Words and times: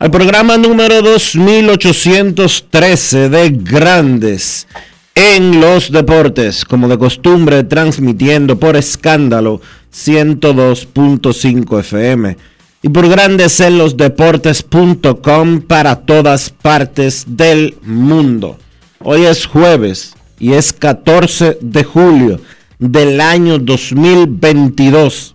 al 0.00 0.10
programa 0.10 0.56
número 0.56 1.02
2813 1.02 3.28
de 3.28 3.50
Grandes 3.50 4.66
en 5.14 5.60
los 5.60 5.92
Deportes, 5.92 6.64
como 6.64 6.88
de 6.88 6.96
costumbre, 6.96 7.64
transmitiendo 7.64 8.58
por 8.58 8.76
escándalo 8.76 9.60
102.5 9.92 11.80
FM 11.80 12.38
y 12.80 12.88
por 12.88 13.10
Grandes 13.10 13.60
en 13.60 13.76
los 13.76 13.98
Deportes.com 13.98 15.60
para 15.60 15.96
todas 15.96 16.48
partes 16.48 17.26
del 17.28 17.76
mundo. 17.82 18.56
Hoy 19.00 19.26
es 19.26 19.44
jueves 19.44 20.14
y 20.38 20.54
es 20.54 20.72
14 20.72 21.58
de 21.60 21.84
julio 21.84 22.40
del 22.78 23.20
año 23.20 23.58
2022. 23.58 25.34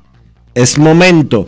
Es 0.55 0.79
momento 0.79 1.47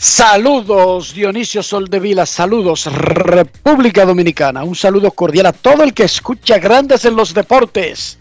Saludos 0.00 1.12
Dionisio 1.12 1.60
Soldevila, 1.60 2.24
saludos 2.24 2.84
República 2.86 4.06
Dominicana, 4.06 4.62
un 4.62 4.76
saludo 4.76 5.10
cordial 5.10 5.46
a 5.46 5.52
todo 5.52 5.82
el 5.82 5.92
que 5.92 6.04
escucha 6.04 6.58
Grandes 6.58 7.04
en 7.04 7.16
los 7.16 7.34
Deportes. 7.34 8.16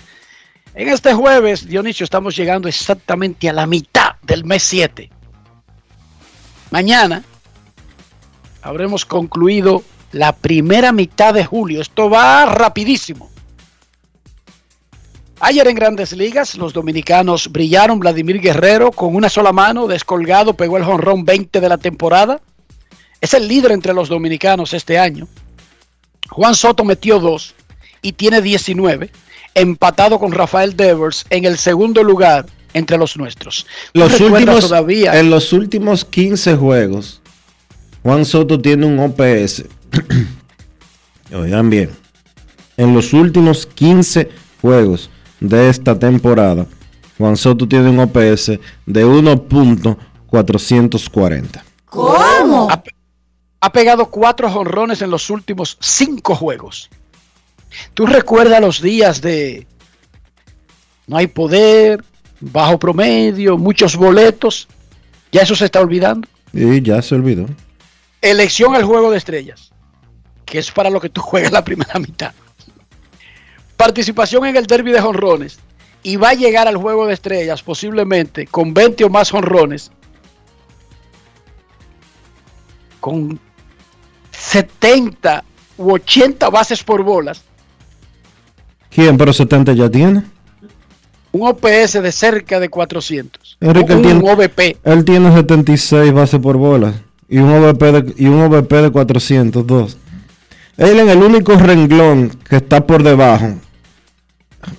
En 0.73 0.89
este 0.89 1.13
jueves, 1.13 1.67
Dionisio, 1.67 2.03
estamos 2.03 2.35
llegando 2.35 2.67
exactamente 2.67 3.47
a 3.47 3.53
la 3.53 3.67
mitad 3.67 4.15
del 4.23 4.43
mes 4.43 4.63
7. 4.63 5.11
Mañana 6.71 7.23
habremos 8.63 9.05
concluido 9.05 9.83
la 10.13 10.35
primera 10.35 10.91
mitad 10.91 11.31
de 11.35 11.45
julio. 11.45 11.79
Esto 11.79 12.09
va 12.09 12.47
rapidísimo. 12.47 13.29
Ayer 15.39 15.67
en 15.67 15.75
Grandes 15.75 16.13
Ligas, 16.13 16.55
los 16.55 16.73
dominicanos 16.73 17.51
brillaron. 17.51 17.99
Vladimir 17.99 18.41
Guerrero 18.41 18.91
con 18.91 19.15
una 19.15 19.29
sola 19.29 19.53
mano, 19.53 19.85
descolgado, 19.85 20.55
pegó 20.55 20.77
el 20.77 20.83
jonrón 20.83 21.25
20 21.25 21.61
de 21.61 21.69
la 21.69 21.77
temporada. 21.77 22.41
Es 23.21 23.35
el 23.35 23.47
líder 23.47 23.71
entre 23.71 23.93
los 23.93 24.09
dominicanos 24.09 24.73
este 24.73 24.97
año. 24.97 25.27
Juan 26.29 26.55
Soto 26.55 26.83
metió 26.83 27.19
dos 27.19 27.53
y 28.01 28.13
tiene 28.13 28.41
19, 28.41 29.11
empatado 29.53 30.19
con 30.19 30.31
Rafael 30.31 30.75
Devers 30.75 31.25
en 31.29 31.45
el 31.45 31.57
segundo 31.57 32.03
lugar 32.03 32.47
entre 32.73 32.97
los 32.97 33.15
nuestros. 33.15 33.67
¿Tú 33.93 33.99
Los 33.99 34.19
últimos, 34.19 34.61
todavía 34.61 35.19
en 35.19 35.29
los 35.29 35.53
últimos 35.53 36.03
15 36.03 36.55
juegos, 36.55 37.21
Juan 38.01 38.25
Soto 38.25 38.59
tiene 38.59 38.87
un 38.87 38.99
OPS. 38.99 39.65
Oigan 41.33 41.69
bien. 41.69 41.91
En 42.75 42.93
los 42.93 43.13
últimos 43.13 43.65
15 43.65 44.29
juegos 44.61 45.09
de 45.39 45.69
esta 45.69 45.97
temporada, 45.97 46.67
Juan 47.17 47.37
Soto 47.37 47.67
tiene 47.67 47.89
un 47.89 47.99
OPS 47.99 48.59
de 48.85 49.05
1.440. 49.05 51.63
ha, 52.69 52.83
ha 53.59 53.71
pegado 53.71 54.09
cuatro 54.09 54.49
jonrones 54.49 55.01
en 55.01 55.09
los 55.09 55.29
últimos 55.29 55.77
cinco 55.79 56.35
juegos. 56.35 56.89
¿Tú 57.93 58.05
recuerdas 58.05 58.61
los 58.61 58.81
días 58.81 59.21
de 59.21 59.67
no 61.07 61.17
hay 61.17 61.27
poder, 61.27 62.03
bajo 62.39 62.77
promedio, 62.77 63.57
muchos 63.57 63.95
boletos? 63.95 64.67
Ya 65.31 65.41
eso 65.41 65.55
se 65.55 65.65
está 65.65 65.81
olvidando. 65.81 66.27
Y 66.53 66.81
ya 66.81 67.01
se 67.01 67.15
olvidó. 67.15 67.45
Elección 68.21 68.75
al 68.75 68.83
juego 68.83 69.11
de 69.11 69.17
estrellas, 69.17 69.71
que 70.45 70.59
es 70.59 70.71
para 70.71 70.89
lo 70.89 71.01
que 71.01 71.09
tú 71.09 71.21
juegas 71.21 71.51
la 71.51 71.63
primera 71.63 71.99
mitad. 71.99 72.33
Participación 73.77 74.45
en 74.45 74.57
el 74.57 74.65
derby 74.65 74.91
de 74.91 75.01
jonrones. 75.01 75.59
Y 76.03 76.15
va 76.17 76.29
a 76.29 76.33
llegar 76.33 76.67
al 76.67 76.77
juego 76.77 77.07
de 77.07 77.13
estrellas 77.13 77.63
posiblemente 77.63 78.47
con 78.47 78.73
20 78.73 79.05
o 79.05 79.09
más 79.09 79.31
jonrones. 79.31 79.91
Con 82.99 83.39
70 84.31 85.43
u 85.77 85.91
80 85.93 86.49
bases 86.49 86.83
por 86.83 87.03
bolas. 87.03 87.43
¿Quién? 88.89 89.17
Pero 89.17 89.31
70 89.31 89.73
ya 89.73 89.89
tiene. 89.89 90.23
Un 91.31 91.47
OPS 91.47 92.01
de 92.01 92.11
cerca 92.11 92.59
de 92.59 92.69
400. 92.69 93.57
Enrique, 93.59 93.94
un, 93.94 93.99
él 93.99 94.03
tiene, 94.03 94.31
OVP. 94.31 94.77
él 94.83 95.05
tiene 95.05 95.31
76 95.31 96.13
bases 96.13 96.39
por 96.39 96.57
bola 96.57 96.94
y 97.29 97.38
un 97.38 97.51
OVP 97.51 97.91
de, 97.91 98.13
y 98.18 98.27
un 98.27 98.41
OVP 98.41 98.81
de 98.81 98.89
402. 98.89 99.97
Él 100.77 101.00
en 101.00 101.09
el 101.09 101.18
único 101.18 101.56
renglón 101.56 102.31
que 102.47 102.57
está 102.57 102.85
por 102.85 103.03
debajo, 103.03 103.56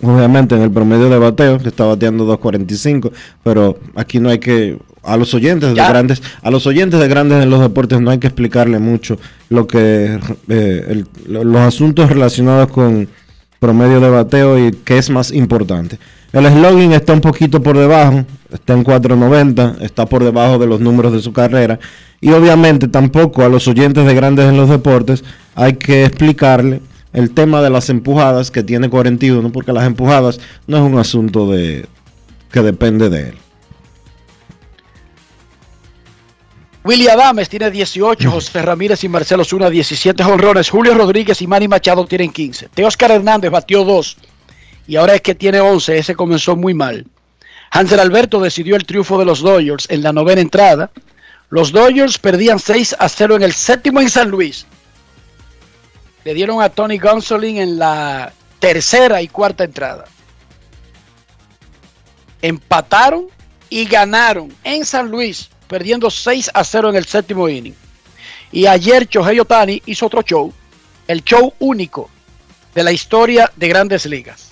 obviamente 0.02 0.54
en 0.54 0.62
el 0.62 0.70
promedio 0.70 1.08
de 1.08 1.18
bateo, 1.18 1.58
que 1.58 1.68
está 1.68 1.84
bateando 1.84 2.24
2.45, 2.26 3.10
pero 3.42 3.78
aquí 3.94 4.20
no 4.20 4.28
hay 4.28 4.38
que 4.38 4.78
a 5.02 5.16
los 5.16 5.32
oyentes 5.34 5.70
de 5.70 5.76
Ya. 5.76 5.88
grandes, 5.88 6.22
a 6.42 6.50
los 6.50 6.66
oyentes 6.66 7.00
de 7.00 7.08
grandes 7.08 7.42
en 7.42 7.48
los 7.50 7.60
deportes 7.60 8.00
no 8.00 8.10
hay 8.10 8.18
que 8.18 8.26
explicarle 8.26 8.78
mucho 8.78 9.18
lo 9.48 9.66
que 9.66 10.18
eh, 10.48 10.84
el- 10.88 11.06
los 11.28 11.56
asuntos 11.60 12.10
relacionados 12.10 12.68
con 12.70 13.08
promedio 13.58 14.00
de 14.00 14.10
bateo 14.10 14.58
y 14.58 14.72
qué 14.84 14.98
es 14.98 15.08
más 15.10 15.32
importante. 15.32 15.98
El 16.32 16.46
slogan 16.46 16.92
está 16.92 17.14
un 17.14 17.22
poquito 17.22 17.62
por 17.62 17.78
debajo, 17.78 18.24
está 18.52 18.74
en 18.74 18.84
4.90, 18.84 19.76
está 19.80 20.04
por 20.06 20.22
debajo 20.22 20.58
de 20.58 20.66
los 20.66 20.78
números 20.80 21.12
de 21.12 21.20
su 21.20 21.32
carrera. 21.32 21.78
Y 22.20 22.30
obviamente 22.32 22.86
tampoco 22.88 23.42
a 23.44 23.48
los 23.48 23.66
oyentes 23.66 24.04
de 24.04 24.14
grandes 24.14 24.44
en 24.46 24.56
los 24.58 24.68
deportes 24.68 25.24
hay 25.54 25.74
que 25.74 26.04
explicarle 26.04 26.82
el 27.12 27.32
tema 27.32 27.62
de 27.62 27.70
las 27.70 27.88
empujadas 27.90 28.50
que 28.50 28.62
tiene 28.62 28.90
41, 28.90 29.50
porque 29.52 29.72
las 29.72 29.86
empujadas 29.86 30.40
no 30.66 30.76
es 30.76 30.82
un 30.82 30.98
asunto 30.98 31.50
de 31.50 31.86
que 32.52 32.62
depende 32.62 33.08
de 33.08 33.30
él. 33.30 33.34
William 36.84 37.18
Adames 37.20 37.48
tiene 37.48 37.70
18, 37.70 38.30
José 38.30 38.62
Ramírez 38.62 39.04
y 39.04 39.08
Marcelo 39.08 39.44
Zuna 39.44 39.68
17 39.68 40.22
jonrones, 40.22 40.70
Julio 40.70 40.94
Rodríguez 40.94 41.42
y 41.42 41.46
Manny 41.46 41.68
Machado 41.68 42.06
tienen 42.06 42.32
15. 42.32 42.70
Teoscar 42.72 43.10
Hernández 43.10 43.50
batió 43.50 43.84
2 43.84 44.16
y 44.86 44.96
ahora 44.96 45.14
es 45.14 45.20
que 45.20 45.34
tiene 45.34 45.60
11, 45.60 45.98
ese 45.98 46.14
comenzó 46.14 46.56
muy 46.56 46.72
mal. 46.72 47.06
Hansel 47.70 48.00
Alberto 48.00 48.40
decidió 48.40 48.74
el 48.74 48.86
triunfo 48.86 49.18
de 49.18 49.26
los 49.26 49.40
Dodgers 49.40 49.86
en 49.90 50.02
la 50.02 50.14
novena 50.14 50.40
entrada. 50.40 50.90
Los 51.50 51.72
Dodgers 51.72 52.16
perdían 52.18 52.58
6 52.58 52.96
a 52.98 53.08
0 53.08 53.36
en 53.36 53.42
el 53.42 53.52
séptimo 53.52 54.00
en 54.00 54.08
San 54.08 54.30
Luis. 54.30 54.66
Le 56.28 56.34
dieron 56.34 56.60
a 56.60 56.68
Tony 56.68 56.98
Gonsolin 56.98 57.56
en 57.56 57.78
la 57.78 58.30
tercera 58.58 59.22
y 59.22 59.28
cuarta 59.28 59.64
entrada. 59.64 60.04
Empataron 62.42 63.28
y 63.70 63.86
ganaron 63.86 64.54
en 64.62 64.84
San 64.84 65.10
Luis, 65.10 65.48
perdiendo 65.68 66.10
6 66.10 66.50
a 66.52 66.64
0 66.64 66.90
en 66.90 66.96
el 66.96 67.06
séptimo 67.06 67.48
inning. 67.48 67.74
Y 68.52 68.66
ayer 68.66 69.08
Chohei 69.08 69.40
Otani 69.40 69.80
hizo 69.86 70.04
otro 70.04 70.20
show, 70.20 70.52
el 71.06 71.24
show 71.24 71.54
único 71.60 72.10
de 72.74 72.84
la 72.84 72.92
historia 72.92 73.50
de 73.56 73.68
grandes 73.68 74.04
ligas. 74.04 74.50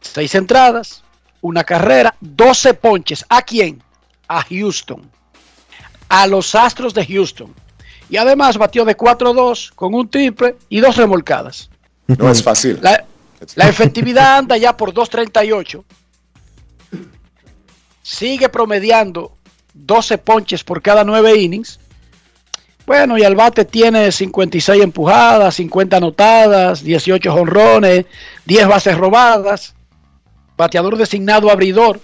Seis 0.00 0.34
entradas, 0.34 1.04
una 1.42 1.64
carrera, 1.64 2.16
12 2.22 2.72
ponches. 2.72 3.26
¿A 3.28 3.42
quién? 3.42 3.82
A 4.26 4.42
Houston. 4.42 5.02
A 6.08 6.26
los 6.26 6.54
Astros 6.54 6.94
de 6.94 7.04
Houston. 7.04 7.54
Y 8.10 8.16
además 8.16 8.58
batió 8.58 8.84
de 8.84 8.96
4-2 8.96 9.72
con 9.74 9.94
un 9.94 10.08
triple 10.08 10.56
y 10.68 10.80
dos 10.80 10.96
remolcadas. 10.96 11.70
No 12.06 12.30
es 12.30 12.42
fácil. 12.42 12.78
La, 12.82 13.04
la 13.54 13.68
efectividad 13.68 14.38
anda 14.38 14.56
ya 14.56 14.76
por 14.76 14.92
2.38. 14.92 15.82
Sigue 18.02 18.48
promediando 18.48 19.36
12 19.72 20.18
ponches 20.18 20.64
por 20.64 20.82
cada 20.82 21.04
9 21.04 21.36
innings. 21.36 21.80
Bueno, 22.86 23.16
y 23.16 23.22
el 23.22 23.34
bate 23.34 23.64
tiene 23.64 24.12
56 24.12 24.82
empujadas, 24.82 25.54
50 25.54 25.96
anotadas, 25.96 26.82
18 26.82 27.32
jonrones, 27.32 28.04
10 28.44 28.68
bases 28.68 28.96
robadas. 28.98 29.74
Bateador 30.56 30.96
designado 30.96 31.50
abridor 31.50 31.98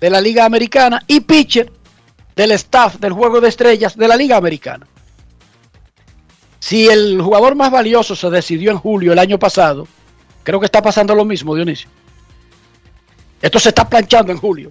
de 0.00 0.10
la 0.10 0.20
Liga 0.20 0.44
Americana 0.44 1.02
y 1.06 1.20
pitcher 1.20 1.72
del 2.36 2.52
staff 2.52 2.96
del 2.96 3.12
Juego 3.12 3.40
de 3.40 3.48
Estrellas 3.48 3.96
de 3.96 4.08
la 4.08 4.16
Liga 4.16 4.36
Americana. 4.36 4.86
Si 6.62 6.86
el 6.86 7.20
jugador 7.20 7.56
más 7.56 7.72
valioso 7.72 8.14
se 8.14 8.30
decidió 8.30 8.70
en 8.70 8.78
julio 8.78 9.12
el 9.12 9.18
año 9.18 9.36
pasado, 9.36 9.88
creo 10.44 10.60
que 10.60 10.66
está 10.66 10.80
pasando 10.80 11.12
lo 11.12 11.24
mismo, 11.24 11.56
Dionisio. 11.56 11.88
Esto 13.40 13.58
se 13.58 13.70
está 13.70 13.88
planchando 13.88 14.30
en 14.30 14.38
julio. 14.38 14.70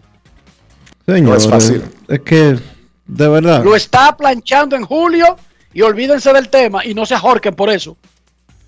Señor, 1.05 1.31
No 1.31 1.35
es 1.35 1.45
fácil. 1.49 1.83
Es 2.07 2.21
que, 2.21 2.57
de 3.05 3.27
verdad. 3.27 3.61
Lo 3.65 3.75
está 3.75 4.15
planchando 4.15 4.77
en 4.77 4.83
julio 4.85 5.35
y 5.73 5.81
olvídense 5.81 6.31
del 6.31 6.47
tema 6.47 6.85
y 6.85 6.93
no 6.93 7.05
se 7.05 7.13
ahorquen 7.13 7.55
por 7.55 7.69
eso. 7.69 7.97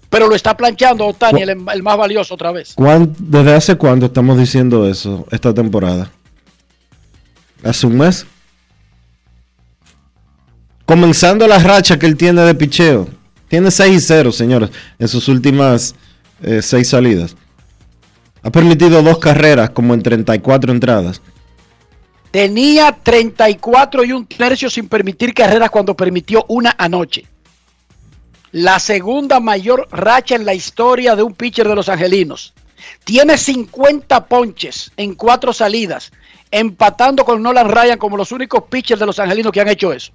Pero 0.09 0.27
lo 0.27 0.35
está 0.35 0.57
planchando 0.57 1.07
Otani, 1.07 1.43
el, 1.43 1.49
el 1.73 1.81
más 1.81 1.97
valioso 1.97 2.33
otra 2.33 2.51
vez. 2.51 2.73
¿cuán- 2.75 3.15
¿Desde 3.17 3.53
hace 3.55 3.75
cuándo 3.77 4.07
estamos 4.07 4.37
diciendo 4.37 4.85
eso 4.85 5.25
esta 5.31 5.53
temporada? 5.53 6.11
¿Hace 7.63 7.87
un 7.87 7.97
mes? 7.99 8.25
Comenzando 10.93 11.47
la 11.47 11.57
racha 11.57 11.97
que 11.97 12.05
él 12.05 12.15
tiene 12.15 12.43
de 12.43 12.53
picheo. 12.53 13.07
Tiene 13.47 13.71
6 13.71 13.95
y 13.95 13.99
0, 13.99 14.31
señores, 14.31 14.69
en 14.99 15.07
sus 15.07 15.27
últimas 15.27 15.95
6 16.39 16.87
salidas. 16.87 17.35
Ha 18.43 18.51
permitido 18.51 19.01
dos 19.01 19.17
carreras 19.17 19.71
como 19.71 19.95
en 19.95 20.03
34 20.03 20.71
entradas. 20.71 21.19
Tenía 22.29 22.95
34 23.01 24.03
y 24.03 24.11
un 24.11 24.27
tercio 24.27 24.69
sin 24.69 24.87
permitir 24.87 25.33
carreras 25.33 25.71
cuando 25.71 25.95
permitió 25.95 26.45
una 26.47 26.75
anoche. 26.77 27.25
La 28.51 28.79
segunda 28.79 29.39
mayor 29.39 29.87
racha 29.89 30.35
en 30.35 30.45
la 30.45 30.53
historia 30.53 31.15
de 31.15 31.23
un 31.23 31.33
pitcher 31.33 31.67
de 31.67 31.73
los 31.73 31.89
angelinos. 31.89 32.53
Tiene 33.03 33.39
50 33.39 34.27
ponches 34.27 34.91
en 34.95 35.15
cuatro 35.15 35.53
salidas, 35.53 36.11
empatando 36.51 37.25
con 37.25 37.41
Nolan 37.41 37.69
Ryan 37.69 37.97
como 37.97 38.15
los 38.15 38.31
únicos 38.31 38.65
pitchers 38.69 38.99
de 38.99 39.07
los 39.07 39.17
angelinos 39.17 39.51
que 39.51 39.59
han 39.59 39.69
hecho 39.69 39.91
eso. 39.91 40.13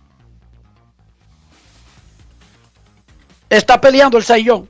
Está 3.51 3.81
peleando 3.81 4.19
el 4.19 4.25
Saiyón. 4.25 4.69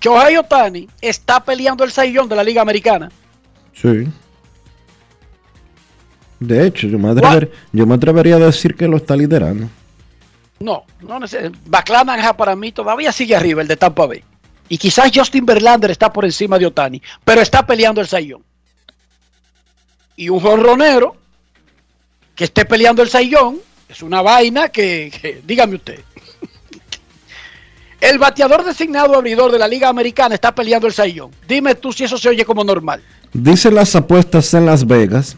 Shohei 0.00 0.36
Otani 0.36 0.88
está 1.00 1.42
peleando 1.42 1.84
el 1.84 1.90
Saiyón 1.90 2.28
de 2.28 2.36
la 2.36 2.44
Liga 2.44 2.62
Americana. 2.62 3.10
Sí. 3.72 4.06
De 6.38 6.66
hecho, 6.66 6.86
yo 6.86 6.98
me, 6.98 7.08
atrever- 7.08 7.50
yo 7.72 7.86
me 7.86 7.94
atrevería 7.94 8.36
a 8.36 8.40
decir 8.40 8.74
que 8.74 8.86
lo 8.86 8.98
está 8.98 9.16
liderando. 9.16 9.68
No, 10.60 10.84
no 11.00 11.18
necesariamente. 11.18 11.64
Baclanaja 11.68 12.36
para 12.36 12.54
mí 12.56 12.72
todavía 12.72 13.12
sigue 13.12 13.34
arriba, 13.34 13.62
el 13.62 13.68
de 13.68 13.76
Tampa 13.76 14.06
Bay. 14.06 14.22
Y 14.68 14.78
quizás 14.78 15.10
Justin 15.14 15.46
Verlander 15.46 15.90
está 15.90 16.12
por 16.12 16.24
encima 16.24 16.58
de 16.58 16.66
Otani, 16.66 17.00
pero 17.24 17.40
está 17.40 17.64
peleando 17.64 18.00
el 18.00 18.06
Sayón. 18.06 18.42
Y 20.16 20.28
un 20.28 20.40
jonronero 20.40 21.16
que 22.34 22.44
esté 22.44 22.64
peleando 22.64 23.02
el 23.02 23.08
Sayón 23.08 23.58
es 23.88 24.02
una 24.02 24.20
vaina 24.22 24.68
que, 24.68 25.10
que- 25.22 25.40
dígame 25.46 25.76
usted. 25.76 26.00
El 28.00 28.18
bateador 28.18 28.64
designado 28.64 29.14
abridor 29.16 29.50
de 29.50 29.58
la 29.58 29.66
Liga 29.66 29.88
Americana 29.88 30.34
está 30.34 30.54
peleando 30.54 30.86
el 30.86 30.92
Sayón. 30.92 31.30
Dime 31.48 31.74
tú 31.74 31.92
si 31.92 32.04
eso 32.04 32.18
se 32.18 32.28
oye 32.28 32.44
como 32.44 32.62
normal. 32.62 33.02
Dicen 33.32 33.74
las 33.74 33.94
apuestas 33.96 34.52
en 34.54 34.66
Las 34.66 34.86
Vegas 34.86 35.36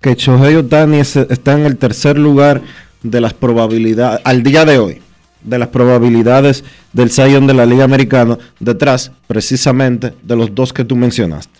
que 0.00 0.14
Shohei 0.14 0.54
Otani 0.56 0.98
es- 1.00 1.16
está 1.16 1.54
en 1.54 1.64
el 1.66 1.76
tercer 1.78 2.18
lugar 2.18 2.60
de 3.02 3.20
las 3.20 3.32
probabilidades, 3.34 4.20
al 4.24 4.42
día 4.42 4.64
de 4.64 4.78
hoy, 4.78 5.02
de 5.42 5.58
las 5.58 5.68
probabilidades 5.68 6.62
del 6.92 7.10
Zion 7.10 7.46
de 7.46 7.54
la 7.54 7.66
Liga 7.66 7.84
Americana, 7.84 8.38
detrás 8.60 9.10
precisamente 9.26 10.14
de 10.22 10.36
los 10.36 10.54
dos 10.54 10.72
que 10.72 10.84
tú 10.84 10.94
mencionaste. 10.96 11.58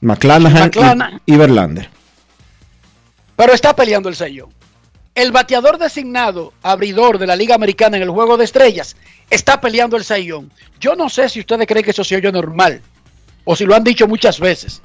McClanahan 0.00 0.64
McClanahan. 0.64 1.20
y, 1.26 1.36
Verlander. 1.36 1.88
pero 3.36 3.52
está 3.52 3.74
peleando 3.76 4.08
el 4.08 4.16
sello. 4.16 4.48
El 5.14 5.30
bateador 5.30 5.78
designado 5.78 6.54
abridor 6.62 7.18
de 7.18 7.26
la 7.26 7.36
Liga 7.36 7.54
Americana 7.54 7.98
en 7.98 8.02
el 8.02 8.10
Juego 8.10 8.38
de 8.38 8.44
Estrellas 8.44 8.96
está 9.28 9.60
peleando 9.60 9.96
el 9.96 10.04
sayón. 10.04 10.50
Yo 10.80 10.94
no 10.96 11.10
sé 11.10 11.28
si 11.28 11.40
ustedes 11.40 11.66
creen 11.66 11.84
que 11.84 11.90
eso 11.90 12.04
se 12.04 12.16
oye 12.16 12.32
normal 12.32 12.80
o 13.44 13.54
si 13.54 13.66
lo 13.66 13.74
han 13.74 13.84
dicho 13.84 14.08
muchas 14.08 14.40
veces. 14.40 14.80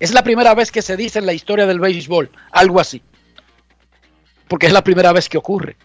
Es 0.00 0.12
la 0.12 0.22
primera 0.22 0.54
vez 0.54 0.70
que 0.70 0.82
se 0.82 0.96
dice 0.96 1.18
en 1.18 1.26
la 1.26 1.32
historia 1.32 1.66
del 1.66 1.80
béisbol 1.80 2.30
algo 2.50 2.78
así. 2.78 3.00
Porque 4.48 4.66
es 4.66 4.72
la 4.72 4.84
primera 4.84 5.12
vez 5.12 5.30
que 5.30 5.38
ocurre. 5.38 5.76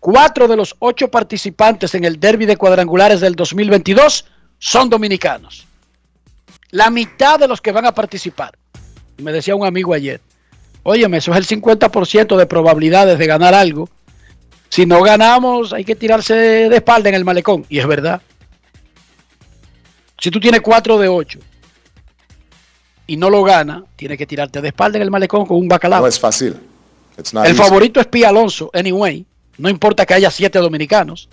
Cuatro 0.00 0.48
de 0.48 0.56
los 0.56 0.74
ocho 0.80 1.08
participantes 1.08 1.94
en 1.94 2.02
el 2.02 2.18
derby 2.18 2.46
de 2.46 2.56
cuadrangulares 2.56 3.20
del 3.20 3.36
2022 3.36 4.24
son 4.58 4.90
dominicanos. 4.90 5.68
La 6.70 6.90
mitad 6.90 7.38
de 7.38 7.46
los 7.46 7.60
que 7.60 7.70
van 7.70 7.86
a 7.86 7.94
participar. 7.94 8.58
Me 9.18 9.30
decía 9.30 9.54
un 9.54 9.64
amigo 9.64 9.94
ayer, 9.94 10.20
óyeme, 10.82 11.18
eso 11.18 11.32
es 11.32 11.38
el 11.38 11.60
50% 11.60 12.36
de 12.36 12.46
probabilidades 12.46 13.18
de 13.18 13.26
ganar 13.26 13.54
algo. 13.54 13.88
Si 14.68 14.86
no 14.86 15.02
ganamos, 15.02 15.72
hay 15.72 15.84
que 15.84 15.94
tirarse 15.94 16.34
de 16.34 16.76
espalda 16.76 17.08
en 17.08 17.14
el 17.14 17.24
malecón. 17.24 17.66
Y 17.68 17.78
es 17.78 17.86
verdad. 17.86 18.22
Si 20.18 20.30
tú 20.30 20.40
tienes 20.40 20.60
4 20.60 20.98
de 20.98 21.08
8 21.08 21.38
y 23.06 23.16
no 23.16 23.28
lo 23.28 23.42
gana, 23.42 23.84
tienes 23.96 24.16
que 24.16 24.26
tirarte 24.26 24.60
de 24.60 24.68
espalda 24.68 24.98
en 24.98 25.02
el 25.02 25.10
malecón 25.10 25.46
con 25.46 25.58
un 25.58 25.68
bacalao. 25.68 26.00
No 26.00 26.06
es 26.06 26.18
fácil. 26.18 26.56
El 27.16 27.46
easy. 27.46 27.54
favorito 27.54 28.00
es 28.00 28.06
Pía 28.06 28.30
Alonso, 28.30 28.70
anyway. 28.72 29.26
No 29.58 29.68
importa 29.68 30.06
que 30.06 30.14
haya 30.14 30.30
siete 30.30 30.58
dominicanos. 30.58 31.28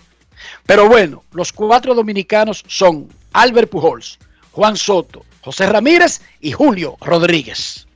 Pero 0.65 0.88
bueno, 0.88 1.24
los 1.32 1.53
cuatro 1.53 1.94
dominicanos 1.94 2.63
son 2.68 3.08
Albert 3.34 3.70
Pujols, 3.70 4.20
Juan 4.51 4.75
Soto, 4.75 5.25
José 5.41 5.68
Ramírez 5.68 6.22
y 6.41 6.51
Julio 6.51 6.98
Rodríguez. 7.00 7.88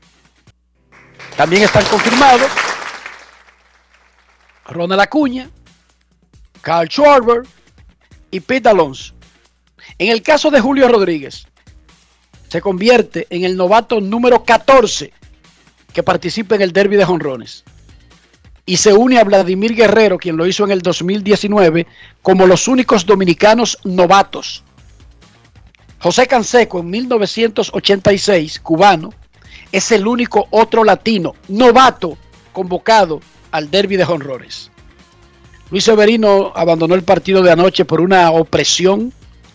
También 1.38 1.64
están 1.64 1.84
confirmados 1.86 2.52
Ronald 4.66 5.02
Acuña, 5.02 5.50
Carl 6.62 6.88
Schwarber 6.88 7.44
y 8.32 8.40
Pete 8.40 8.70
Alonso. 8.70 9.14
En 9.98 10.10
el 10.10 10.22
caso 10.22 10.50
de 10.52 10.62
Julio 10.62 10.88
Rodríguez, 10.88 11.48
se 12.50 12.62
convierte 12.62 13.28
en 13.30 13.44
el 13.44 13.58
novato 13.58 14.00
número 14.00 14.44
14 14.44 15.12
que 15.92 16.04
participa 16.04 16.56
en 16.56 16.62
el 16.62 16.74
derby 16.74 16.96
de 16.96 17.06
jonrones 17.06 17.64
y 18.66 18.78
se 18.78 18.94
une 18.94 19.20
a 19.20 19.24
Vladimir 19.24 19.76
Guerrero, 19.76 20.18
quien 20.18 20.38
lo 20.38 20.48
hizo 20.48 20.64
en 20.64 20.72
el 20.72 20.82
2019, 20.82 21.86
como 22.22 22.48
los 22.48 22.68
únicos 22.68 23.06
dominicanos 23.06 23.78
novatos. 23.84 24.64
José 26.00 26.28
Canseco 26.28 26.80
en 26.80 26.90
1986, 26.90 28.60
cubano, 28.62 29.14
es 29.74 29.92
el 29.92 30.08
único 30.08 30.48
otro 30.52 30.84
latino 30.84 31.34
novato 31.50 32.16
convocado 32.54 33.20
al 33.52 33.70
derby 33.72 33.98
de 33.98 34.06
jonrones. 34.06 34.72
Luis 35.72 35.84
Severino 35.84 36.54
abandonó 36.56 36.94
el 36.94 37.04
partido 37.04 37.42
de 37.42 37.52
anoche 37.52 37.84
por 37.84 38.00
una 38.00 38.30
opresión, 38.30 39.12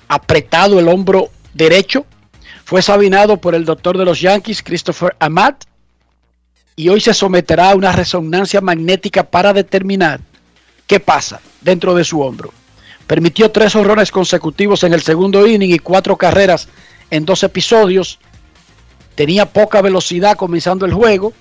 apretado 0.09 0.81
el 0.81 0.89
hombro 0.89 1.31
derecho. 1.55 2.05
Fue 2.65 2.83
sabinado 2.83 3.37
por 3.37 3.55
el 3.55 3.65
doctor 3.65 3.97
de 3.97 4.05
los 4.05 4.21
Yankees, 4.21 4.63
Christopher 4.63 5.17
Amat. 5.21 5.65
y 6.75 6.89
hoy 6.89 7.01
se 7.01 7.15
someterá 7.15 7.71
a 7.71 7.75
una 7.77 7.93
resonancia 7.93 8.61
magnética 8.61 9.23
para 9.23 9.53
determinar 9.53 10.21
qué 10.87 10.99
pasa 10.99 11.41
dentro 11.61 11.95
de 11.95 12.05
su 12.05 12.21
hombro. 12.21 12.53
Permitió 13.07 13.51
tres 13.53 13.77
horrores 13.77 14.11
consecutivos 14.11 14.83
en 14.83 14.95
el 14.95 15.03
segundo 15.03 15.47
inning 15.47 15.73
y 15.73 15.79
cuatro 15.79 16.17
carreras 16.17 16.69
en 17.11 17.25
dos 17.25 17.43
episodios. 17.45 18.19
Tenía 19.19 19.47
poca 19.47 19.83
velocidad 19.83 20.37
comenzando 20.37 20.87
el 20.87 20.95
juego. 20.95 21.33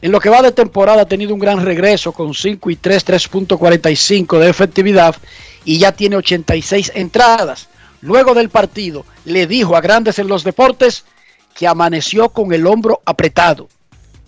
En 0.00 0.12
lo 0.12 0.20
que 0.20 0.28
va 0.28 0.42
de 0.42 0.52
temporada 0.52 1.02
ha 1.02 1.08
tenido 1.08 1.34
un 1.34 1.40
gran 1.40 1.64
regreso 1.64 2.12
con 2.12 2.34
5 2.34 2.70
y 2.70 2.76
3, 2.76 3.04
3.45 3.04 4.38
de 4.38 4.48
efectividad 4.48 5.16
y 5.64 5.78
ya 5.78 5.90
tiene 5.90 6.14
86 6.14 6.92
entradas. 6.94 7.66
Luego 8.00 8.32
del 8.32 8.48
partido 8.48 9.04
le 9.24 9.48
dijo 9.48 9.76
a 9.76 9.80
Grandes 9.80 10.20
en 10.20 10.28
los 10.28 10.44
Deportes 10.44 11.04
que 11.52 11.66
amaneció 11.66 12.28
con 12.28 12.52
el 12.52 12.64
hombro 12.68 13.02
apretado, 13.04 13.68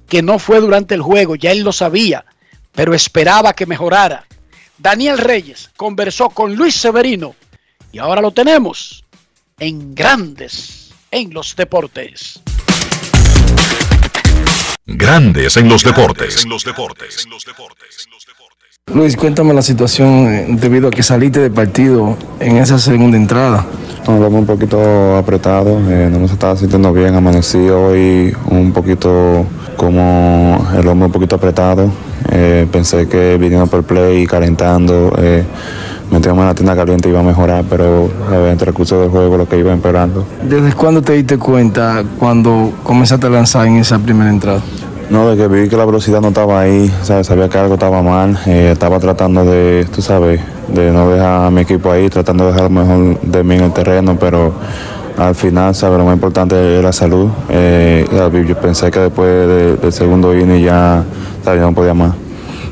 que 0.08 0.20
no 0.20 0.40
fue 0.40 0.58
durante 0.58 0.96
el 0.96 1.02
juego, 1.02 1.36
ya 1.36 1.52
él 1.52 1.60
lo 1.60 1.70
sabía, 1.70 2.24
pero 2.72 2.94
esperaba 2.94 3.52
que 3.52 3.64
mejorara. 3.64 4.26
Daniel 4.76 5.18
Reyes 5.18 5.70
conversó 5.76 6.30
con 6.30 6.56
Luis 6.56 6.74
Severino 6.74 7.36
y 7.92 8.00
ahora 8.00 8.20
lo 8.20 8.32
tenemos 8.32 9.04
en 9.60 9.94
Grandes 9.94 10.87
en 11.10 11.32
los 11.32 11.56
Deportes. 11.56 12.40
Grandes 14.86 15.56
en 15.56 15.68
los 15.68 15.84
deportes. 15.84 16.44
En 16.44 16.50
los 16.50 16.64
deportes. 16.64 17.26
Luis, 18.94 19.16
cuéntame 19.16 19.52
la 19.52 19.60
situación 19.60 20.32
eh, 20.32 20.46
debido 20.48 20.88
a 20.88 20.90
que 20.90 21.02
saliste 21.02 21.40
del 21.40 21.52
partido 21.52 22.16
en 22.40 22.56
esa 22.56 22.78
segunda 22.78 23.18
entrada. 23.18 23.66
Nos 24.06 24.32
un 24.32 24.46
poquito 24.46 25.16
apretado, 25.18 25.78
eh, 25.90 26.08
no 26.10 26.20
nos 26.20 26.32
estaba 26.32 26.56
sintiendo 26.56 26.90
bien, 26.94 27.14
amanecí 27.14 27.58
hoy 27.58 28.34
un 28.50 28.72
poquito 28.72 29.44
como 29.76 30.66
el 30.74 30.88
hombro 30.88 31.06
un 31.06 31.12
poquito 31.12 31.36
apretado. 31.36 31.92
Eh, 32.32 32.66
pensé 32.72 33.06
que 33.06 33.36
viniendo 33.36 33.66
por 33.66 33.84
play 33.84 34.22
y 34.22 34.26
calentando, 34.26 35.14
eh, 35.18 35.44
metíamos 36.10 36.42
en 36.42 36.46
la 36.48 36.54
tienda 36.54 36.76
caliente 36.76 37.08
iba 37.08 37.20
a 37.20 37.22
mejorar, 37.22 37.64
pero 37.68 38.06
eh, 38.32 38.48
entre 38.50 38.68
el 38.70 38.74
curso 38.74 39.00
del 39.00 39.10
juego 39.10 39.36
lo 39.36 39.48
que 39.48 39.58
iba 39.58 39.72
empeorando. 39.72 40.24
¿Desde 40.42 40.72
cuándo 40.72 41.02
te 41.02 41.12
diste 41.14 41.38
cuenta 41.38 42.02
cuando 42.18 42.72
comenzaste 42.82 43.26
a 43.26 43.30
lanzar 43.30 43.66
en 43.66 43.76
esa 43.76 43.98
primera 43.98 44.30
entrada? 44.30 44.60
No, 45.10 45.26
de 45.30 45.36
que 45.38 45.48
vi 45.48 45.68
que 45.70 45.76
la 45.76 45.86
velocidad 45.86 46.20
no 46.20 46.28
estaba 46.28 46.60
ahí, 46.60 46.92
¿sabes? 47.02 47.26
sabía 47.26 47.48
que 47.48 47.56
algo 47.58 47.74
estaba 47.74 48.02
mal, 48.02 48.38
eh, 48.46 48.70
estaba 48.72 48.98
tratando 49.00 49.42
de, 49.44 49.86
tú 49.94 50.02
sabes, 50.02 50.40
de 50.68 50.90
no 50.92 51.08
dejar 51.08 51.46
a 51.46 51.50
mi 51.50 51.62
equipo 51.62 51.90
ahí, 51.90 52.10
tratando 52.10 52.44
de 52.44 52.52
dejar 52.52 52.70
lo 52.70 52.84
mejor 52.84 53.20
de 53.22 53.42
mí 53.42 53.54
en 53.54 53.62
el 53.64 53.72
terreno, 53.72 54.18
pero 54.20 54.52
al 55.16 55.34
final, 55.34 55.74
¿sabes? 55.74 55.98
Lo 55.98 56.04
más 56.04 56.12
importante 56.14 56.76
es 56.78 56.84
la 56.84 56.92
salud. 56.92 57.28
Eh, 57.48 58.06
yo 58.46 58.54
pensé 58.60 58.90
que 58.90 59.00
después 59.00 59.28
de- 59.48 59.76
del 59.76 59.92
segundo 59.92 60.38
inning 60.38 60.62
ya, 60.62 61.02
¿sabes? 61.42 61.60
Ya 61.60 61.66
no 61.66 61.72
podía 61.74 61.94
más. 61.94 62.12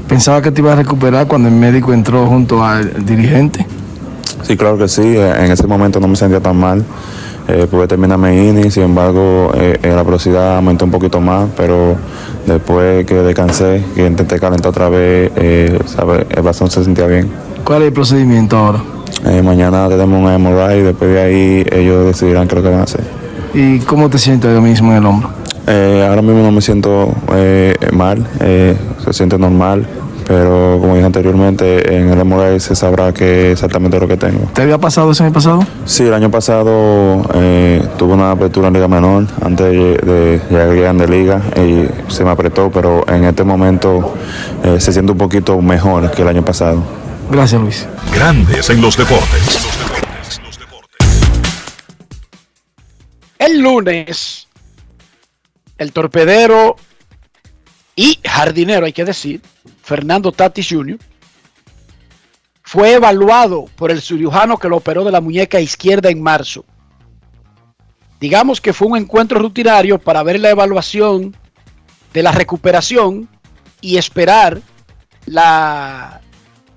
Pensaba 0.09 0.41
que 0.41 0.51
te 0.51 0.61
ibas 0.61 0.75
a 0.75 0.77
recuperar 0.77 1.27
cuando 1.27 1.49
el 1.49 1.55
médico 1.55 1.93
entró 1.93 2.27
junto 2.27 2.65
al 2.65 3.05
dirigente. 3.05 3.67
Sí, 4.43 4.57
claro 4.57 4.79
que 4.79 4.89
sí, 4.89 5.03
eh, 5.03 5.45
en 5.45 5.51
ese 5.51 5.67
momento 5.67 5.99
no 5.99 6.09
me 6.09 6.17
sentía 6.17 6.41
tan 6.41 6.57
mal. 6.57 6.85
Eh, 7.49 7.69
pude 7.71 7.87
terminar 7.87 8.19
mi 8.19 8.49
inning, 8.49 8.71
sin 8.73 8.83
embargo, 8.83 9.53
eh, 9.55 9.79
la 9.83 10.03
velocidad 10.03 10.57
aumentó 10.57 10.85
un 10.85 10.91
poquito 10.91 11.21
más, 11.21 11.49
pero 11.57 11.97
después 12.45 13.07
que 13.07 13.15
descansé, 13.15 13.85
que 13.95 14.05
intenté 14.05 14.41
calentar 14.41 14.71
otra 14.71 14.89
vez, 14.89 15.31
eh, 15.37 15.79
¿sabes? 15.87 16.27
el 16.29 16.43
bastón 16.43 16.71
se 16.71 16.83
sentía 16.83 17.07
bien. 17.07 17.31
¿Cuál 17.63 17.83
es 17.83 17.89
el 17.89 17.93
procedimiento 17.93 18.57
ahora? 18.57 18.83
Mañana 19.43 19.89
tenemos 19.89 20.21
un 20.21 20.43
MRI 20.43 20.79
y 20.79 20.83
después 20.83 21.11
de 21.11 21.21
ahí 21.21 21.67
ellos 21.73 22.07
decidirán 22.07 22.47
qué 22.47 22.57
es 22.57 22.63
lo 22.63 22.63
que 22.63 22.71
van 22.71 22.81
a 22.81 22.85
hacer. 22.85 23.05
¿Y 23.55 23.79
cómo 23.81 24.11
te 24.11 24.19
sientes 24.19 24.49
ahora 24.49 24.61
mismo 24.61 24.91
en 24.93 24.99
el 24.99 25.07
hombro? 25.07 25.31
Eh, 25.67 26.07
ahora 26.09 26.23
mismo 26.23 26.43
no 26.43 26.53
me 26.53 26.61
siento 26.61 27.15
eh, 27.35 27.75
mal, 27.93 28.27
eh, 28.41 28.77
se 29.05 29.13
siente 29.13 29.37
normal, 29.39 29.87
pero 30.27 30.79
como 30.81 30.95
dije 30.95 31.07
anteriormente, 31.07 31.97
en 31.97 32.11
el 32.11 32.25
MRI 32.25 32.59
se 32.61 32.75
sabrá 32.75 33.13
qué 33.13 33.53
exactamente 33.53 33.99
lo 33.99 34.09
que 34.09 34.17
tengo. 34.17 34.49
¿Te 34.53 34.63
había 34.63 34.79
pasado 34.79 35.11
eso 35.13 35.23
en 35.23 35.29
el 35.29 35.33
pasado? 35.33 35.65
Sí, 35.85 36.05
el 36.05 36.15
año 36.15 36.31
pasado 36.31 37.23
eh, 37.35 37.83
tuve 37.97 38.15
una 38.15 38.33
apertura 38.33 38.69
en 38.69 38.75
Liga 38.75 38.89
Menor 38.89 39.27
antes 39.45 39.67
de, 39.67 39.95
de 39.99 40.41
llegar 40.51 40.71
a 40.71 40.75
Grande 40.75 41.09
Liga 41.09 41.41
y 41.57 41.87
se 42.13 42.25
me 42.25 42.31
apretó, 42.31 42.71
pero 42.71 43.05
en 43.09 43.25
este 43.25 43.45
momento 43.45 44.15
eh, 44.65 44.81
se 44.81 44.93
siente 44.93 45.13
un 45.13 45.19
poquito 45.19 45.61
mejor 45.61 46.11
que 46.11 46.23
el 46.23 46.29
año 46.29 46.45
pasado. 46.45 46.83
Gracias, 47.31 47.61
Luis. 47.61 47.87
Grandes 48.15 48.69
en 48.71 48.81
los 48.81 48.97
deportes. 48.97 49.67
El 53.39 53.61
lunes, 53.61 54.46
el 55.79 55.93
torpedero 55.93 56.77
y 57.95 58.19
jardinero, 58.25 58.87
hay 58.87 58.93
que 58.93 59.05
decir, 59.05 59.41
Fernando 59.83 60.33
Tatis 60.33 60.69
Jr., 60.71 60.99
fue 62.63 62.95
evaluado 62.95 63.67
por 63.77 63.91
el 63.91 64.03
cirujano 64.03 64.59
que 64.59 64.69
lo 64.69 64.79
operó 64.79 65.05
de 65.05 65.13
la 65.13 65.21
muñeca 65.21 65.61
izquierda 65.61 66.11
en 66.11 66.21
marzo. 66.21 66.65
Digamos 68.19 68.61
que 68.61 68.73
fue 68.73 68.89
un 68.89 68.97
encuentro 68.97 69.39
rutinario 69.39 69.99
para 69.99 70.23
ver 70.23 70.41
la 70.41 70.51
evaluación 70.51 71.37
de 72.13 72.23
la 72.23 72.33
recuperación 72.33 73.29
y 73.81 73.99
esperar 73.99 74.61
la 75.27 76.21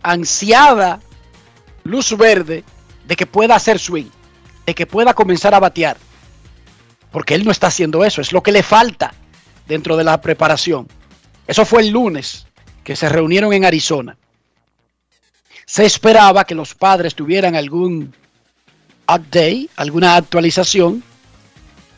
ansiada 0.03 0.99
luz 1.83 2.15
verde 2.15 2.63
de 3.07 3.15
que 3.15 3.25
pueda 3.25 3.55
hacer 3.55 3.79
swing, 3.79 4.09
de 4.65 4.75
que 4.75 4.85
pueda 4.85 5.13
comenzar 5.13 5.55
a 5.55 5.59
batear 5.59 5.97
porque 7.11 7.35
él 7.35 7.45
no 7.45 7.51
está 7.51 7.67
haciendo 7.67 8.03
eso, 8.03 8.21
es 8.21 8.31
lo 8.31 8.43
que 8.43 8.51
le 8.51 8.63
falta 8.63 9.13
dentro 9.67 9.97
de 9.97 10.03
la 10.03 10.21
preparación. 10.21 10.87
Eso 11.47 11.65
fue 11.65 11.81
el 11.81 11.89
lunes 11.89 12.45
que 12.83 12.95
se 12.95 13.09
reunieron 13.09 13.53
en 13.53 13.65
Arizona. 13.65 14.17
Se 15.65 15.85
esperaba 15.85 16.45
que 16.45 16.55
los 16.55 16.73
padres 16.73 17.15
tuvieran 17.15 17.55
algún 17.55 18.13
update, 19.07 19.69
alguna 19.75 20.15
actualización 20.15 21.03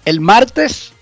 el 0.05 0.19
martes, 0.19 0.93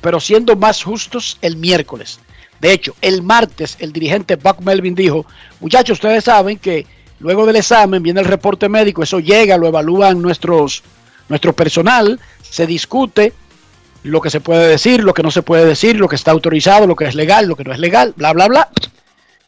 pero 0.00 0.20
siendo 0.20 0.56
más 0.56 0.82
justos 0.82 1.38
el 1.42 1.56
miércoles. 1.56 2.20
De 2.60 2.72
hecho, 2.72 2.94
el 3.00 3.22
martes 3.22 3.76
el 3.80 3.92
dirigente 3.92 4.36
Buck 4.36 4.60
Melvin 4.60 4.94
dijo, 4.94 5.26
muchachos, 5.60 5.98
ustedes 5.98 6.24
saben 6.24 6.58
que 6.58 6.86
luego 7.18 7.46
del 7.46 7.56
examen 7.56 8.02
viene 8.02 8.20
el 8.20 8.26
reporte 8.26 8.68
médico, 8.68 9.02
eso 9.02 9.20
llega, 9.20 9.56
lo 9.56 9.68
evalúan 9.68 10.20
nuestros, 10.22 10.82
nuestro 11.32 11.54
personal, 11.54 12.20
se 12.42 12.66
discute 12.66 13.32
lo 14.02 14.20
que 14.20 14.28
se 14.28 14.40
puede 14.40 14.68
decir, 14.68 15.02
lo 15.02 15.14
que 15.14 15.22
no 15.22 15.30
se 15.30 15.40
puede 15.40 15.64
decir, 15.64 15.96
lo 15.96 16.08
que 16.08 16.16
está 16.16 16.30
autorizado, 16.30 16.86
lo 16.86 16.94
que 16.94 17.06
es 17.06 17.14
legal, 17.14 17.46
lo 17.46 17.56
que 17.56 17.64
no 17.64 17.72
es 17.72 17.78
legal, 17.78 18.12
bla, 18.16 18.34
bla, 18.34 18.48
bla. 18.48 18.68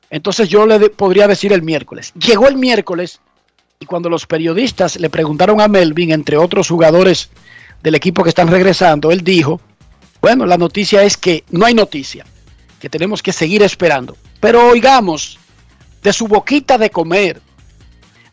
Entonces 0.09 0.49
yo 0.49 0.67
le 0.67 0.89
podría 0.89 1.29
decir 1.29 1.53
el 1.53 1.61
miércoles. 1.61 2.13
Llegó 2.15 2.49
el 2.49 2.57
miércoles 2.57 3.21
y 3.81 3.85
cuando 3.85 4.09
los 4.09 4.27
periodistas 4.27 4.97
le 4.97 5.11
preguntaron 5.11 5.61
a 5.61 5.69
Melvin, 5.69 6.13
entre 6.13 6.39
otros 6.39 6.69
jugadores 6.71 7.29
del 7.83 7.97
equipo 7.97 8.23
que 8.23 8.31
están 8.31 8.49
regresando, 8.49 9.11
él 9.11 9.23
dijo, 9.23 9.61
bueno, 10.23 10.47
la 10.47 10.57
noticia 10.57 11.03
es 11.03 11.19
que 11.19 11.45
no 11.51 11.67
hay 11.67 11.75
noticia, 11.75 12.25
que 12.81 12.89
tenemos 12.89 13.23
que 13.23 13.33
seguir 13.33 13.63
esperando. 13.63 14.17
Pero 14.41 14.69
oigamos 14.69 15.39
de 16.03 16.15
su 16.15 16.29
boquita 16.29 16.79
de 16.79 16.89
comer 16.89 17.43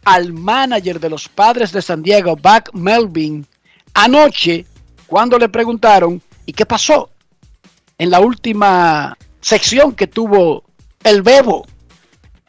al 0.05 0.33
manager 0.33 0.99
de 0.99 1.09
los 1.09 1.29
padres 1.29 1.71
de 1.71 1.81
San 1.81 2.01
Diego, 2.01 2.35
Buck 2.35 2.73
Melvin, 2.73 3.45
anoche 3.93 4.65
cuando 5.07 5.37
le 5.37 5.49
preguntaron, 5.49 6.21
¿y 6.45 6.53
qué 6.53 6.65
pasó? 6.65 7.09
En 7.97 8.09
la 8.09 8.19
última 8.19 9.17
sección 9.41 9.93
que 9.93 10.07
tuvo 10.07 10.63
el 11.03 11.21
Bebo 11.21 11.65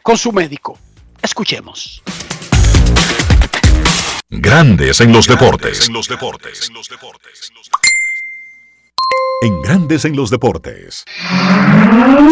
con 0.03 0.17
su 0.17 0.33
médico. 0.33 0.79
Escuchemos. 1.21 2.03
Grandes 4.31 5.01
en 5.01 5.13
los 5.13 5.27
deportes. 5.27 5.89
En 5.89 5.93
los 5.93 6.09
deportes. 6.09 6.71
En 9.43 9.61
Grandes 9.63 10.05
en 10.05 10.17
los 10.17 10.31
deportes. 10.31 11.05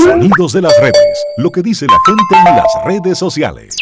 Sonidos 0.05 0.53
de 0.53 0.63
las 0.63 0.73
redes. 0.81 1.25
Lo 1.37 1.51
que 1.51 1.61
dice 1.61 1.87
la 1.87 1.99
gente 2.07 2.49
en 2.51 2.57
las 2.57 2.85
redes 2.85 3.19
sociales. 3.19 3.80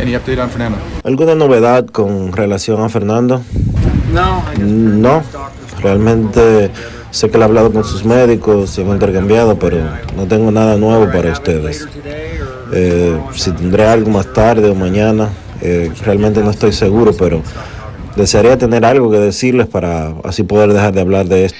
Any 0.00 0.14
update 0.14 0.40
on 0.40 0.50
Fernando? 0.50 0.78
¿Alguna 1.04 1.34
novedad 1.34 1.86
con 1.86 2.32
relación 2.32 2.82
a 2.82 2.88
Fernando? 2.88 3.42
No, 4.58 5.22
realmente 5.80 6.70
sé 7.10 7.30
que 7.30 7.38
le 7.38 7.44
he 7.44 7.46
hablado 7.46 7.72
con 7.72 7.84
sus 7.84 8.04
médicos 8.04 8.76
y 8.78 8.80
hemos 8.80 8.94
intercambiado, 8.94 9.58
pero 9.58 9.78
no 10.16 10.26
tengo 10.26 10.50
nada 10.50 10.76
nuevo 10.76 11.10
para 11.10 11.32
ustedes. 11.32 11.86
Eh, 12.72 13.18
si 13.34 13.50
tendré 13.52 13.86
algo 13.86 14.10
más 14.10 14.32
tarde 14.32 14.70
o 14.70 14.74
mañana, 14.74 15.30
eh, 15.60 15.92
realmente 16.04 16.42
no 16.42 16.50
estoy 16.50 16.72
seguro, 16.72 17.12
pero 17.16 17.42
desearía 18.16 18.56
tener 18.56 18.84
algo 18.84 19.10
que 19.10 19.18
decirles 19.18 19.66
para 19.66 20.14
así 20.24 20.42
poder 20.42 20.72
dejar 20.72 20.92
de 20.92 21.00
hablar 21.00 21.26
de 21.26 21.46
esto. 21.46 21.58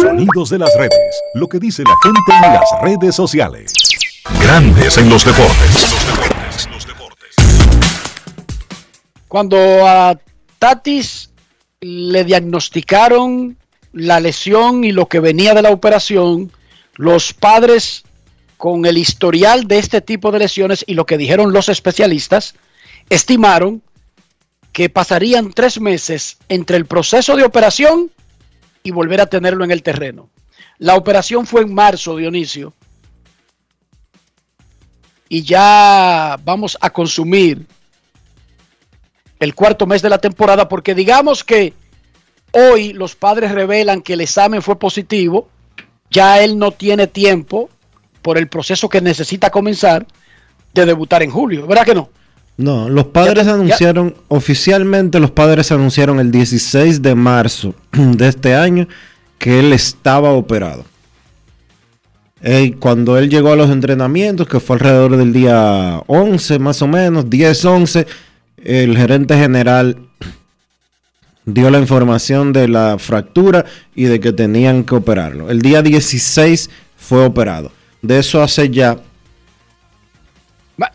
Sonidos 0.00 0.50
de 0.50 0.58
las 0.58 0.70
redes. 0.76 1.22
Lo 1.34 1.48
que 1.48 1.58
dice 1.58 1.82
la 1.82 1.94
gente 2.02 2.46
en 2.46 2.54
las 2.54 2.82
redes 2.82 3.14
sociales. 3.14 3.72
Grandes 4.40 4.98
en 4.98 5.08
los 5.08 5.24
deportes. 5.24 5.88
Cuando 9.28 9.86
a 9.86 10.18
Tatis 10.58 11.30
le 11.80 12.24
diagnosticaron 12.24 13.58
la 13.92 14.20
lesión 14.20 14.84
y 14.84 14.92
lo 14.92 15.06
que 15.06 15.20
venía 15.20 15.54
de 15.54 15.62
la 15.62 15.70
operación, 15.70 16.50
los 16.94 17.34
padres 17.34 18.04
con 18.56 18.86
el 18.86 18.98
historial 18.98 19.68
de 19.68 19.78
este 19.78 20.00
tipo 20.00 20.32
de 20.32 20.40
lesiones 20.40 20.84
y 20.86 20.94
lo 20.94 21.06
que 21.06 21.18
dijeron 21.18 21.52
los 21.52 21.68
especialistas, 21.68 22.54
estimaron 23.10 23.82
que 24.72 24.88
pasarían 24.88 25.52
tres 25.52 25.80
meses 25.80 26.38
entre 26.48 26.76
el 26.76 26.86
proceso 26.86 27.36
de 27.36 27.44
operación 27.44 28.10
y 28.82 28.90
volver 28.90 29.20
a 29.20 29.26
tenerlo 29.26 29.64
en 29.64 29.70
el 29.70 29.82
terreno. 29.82 30.30
La 30.78 30.96
operación 30.96 31.46
fue 31.46 31.62
en 31.62 31.74
marzo, 31.74 32.16
Dionisio, 32.16 32.74
y 35.28 35.42
ya 35.42 36.38
vamos 36.42 36.78
a 36.80 36.90
consumir 36.90 37.66
el 39.40 39.54
cuarto 39.54 39.86
mes 39.86 40.02
de 40.02 40.10
la 40.10 40.18
temporada 40.18 40.68
porque 40.68 40.94
digamos 40.94 41.44
que 41.44 41.72
hoy 42.52 42.92
los 42.92 43.14
padres 43.14 43.52
revelan 43.52 44.02
que 44.02 44.14
el 44.14 44.20
examen 44.20 44.62
fue 44.62 44.78
positivo, 44.78 45.48
ya 46.10 46.42
él 46.42 46.58
no 46.58 46.70
tiene 46.72 47.06
tiempo 47.06 47.68
por 48.22 48.38
el 48.38 48.48
proceso 48.48 48.88
que 48.88 49.00
necesita 49.00 49.50
comenzar 49.50 50.06
de 50.74 50.86
debutar 50.86 51.22
en 51.22 51.30
julio, 51.30 51.66
¿verdad 51.66 51.84
que 51.84 51.94
no? 51.94 52.10
No, 52.56 52.88
los 52.88 53.06
padres 53.06 53.46
anunciaron, 53.46 54.16
oficialmente 54.26 55.20
los 55.20 55.30
padres 55.30 55.70
anunciaron 55.70 56.18
el 56.18 56.32
16 56.32 57.02
de 57.02 57.14
marzo 57.14 57.74
de 57.92 58.28
este 58.28 58.56
año 58.56 58.88
que 59.38 59.60
él 59.60 59.72
estaba 59.72 60.32
operado. 60.32 60.84
cuando 62.80 63.16
él 63.16 63.30
llegó 63.30 63.52
a 63.52 63.56
los 63.56 63.70
entrenamientos, 63.70 64.48
que 64.48 64.58
fue 64.58 64.74
alrededor 64.74 65.16
del 65.16 65.32
día 65.32 66.02
11 66.08 66.58
más 66.58 66.82
o 66.82 66.88
menos, 66.88 67.30
10, 67.30 67.64
11, 67.64 68.06
el 68.64 68.96
gerente 68.96 69.36
general 69.36 70.08
dio 71.44 71.70
la 71.70 71.78
información 71.78 72.52
de 72.52 72.68
la 72.68 72.98
fractura 72.98 73.64
y 73.94 74.04
de 74.04 74.20
que 74.20 74.32
tenían 74.32 74.84
que 74.84 74.94
operarlo. 74.94 75.50
El 75.50 75.62
día 75.62 75.82
16 75.82 76.68
fue 76.96 77.24
operado. 77.24 77.72
De 78.02 78.18
eso 78.18 78.42
hace 78.42 78.68
ya... 78.70 78.98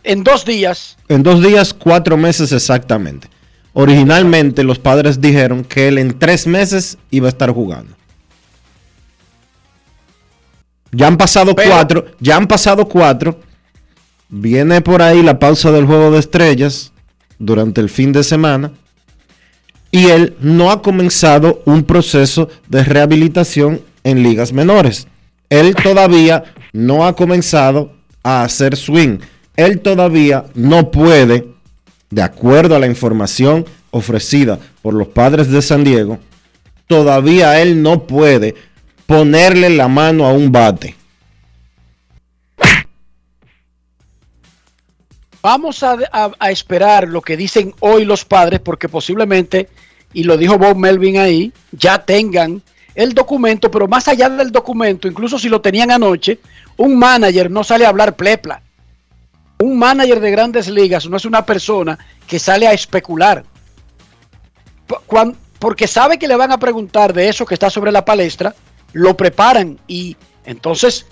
En 0.02 0.24
dos 0.24 0.44
días. 0.44 0.96
En 1.08 1.22
dos 1.22 1.42
días, 1.42 1.74
cuatro 1.74 2.16
meses 2.16 2.52
exactamente. 2.52 3.28
Originalmente 3.74 4.62
los 4.62 4.78
padres 4.78 5.20
dijeron 5.20 5.64
que 5.64 5.88
él 5.88 5.98
en 5.98 6.18
tres 6.18 6.46
meses 6.46 6.96
iba 7.10 7.26
a 7.26 7.30
estar 7.30 7.50
jugando. 7.50 7.94
Ya 10.92 11.08
han 11.08 11.16
pasado 11.16 11.54
cuatro, 11.56 12.06
ya 12.20 12.36
han 12.36 12.46
pasado 12.46 12.88
cuatro. 12.88 13.40
Viene 14.28 14.80
por 14.80 15.02
ahí 15.02 15.22
la 15.22 15.38
pausa 15.38 15.72
del 15.72 15.86
juego 15.86 16.12
de 16.12 16.20
estrellas 16.20 16.93
durante 17.44 17.80
el 17.80 17.88
fin 17.88 18.12
de 18.12 18.24
semana 18.24 18.72
y 19.90 20.06
él 20.06 20.34
no 20.40 20.72
ha 20.72 20.82
comenzado 20.82 21.62
un 21.66 21.84
proceso 21.84 22.48
de 22.68 22.82
rehabilitación 22.82 23.80
en 24.02 24.24
ligas 24.24 24.52
menores. 24.52 25.06
Él 25.50 25.76
todavía 25.76 26.42
no 26.72 27.06
ha 27.06 27.14
comenzado 27.14 27.92
a 28.24 28.42
hacer 28.42 28.76
swing. 28.76 29.18
Él 29.56 29.78
todavía 29.78 30.46
no 30.54 30.90
puede, 30.90 31.46
de 32.10 32.22
acuerdo 32.22 32.74
a 32.74 32.80
la 32.80 32.88
información 32.88 33.66
ofrecida 33.92 34.58
por 34.82 34.94
los 34.94 35.06
padres 35.06 35.48
de 35.48 35.62
San 35.62 35.84
Diego, 35.84 36.18
todavía 36.88 37.62
él 37.62 37.80
no 37.80 38.04
puede 38.04 38.56
ponerle 39.06 39.70
la 39.70 39.86
mano 39.86 40.26
a 40.26 40.32
un 40.32 40.50
bate. 40.50 40.96
Vamos 45.44 45.82
a, 45.82 45.98
esperar 46.48 47.06
lo 47.06 47.20
que 47.20 47.36
dicen 47.36 47.74
hoy 47.80 48.06
los 48.06 48.24
padres, 48.24 48.60
porque 48.60 48.88
posiblemente, 48.88 49.68
y 50.14 50.22
lo 50.22 50.38
dijo 50.38 50.56
Bob 50.56 50.74
Melvin 50.74 51.18
ahí, 51.18 51.52
ya 51.70 51.98
tengan 51.98 52.62
el 52.94 53.12
documento, 53.12 53.70
pero 53.70 53.86
más 53.86 54.08
allá 54.08 54.30
del 54.30 54.50
documento, 54.50 55.06
incluso 55.06 55.38
si 55.38 55.50
lo 55.50 55.60
tenían 55.60 55.90
anoche, 55.90 56.40
un 56.78 56.98
manager 56.98 57.50
no 57.50 57.62
sale 57.62 57.84
a 57.84 57.90
hablar 57.90 58.16
plepla. 58.16 58.62
Un 59.58 59.78
manager 59.78 60.18
de 60.20 60.30
grandes 60.30 60.66
ligas 60.70 61.06
no 61.10 61.18
es 61.18 61.26
una 61.26 61.44
persona 61.44 61.98
que 62.26 62.38
sale 62.38 62.66
a 62.66 62.72
especular. 62.72 63.44
porque 65.58 65.86
sabe 65.86 66.18
que 66.18 66.26
le 66.26 66.36
van 66.36 66.52
a 66.52 66.58
preguntar 66.58 67.12
de 67.12 67.28
eso 67.28 67.44
que 67.44 67.52
está 67.52 67.68
sobre 67.68 67.92
la 67.92 68.06
palestra, 68.06 68.54
lo 68.94 69.14
preparan 69.14 69.78
y 69.88 70.16
entonces 70.46 71.04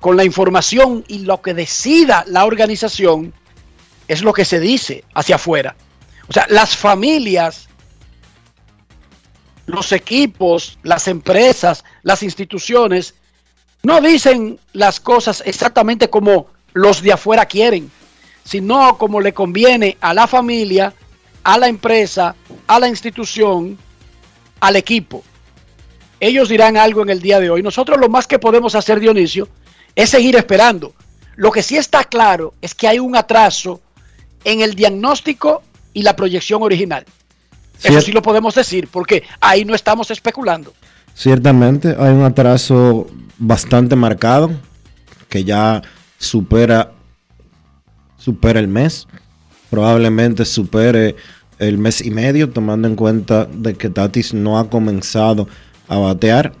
con 0.00 0.16
la 0.16 0.24
información 0.24 1.04
y 1.06 1.18
lo 1.20 1.42
que 1.42 1.52
decida 1.52 2.24
la 2.28 2.46
organización, 2.46 3.34
es 4.08 4.22
lo 4.22 4.32
que 4.32 4.44
se 4.44 4.58
dice 4.58 5.04
hacia 5.14 5.36
afuera. 5.36 5.76
O 6.28 6.32
sea, 6.32 6.46
las 6.48 6.76
familias, 6.76 7.68
los 9.66 9.92
equipos, 9.92 10.78
las 10.82 11.06
empresas, 11.08 11.84
las 12.02 12.22
instituciones, 12.22 13.14
no 13.82 14.00
dicen 14.00 14.58
las 14.72 14.98
cosas 14.98 15.42
exactamente 15.46 16.10
como 16.10 16.48
los 16.72 17.02
de 17.02 17.12
afuera 17.12 17.46
quieren, 17.46 17.90
sino 18.44 18.96
como 18.98 19.20
le 19.20 19.32
conviene 19.32 19.96
a 20.00 20.14
la 20.14 20.26
familia, 20.26 20.92
a 21.44 21.58
la 21.58 21.68
empresa, 21.68 22.34
a 22.66 22.80
la 22.80 22.88
institución, 22.88 23.78
al 24.60 24.76
equipo. 24.76 25.22
Ellos 26.20 26.48
dirán 26.48 26.76
algo 26.76 27.02
en 27.02 27.10
el 27.10 27.22
día 27.22 27.38
de 27.38 27.50
hoy. 27.50 27.62
Nosotros 27.62 27.98
lo 27.98 28.08
más 28.08 28.26
que 28.26 28.38
podemos 28.38 28.74
hacer, 28.74 29.00
Dionisio, 29.00 29.48
es 29.94 30.10
seguir 30.10 30.36
esperando. 30.36 30.94
Lo 31.36 31.52
que 31.52 31.62
sí 31.62 31.76
está 31.76 32.04
claro 32.04 32.54
es 32.60 32.74
que 32.74 32.88
hay 32.88 32.98
un 32.98 33.14
atraso 33.16 33.80
en 34.44 34.60
el 34.60 34.74
diagnóstico 34.74 35.62
y 35.92 36.02
la 36.02 36.16
proyección 36.16 36.62
original. 36.62 37.04
Eso 37.82 38.00
sí 38.00 38.12
lo 38.12 38.22
podemos 38.22 38.54
decir, 38.54 38.88
porque 38.90 39.22
ahí 39.40 39.64
no 39.64 39.74
estamos 39.74 40.10
especulando. 40.10 40.72
Ciertamente 41.14 41.96
hay 41.98 42.12
un 42.12 42.22
atraso 42.22 43.06
bastante 43.38 43.94
marcado 43.96 44.50
que 45.28 45.44
ya 45.44 45.82
supera 46.18 46.92
supera 48.16 48.60
el 48.60 48.68
mes, 48.68 49.06
probablemente 49.70 50.44
supere 50.44 51.16
el 51.58 51.78
mes 51.78 52.04
y 52.04 52.10
medio, 52.10 52.50
tomando 52.50 52.88
en 52.88 52.96
cuenta 52.96 53.46
de 53.46 53.74
que 53.74 53.88
Tatis 53.88 54.34
no 54.34 54.58
ha 54.58 54.68
comenzado 54.68 55.48
a 55.88 55.98
batear. 55.98 56.52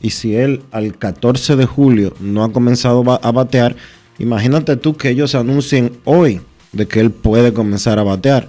Y 0.00 0.10
si 0.10 0.34
él 0.34 0.62
al 0.70 0.98
14 0.98 1.56
de 1.56 1.66
julio 1.66 2.14
no 2.20 2.42
ha 2.44 2.52
comenzado 2.52 3.02
a 3.22 3.32
batear, 3.32 3.76
imagínate 4.18 4.76
tú 4.76 4.96
que 4.96 5.10
ellos 5.10 5.34
anuncien 5.34 5.98
hoy 6.04 6.40
de 6.74 6.86
que 6.86 7.00
él 7.00 7.10
puede 7.10 7.52
comenzar 7.52 7.98
a 7.98 8.02
batear. 8.02 8.48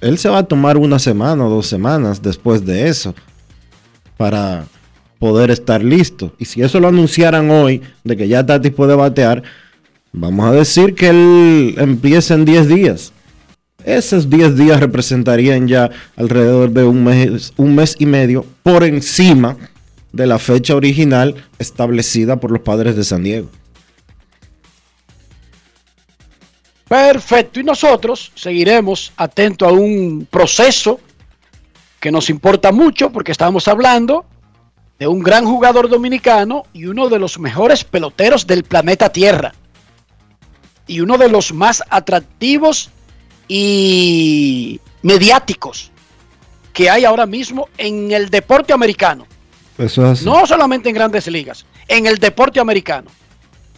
Él 0.00 0.18
se 0.18 0.28
va 0.28 0.38
a 0.38 0.46
tomar 0.46 0.76
una 0.76 0.98
semana 0.98 1.46
o 1.46 1.50
dos 1.50 1.66
semanas 1.66 2.22
después 2.22 2.64
de 2.64 2.88
eso 2.88 3.14
para 4.16 4.66
poder 5.18 5.50
estar 5.50 5.82
listo. 5.82 6.32
Y 6.38 6.44
si 6.44 6.62
eso 6.62 6.78
lo 6.80 6.88
anunciaran 6.88 7.50
hoy, 7.50 7.80
de 8.04 8.16
que 8.16 8.28
ya 8.28 8.44
Tati 8.44 8.70
puede 8.70 8.94
batear, 8.94 9.42
vamos 10.12 10.46
a 10.46 10.52
decir 10.52 10.94
que 10.94 11.08
él 11.08 11.74
empieza 11.78 12.34
en 12.34 12.44
10 12.44 12.68
días. 12.68 13.12
Esos 13.84 14.28
10 14.30 14.56
días 14.56 14.80
representarían 14.80 15.68
ya 15.68 15.90
alrededor 16.16 16.70
de 16.70 16.84
un 16.84 17.04
mes, 17.04 17.52
un 17.56 17.74
mes 17.74 17.96
y 17.98 18.06
medio 18.06 18.44
por 18.62 18.84
encima 18.84 19.56
de 20.12 20.26
la 20.26 20.38
fecha 20.38 20.74
original 20.74 21.34
establecida 21.58 22.40
por 22.40 22.50
los 22.50 22.60
padres 22.60 22.96
de 22.96 23.04
San 23.04 23.22
Diego. 23.22 23.48
Perfecto. 26.88 27.60
Y 27.60 27.64
nosotros 27.64 28.32
seguiremos 28.34 29.12
atentos 29.16 29.68
a 29.68 29.72
un 29.72 30.26
proceso 30.30 31.00
que 32.00 32.12
nos 32.12 32.28
importa 32.28 32.72
mucho 32.72 33.10
porque 33.10 33.32
estamos 33.32 33.66
hablando 33.68 34.26
de 34.98 35.06
un 35.06 35.22
gran 35.22 35.46
jugador 35.46 35.88
dominicano 35.88 36.64
y 36.72 36.86
uno 36.86 37.08
de 37.08 37.18
los 37.18 37.38
mejores 37.38 37.84
peloteros 37.84 38.46
del 38.46 38.64
planeta 38.64 39.10
Tierra. 39.10 39.54
Y 40.86 41.00
uno 41.00 41.16
de 41.16 41.30
los 41.30 41.52
más 41.52 41.82
atractivos 41.88 42.90
y 43.48 44.80
mediáticos 45.02 45.90
que 46.74 46.90
hay 46.90 47.04
ahora 47.04 47.24
mismo 47.24 47.68
en 47.78 48.12
el 48.12 48.28
deporte 48.28 48.72
americano. 48.72 49.26
No 50.24 50.46
solamente 50.46 50.90
en 50.90 50.94
grandes 50.94 51.26
ligas, 51.28 51.64
en 51.88 52.06
el 52.06 52.18
deporte 52.18 52.60
americano. 52.60 53.10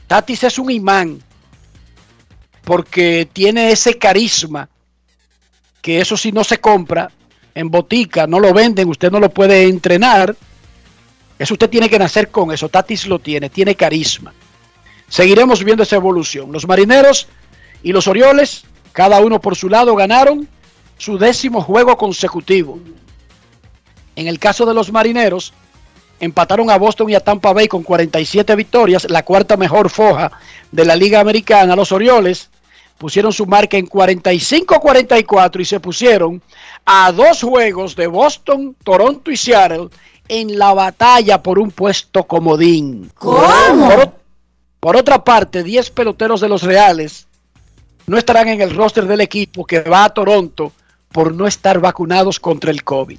Tatis 0.07 0.45
es 0.45 0.59
un 0.59 0.71
imán 0.71 1.23
porque 2.67 3.29
tiene 3.33 3.71
ese 3.71 3.97
carisma 3.97 4.69
que 5.81 6.01
eso 6.01 6.17
si 6.17 6.33
no 6.33 6.43
se 6.43 6.59
compra 6.59 7.13
en 7.55 7.71
botica, 7.71 8.27
no 8.27 8.41
lo 8.41 8.53
venden, 8.53 8.89
usted 8.89 9.09
no 9.13 9.21
lo 9.21 9.31
puede 9.31 9.69
entrenar. 9.69 10.35
Eso 11.39 11.55
usted 11.55 11.71
tiene 11.71 11.89
que 11.89 11.97
nacer 11.97 12.29
con 12.29 12.51
eso. 12.51 12.69
Tatis 12.69 13.07
lo 13.07 13.21
tiene, 13.21 13.51
tiene 13.51 13.77
carisma. 13.77 14.35
Seguiremos 15.09 15.63
viendo 15.63 15.85
esa 15.85 15.95
evolución. 15.95 16.51
Los 16.51 16.67
marineros 16.67 17.29
y 17.85 17.93
los 17.93 18.09
Orioles, 18.09 18.65
cada 18.91 19.21
uno 19.21 19.41
por 19.41 19.55
su 19.55 19.69
lado, 19.69 19.95
ganaron 19.95 20.49
su 20.99 21.19
décimo 21.19 21.63
juego 21.63 21.97
consecutivo. 21.97 22.81
En 24.17 24.27
el 24.27 24.41
caso 24.41 24.67
de 24.67 24.75
los 24.75 24.91
marineros, 24.91 25.53
empataron 26.19 26.69
a 26.71 26.79
Boston 26.79 27.11
y 27.11 27.15
a 27.15 27.21
Tampa 27.21 27.53
Bay 27.53 27.69
con 27.69 27.85
47 27.85 28.57
victorias, 28.57 29.09
la 29.09 29.25
cuarta 29.25 29.57
mejor 29.57 29.89
foja 29.89 30.33
de 30.73 30.85
la 30.85 30.97
Liga 30.97 31.21
Americana. 31.21 31.77
Los 31.77 31.93
Orioles 31.93 32.51
pusieron 32.99 33.33
su 33.33 33.47
marca 33.47 33.77
en 33.77 33.89
45-44 33.89 35.61
y 35.61 35.65
se 35.65 35.81
pusieron 35.81 36.43
a 36.85 37.13
dos 37.13 37.43
juegos 37.43 37.97
de 37.97 38.07
Boston, 38.07 38.77
Toronto 38.83 39.31
y 39.31 39.37
Seattle 39.37 39.89
en 40.29 40.59
la 40.59 40.73
batalla 40.73 41.43
por 41.43 41.59
un 41.59 41.71
puesto 41.71 42.25
comodín. 42.25 43.11
¿Cómo? 43.15 43.89
Por, 43.89 44.13
por 44.81 44.97
otra 44.97 45.23
parte, 45.23 45.63
10 45.63 45.91
peloteros 45.91 46.41
de 46.41 46.49
los 46.49 46.63
Reales 46.63 47.27
no 48.07 48.17
estarán 48.17 48.49
en 48.49 48.61
el 48.61 48.75
roster 48.75 49.07
del 49.07 49.21
equipo 49.21 49.65
que 49.65 49.81
va 49.81 50.05
a 50.05 50.11
Toronto 50.11 50.73
por 51.11 51.35
no 51.35 51.47
estar 51.47 51.81
vacunados 51.81 52.39
contra 52.41 52.71
el 52.71 52.85
COVID. 52.85 53.19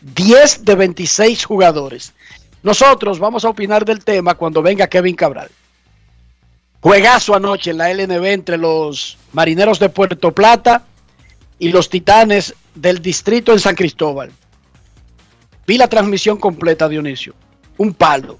10 0.00 0.64
de 0.64 0.74
26 0.74 1.44
jugadores. 1.44 2.12
Nosotros 2.62 3.18
vamos 3.18 3.44
a 3.44 3.48
opinar 3.48 3.84
del 3.84 4.04
tema 4.04 4.34
cuando 4.34 4.62
venga 4.62 4.86
Kevin 4.86 5.16
Cabral. 5.16 5.50
Juegazo 6.82 7.36
anoche 7.36 7.70
en 7.70 7.78
la 7.78 7.94
LNB 7.94 8.24
entre 8.26 8.58
los 8.58 9.16
marineros 9.32 9.78
de 9.78 9.88
Puerto 9.88 10.32
Plata 10.32 10.84
y 11.60 11.68
los 11.68 11.88
titanes 11.88 12.54
del 12.74 13.00
distrito 13.00 13.52
en 13.52 13.60
San 13.60 13.76
Cristóbal. 13.76 14.32
Vi 15.64 15.78
la 15.78 15.86
transmisión 15.86 16.38
completa, 16.38 16.88
Dionisio. 16.88 17.34
Un 17.78 17.94
palo. 17.94 18.36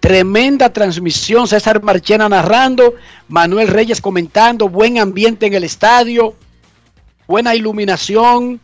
Tremenda 0.00 0.72
transmisión. 0.72 1.46
César 1.46 1.82
Marchena 1.82 2.30
narrando. 2.30 2.94
Manuel 3.28 3.68
Reyes 3.68 4.00
comentando. 4.00 4.70
Buen 4.70 4.98
ambiente 4.98 5.44
en 5.44 5.52
el 5.52 5.64
estadio. 5.64 6.34
Buena 7.26 7.54
iluminación. 7.54 8.58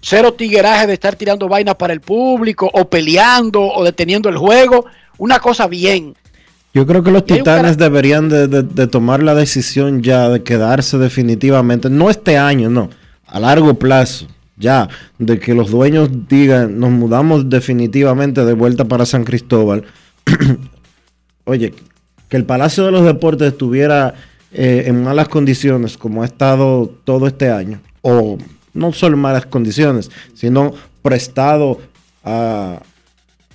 Cero 0.00 0.32
tigueraje 0.32 0.86
de 0.86 0.94
estar 0.94 1.16
tirando 1.16 1.48
vainas 1.48 1.74
para 1.74 1.92
el 1.92 2.00
público. 2.00 2.70
O 2.72 2.88
peleando. 2.88 3.60
O 3.60 3.84
deteniendo 3.84 4.30
el 4.30 4.38
juego. 4.38 4.86
Una 5.18 5.38
cosa 5.38 5.66
bien. 5.66 6.16
Yo 6.76 6.86
creo 6.86 7.02
que 7.02 7.10
los 7.10 7.24
titanes 7.24 7.78
deberían 7.78 8.28
de, 8.28 8.48
de, 8.48 8.62
de, 8.62 8.86
tomar 8.86 9.22
la 9.22 9.34
decisión 9.34 10.02
ya 10.02 10.28
de 10.28 10.42
quedarse 10.42 10.98
definitivamente, 10.98 11.88
no 11.88 12.10
este 12.10 12.36
año, 12.36 12.68
no, 12.68 12.90
a 13.26 13.40
largo 13.40 13.78
plazo, 13.78 14.26
ya, 14.58 14.86
de 15.18 15.38
que 15.38 15.54
los 15.54 15.70
dueños 15.70 16.10
digan, 16.28 16.78
nos 16.78 16.90
mudamos 16.90 17.48
definitivamente 17.48 18.44
de 18.44 18.52
vuelta 18.52 18.84
para 18.84 19.06
San 19.06 19.24
Cristóbal. 19.24 19.84
Oye, 21.44 21.72
que 22.28 22.36
el 22.36 22.44
Palacio 22.44 22.84
de 22.84 22.92
los 22.92 23.06
Deportes 23.06 23.52
estuviera 23.52 24.12
eh, 24.52 24.84
en 24.84 25.02
malas 25.02 25.28
condiciones 25.28 25.96
como 25.96 26.24
ha 26.24 26.26
estado 26.26 26.92
todo 27.04 27.26
este 27.26 27.50
año, 27.50 27.80
o 28.02 28.36
no 28.74 28.92
solo 28.92 29.14
en 29.14 29.22
malas 29.22 29.46
condiciones, 29.46 30.10
sino 30.34 30.74
prestado 31.00 31.80
a 32.22 32.82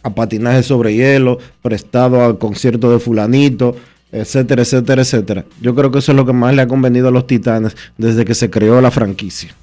a 0.03 0.09
patinaje 0.13 0.63
sobre 0.63 0.95
hielo, 0.95 1.37
prestado 1.61 2.23
al 2.23 2.37
concierto 2.37 2.91
de 2.91 2.99
fulanito, 2.99 3.75
etcétera, 4.11 4.63
etcétera, 4.63 5.01
etcétera. 5.01 5.45
Yo 5.61 5.73
creo 5.75 5.91
que 5.91 5.99
eso 5.99 6.11
es 6.11 6.15
lo 6.15 6.25
que 6.25 6.33
más 6.33 6.53
le 6.53 6.61
ha 6.61 6.67
convenido 6.67 7.07
a 7.07 7.11
los 7.11 7.27
Titanes 7.27 7.75
desde 7.97 8.25
que 8.25 8.35
se 8.35 8.49
creó 8.49 8.81
la 8.81 8.91
franquicia. 8.91 9.55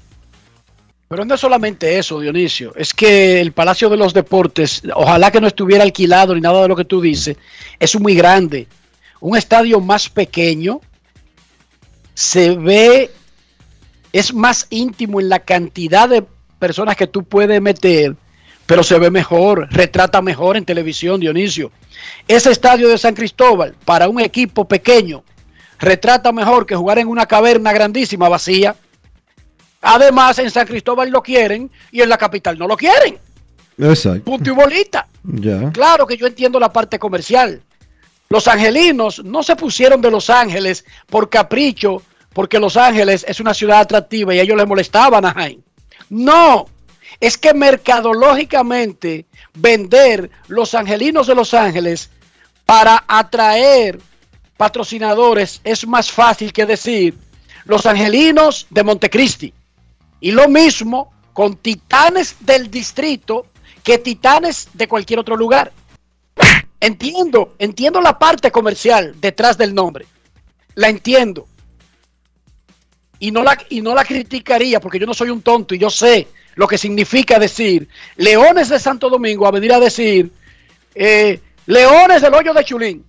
Pero 1.07 1.25
no 1.25 1.33
es 1.33 1.41
solamente 1.41 1.97
eso, 1.97 2.19
Dionisio, 2.19 2.73
es 2.75 2.93
que 2.93 3.41
el 3.41 3.51
Palacio 3.51 3.89
de 3.89 3.97
los 3.97 4.13
Deportes, 4.13 4.83
ojalá 4.93 5.31
que 5.31 5.41
no 5.41 5.47
estuviera 5.47 5.83
alquilado 5.83 6.35
ni 6.35 6.41
nada 6.41 6.61
de 6.61 6.67
lo 6.67 6.75
que 6.75 6.85
tú 6.85 7.01
dices, 7.01 7.35
es 7.79 7.99
muy 7.99 8.13
grande. 8.13 8.67
Un 9.19 9.35
estadio 9.35 9.81
más 9.81 10.07
pequeño 10.07 10.81
se 12.13 12.55
ve, 12.55 13.09
es 14.13 14.33
más 14.33 14.67
íntimo 14.69 15.19
en 15.19 15.29
la 15.29 15.39
cantidad 15.39 16.07
de 16.07 16.23
personas 16.59 16.95
que 16.95 17.07
tú 17.07 17.23
puedes 17.23 17.59
meter 17.59 18.15
pero 18.69 18.83
se 18.83 18.99
ve 18.99 19.09
mejor, 19.09 19.67
retrata 19.71 20.21
mejor 20.21 20.55
en 20.55 20.63
televisión, 20.63 21.19
Dionisio. 21.19 21.71
Ese 22.27 22.51
estadio 22.51 22.87
de 22.87 22.99
San 22.99 23.15
Cristóbal, 23.15 23.75
para 23.83 24.07
un 24.07 24.19
equipo 24.21 24.67
pequeño, 24.67 25.23
retrata 25.79 26.31
mejor 26.31 26.67
que 26.67 26.75
jugar 26.75 26.99
en 26.99 27.07
una 27.07 27.25
caverna 27.25 27.73
grandísima 27.73 28.29
vacía. 28.29 28.75
Además, 29.81 30.37
en 30.37 30.51
San 30.51 30.67
Cristóbal 30.67 31.09
lo 31.09 31.23
quieren 31.23 31.71
y 31.91 32.01
en 32.01 32.09
la 32.09 32.17
capital 32.19 32.59
no 32.59 32.67
lo 32.67 32.77
quieren. 32.77 33.17
Exacto. 33.79 34.25
Punto 34.25 34.51
y 34.51 34.53
bolita. 34.53 35.07
Claro 35.73 36.05
que 36.05 36.15
yo 36.15 36.27
entiendo 36.27 36.59
la 36.59 36.71
parte 36.71 36.99
comercial. 36.99 37.63
Los 38.29 38.47
angelinos 38.47 39.23
no 39.25 39.41
se 39.41 39.55
pusieron 39.55 39.99
de 39.99 40.11
Los 40.11 40.29
Ángeles 40.29 40.85
por 41.07 41.27
capricho, 41.31 42.03
porque 42.33 42.59
Los 42.59 42.77
Ángeles 42.77 43.25
es 43.27 43.39
una 43.39 43.55
ciudad 43.55 43.79
atractiva 43.79 44.35
y 44.35 44.37
a 44.37 44.43
ellos 44.43 44.57
les 44.57 44.67
molestaba 44.67 45.17
a 45.17 45.27
Anaheim. 45.27 45.59
No, 46.11 46.67
es 47.19 47.37
que 47.37 47.53
mercadológicamente 47.53 49.25
vender 49.53 50.29
los 50.47 50.73
angelinos 50.73 51.27
de 51.27 51.35
Los 51.35 51.53
Ángeles 51.53 52.09
para 52.65 53.03
atraer 53.07 53.99
patrocinadores 54.57 55.59
es 55.63 55.85
más 55.87 56.11
fácil 56.11 56.53
que 56.53 56.65
decir 56.65 57.17
los 57.65 57.85
angelinos 57.85 58.67
de 58.69 58.83
Montecristi. 58.83 59.53
Y 60.21 60.31
lo 60.31 60.47
mismo 60.47 61.11
con 61.33 61.57
titanes 61.57 62.35
del 62.39 62.69
distrito 62.69 63.47
que 63.83 63.97
titanes 63.97 64.69
de 64.73 64.87
cualquier 64.87 65.19
otro 65.19 65.35
lugar. 65.35 65.71
Entiendo, 66.81 67.55
entiendo 67.59 68.01
la 68.01 68.17
parte 68.17 68.51
comercial 68.51 69.15
detrás 69.19 69.57
del 69.57 69.75
nombre. 69.75 70.05
La 70.75 70.87
entiendo. 70.87 71.47
Y 73.19 73.31
no 73.31 73.43
la, 73.43 73.57
y 73.69 73.81
no 73.81 73.93
la 73.93 74.05
criticaría 74.05 74.79
porque 74.79 74.99
yo 74.99 75.05
no 75.05 75.13
soy 75.13 75.29
un 75.29 75.41
tonto 75.41 75.75
y 75.75 75.77
yo 75.77 75.89
sé 75.89 76.27
lo 76.59 76.67
que 76.67 76.77
significa 76.77 77.39
decir 77.39 77.87
Leones 78.17 78.67
de 78.67 78.79
Santo 78.79 79.09
Domingo 79.09 79.47
a 79.47 79.51
venir 79.51 79.71
a 79.71 79.79
decir 79.79 80.29
eh, 80.93 81.39
Leones 81.67 82.21
del 82.21 82.33
Hoyo 82.33 82.53
de 82.53 82.65
Chulín. 82.65 83.05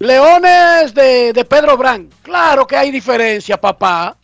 Leones 0.00 0.92
de, 0.92 1.46
Pedro 1.48 1.76
Brán. 1.76 2.10
Claro 2.22 2.66
que 2.66 2.76
hay 2.76 2.90
diferencia, 2.90 3.56
papá. 3.60 4.16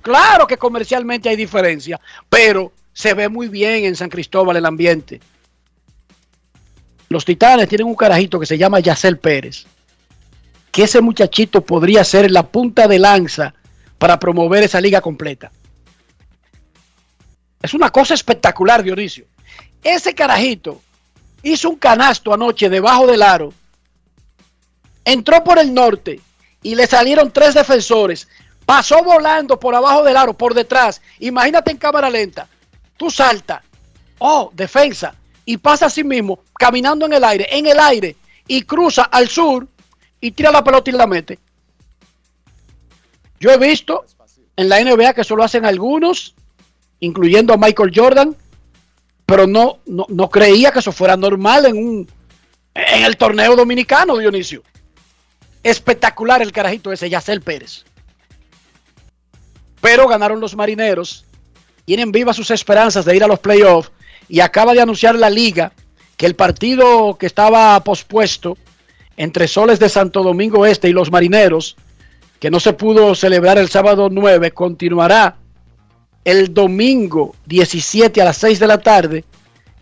Claro 0.00 0.46
que 0.46 0.56
comercialmente 0.56 1.28
hay 1.28 1.36
diferencia, 1.36 2.00
pero 2.30 2.72
se 2.94 3.12
ve 3.12 3.28
muy 3.28 3.48
bien 3.48 3.84
en 3.84 3.94
San 3.94 4.08
Cristóbal 4.08 4.56
el 4.56 4.64
ambiente. 4.64 5.20
Los 7.10 7.26
Titanes 7.26 7.68
tienen 7.68 7.86
un 7.86 7.96
carajito 7.96 8.40
que 8.40 8.46
se 8.46 8.56
llama 8.56 8.80
Yacel 8.80 9.18
Pérez, 9.18 9.66
que 10.72 10.84
ese 10.84 11.02
muchachito 11.02 11.60
podría 11.60 12.02
ser 12.02 12.30
la 12.30 12.44
punta 12.44 12.88
de 12.88 12.98
lanza 12.98 13.52
para 13.98 14.18
promover 14.18 14.62
esa 14.62 14.80
liga 14.80 15.02
completa. 15.02 15.52
Es 17.64 17.72
una 17.72 17.88
cosa 17.88 18.12
espectacular, 18.12 18.82
Dionisio. 18.82 19.24
Ese 19.82 20.14
carajito 20.14 20.82
hizo 21.42 21.70
un 21.70 21.76
canasto 21.76 22.34
anoche 22.34 22.68
debajo 22.68 23.06
del 23.06 23.22
aro, 23.22 23.54
entró 25.02 25.42
por 25.42 25.58
el 25.58 25.72
norte 25.72 26.20
y 26.62 26.74
le 26.74 26.86
salieron 26.86 27.32
tres 27.32 27.54
defensores. 27.54 28.28
Pasó 28.66 29.02
volando 29.02 29.58
por 29.58 29.74
abajo 29.74 30.04
del 30.04 30.14
aro, 30.14 30.34
por 30.34 30.52
detrás. 30.52 31.00
Imagínate 31.20 31.70
en 31.70 31.78
cámara 31.78 32.10
lenta. 32.10 32.46
Tú 32.98 33.10
saltas. 33.10 33.62
Oh, 34.18 34.50
defensa. 34.52 35.14
Y 35.46 35.56
pasa 35.56 35.86
así 35.86 36.04
mismo, 36.04 36.40
caminando 36.58 37.06
en 37.06 37.14
el 37.14 37.24
aire, 37.24 37.48
en 37.50 37.66
el 37.66 37.80
aire. 37.80 38.14
Y 38.46 38.60
cruza 38.64 39.04
al 39.04 39.30
sur 39.30 39.66
y 40.20 40.32
tira 40.32 40.52
la 40.52 40.62
pelota 40.62 40.90
y 40.90 40.92
la 40.92 41.06
mete. 41.06 41.38
Yo 43.40 43.52
he 43.52 43.56
visto 43.56 44.04
en 44.54 44.68
la 44.68 44.84
NBA 44.84 45.14
que 45.14 45.24
solo 45.24 45.42
hacen 45.42 45.64
algunos, 45.64 46.34
incluyendo 47.04 47.54
a 47.54 47.56
Michael 47.56 47.92
Jordan, 47.94 48.36
pero 49.26 49.46
no, 49.46 49.78
no, 49.86 50.06
no 50.08 50.28
creía 50.28 50.70
que 50.70 50.80
eso 50.80 50.92
fuera 50.92 51.16
normal 51.16 51.66
en, 51.66 51.76
un, 51.76 52.08
en 52.74 53.04
el 53.04 53.16
torneo 53.16 53.56
dominicano, 53.56 54.16
Dionisio. 54.16 54.62
Espectacular 55.62 56.42
el 56.42 56.52
carajito 56.52 56.92
ese, 56.92 57.08
Yacel 57.08 57.40
Pérez. 57.40 57.84
Pero 59.80 60.08
ganaron 60.08 60.40
los 60.40 60.56
marineros, 60.56 61.24
tienen 61.84 62.12
vivas 62.12 62.36
sus 62.36 62.50
esperanzas 62.50 63.04
de 63.04 63.16
ir 63.16 63.24
a 63.24 63.28
los 63.28 63.38
playoffs 63.38 63.90
y 64.28 64.40
acaba 64.40 64.72
de 64.72 64.80
anunciar 64.80 65.14
la 65.14 65.30
liga 65.30 65.72
que 66.16 66.26
el 66.26 66.34
partido 66.34 67.16
que 67.18 67.26
estaba 67.26 67.78
pospuesto 67.80 68.56
entre 69.16 69.48
Soles 69.48 69.78
de 69.78 69.88
Santo 69.88 70.22
Domingo 70.22 70.66
Este 70.66 70.88
y 70.88 70.92
los 70.92 71.10
marineros, 71.10 71.76
que 72.40 72.50
no 72.50 72.60
se 72.60 72.72
pudo 72.72 73.14
celebrar 73.14 73.58
el 73.58 73.68
sábado 73.68 74.08
9, 74.10 74.50
continuará 74.52 75.36
el 76.24 76.52
domingo 76.52 77.34
17 77.46 78.20
a 78.20 78.24
las 78.24 78.38
6 78.38 78.58
de 78.58 78.66
la 78.66 78.78
tarde 78.78 79.24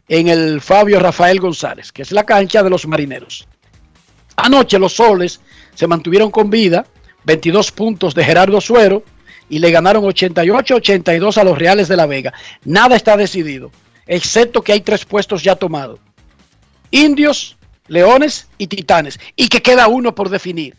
en 0.09 0.29
el 0.29 0.61
Fabio 0.61 1.01
Rafael 1.01 1.41
González, 1.41 1.93
que 1.93 2.03
es 2.03 2.13
la 2.13 2.25
cancha 2.25 2.63
de 2.63 2.71
los 2.71 2.87
marineros. 2.87 3.47
Anoche 4.37 4.79
los 4.79 4.95
soles 4.95 5.41
se 5.75 5.87
mantuvieron 5.87 6.31
con 6.31 6.51
vida, 6.51 6.87
22 7.25 7.73
puntos 7.73 8.15
de 8.15 8.25
Gerardo 8.25 8.61
Suero 8.61 9.05
y 9.49 9.59
le 9.59 9.71
ganaron 9.71 10.05
88-82 10.05 11.37
a 11.37 11.45
los 11.45 11.59
Reales 11.59 11.89
de 11.89 11.97
la 11.97 12.07
Vega. 12.07 12.33
Nada 12.65 12.97
está 12.97 13.17
decidido, 13.17 13.71
excepto 14.07 14.63
que 14.63 14.73
hay 14.73 14.81
tres 14.81 15.05
puestos 15.05 15.43
ya 15.43 15.57
tomados. 15.57 16.01
Indios, 16.91 17.57
Leones 17.89 18.49
y 18.59 18.67
Titanes. 18.69 19.19
Y 19.35 19.49
que 19.49 19.63
queda 19.63 19.89
uno 19.89 20.15
por 20.15 20.29
definir. 20.29 20.77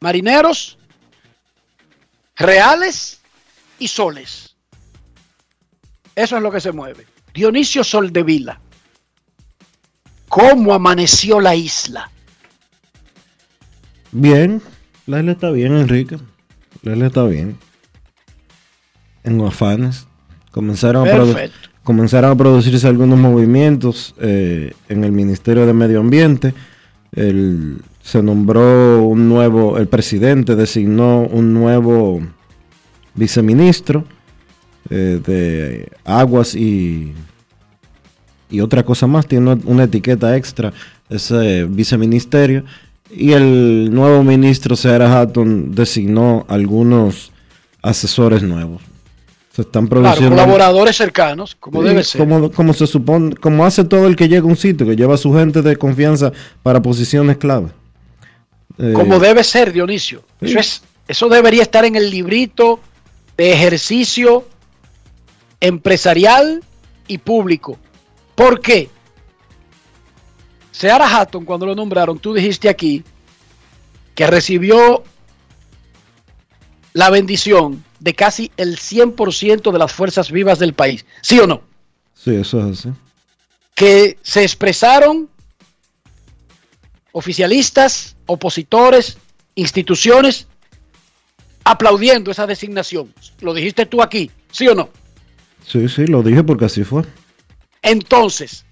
Marineros, 0.00 0.78
Reales 2.36 3.20
y 3.78 3.88
Soles. 3.88 4.51
Eso 6.14 6.36
es 6.36 6.42
lo 6.42 6.50
que 6.50 6.60
se 6.60 6.72
mueve. 6.72 7.06
Dionisio 7.32 7.82
Soldevila. 7.82 8.60
¿Cómo 10.28 10.74
amaneció 10.74 11.40
la 11.40 11.54
isla? 11.54 12.10
Bien, 14.12 14.62
la 15.06 15.20
isla 15.20 15.32
está 15.32 15.50
bien, 15.50 15.76
Enrique. 15.76 16.18
La 16.82 16.92
isla 16.92 17.06
está 17.06 17.24
bien. 17.24 17.56
En 19.24 19.40
afanes. 19.42 20.06
Comenzaron 20.50 21.08
a, 21.08 21.50
comenzaron 21.82 22.30
a 22.30 22.36
producirse 22.36 22.86
algunos 22.86 23.18
movimientos 23.18 24.14
eh, 24.20 24.74
en 24.88 25.04
el 25.04 25.12
Ministerio 25.12 25.66
de 25.66 25.72
Medio 25.72 26.00
Ambiente. 26.00 26.52
se 27.14 28.22
nombró 28.22 29.02
un 29.02 29.30
nuevo, 29.30 29.78
el 29.78 29.88
presidente 29.88 30.56
designó 30.56 31.20
un 31.20 31.54
nuevo 31.54 32.20
viceministro 33.14 34.04
eh, 34.90 35.20
de 35.24 35.88
aguas 36.04 36.54
y, 36.54 37.12
y 38.50 38.60
otra 38.60 38.84
cosa 38.84 39.06
más, 39.06 39.26
tiene 39.26 39.58
una 39.64 39.84
etiqueta 39.84 40.36
extra 40.36 40.72
ese 41.08 41.64
viceministerio. 41.64 42.64
Y 43.14 43.32
el 43.32 43.90
nuevo 43.92 44.22
ministro 44.22 44.74
Sarah 44.74 45.20
Hatton 45.20 45.74
designó 45.74 46.46
algunos 46.48 47.30
asesores 47.82 48.42
nuevos. 48.42 48.82
Se 49.54 49.62
están 49.62 49.86
produciendo. 49.86 50.30
colaboradores 50.30 50.96
cercanos, 50.96 51.54
como 51.54 51.82
debe 51.82 52.02
ser. 52.04 52.26
Como, 52.26 52.72
se 52.72 52.86
supone, 52.86 53.36
como 53.36 53.66
hace 53.66 53.84
todo 53.84 54.06
el 54.06 54.16
que 54.16 54.28
llega 54.28 54.42
a 54.42 54.46
un 54.46 54.56
sitio, 54.56 54.86
que 54.86 54.96
lleva 54.96 55.14
a 55.14 55.18
su 55.18 55.34
gente 55.34 55.60
de 55.60 55.76
confianza 55.76 56.32
para 56.62 56.80
posiciones 56.80 57.36
clave. 57.36 57.68
Eh, 58.78 58.94
como 58.94 59.18
debe 59.18 59.44
ser, 59.44 59.74
Dionisio. 59.74 60.22
Eso, 60.40 60.58
es, 60.58 60.82
eso 61.06 61.28
debería 61.28 61.60
estar 61.60 61.84
en 61.84 61.96
el 61.96 62.08
librito 62.08 62.80
de 63.36 63.52
ejercicio 63.52 64.46
empresarial 65.62 66.62
y 67.06 67.18
público. 67.18 67.78
¿Por 68.34 68.60
qué? 68.60 68.90
Seara 70.72 71.06
Hatton, 71.06 71.44
cuando 71.44 71.66
lo 71.66 71.74
nombraron, 71.74 72.18
tú 72.18 72.34
dijiste 72.34 72.68
aquí 72.68 73.04
que 74.14 74.26
recibió 74.26 75.04
la 76.92 77.10
bendición 77.10 77.82
de 78.00 78.14
casi 78.14 78.50
el 78.56 78.76
100% 78.76 79.70
de 79.70 79.78
las 79.78 79.92
fuerzas 79.92 80.32
vivas 80.32 80.58
del 80.58 80.74
país. 80.74 81.06
¿Sí 81.20 81.38
o 81.38 81.46
no? 81.46 81.62
Sí, 82.12 82.34
eso 82.34 82.58
es 82.58 82.80
así. 82.80 82.88
Que 83.74 84.18
se 84.22 84.42
expresaron 84.42 85.30
oficialistas, 87.12 88.16
opositores, 88.26 89.16
instituciones, 89.54 90.48
aplaudiendo 91.62 92.32
esa 92.32 92.48
designación. 92.48 93.14
Lo 93.40 93.54
dijiste 93.54 93.86
tú 93.86 94.02
aquí, 94.02 94.28
¿sí 94.50 94.66
o 94.66 94.74
no? 94.74 94.88
Sí, 95.66 95.88
sí, 95.88 96.06
lo 96.06 96.22
dije 96.22 96.42
porque 96.42 96.66
así 96.66 96.84
fue. 96.84 97.04
Entonces, 97.80 98.64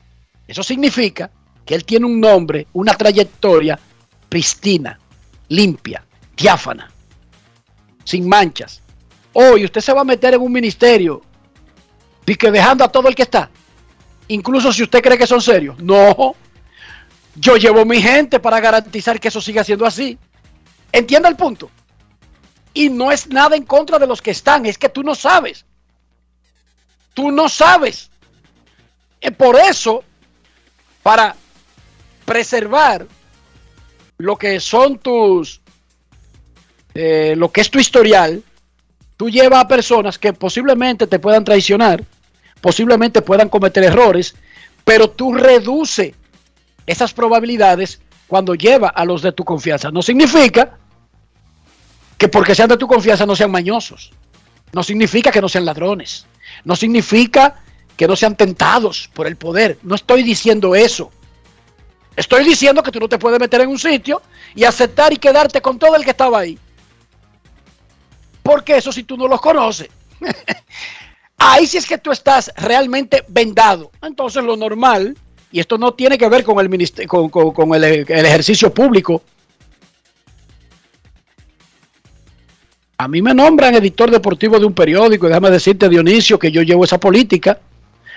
eso 0.46 0.62
significa 0.62 1.30
que 1.64 1.74
él 1.74 1.84
tiene 1.84 2.06
un 2.06 2.20
nombre, 2.20 2.66
una 2.72 2.94
trayectoria 2.94 3.78
pristina, 4.28 4.98
limpia, 5.48 6.04
diáfana, 6.36 6.90
sin 8.04 8.28
manchas. 8.28 8.82
Hoy 9.32 9.64
usted 9.64 9.80
se 9.80 9.92
va 9.92 10.00
a 10.00 10.04
meter 10.04 10.34
en 10.34 10.40
un 10.40 10.52
ministerio 10.52 11.22
y 12.26 12.36
que 12.36 12.50
dejando 12.52 12.84
a 12.84 12.88
todo 12.88 13.08
el 13.08 13.14
que 13.16 13.22
está, 13.22 13.50
incluso 14.28 14.72
si 14.72 14.84
usted 14.84 15.02
cree 15.02 15.18
que 15.18 15.26
son 15.26 15.40
serios. 15.40 15.76
No, 15.80 16.36
yo 17.34 17.56
llevo 17.56 17.84
mi 17.84 18.00
gente 18.00 18.38
para 18.38 18.60
garantizar 18.60 19.18
que 19.18 19.28
eso 19.28 19.40
siga 19.40 19.64
siendo 19.64 19.84
así. 19.84 20.16
¿Entiende 20.92 21.28
el 21.28 21.34
punto? 21.34 21.70
Y 22.72 22.88
no 22.88 23.10
es 23.10 23.26
nada 23.28 23.56
en 23.56 23.64
contra 23.64 23.98
de 23.98 24.06
los 24.06 24.22
que 24.22 24.30
están, 24.30 24.64
es 24.66 24.78
que 24.78 24.88
tú 24.88 25.02
no 25.02 25.16
sabes. 25.16 25.66
Tú 27.14 27.30
no 27.30 27.48
sabes. 27.48 28.10
Y 29.20 29.30
por 29.30 29.56
eso, 29.56 30.02
para 31.02 31.36
preservar 32.24 33.06
lo 34.18 34.36
que 34.36 34.60
son 34.60 34.98
tus, 34.98 35.60
eh, 36.94 37.34
lo 37.36 37.50
que 37.50 37.60
es 37.60 37.70
tu 37.70 37.78
historial, 37.78 38.42
tú 39.16 39.28
llevas 39.28 39.64
a 39.64 39.68
personas 39.68 40.18
que 40.18 40.32
posiblemente 40.32 41.06
te 41.06 41.18
puedan 41.18 41.44
traicionar, 41.44 42.04
posiblemente 42.60 43.22
puedan 43.22 43.48
cometer 43.48 43.84
errores, 43.84 44.34
pero 44.84 45.10
tú 45.10 45.34
reduce 45.34 46.14
esas 46.86 47.12
probabilidades 47.12 48.00
cuando 48.26 48.54
lleva 48.54 48.88
a 48.88 49.04
los 49.04 49.22
de 49.22 49.32
tu 49.32 49.44
confianza. 49.44 49.90
No 49.90 50.02
significa 50.02 50.78
que 52.16 52.28
porque 52.28 52.54
sean 52.54 52.68
de 52.68 52.76
tu 52.76 52.86
confianza 52.86 53.26
no 53.26 53.34
sean 53.34 53.50
mañosos. 53.50 54.12
No 54.72 54.82
significa 54.82 55.30
que 55.30 55.40
no 55.40 55.48
sean 55.48 55.64
ladrones. 55.64 56.26
No 56.64 56.76
significa 56.76 57.56
que 57.96 58.06
no 58.06 58.16
sean 58.16 58.36
tentados 58.36 59.10
por 59.12 59.26
el 59.26 59.36
poder. 59.36 59.78
No 59.82 59.94
estoy 59.94 60.22
diciendo 60.22 60.74
eso. 60.74 61.10
Estoy 62.16 62.44
diciendo 62.44 62.82
que 62.82 62.90
tú 62.90 63.00
no 63.00 63.08
te 63.08 63.18
puedes 63.18 63.40
meter 63.40 63.60
en 63.62 63.68
un 63.68 63.78
sitio 63.78 64.22
y 64.54 64.64
aceptar 64.64 65.12
y 65.12 65.16
quedarte 65.16 65.60
con 65.60 65.78
todo 65.78 65.96
el 65.96 66.04
que 66.04 66.10
estaba 66.10 66.40
ahí. 66.40 66.58
Porque 68.42 68.76
eso 68.76 68.92
si 68.92 69.04
tú 69.04 69.16
no 69.16 69.28
los 69.28 69.40
conoces. 69.40 69.88
ahí 71.38 71.66
sí 71.66 71.78
es 71.78 71.86
que 71.86 71.98
tú 71.98 72.10
estás 72.10 72.52
realmente 72.56 73.24
vendado. 73.28 73.90
Entonces 74.02 74.42
lo 74.44 74.56
normal, 74.56 75.16
y 75.50 75.60
esto 75.60 75.78
no 75.78 75.94
tiene 75.94 76.18
que 76.18 76.28
ver 76.28 76.44
con 76.44 76.58
el, 76.58 77.08
con, 77.08 77.74
el, 77.74 77.84
el 77.84 78.26
ejercicio 78.26 78.72
público, 78.72 79.22
A 83.00 83.08
mí 83.08 83.22
me 83.22 83.32
nombran 83.32 83.74
editor 83.74 84.10
deportivo 84.10 84.58
de 84.58 84.66
un 84.66 84.74
periódico, 84.74 85.26
déjame 85.26 85.50
decirte, 85.50 85.88
Dionisio, 85.88 86.38
que 86.38 86.52
yo 86.52 86.60
llevo 86.60 86.84
esa 86.84 87.00
política. 87.00 87.58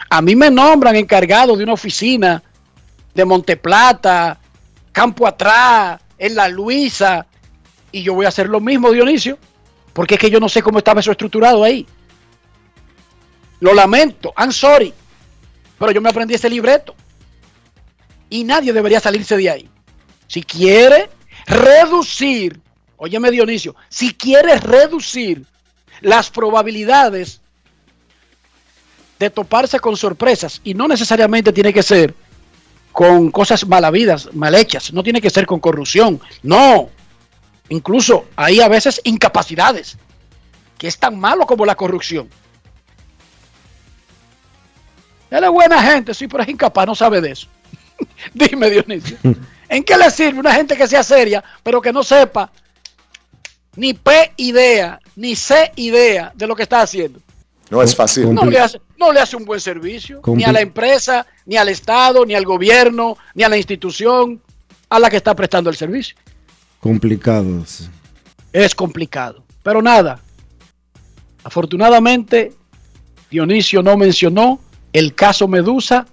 A 0.09 0.21
mí 0.21 0.35
me 0.35 0.51
nombran 0.51 0.97
encargado 0.97 1.55
de 1.55 1.63
una 1.63 1.71
oficina 1.71 2.43
de 3.15 3.23
Monteplata, 3.23 4.37
Campo 4.91 5.25
Atrás, 5.25 6.01
en 6.17 6.35
La 6.35 6.49
Luisa, 6.49 7.25
y 7.93 8.03
yo 8.03 8.13
voy 8.13 8.25
a 8.25 8.27
hacer 8.27 8.49
lo 8.49 8.59
mismo, 8.59 8.91
Dionisio, 8.91 9.37
porque 9.93 10.15
es 10.15 10.19
que 10.19 10.29
yo 10.29 10.41
no 10.41 10.49
sé 10.49 10.61
cómo 10.61 10.79
estaba 10.79 10.99
eso 10.99 11.11
estructurado 11.11 11.63
ahí. 11.63 11.87
Lo 13.61 13.73
lamento, 13.73 14.33
I'm 14.37 14.51
sorry, 14.51 14.93
pero 15.79 15.93
yo 15.93 16.01
me 16.01 16.09
aprendí 16.09 16.33
ese 16.33 16.49
libreto. 16.49 16.93
Y 18.29 18.43
nadie 18.43 18.73
debería 18.73 18.99
salirse 18.99 19.37
de 19.37 19.49
ahí. 19.49 19.69
Si 20.27 20.43
quiere 20.43 21.09
reducir 21.47 22.59
Óyeme 22.97 23.31
Dionisio, 23.31 23.75
si 23.89 24.13
quieres 24.13 24.61
reducir 24.61 25.45
las 26.01 26.29
probabilidades 26.29 27.41
de 29.19 29.29
toparse 29.29 29.79
con 29.79 29.95
sorpresas, 29.95 30.61
y 30.63 30.73
no 30.73 30.87
necesariamente 30.87 31.53
tiene 31.53 31.73
que 31.73 31.83
ser 31.83 32.13
con 32.91 33.31
cosas 33.31 33.67
mal 33.67 33.85
habidas, 33.85 34.33
mal 34.33 34.53
hechas, 34.53 34.93
no 34.93 35.01
tiene 35.01 35.21
que 35.21 35.29
ser 35.29 35.45
con 35.45 35.59
corrupción, 35.59 36.21
no, 36.41 36.89
incluso 37.69 38.25
hay 38.35 38.59
a 38.59 38.67
veces 38.67 39.01
incapacidades, 39.03 39.97
que 40.77 40.87
es 40.87 40.97
tan 40.97 41.19
malo 41.19 41.45
como 41.45 41.65
la 41.65 41.75
corrupción. 41.75 42.29
Él 45.29 45.43
es 45.43 45.49
buena 45.49 45.81
gente, 45.81 46.13
sí, 46.13 46.27
pero 46.27 46.43
es 46.43 46.49
incapaz, 46.49 46.85
no 46.85 46.93
sabe 46.93 47.19
de 47.19 47.31
eso. 47.31 47.47
Dime, 48.33 48.69
Dionisio, 48.69 49.17
¿en 49.69 49.83
qué 49.83 49.97
le 49.97 50.11
sirve 50.11 50.39
una 50.39 50.53
gente 50.53 50.75
que 50.75 50.87
sea 50.87 51.01
seria, 51.01 51.43
pero 51.63 51.81
que 51.81 51.93
no 51.93 52.03
sepa 52.03 52.51
ni 53.75 53.93
P 53.93 54.33
idea, 54.37 54.99
ni 55.15 55.35
C 55.35 55.71
idea 55.75 56.31
de 56.35 56.47
lo 56.47 56.55
que 56.55 56.63
está 56.63 56.81
haciendo. 56.81 57.19
No 57.69 57.81
es 57.81 57.95
fácil. 57.95 58.33
No 58.33 58.45
le 58.45 58.59
hace, 58.59 58.79
no 58.99 59.11
le 59.11 59.19
hace 59.19 59.35
un 59.35 59.45
buen 59.45 59.59
servicio, 59.59 60.21
ni 60.27 60.43
a 60.43 60.51
la 60.51 60.61
empresa, 60.61 61.25
ni 61.45 61.57
al 61.57 61.69
Estado, 61.69 62.25
ni 62.25 62.35
al 62.35 62.45
gobierno, 62.45 63.17
ni 63.33 63.43
a 63.43 63.49
la 63.49 63.57
institución 63.57 64.41
a 64.89 64.99
la 64.99 65.09
que 65.09 65.17
está 65.17 65.35
prestando 65.35 65.69
el 65.69 65.75
servicio. 65.75 66.15
Complicado. 66.79 67.63
Es 68.51 68.75
complicado. 68.75 69.43
Pero 69.63 69.81
nada, 69.81 70.19
afortunadamente, 71.43 72.53
Dionisio 73.31 73.81
no 73.81 73.97
mencionó 73.97 74.59
el 74.91 75.15
caso 75.15 75.47
Medusa 75.47 76.05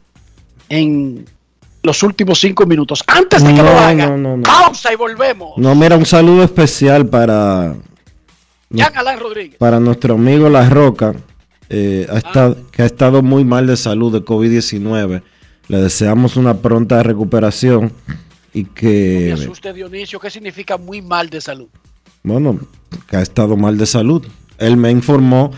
en 0.68 1.26
los 1.82 2.02
últimos 2.02 2.40
cinco 2.40 2.66
minutos. 2.66 3.02
Antes 3.06 3.42
de 3.42 3.54
que 3.54 3.62
lo 3.62 3.70
haga, 3.70 4.16
pausa 4.42 4.92
y 4.92 4.96
volvemos. 4.96 5.56
No, 5.56 5.74
mira, 5.74 5.96
un 5.96 6.06
saludo 6.06 6.42
especial 6.42 7.06
para. 7.06 7.74
Rodríguez. 9.18 9.56
Para 9.58 9.80
nuestro 9.80 10.14
amigo 10.14 10.48
La 10.48 10.68
Roca, 10.68 11.14
eh, 11.68 12.06
ha 12.08 12.14
ah. 12.14 12.18
estado, 12.18 12.56
que 12.70 12.82
ha 12.82 12.86
estado 12.86 13.22
muy 13.22 13.44
mal 13.44 13.66
de 13.66 13.76
salud 13.76 14.12
de 14.12 14.24
COVID-19. 14.24 15.22
Le 15.68 15.76
deseamos 15.78 16.36
una 16.36 16.54
pronta 16.54 17.02
recuperación 17.02 17.92
y 18.52 18.64
que. 18.64 19.34
No 19.36 19.42
asuste, 19.42 19.72
Dionisio, 19.72 20.20
¿qué 20.20 20.30
significa 20.30 20.76
muy 20.76 21.02
mal 21.02 21.30
de 21.30 21.40
salud? 21.40 21.68
Bueno, 22.22 22.60
que 23.08 23.16
ha 23.16 23.22
estado 23.22 23.56
mal 23.56 23.78
de 23.78 23.86
salud. 23.86 24.26
Él 24.58 24.76
me 24.76 24.90
informó 24.90 25.52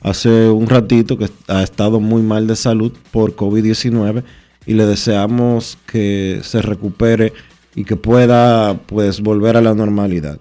hace 0.00 0.48
un 0.48 0.68
ratito 0.68 1.18
que 1.18 1.28
ha 1.48 1.62
estado 1.62 2.00
muy 2.00 2.22
mal 2.22 2.46
de 2.46 2.56
salud 2.56 2.92
por 3.10 3.36
COVID-19 3.36 4.22
y 4.68 4.74
le 4.74 4.84
deseamos 4.84 5.78
que 5.86 6.40
se 6.42 6.60
recupere 6.60 7.32
y 7.74 7.84
que 7.84 7.96
pueda 7.96 8.74
pues 8.74 9.22
volver 9.22 9.56
a 9.56 9.62
la 9.62 9.74
normalidad. 9.74 10.38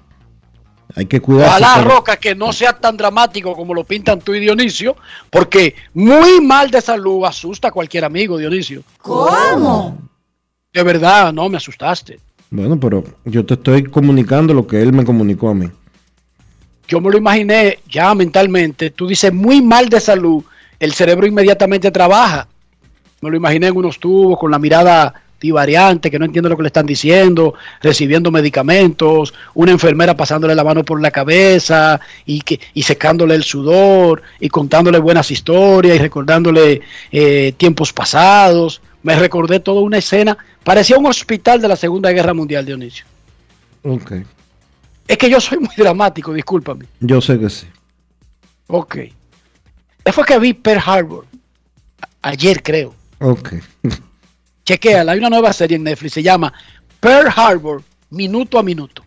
Hay 0.95 1.05
que 1.05 1.21
cuidar. 1.21 1.61
la 1.61 1.81
Roca, 1.81 2.17
que 2.17 2.35
no 2.35 2.51
sea 2.51 2.73
tan 2.73 2.97
dramático 2.97 3.55
como 3.55 3.73
lo 3.73 3.85
pintan 3.85 4.19
tú 4.19 4.33
y 4.33 4.41
Dionisio, 4.41 4.97
porque 5.29 5.75
muy 5.93 6.41
mal 6.41 6.69
de 6.69 6.81
salud 6.81 7.23
asusta 7.23 7.69
a 7.69 7.71
cualquier 7.71 8.03
amigo, 8.03 8.37
Dionisio. 8.37 8.83
¿Cómo? 9.01 9.97
De 10.73 10.83
verdad, 10.83 11.31
no, 11.31 11.47
me 11.47 11.55
asustaste. 11.55 12.19
Bueno, 12.49 12.77
pero 12.77 13.05
yo 13.23 13.45
te 13.45 13.53
estoy 13.53 13.83
comunicando 13.83 14.53
lo 14.53 14.67
que 14.67 14.81
él 14.81 14.91
me 14.91 15.05
comunicó 15.05 15.49
a 15.49 15.55
mí. 15.55 15.69
Yo 16.89 16.99
me 16.99 17.11
lo 17.11 17.17
imaginé 17.17 17.79
ya 17.89 18.13
mentalmente. 18.13 18.89
Tú 18.89 19.07
dices 19.07 19.31
muy 19.31 19.61
mal 19.61 19.87
de 19.87 20.01
salud 20.01 20.43
el 20.79 20.93
cerebro 20.93 21.25
inmediatamente 21.25 21.91
trabaja. 21.91 22.49
Me 23.21 23.29
lo 23.29 23.37
imaginé 23.37 23.67
en 23.67 23.77
unos 23.77 23.99
tubos 23.99 24.37
con 24.39 24.51
la 24.51 24.59
mirada 24.59 25.13
divariante, 25.39 26.09
que 26.09 26.19
no 26.19 26.25
entiende 26.25 26.49
lo 26.49 26.57
que 26.57 26.63
le 26.63 26.67
están 26.67 26.85
diciendo, 26.85 27.53
recibiendo 27.81 28.31
medicamentos, 28.31 29.33
una 29.53 29.71
enfermera 29.71 30.15
pasándole 30.15 30.55
la 30.55 30.63
mano 30.63 30.83
por 30.83 31.01
la 31.01 31.11
cabeza 31.11 31.99
y, 32.25 32.41
que, 32.41 32.59
y 32.73 32.83
secándole 32.83 33.35
el 33.35 33.43
sudor 33.43 34.21
y 34.39 34.49
contándole 34.49 34.99
buenas 34.99 35.29
historias 35.31 35.95
y 35.95 35.99
recordándole 35.99 36.81
eh, 37.11 37.53
tiempos 37.57 37.93
pasados. 37.93 38.81
Me 39.03 39.15
recordé 39.15 39.59
toda 39.59 39.81
una 39.81 39.99
escena, 39.99 40.37
parecía 40.63 40.97
un 40.97 41.05
hospital 41.05 41.61
de 41.61 41.67
la 41.67 41.75
Segunda 41.75 42.11
Guerra 42.11 42.33
Mundial, 42.33 42.65
Dionisio. 42.65 43.05
Ok. 43.83 44.13
Es 45.07 45.17
que 45.17 45.29
yo 45.29 45.39
soy 45.39 45.59
muy 45.59 45.73
dramático, 45.77 46.33
discúlpame. 46.33 46.85
Yo 46.99 47.21
sé 47.21 47.39
que 47.39 47.49
sí. 47.49 47.67
Ok. 48.67 48.97
Después 50.03 50.27
que 50.27 50.39
vi 50.39 50.53
Pearl 50.53 50.81
Harbor, 50.85 51.25
ayer 52.21 52.61
creo. 52.61 52.93
Ok. 53.19 53.53
Chequéala, 54.65 55.13
hay 55.13 55.19
una 55.19 55.29
nueva 55.29 55.53
serie 55.53 55.77
en 55.77 55.83
Netflix, 55.83 56.13
se 56.13 56.23
llama 56.23 56.53
Pearl 56.99 57.31
Harbor, 57.35 57.83
minuto 58.09 58.59
a 58.59 58.63
minuto. 58.63 59.03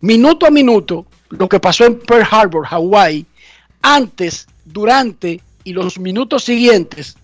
Minuto 0.00 0.46
a 0.46 0.50
minuto, 0.50 1.06
lo 1.30 1.48
que 1.48 1.60
pasó 1.60 1.84
en 1.84 1.98
Pearl 1.98 2.26
Harbor, 2.30 2.66
Hawái, 2.66 3.26
antes, 3.82 4.46
durante 4.64 5.40
y 5.64 5.72
los 5.72 5.98
minutos 5.98 6.44
siguientes 6.44 7.16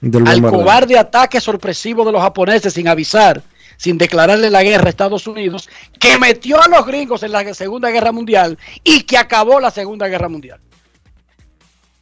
Del 0.00 0.26
al 0.26 0.42
cobarde 0.42 0.98
ataque 0.98 1.40
sorpresivo 1.40 2.04
de 2.04 2.12
los 2.12 2.20
japoneses 2.20 2.74
sin 2.74 2.88
avisar, 2.88 3.42
sin 3.76 3.98
declararle 3.98 4.50
la 4.50 4.62
guerra 4.62 4.86
a 4.86 4.90
Estados 4.90 5.26
Unidos, 5.26 5.68
que 5.98 6.18
metió 6.18 6.62
a 6.62 6.68
los 6.68 6.86
gringos 6.86 7.22
en 7.22 7.32
la 7.32 7.54
Segunda 7.54 7.90
Guerra 7.90 8.12
Mundial 8.12 8.58
y 8.82 9.02
que 9.02 9.18
acabó 9.18 9.60
la 9.60 9.70
Segunda 9.70 10.08
Guerra 10.08 10.28
Mundial. 10.28 10.60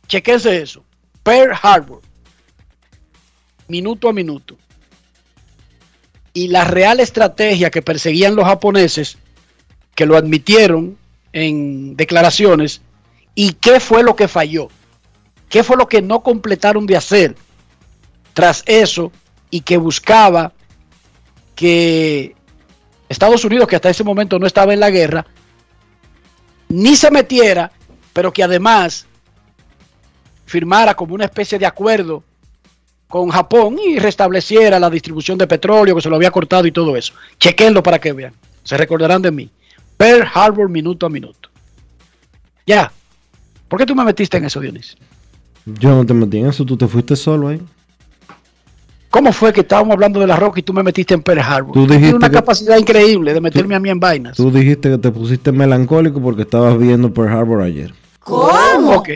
Chequense 0.09 0.61
eso. 0.61 0.85
Pearl 1.23 1.57
Harbor. 1.63 2.03
Minuto 3.73 4.11
a 4.11 4.13
minuto. 4.13 4.59
Y 6.35 6.49
la 6.49 6.65
real 6.65 7.01
estrategia 7.01 7.71
que 7.71 7.81
perseguían 7.81 8.37
los 8.37 8.45
japoneses, 8.45 9.17
que 9.95 10.05
lo 10.05 10.19
admitieron 10.19 10.99
en 11.33 11.97
declaraciones, 11.97 12.83
y 13.35 13.55
qué 13.55 13.81
fue 13.81 14.03
lo 14.03 14.15
que 14.15 14.29
falló. 14.29 14.69
¿Qué 15.49 15.65
fue 15.65 15.79
lo 15.79 15.89
que 15.89 16.03
no 16.03 16.23
completaron 16.23 16.85
de 16.85 16.99
hacer 16.99 17.35
tras 18.35 18.63
eso 18.67 19.11
y 19.49 19.63
que 19.63 19.79
buscaba 19.79 20.53
que 21.55 22.37
Estados 23.09 23.43
Unidos, 23.43 23.69
que 23.69 23.77
hasta 23.77 23.89
ese 23.89 24.05
momento 24.05 24.39
no 24.39 24.47
estaba 24.47 24.75
en 24.75 24.81
la 24.81 24.91
guerra, 24.91 25.25
ni 26.69 26.95
se 26.95 27.11
metiera, 27.11 27.73
pero 28.13 28.35
que 28.35 28.43
además 28.43 29.07
firmara 30.45 30.95
como 30.95 31.15
una 31.15 31.25
especie 31.25 31.59
de 31.59 31.65
acuerdo 31.65 32.23
con 33.13 33.29
Japón 33.29 33.77
y 33.79 33.99
restableciera 33.99 34.81
la 34.81 34.89
distribución 34.89 35.37
de 35.37 35.47
petróleo 35.47 35.95
que 35.95 36.01
se 36.01 36.09
lo 36.09 36.17
había 36.17 36.31
cortado 36.31 36.67
y 36.67 36.73
todo 36.73 36.97
eso. 36.97 37.13
Chequenlo 37.39 37.83
para 37.83 37.99
que 37.99 38.15
vean. 38.15 38.33
Se 38.65 38.75
recordarán 38.79 39.21
de 39.21 39.31
mí. 39.31 39.51
Pearl 39.99 40.27
Harbor 40.33 40.71
minuto 40.71 41.05
a 41.05 41.11
minuto. 41.11 41.51
Ya. 42.67 42.91
¿Por 43.69 43.79
qué 43.79 43.85
tú 43.85 43.95
me 43.95 44.03
metiste 44.03 44.39
en 44.39 44.47
eso, 44.47 44.61
Dionisio? 44.61 44.97
Yo 45.67 45.91
no 45.95 46.07
te 46.07 46.15
metí 46.15 46.39
en 46.39 46.47
eso, 46.47 46.65
tú 46.65 46.75
te 46.75 46.89
fuiste 46.89 47.15
solo 47.15 47.49
ahí. 47.49 47.61
¿Cómo 49.11 49.31
fue 49.31 49.53
que 49.53 49.61
estábamos 49.61 49.93
hablando 49.93 50.19
de 50.19 50.27
la 50.27 50.37
roca 50.37 50.61
y 50.61 50.63
tú 50.63 50.73
me 50.73 50.83
metiste 50.83 51.13
en 51.13 51.21
Pearl 51.23 51.41
Harbor? 51.41 51.75
Tú 51.75 51.81
tienes 51.81 51.99
dijiste 51.99 52.17
una 52.17 52.31
que- 52.31 52.37
capacidad 52.37 52.79
increíble 52.79 53.35
de 53.35 53.43
meterme 53.43 53.75
a 53.75 53.79
mí 53.79 53.91
en 53.91 54.01
vainas. 54.01 54.39
Tú 54.39 54.51
dijiste 54.51 54.89
que 54.89 54.97
te 54.97 55.11
pusiste 55.11 55.53
melancólico 55.53 56.19
porque 56.19 56.43
estabas 56.43 56.79
viendo 56.79 57.13
Pearl 57.13 57.29
Harbor 57.29 57.61
ayer. 57.61 57.93
Ok. 58.25 59.11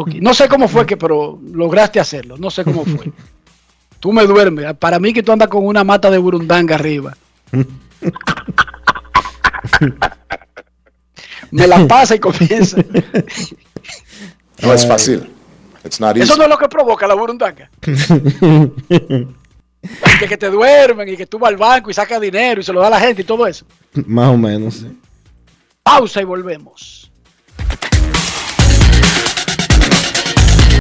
Ok. 0.00 0.08
No 0.20 0.34
sé 0.34 0.48
cómo 0.48 0.68
fue 0.68 0.86
que, 0.86 0.96
pero 0.96 1.38
lograste 1.52 2.00
hacerlo. 2.00 2.36
No 2.36 2.50
sé 2.50 2.64
cómo 2.64 2.84
fue. 2.84 3.12
tú 4.00 4.12
me 4.12 4.24
duermes. 4.26 4.74
Para 4.76 4.98
mí 4.98 5.12
que 5.12 5.22
tú 5.22 5.32
andas 5.32 5.48
con 5.48 5.66
una 5.66 5.84
mata 5.84 6.10
de 6.10 6.18
burundanga 6.18 6.74
arriba. 6.74 7.16
me 11.50 11.66
la 11.66 11.86
pasa 11.86 12.14
y 12.14 12.18
comienza. 12.18 12.78
No 14.60 14.72
es 14.72 14.84
fácil. 14.88 15.30
It's 15.84 16.00
not 16.00 16.16
easy. 16.16 16.24
Eso 16.24 16.36
no 16.36 16.42
es 16.42 16.48
lo 16.48 16.58
que 16.58 16.68
provoca 16.68 17.06
la 17.06 17.14
burundanga. 17.14 17.70
Y 19.80 20.18
que, 20.18 20.26
que 20.28 20.36
te 20.36 20.50
duermen 20.50 21.08
y 21.08 21.16
que 21.16 21.26
tú 21.26 21.38
vas 21.38 21.50
al 21.50 21.56
banco 21.56 21.90
y 21.90 21.94
sacas 21.94 22.20
dinero 22.20 22.60
y 22.60 22.64
se 22.64 22.72
lo 22.72 22.80
da 22.80 22.88
a 22.88 22.90
la 22.90 22.98
gente 23.00 23.22
y 23.22 23.24
todo 23.24 23.46
eso. 23.46 23.64
Más 24.06 24.30
o 24.30 24.36
menos, 24.36 24.74
sí. 24.74 24.98
Pausa 25.84 26.20
y 26.20 26.24
volvemos. 26.24 27.10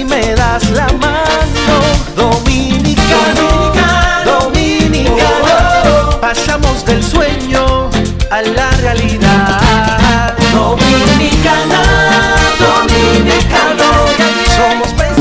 si 0.00 0.04
me 0.06 0.34
das 0.34 0.70
la 0.70 0.86
mano. 1.04 1.76
Dominicano, 2.16 3.72
dominicano, 4.24 6.20
pasamos 6.20 6.84
del 6.86 7.02
sueño 7.02 7.90
a 8.30 8.40
la 8.40 8.70
realidad. 8.82 9.29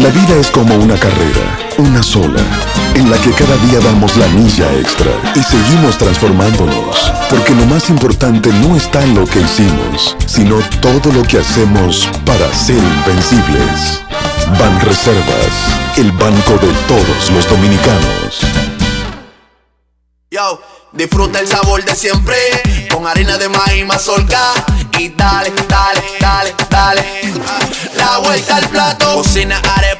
La 0.09 0.15
vida 0.15 0.39
es 0.39 0.49
como 0.49 0.73
una 0.73 0.99
carrera, 0.99 1.59
una 1.77 2.01
sola, 2.01 2.41
en 2.95 3.11
la 3.11 3.17
que 3.21 3.31
cada 3.31 3.55
día 3.67 3.79
damos 3.79 4.17
la 4.17 4.27
milla 4.29 4.73
extra 4.73 5.11
y 5.35 5.43
seguimos 5.43 5.99
transformándonos, 5.99 7.13
porque 7.29 7.53
lo 7.53 7.67
más 7.67 7.91
importante 7.91 8.49
no 8.49 8.75
está 8.75 9.03
en 9.03 9.13
lo 9.13 9.27
que 9.27 9.39
hicimos, 9.39 10.17
sino 10.25 10.57
todo 10.81 11.13
lo 11.13 11.21
que 11.21 11.37
hacemos 11.37 12.09
para 12.25 12.51
ser 12.51 12.79
invencibles. 12.79 14.01
Ban 14.59 14.81
Reservas, 14.81 15.53
el 15.97 16.11
banco 16.13 16.53
de 16.53 16.73
todos 16.87 17.29
los 17.29 17.47
dominicanos. 17.47 18.39
Yo, 20.31 20.59
disfruta 20.91 21.39
el 21.39 21.47
sabor 21.47 21.85
de 21.85 21.95
siempre 21.95 22.35
con 22.91 23.05
harina 23.05 23.37
de 23.37 23.49
maíz 23.49 23.85
mazorca 23.85 24.39
y 24.97 25.09
dale, 25.09 25.51
dale, 25.67 26.03
dale, 26.19 26.55
dale. 26.69 27.33
La 27.95 28.19
vuelta 28.19 28.57
al 28.57 28.69
plato, 28.69 29.15
cocina 29.15 29.59
arepa, 29.75 29.98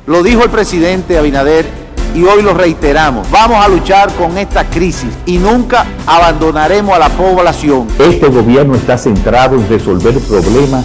Lo 0.06 0.22
dijo 0.22 0.44
el 0.44 0.50
presidente 0.50 1.16
Abinader 1.18 1.66
y 2.14 2.24
hoy 2.24 2.42
lo 2.42 2.54
reiteramos. 2.54 3.30
Vamos 3.30 3.64
a 3.64 3.68
luchar 3.68 4.12
con 4.14 4.38
esta 4.38 4.64
crisis 4.64 5.10
y 5.26 5.38
nunca 5.38 5.84
abandonaremos 6.06 6.94
a 6.94 6.98
la 6.98 7.08
población. 7.08 7.86
Este 7.98 8.28
gobierno 8.28 8.74
está 8.74 8.96
centrado 8.96 9.56
en 9.56 9.68
resolver 9.68 10.18
problemas 10.20 10.84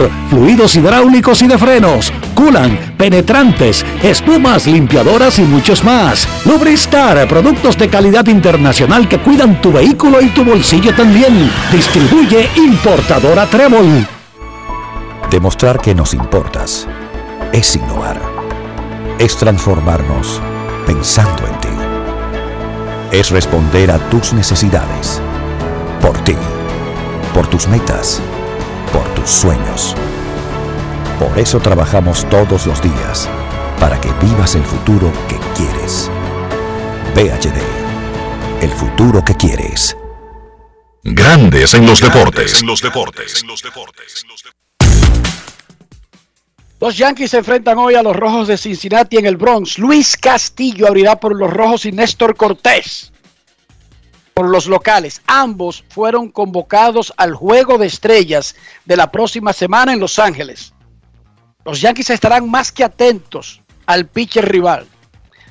fluidos 0.29 0.75
hidráulicos 0.75 1.41
y 1.41 1.47
de 1.47 1.57
frenos, 1.57 2.11
culan, 2.35 2.95
penetrantes, 2.97 3.85
espumas, 4.03 4.67
limpiadoras 4.67 5.39
y 5.39 5.43
muchos 5.43 5.83
más. 5.83 6.27
Lubristar, 6.45 7.27
productos 7.27 7.77
de 7.77 7.89
calidad 7.89 8.27
internacional 8.27 9.07
que 9.07 9.19
cuidan 9.19 9.61
tu 9.61 9.71
vehículo 9.71 10.21
y 10.21 10.29
tu 10.29 10.43
bolsillo 10.43 10.93
también. 10.95 11.51
Distribuye 11.71 12.49
importadora 12.55 13.45
Trébol. 13.45 14.07
Demostrar 15.29 15.79
que 15.79 15.95
nos 15.95 16.13
importas 16.13 16.87
es 17.53 17.75
innovar. 17.75 18.21
Es 19.19 19.37
transformarnos 19.37 20.41
pensando 20.85 21.47
en 21.47 21.59
ti. 21.59 21.67
Es 23.11 23.29
responder 23.29 23.91
a 23.91 23.99
tus 24.09 24.33
necesidades. 24.33 25.21
Por 26.01 26.17
ti. 26.19 26.35
Por 27.33 27.47
tus 27.47 27.67
metas 27.67 28.21
por 28.91 29.03
tus 29.15 29.29
sueños. 29.29 29.95
Por 31.19 31.37
eso 31.37 31.59
trabajamos 31.59 32.27
todos 32.29 32.65
los 32.65 32.81
días, 32.81 33.29
para 33.79 33.99
que 33.99 34.09
vivas 34.23 34.55
el 34.55 34.63
futuro 34.63 35.11
que 35.27 35.37
quieres. 35.55 36.09
PHD, 37.13 38.63
el 38.63 38.71
futuro 38.71 39.23
que 39.23 39.35
quieres. 39.35 39.95
Grandes 41.03 41.73
en 41.73 41.85
los 41.85 41.99
deportes. 41.99 42.63
los 42.63 42.81
deportes. 42.81 43.43
Los 46.79 46.97
Yankees 46.97 47.31
se 47.31 47.37
enfrentan 47.37 47.77
hoy 47.77 47.95
a 47.95 48.01
los 48.01 48.15
Rojos 48.15 48.47
de 48.47 48.57
Cincinnati 48.57 49.17
en 49.17 49.25
el 49.27 49.37
Bronx. 49.37 49.77
Luis 49.77 50.17
Castillo 50.17 50.87
abrirá 50.87 51.19
por 51.19 51.35
los 51.35 51.51
Rojos 51.51 51.85
y 51.85 51.91
Néstor 51.91 52.35
Cortés 52.35 53.10
por 54.33 54.49
los 54.49 54.67
locales. 54.67 55.21
Ambos 55.27 55.83
fueron 55.89 56.29
convocados 56.29 57.13
al 57.17 57.33
Juego 57.35 57.77
de 57.77 57.87
Estrellas 57.87 58.55
de 58.85 58.97
la 58.97 59.11
próxima 59.11 59.53
semana 59.53 59.93
en 59.93 59.99
Los 59.99 60.19
Ángeles. 60.19 60.73
Los 61.65 61.81
Yankees 61.81 62.09
estarán 62.09 62.49
más 62.49 62.71
que 62.71 62.83
atentos 62.83 63.61
al 63.85 64.07
pitcher 64.07 64.49
rival. 64.49 64.87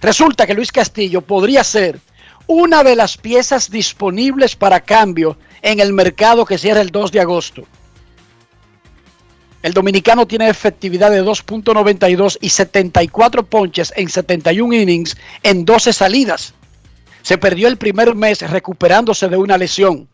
Resulta 0.01 0.47
que 0.47 0.55
Luis 0.55 0.73
Castillo 0.73 1.21
podría 1.21 1.63
ser 1.63 2.01
una 2.47 2.83
de 2.83 2.97
las 2.97 3.17
piezas 3.17 3.71
disponibles 3.71 4.57
para 4.57 4.81
cambio 4.81 5.37
en 5.63 5.79
el 5.79 5.93
mercado 5.93 6.45
que 6.45 6.59
cierra 6.59 6.81
el 6.81 6.91
2 6.91 7.13
de 7.13 7.21
agosto. 7.21 7.65
El 9.63 9.75
dominicano 9.75 10.27
tiene 10.27 10.49
efectividad 10.49 11.11
de 11.11 11.23
2.92 11.23 12.39
y 12.41 12.49
74 12.49 13.45
ponches 13.45 13.93
en 13.95 14.09
71 14.09 14.75
innings 14.75 15.17
en 15.43 15.67
12 15.67 15.93
salidas. 15.93 16.55
Se 17.23 17.39
perdió 17.39 17.69
el 17.69 17.77
primer 17.77 18.15
mes 18.15 18.41
recuperándose 18.51 19.29
de 19.29 19.37
una 19.37 19.59
lesión. 19.59 20.09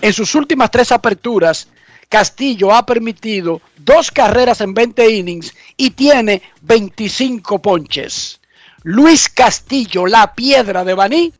En 0.00 0.12
sus 0.12 0.34
últimas 0.34 0.70
tres 0.70 0.92
aperturas, 0.92 1.68
Castillo 2.08 2.72
ha 2.72 2.86
permitido 2.86 3.60
dos 3.78 4.10
carreras 4.10 4.60
en 4.60 4.74
20 4.74 5.10
innings 5.10 5.54
y 5.76 5.90
tiene 5.90 6.42
25 6.62 7.60
ponches. 7.60 8.40
Luis 8.82 9.28
Castillo, 9.28 10.06
la 10.06 10.34
piedra 10.34 10.84
de 10.84 10.94
Baní, 10.94 11.32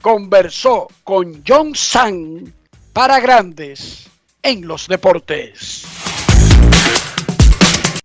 conversó 0.00 0.88
con 1.04 1.44
John 1.46 1.74
Sang 1.76 2.52
para 2.92 3.20
grandes 3.20 4.08
en 4.42 4.66
los 4.66 4.88
deportes. 4.88 5.84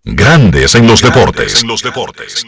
Grandes 0.04 0.76
en 0.76 0.88
los 0.88 1.02
deportes. 1.02 1.62
En 1.62 1.68
los 1.68 1.82
deportes. 1.82 2.46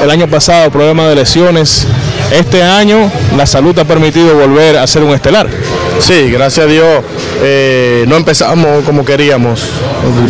El 0.00 0.12
año 0.12 0.28
pasado 0.28 0.70
problema 0.70 1.08
de 1.08 1.16
lesiones. 1.16 1.84
Este 2.30 2.62
año 2.62 3.10
la 3.36 3.46
salud 3.46 3.76
ha 3.80 3.84
permitido 3.84 4.32
volver 4.32 4.76
a 4.78 4.86
ser 4.86 5.02
un 5.02 5.12
estelar. 5.12 5.48
Sí, 5.98 6.30
gracias 6.30 6.66
a 6.66 6.68
Dios 6.68 7.02
eh, 7.42 8.04
no 8.06 8.14
empezamos 8.14 8.84
como 8.84 9.04
queríamos. 9.04 9.60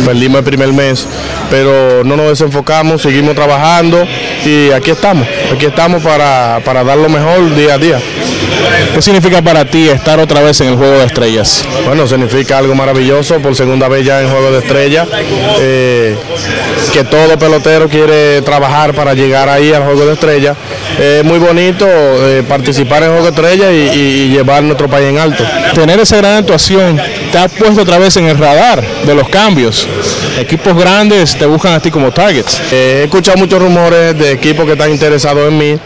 Perdimos 0.03 0.39
el 0.39 0.43
primer 0.43 0.73
mes, 0.73 1.05
pero 1.51 2.03
no 2.03 2.17
nos 2.17 2.29
desenfocamos, 2.29 3.03
seguimos 3.03 3.35
trabajando 3.35 4.07
y 4.43 4.71
aquí 4.71 4.89
estamos. 4.89 5.27
Aquí 5.53 5.67
estamos 5.67 6.01
para, 6.01 6.61
para 6.65 6.83
dar 6.83 6.97
lo 6.97 7.07
mejor 7.07 7.55
día 7.55 7.75
a 7.75 7.77
día. 7.77 8.01
¿Qué 8.93 9.01
significa 9.01 9.41
para 9.41 9.65
ti 9.65 9.87
estar 9.89 10.19
otra 10.19 10.41
vez 10.41 10.59
en 10.61 10.69
el 10.69 10.75
Juego 10.75 10.97
de 10.97 11.05
Estrellas? 11.05 11.63
Bueno, 11.85 12.07
significa 12.07 12.57
algo 12.57 12.75
maravilloso, 12.75 13.39
por 13.39 13.55
segunda 13.55 13.87
vez 13.87 14.05
ya 14.05 14.21
en 14.21 14.29
Juego 14.29 14.51
de 14.51 14.59
Estrellas, 14.59 15.07
eh, 15.59 16.17
que 16.93 17.03
todo 17.03 17.37
pelotero 17.37 17.87
quiere 17.87 18.41
trabajar 18.41 18.93
para 18.93 19.13
llegar 19.13 19.47
ahí 19.47 19.71
al 19.71 19.83
Juego 19.83 20.05
de 20.05 20.13
Estrellas. 20.13 20.57
Es 20.99 21.23
muy 21.23 21.39
bonito 21.39 21.85
eh, 21.87 22.43
participar 22.47 23.03
en 23.03 23.09
Juego 23.09 23.23
de 23.23 23.29
Estrellas 23.29 23.71
y, 23.71 23.99
y 23.99 24.29
llevar 24.29 24.63
nuestro 24.63 24.89
país 24.89 25.07
en 25.07 25.17
alto. 25.19 25.43
Tener 25.73 25.99
esa 25.99 26.17
gran 26.17 26.37
actuación 26.37 26.99
te 27.31 27.37
ha 27.37 27.47
puesto 27.47 27.81
otra 27.81 27.99
vez 27.99 28.17
en 28.17 28.25
el 28.25 28.37
radar 28.37 28.83
de 29.05 29.15
los 29.15 29.29
cambios. 29.29 29.87
Equipos 30.37 30.75
grandes 30.75 31.37
te 31.37 31.45
buscan 31.45 31.73
a 31.73 31.79
ti 31.79 31.91
como 31.91 32.11
targets. 32.11 32.61
Eh, 32.71 32.99
he 33.01 33.03
escuchado 33.03 33.37
muchos 33.37 33.61
rumores 33.61 34.17
de 34.17 34.31
equipos 34.31 34.65
que 34.65 34.73
están 34.73 34.91
interesados 34.91 35.47
en 35.47 35.57
mí 35.57 35.79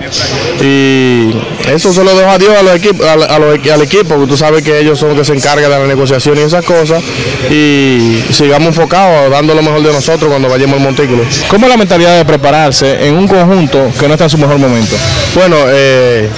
y 0.61 1.31
eso 1.69 1.91
se 1.93 2.03
lo 2.03 2.15
dejo 2.15 2.29
a 2.29 2.37
Dios 2.37 2.62
a 2.63 2.73
los 2.73 2.75
equipos, 2.75 3.05
a, 3.07 3.13
a 3.13 3.39
los- 3.39 3.67
al 3.69 3.81
equipo, 3.81 4.15
porque 4.15 4.27
tú 4.27 4.37
sabes 4.37 4.61
que 4.63 4.79
ellos 4.79 4.97
son 4.99 5.09
los 5.09 5.17
que 5.19 5.25
se 5.25 5.33
encargan 5.33 5.69
de 5.71 5.79
la 5.79 5.85
negociación 5.87 6.37
y 6.37 6.41
esas 6.41 6.63
cosas 6.65 7.01
y 7.49 8.23
sigamos 8.31 8.69
enfocados, 8.69 9.29
dando 9.31 9.53
lo 9.53 9.61
mejor 9.61 9.81
de 9.83 9.91
nosotros 9.93 10.29
cuando 10.29 10.49
vayamos 10.49 10.77
al 10.77 10.83
montículo. 10.83 11.23
¿Cómo 11.49 11.65
es 11.65 11.71
la 11.71 11.77
mentalidad 11.77 12.17
de 12.17 12.25
prepararse 12.25 13.07
en 13.07 13.15
un 13.17 13.27
conjunto 13.27 13.91
que 13.99 14.07
no 14.07 14.13
está 14.13 14.25
en 14.25 14.29
su 14.29 14.37
mejor 14.37 14.57
momento? 14.57 14.95
Bueno, 15.35 15.55
eh, 15.69 16.29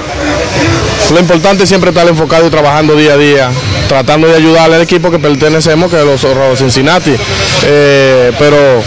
lo 1.13 1.19
importante 1.19 1.63
es 1.63 1.69
siempre 1.69 1.91
estar 1.91 2.07
enfocado 2.07 2.47
y 2.47 2.49
trabajando 2.49 2.95
día 2.95 3.13
a 3.13 3.17
día, 3.17 3.49
tratando 3.95 4.27
de 4.27 4.35
ayudarle 4.35 4.75
al 4.75 4.81
equipo 4.81 5.09
que 5.09 5.19
pertenecemos, 5.19 5.89
que 5.89 5.97
es 5.97 6.05
los 6.05 6.21
Rojos 6.21 6.59
Cincinnati. 6.59 7.15
Eh, 7.63 8.29
pero 8.37 8.83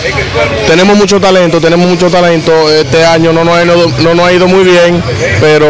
tenemos 0.67 0.99
mucho 0.99 1.19
talento, 1.19 1.63
tenemos 1.63 1.89
mucho 1.89 2.11
talento. 2.11 2.71
Este 2.71 3.07
año 3.07 3.33
no 3.33 3.43
nos 3.43 3.57
ha 3.57 3.65
ido, 3.65 3.91
no 4.03 4.15
nos 4.15 4.27
ha 4.27 4.33
ido 4.35 4.47
muy 4.47 4.65
bien, 4.65 5.03
pero 5.41 5.67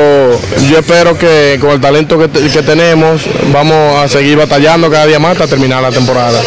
yo 0.68 0.78
espero 0.80 1.16
que 1.16 1.56
con 1.60 1.70
el 1.70 1.80
talento 1.80 2.18
que, 2.18 2.28
que 2.28 2.62
tenemos 2.62 3.22
vamos 3.52 4.02
a 4.02 4.08
seguir 4.08 4.36
batallando 4.38 4.90
cada 4.90 5.06
día 5.06 5.20
más 5.20 5.32
hasta 5.32 5.46
terminar 5.46 5.82
la 5.82 5.90
temporada. 5.90 6.40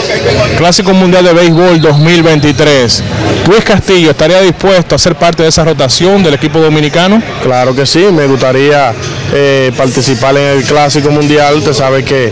Clásico 0.57 0.91
Mundial 0.93 1.23
de 1.23 1.31
Béisbol 1.31 1.79
2023. 1.79 3.03
Luis 3.47 3.63
Castillo 3.63 4.11
estaría 4.11 4.41
dispuesto 4.41 4.95
a 4.95 4.97
ser 4.97 5.15
parte 5.15 5.43
de 5.43 5.49
esa 5.49 5.63
rotación 5.63 6.23
del 6.23 6.33
equipo 6.33 6.59
dominicano? 6.59 7.21
Claro 7.41 7.73
que 7.73 7.85
sí, 7.85 8.05
me 8.11 8.27
gustaría 8.27 8.93
eh, 9.33 9.71
participar 9.75 10.37
en 10.37 10.57
el 10.57 10.63
Clásico 10.63 11.09
Mundial. 11.09 11.55
Usted 11.55 11.73
sabe 11.73 12.03
que 12.03 12.31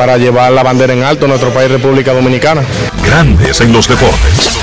para 0.00 0.16
llevar 0.16 0.50
la 0.50 0.62
bandera 0.62 0.94
en 0.94 1.02
alto 1.02 1.26
en 1.26 1.28
nuestro 1.28 1.52
país, 1.52 1.70
República 1.70 2.14
Dominicana. 2.14 2.62
Grandes 3.04 3.60
en 3.60 3.70
los 3.70 3.86
deportes. 3.86 4.58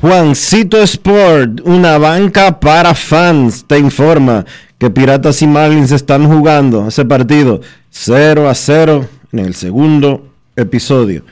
Juancito 0.00 0.82
Sport, 0.82 1.60
una 1.62 1.96
banca 1.98 2.58
para 2.58 2.96
fans, 2.96 3.64
te 3.68 3.78
informa 3.78 4.44
que 4.76 4.90
Piratas 4.90 5.40
y 5.42 5.46
Marlins 5.46 5.92
están 5.92 6.26
jugando 6.26 6.88
ese 6.88 7.04
partido 7.04 7.60
0 7.90 8.50
a 8.50 8.54
0 8.56 9.08
en 9.30 9.38
el 9.38 9.54
segundo 9.54 10.32
episodio. 10.56 11.22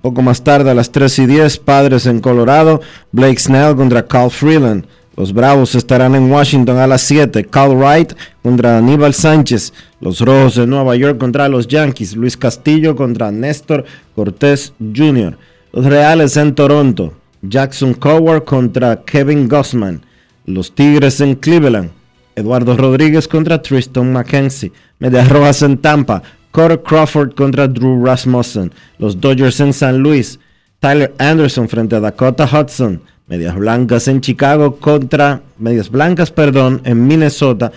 Poco 0.00 0.22
más 0.22 0.44
tarde, 0.44 0.70
a 0.70 0.74
las 0.74 0.92
3 0.92 1.18
y 1.20 1.26
10, 1.26 1.58
Padres 1.58 2.06
en 2.06 2.20
Colorado, 2.20 2.80
Blake 3.12 3.38
Snell 3.38 3.76
contra 3.76 4.06
Carl 4.06 4.30
Freeland. 4.30 4.86
Los 5.16 5.32
Bravos 5.32 5.76
estarán 5.76 6.16
en 6.16 6.30
Washington 6.30 6.78
a 6.78 6.88
las 6.88 7.02
7. 7.02 7.44
Carl 7.44 7.76
Wright 7.76 8.14
contra 8.42 8.78
Aníbal 8.78 9.14
Sánchez. 9.14 9.72
Los 10.00 10.20
Rojos 10.20 10.56
de 10.56 10.66
Nueva 10.66 10.96
York 10.96 11.18
contra 11.18 11.48
los 11.48 11.68
Yankees. 11.68 12.16
Luis 12.16 12.36
Castillo 12.36 12.96
contra 12.96 13.30
Néstor 13.30 13.84
Cortés 14.16 14.72
Jr. 14.78 15.38
Los 15.72 15.84
Reales 15.84 16.36
en 16.36 16.54
Toronto. 16.54 17.14
Jackson 17.42 17.94
Coward 17.94 18.44
contra 18.44 19.02
Kevin 19.04 19.48
Gossman. 19.48 20.04
Los 20.46 20.74
Tigres 20.74 21.20
en 21.20 21.36
Cleveland. 21.36 21.90
Eduardo 22.34 22.76
Rodríguez 22.76 23.28
contra 23.28 23.62
Tristan 23.62 24.12
McKenzie. 24.12 24.72
Medias 24.98 25.28
Rojas 25.28 25.62
en 25.62 25.78
Tampa. 25.78 26.24
Carter 26.54 26.80
Crawford 26.80 27.34
contra 27.34 27.66
Drew 27.66 28.04
Rasmussen. 28.04 28.72
Los 28.98 29.20
Dodgers 29.20 29.58
en 29.58 29.72
San 29.72 29.98
Luis. 29.98 30.38
Tyler 30.78 31.12
Anderson 31.18 31.68
frente 31.68 31.96
a 31.96 32.00
Dakota 32.00 32.44
Hudson. 32.44 33.02
Medias 33.26 33.56
Blancas 33.56 34.06
en 34.06 34.20
Chicago 34.20 34.76
contra 34.76 35.42
Medias 35.58 35.90
Blancas, 35.90 36.30
perdón, 36.30 36.80
en 36.84 37.08
Minnesota. 37.08 37.72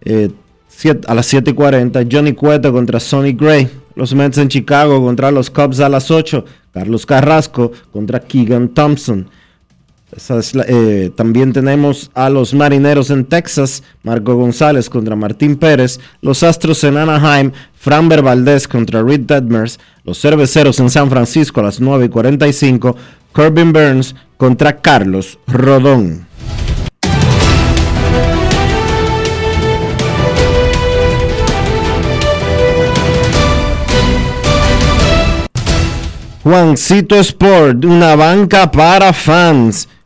Eh, 0.00 0.30
a 1.06 1.14
las 1.14 1.32
7:40. 1.32 2.04
Johnny 2.10 2.32
Cueto 2.32 2.72
contra 2.72 2.98
Sonny 2.98 3.34
Gray. 3.34 3.70
Los 3.94 4.12
Mets 4.14 4.38
en 4.38 4.48
Chicago 4.48 5.00
contra 5.00 5.30
los 5.30 5.48
Cubs 5.48 5.78
a 5.78 5.88
las 5.88 6.10
8. 6.10 6.44
Carlos 6.72 7.06
Carrasco 7.06 7.70
contra 7.92 8.18
Keegan 8.18 8.70
Thompson. 8.70 9.28
Eh, 10.14 11.10
también 11.16 11.54
tenemos 11.54 12.10
a 12.12 12.28
los 12.28 12.52
Marineros 12.52 13.10
en 13.10 13.24
Texas, 13.24 13.82
Marco 14.02 14.34
González 14.34 14.90
contra 14.90 15.16
Martín 15.16 15.56
Pérez, 15.56 16.00
los 16.20 16.42
Astros 16.42 16.84
en 16.84 16.98
Anaheim, 16.98 17.52
Framber 17.74 18.20
Valdez 18.20 18.68
contra 18.68 19.02
Reed 19.02 19.20
Detmers, 19.20 19.80
los 20.04 20.20
Cerveceros 20.20 20.78
en 20.80 20.90
San 20.90 21.08
Francisco 21.08 21.60
a 21.60 21.64
las 21.64 21.80
9 21.80 22.04
y 22.04 22.08
45, 22.10 22.94
Corbin 23.32 23.72
Burns 23.72 24.14
contra 24.36 24.82
Carlos 24.82 25.38
Rodón. 25.46 26.26
Juancito 36.42 37.14
Sport, 37.14 37.84
una 37.84 38.16
banca 38.16 38.70
para 38.70 39.12
fans, 39.12 39.88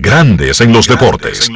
Grandes 0.00 0.60
en 0.60 0.72
los 0.72 0.86
deportes. 0.86 1.50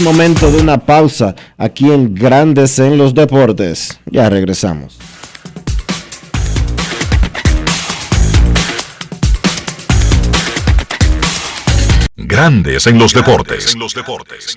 Momento 0.00 0.50
de 0.50 0.60
una 0.60 0.78
pausa 0.78 1.36
aquí 1.56 1.92
en 1.92 2.14
Grandes 2.14 2.78
en 2.78 2.98
los 2.98 3.14
Deportes. 3.14 4.00
Ya 4.06 4.28
regresamos. 4.28 4.98
Grandes 12.16 12.86
en 12.86 12.98
los 12.98 13.12
deportes. 13.12 13.74
En 13.74 13.80
los 13.80 13.94
deportes. 13.94 14.56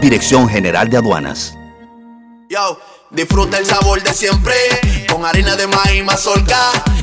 Dirección 0.00 0.48
General 0.48 0.88
de 0.88 0.96
Aduanas. 0.96 1.56
Yo, 2.48 2.80
disfruta 3.10 3.58
el 3.58 3.66
sabor 3.66 4.02
de 4.02 4.14
siempre 4.14 4.54
con 5.12 5.24
harina 5.24 5.56
de 5.56 5.66
maíz 5.66 6.04
mazorca 6.04 6.56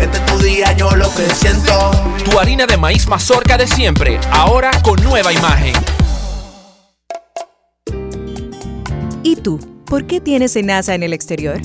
Este 0.00 0.18
es 0.18 0.26
tu 0.26 0.38
día, 0.38 0.72
yo 0.76 0.90
lo 0.94 1.06
que 1.14 1.28
siento. 1.34 1.90
Tu 2.24 2.38
harina 2.38 2.66
de 2.66 2.76
maíz 2.76 3.08
mazorca 3.08 3.56
de 3.56 3.66
siempre, 3.66 4.20
ahora 4.30 4.70
con 4.82 5.02
nueva 5.02 5.32
imagen. 5.32 5.74
¿Y 9.22 9.36
tú? 9.36 9.58
¿Por 9.86 10.06
qué 10.06 10.20
tienes 10.20 10.56
NASA 10.62 10.94
en 10.94 11.02
el 11.02 11.12
exterior? 11.12 11.60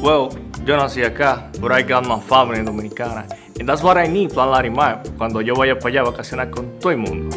Well, 0.00 0.28
yo 0.64 0.76
nací 0.76 1.02
acá, 1.02 1.50
but 1.60 1.72
I 1.72 1.82
got 1.82 2.06
my 2.06 2.20
family 2.20 2.62
dominicana. 2.62 3.26
And 3.58 3.68
that's 3.68 3.82
what 3.82 3.96
I 3.96 4.06
need, 4.08 4.32
Plan 4.32 4.50
Larimar, 4.50 5.02
cuando 5.16 5.40
yo 5.40 5.54
vaya 5.54 5.78
para 5.78 5.88
allá 5.88 6.00
a 6.02 6.10
vacacionar 6.10 6.50
con 6.50 6.78
todo 6.78 6.92
el 6.92 6.98
mundo. 6.98 7.36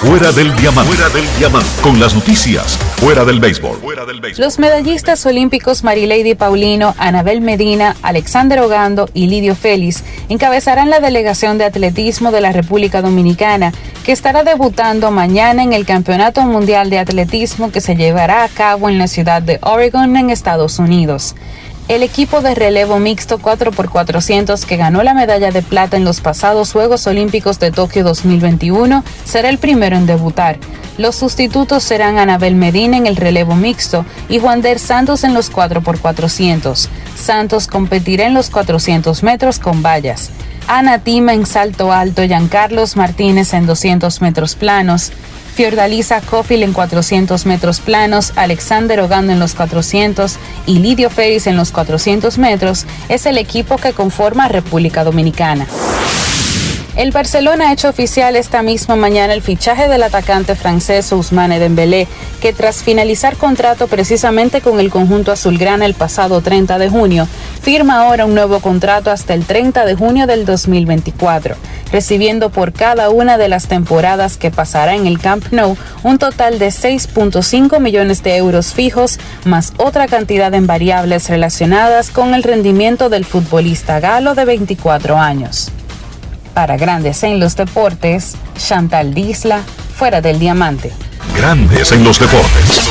Fuera 0.00 0.30
del 0.30 0.54
diamante. 0.54 0.94
Fuera 0.94 1.12
del 1.12 1.26
diamante. 1.38 1.68
Con 1.82 1.98
las 1.98 2.14
noticias. 2.14 2.78
Fuera 2.98 3.24
del 3.24 3.40
béisbol. 3.40 3.78
Fuera 3.78 4.06
del 4.06 4.20
béisbol. 4.20 4.44
Los 4.44 4.60
medallistas 4.60 5.26
olímpicos 5.26 5.82
Marilady 5.82 6.36
Paulino, 6.36 6.94
Anabel 6.98 7.40
Medina, 7.40 7.96
Alexander 8.02 8.60
Ogando 8.60 9.10
y 9.12 9.26
Lidio 9.26 9.56
Félix 9.56 10.04
encabezarán 10.28 10.88
la 10.88 11.00
delegación 11.00 11.58
de 11.58 11.64
atletismo 11.64 12.30
de 12.30 12.40
la 12.40 12.52
República 12.52 13.02
Dominicana, 13.02 13.72
que 14.04 14.12
estará 14.12 14.44
debutando 14.44 15.10
mañana 15.10 15.64
en 15.64 15.72
el 15.72 15.84
Campeonato 15.84 16.42
Mundial 16.42 16.90
de 16.90 17.00
Atletismo 17.00 17.72
que 17.72 17.80
se 17.80 17.96
llevará 17.96 18.44
a 18.44 18.48
cabo 18.48 18.88
en 18.88 18.98
la 18.98 19.08
ciudad 19.08 19.42
de 19.42 19.58
Oregon, 19.62 20.16
en 20.16 20.30
Estados 20.30 20.78
Unidos. 20.78 21.34
El 21.88 22.02
equipo 22.02 22.42
de 22.42 22.54
relevo 22.54 22.98
mixto 22.98 23.38
4x400 23.38 24.66
que 24.66 24.76
ganó 24.76 25.02
la 25.02 25.14
medalla 25.14 25.50
de 25.50 25.62
plata 25.62 25.96
en 25.96 26.04
los 26.04 26.20
pasados 26.20 26.72
Juegos 26.72 27.06
Olímpicos 27.06 27.58
de 27.58 27.70
Tokio 27.70 28.04
2021 28.04 29.02
será 29.24 29.48
el 29.48 29.56
primero 29.56 29.96
en 29.96 30.04
debutar. 30.04 30.58
Los 30.98 31.16
sustitutos 31.16 31.82
serán 31.82 32.18
Anabel 32.18 32.56
Medina 32.56 32.98
en 32.98 33.06
el 33.06 33.16
relevo 33.16 33.54
mixto 33.54 34.04
y 34.28 34.38
Juan 34.38 34.60
Der 34.60 34.78
Santos 34.78 35.24
en 35.24 35.32
los 35.32 35.50
4x400. 35.50 36.88
Santos 37.16 37.66
competirá 37.66 38.26
en 38.26 38.34
los 38.34 38.50
400 38.50 39.22
metros 39.22 39.58
con 39.58 39.82
vallas. 39.82 40.30
Ana 40.66 40.98
Tima 40.98 41.32
en 41.32 41.46
salto 41.46 41.90
alto, 41.90 42.22
Giancarlos 42.22 42.96
Martínez 42.96 43.54
en 43.54 43.64
200 43.64 44.20
metros 44.20 44.56
planos, 44.56 45.10
Fiordalisa 45.58 46.20
Cofield 46.20 46.62
en 46.62 46.72
400 46.72 47.44
metros 47.44 47.80
planos, 47.80 48.32
Alexander 48.36 49.00
Ogando 49.00 49.32
en 49.32 49.40
los 49.40 49.56
400 49.56 50.36
y 50.66 50.78
Lidio 50.78 51.10
Ferris 51.10 51.48
en 51.48 51.56
los 51.56 51.72
400 51.72 52.38
metros 52.38 52.86
es 53.08 53.26
el 53.26 53.38
equipo 53.38 53.76
que 53.76 53.92
conforma 53.92 54.46
República 54.46 55.02
Dominicana. 55.02 55.66
El 56.98 57.12
Barcelona 57.12 57.68
ha 57.68 57.72
hecho 57.72 57.88
oficial 57.88 58.34
esta 58.34 58.60
misma 58.62 58.96
mañana 58.96 59.32
el 59.32 59.40
fichaje 59.40 59.86
del 59.86 60.02
atacante 60.02 60.56
francés 60.56 61.12
Ousmane 61.12 61.60
Dembélé, 61.60 62.08
que 62.40 62.52
tras 62.52 62.82
finalizar 62.82 63.36
contrato 63.36 63.86
precisamente 63.86 64.60
con 64.60 64.80
el 64.80 64.90
conjunto 64.90 65.30
azulgrana 65.30 65.86
el 65.86 65.94
pasado 65.94 66.40
30 66.40 66.76
de 66.76 66.88
junio, 66.88 67.28
firma 67.62 68.00
ahora 68.00 68.26
un 68.26 68.34
nuevo 68.34 68.58
contrato 68.58 69.12
hasta 69.12 69.34
el 69.34 69.44
30 69.44 69.84
de 69.84 69.94
junio 69.94 70.26
del 70.26 70.44
2024, 70.44 71.54
recibiendo 71.92 72.50
por 72.50 72.72
cada 72.72 73.10
una 73.10 73.38
de 73.38 73.48
las 73.48 73.68
temporadas 73.68 74.36
que 74.36 74.50
pasará 74.50 74.96
en 74.96 75.06
el 75.06 75.20
Camp 75.20 75.52
Nou 75.52 75.76
un 76.02 76.18
total 76.18 76.58
de 76.58 76.70
6.5 76.70 77.78
millones 77.78 78.24
de 78.24 78.36
euros 78.38 78.74
fijos, 78.74 79.20
más 79.44 79.72
otra 79.76 80.08
cantidad 80.08 80.52
en 80.52 80.66
variables 80.66 81.28
relacionadas 81.28 82.10
con 82.10 82.34
el 82.34 82.42
rendimiento 82.42 83.08
del 83.08 83.24
futbolista 83.24 84.00
galo 84.00 84.34
de 84.34 84.44
24 84.44 85.16
años. 85.16 85.70
Para 86.58 86.76
Grandes 86.76 87.22
en 87.22 87.38
los 87.38 87.54
Deportes, 87.54 88.34
Chantal 88.56 89.14
Disla, 89.14 89.62
fuera 89.94 90.20
del 90.20 90.40
diamante. 90.40 90.90
Grandes 91.36 91.92
en 91.92 92.02
los 92.02 92.18
deportes. 92.18 92.90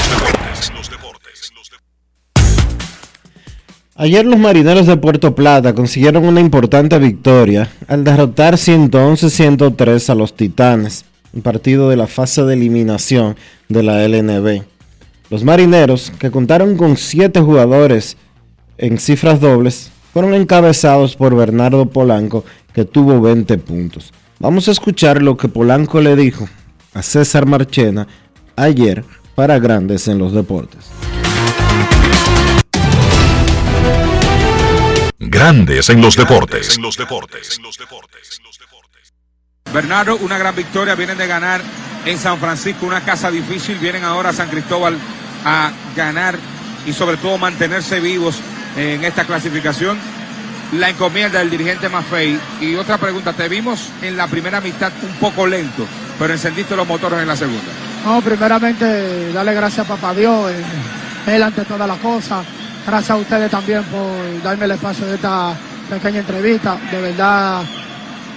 Ayer 3.98 4.26
los 4.26 4.40
marineros 4.40 4.88
de 4.88 4.96
Puerto 4.96 5.36
Plata 5.36 5.76
consiguieron 5.76 6.24
una 6.24 6.40
importante 6.40 6.98
victoria 6.98 7.70
al 7.90 8.06
derrotar 8.06 8.54
111-103 8.54 10.12
a 10.12 10.16
los 10.16 10.34
Titanes, 10.34 11.04
un 11.34 11.42
partido 11.42 11.90
de 11.90 11.98
la 11.98 12.08
fase 12.08 12.44
de 12.44 12.54
eliminación 12.54 13.36
de 13.68 13.84
la 13.84 14.08
LNB. 14.08 14.62
Los 15.30 15.44
marineros, 15.44 16.14
que 16.18 16.32
contaron 16.32 16.78
con 16.78 16.96
7 16.96 17.42
jugadores 17.42 18.16
en 18.78 18.98
cifras 18.98 19.42
dobles, 19.42 19.92
fueron 20.18 20.34
encabezados 20.34 21.16
por 21.16 21.36
Bernardo 21.36 21.86
Polanco, 21.92 22.44
que 22.74 22.86
tuvo 22.86 23.22
20 23.22 23.56
puntos. 23.60 24.12
Vamos 24.40 24.68
a 24.68 24.72
escuchar 24.72 25.22
lo 25.22 25.38
que 25.38 25.48
Polanco 25.48 26.02
le 26.02 26.16
dijo 26.16 26.50
a 26.96 27.04
César 27.04 27.46
Marchena 27.46 28.08
ayer 28.56 29.06
para 29.36 29.60
Grandes 29.60 30.08
en 30.08 30.18
los 30.18 30.34
Deportes. 30.34 30.90
Grandes 35.20 35.88
en 35.90 36.02
los 36.02 36.16
deportes. 36.16 36.80
Bernardo, 39.72 40.18
una 40.18 40.40
gran 40.40 40.56
victoria, 40.56 40.96
vienen 40.96 41.20
de 41.20 41.28
ganar 41.28 41.62
en 42.08 42.18
San 42.18 42.40
Francisco, 42.40 42.88
una 42.88 43.06
casa 43.06 43.30
difícil, 43.30 43.78
vienen 43.78 44.04
ahora 44.04 44.30
a 44.30 44.34
San 44.34 44.50
Cristóbal 44.50 44.98
a 45.46 45.72
ganar 45.96 46.40
y 46.88 46.94
sobre 46.94 47.18
todo 47.18 47.38
mantenerse 47.38 48.00
vivos 48.00 48.42
en 48.78 49.04
esta 49.04 49.26
clasificación. 49.26 49.98
La 50.74 50.90
encomienda 50.90 51.40
del 51.40 51.50
dirigente 51.50 51.90
Maffei. 51.90 52.40
Y 52.62 52.76
otra 52.76 52.98
pregunta, 52.98 53.34
te 53.34 53.50
vimos 53.50 53.90
en 54.02 54.16
la 54.16 54.28
primera 54.28 54.62
mitad 54.62 54.92
un 55.02 55.16
poco 55.16 55.48
lento, 55.48 55.86
pero 56.20 56.34
encendiste 56.34 56.76
los 56.76 56.88
motores 56.88 57.20
en 57.22 57.28
la 57.28 57.36
segunda. 57.36 57.72
No, 58.06 58.22
primeramente 58.22 59.34
darle 59.34 59.54
gracias 59.54 59.86
a 59.86 59.96
Papá 59.96 60.14
Dios, 60.14 60.52
eh, 60.52 61.36
Él 61.36 61.44
ante 61.44 61.64
todas 61.66 61.88
las 61.88 61.98
cosas. 62.00 62.46
Gracias 62.86 63.12
a 63.12 63.16
ustedes 63.16 63.52
también 63.52 63.84
por 63.84 64.44
darme 64.44 64.66
el 64.66 64.72
espacio 64.72 65.06
de 65.06 65.16
esta 65.16 65.54
pequeña 65.90 66.20
entrevista. 66.20 66.78
De 66.92 67.02
verdad, 67.02 67.64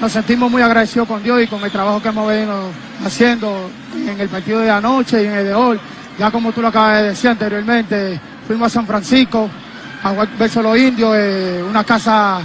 nos 0.01 0.11
sentimos 0.11 0.51
muy 0.51 0.62
agradecidos 0.62 1.07
con 1.07 1.22
Dios 1.22 1.43
y 1.43 1.47
con 1.47 1.62
el 1.62 1.70
trabajo 1.70 2.03
que 2.03 2.09
hemos 2.09 2.26
venido 2.26 2.70
haciendo 3.05 3.70
en 3.95 4.20
el 4.20 4.28
partido 4.28 4.61
de 4.61 4.70
anoche 4.70 5.22
y 5.22 5.26
en 5.26 5.34
el 5.34 5.45
de 5.45 5.55
hoy. 5.55 5.80
Ya 6.18 6.30
como 6.30 6.53
tú 6.53 6.62
lo 6.62 6.68
acabas 6.68 7.03
de 7.03 7.09
decir 7.11 7.30
anteriormente, 7.30 8.20
fuimos 8.47 8.66
a 8.66 8.70
San 8.70 8.86
Francisco 8.86 9.49
a 10.03 10.12
verse 10.38 10.62
los 10.62 10.78
indios, 10.78 11.14
eh, 11.16 11.62
una 11.68 11.84
casa 11.84 12.40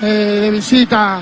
eh, 0.00 0.38
de 0.42 0.50
visita 0.50 1.20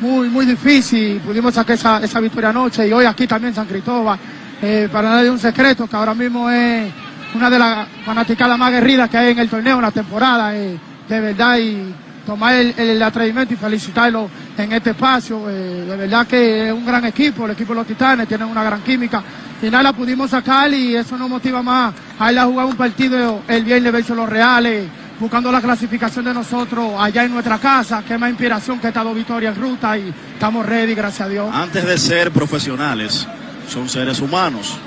muy, 0.00 0.28
muy 0.28 0.44
difícil. 0.44 1.20
Pudimos 1.20 1.54
sacar 1.54 1.76
esa, 1.76 1.98
esa 2.02 2.20
victoria 2.20 2.50
anoche 2.50 2.86
y 2.86 2.92
hoy 2.92 3.04
aquí 3.04 3.26
también 3.26 3.54
San 3.54 3.66
Cristóbal. 3.66 4.18
Eh, 4.60 4.88
para 4.92 5.10
nadie 5.10 5.30
un 5.30 5.38
secreto 5.38 5.86
que 5.86 5.96
ahora 5.96 6.14
mismo 6.14 6.48
es 6.50 6.92
una 7.34 7.48
de 7.48 7.58
las 7.58 7.88
fanaticadas 8.04 8.58
más 8.58 8.70
guerridas 8.70 9.08
que 9.08 9.18
hay 9.18 9.32
en 9.32 9.38
el 9.38 9.48
torneo 9.48 9.76
en 9.76 9.82
la 9.82 9.90
temporada. 9.90 10.50
de 10.50 10.78
verdad, 11.08 11.58
y 11.58 11.94
tomar 12.26 12.54
el, 12.54 12.74
el 12.78 13.02
atrevimiento 13.02 13.54
y 13.54 13.56
felicitarlo 13.56 14.28
en 14.56 14.72
este 14.72 14.90
espacio. 14.90 15.46
de 15.46 15.96
verdad 15.96 16.26
que 16.26 16.68
es 16.68 16.72
un 16.72 16.84
gran 16.84 17.04
equipo, 17.06 17.46
el 17.46 17.52
equipo 17.52 17.72
de 17.72 17.78
los 17.78 17.86
Titanes, 17.86 18.28
tienen 18.28 18.48
una 18.48 18.62
gran 18.62 18.82
química. 18.82 19.22
Nada, 19.70 19.84
la 19.84 19.92
pudimos 19.92 20.30
sacar 20.30 20.72
y 20.74 20.96
eso 20.96 21.16
nos 21.16 21.28
motiva 21.28 21.62
más 21.62 21.94
a 22.18 22.32
ir 22.32 22.38
a 22.38 22.44
jugar 22.44 22.66
un 22.66 22.76
partido 22.76 23.42
el 23.46 23.64
viernes 23.64 23.92
versus 23.92 24.16
los 24.16 24.28
Reales, 24.28 24.88
buscando 25.20 25.52
la 25.52 25.60
clasificación 25.60 26.24
de 26.24 26.34
nosotros 26.34 26.94
allá 26.98 27.24
en 27.24 27.32
nuestra 27.32 27.58
casa, 27.58 28.02
que 28.06 28.18
más 28.18 28.30
inspiración 28.30 28.80
que 28.80 28.88
estas 28.88 29.04
dos 29.04 29.14
victorias 29.14 29.56
en 29.56 29.62
ruta 29.62 29.96
y 29.96 30.12
estamos 30.34 30.66
ready, 30.66 30.94
gracias 30.94 31.28
a 31.28 31.30
Dios. 31.30 31.50
Antes 31.54 31.86
de 31.86 31.96
ser 31.96 32.32
profesionales, 32.32 33.26
son 33.68 33.88
seres 33.88 34.20
humanos. 34.20 34.78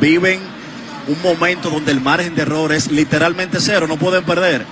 Viven 0.00 0.38
un 1.08 1.20
momento 1.22 1.68
donde 1.68 1.90
el 1.90 2.00
margen 2.00 2.36
de 2.36 2.42
error 2.42 2.72
es 2.72 2.90
literalmente 2.90 3.58
cero, 3.60 3.86
no 3.88 3.96
pueden 3.96 4.24
perder. 4.24 4.64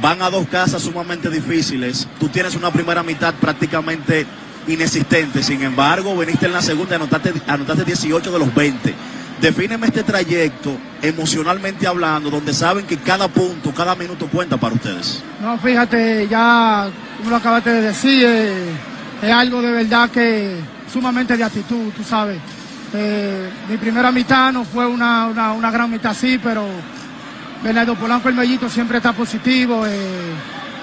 Van 0.00 0.20
a 0.22 0.30
dos 0.30 0.46
casas 0.48 0.82
sumamente 0.82 1.30
difíciles. 1.30 2.08
Tú 2.18 2.28
tienes 2.28 2.54
una 2.54 2.70
primera 2.70 3.02
mitad 3.02 3.34
prácticamente 3.34 4.26
inexistente. 4.68 5.42
Sin 5.42 5.62
embargo, 5.62 6.16
veniste 6.16 6.46
en 6.46 6.52
la 6.52 6.62
segunda 6.62 6.96
anotaste, 6.96 7.32
anotaste 7.46 7.84
18 7.84 8.32
de 8.32 8.38
los 8.38 8.54
20. 8.54 8.94
Defíneme 9.40 9.86
este 9.86 10.02
trayecto 10.02 10.76
emocionalmente 11.02 11.86
hablando, 11.86 12.30
donde 12.30 12.54
saben 12.54 12.86
que 12.86 12.96
cada 12.96 13.28
punto, 13.28 13.72
cada 13.72 13.94
minuto 13.94 14.26
cuenta 14.28 14.56
para 14.56 14.74
ustedes. 14.74 15.22
No, 15.42 15.58
fíjate, 15.58 16.26
ya 16.28 16.88
como 17.18 17.30
lo 17.30 17.36
acabaste 17.36 17.70
de 17.70 17.80
decir, 17.82 18.24
eh, 18.26 18.70
es 19.22 19.30
algo 19.30 19.60
de 19.60 19.72
verdad 19.72 20.08
que 20.10 20.56
sumamente 20.90 21.36
de 21.36 21.44
actitud, 21.44 21.92
tú 21.94 22.02
sabes. 22.02 22.38
Eh, 22.94 23.50
mi 23.68 23.76
primera 23.76 24.10
mitad 24.10 24.52
no 24.52 24.64
fue 24.64 24.86
una, 24.86 25.26
una, 25.26 25.52
una 25.52 25.70
gran 25.70 25.90
mitad, 25.90 26.14
sí, 26.14 26.40
pero 26.42 26.66
Bernardo 27.62 27.94
Polanco, 27.94 28.28
el 28.30 28.34
mellito, 28.36 28.70
siempre 28.70 28.96
está 28.98 29.12
positivo. 29.12 29.84
eh, 29.86 30.32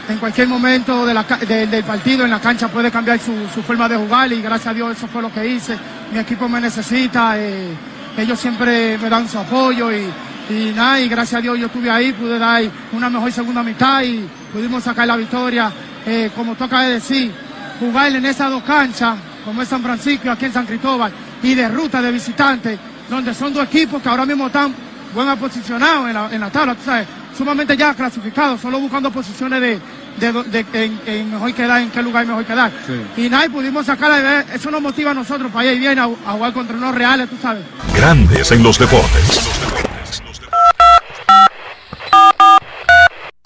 en 0.09 0.17
cualquier 0.17 0.47
momento 0.47 1.05
del 1.05 1.83
partido 1.83 2.25
en 2.25 2.31
la 2.31 2.39
cancha 2.39 2.67
puede 2.67 2.91
cambiar 2.91 3.19
su, 3.19 3.61
forma 3.61 3.87
de 3.87 3.95
jugar 3.95 4.31
y 4.31 4.41
gracias 4.41 4.67
a 4.67 4.73
Dios 4.73 4.97
eso 4.97 5.07
fue 5.07 5.21
lo 5.21 5.31
que 5.31 5.47
hice. 5.47 5.77
Mi 6.11 6.19
equipo 6.19 6.49
me 6.49 6.59
necesita, 6.59 7.37
eh, 7.37 7.69
ellos 8.17 8.39
siempre 8.39 8.97
me 8.97 9.09
dan 9.09 9.27
su 9.27 9.39
apoyo 9.39 9.89
y, 9.91 10.73
nada, 10.75 10.99
y 10.99 11.07
gracias 11.07 11.39
a 11.39 11.41
Dios 11.41 11.57
yo 11.57 11.67
estuve 11.67 11.89
ahí, 11.89 12.11
pude 12.11 12.37
dar 12.37 12.63
una 12.91 13.09
mejor 13.09 13.31
segunda 13.31 13.63
mitad 13.63 14.03
y 14.03 14.27
pudimos 14.51 14.83
sacar 14.83 15.07
la 15.07 15.15
victoria. 15.15 15.71
Eh, 16.05 16.31
como 16.35 16.53
de 16.55 16.93
decir, 16.93 17.31
jugar 17.79 18.13
en 18.13 18.25
esas 18.25 18.49
dos 18.49 18.63
canchas, 18.63 19.15
como 19.45 19.61
es 19.61 19.69
San 19.69 19.81
Francisco 19.81 20.29
aquí 20.29 20.45
en 20.45 20.53
San 20.53 20.65
Cristóbal, 20.65 21.13
y 21.41 21.55
de 21.55 21.69
ruta 21.69 22.01
de 22.01 22.11
visitantes, 22.11 22.77
donde 23.09 23.33
son 23.33 23.53
dos 23.53 23.63
equipos 23.65 24.01
que 24.01 24.09
ahora 24.09 24.25
mismo 24.25 24.47
están 24.47 24.73
buenos 25.13 25.39
posicionados 25.39 26.07
en 26.07 26.13
la, 26.13 26.29
en 26.29 26.41
la 26.41 26.49
tabla, 26.49 26.75
tú 26.75 26.81
sabes, 26.83 27.07
sumamente 27.37 27.75
ya 27.77 27.93
clasificados, 27.93 28.61
solo 28.61 28.79
buscando 28.79 29.11
posiciones 29.11 29.59
de, 29.61 29.79
de, 30.19 30.43
de- 30.43 30.65
en, 30.85 31.01
en 31.05 31.31
mejor 31.31 31.53
quedar, 31.53 31.81
en 31.81 31.89
qué 31.91 32.01
lugar 32.01 32.25
mejor 32.25 32.45
quedar. 32.45 32.71
Y 33.17 33.29
nada, 33.29 33.45
y 33.45 33.49
pudimos 33.49 33.85
sacar, 33.85 34.45
eso 34.53 34.69
nos 34.71 34.81
motiva 34.81 35.11
a 35.11 35.13
nosotros 35.13 35.51
para 35.51 35.71
ir 35.71 35.79
bien 35.79 35.97
a, 35.99 36.03
a 36.05 36.31
jugar 36.33 36.53
contra 36.53 36.75
unos 36.75 36.93
reales, 36.95 37.29
tú 37.29 37.35
sabes. 37.41 37.63
Grandes 37.95 38.51
en 38.51 38.63
los 38.63 38.77
deportes. 38.79 39.39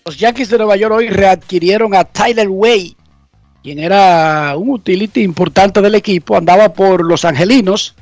Los 0.07 0.17
Yankees 0.17 0.49
de 0.49 0.57
Nueva 0.57 0.77
York 0.77 0.95
hoy 0.95 1.11
readquirieron 1.11 1.95
a 1.95 2.05
Tyler 2.05 2.49
Way, 2.49 2.97
quien 3.63 3.79
era 3.79 4.55
un 4.57 4.71
utility 4.71 5.23
importante 5.23 5.83
del 5.83 5.97
equipo, 5.97 6.39
andaba 6.39 6.73
por 6.73 7.05
los 7.05 7.27
Angelinos 7.27 7.95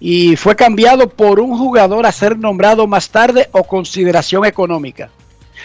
y 0.00 0.36
fue 0.36 0.56
cambiado 0.56 1.10
por 1.10 1.38
un 1.38 1.58
jugador 1.58 2.06
a 2.06 2.12
ser 2.12 2.38
nombrado 2.38 2.86
más 2.86 3.10
tarde 3.10 3.50
o 3.52 3.64
consideración 3.64 4.46
económica. 4.46 5.10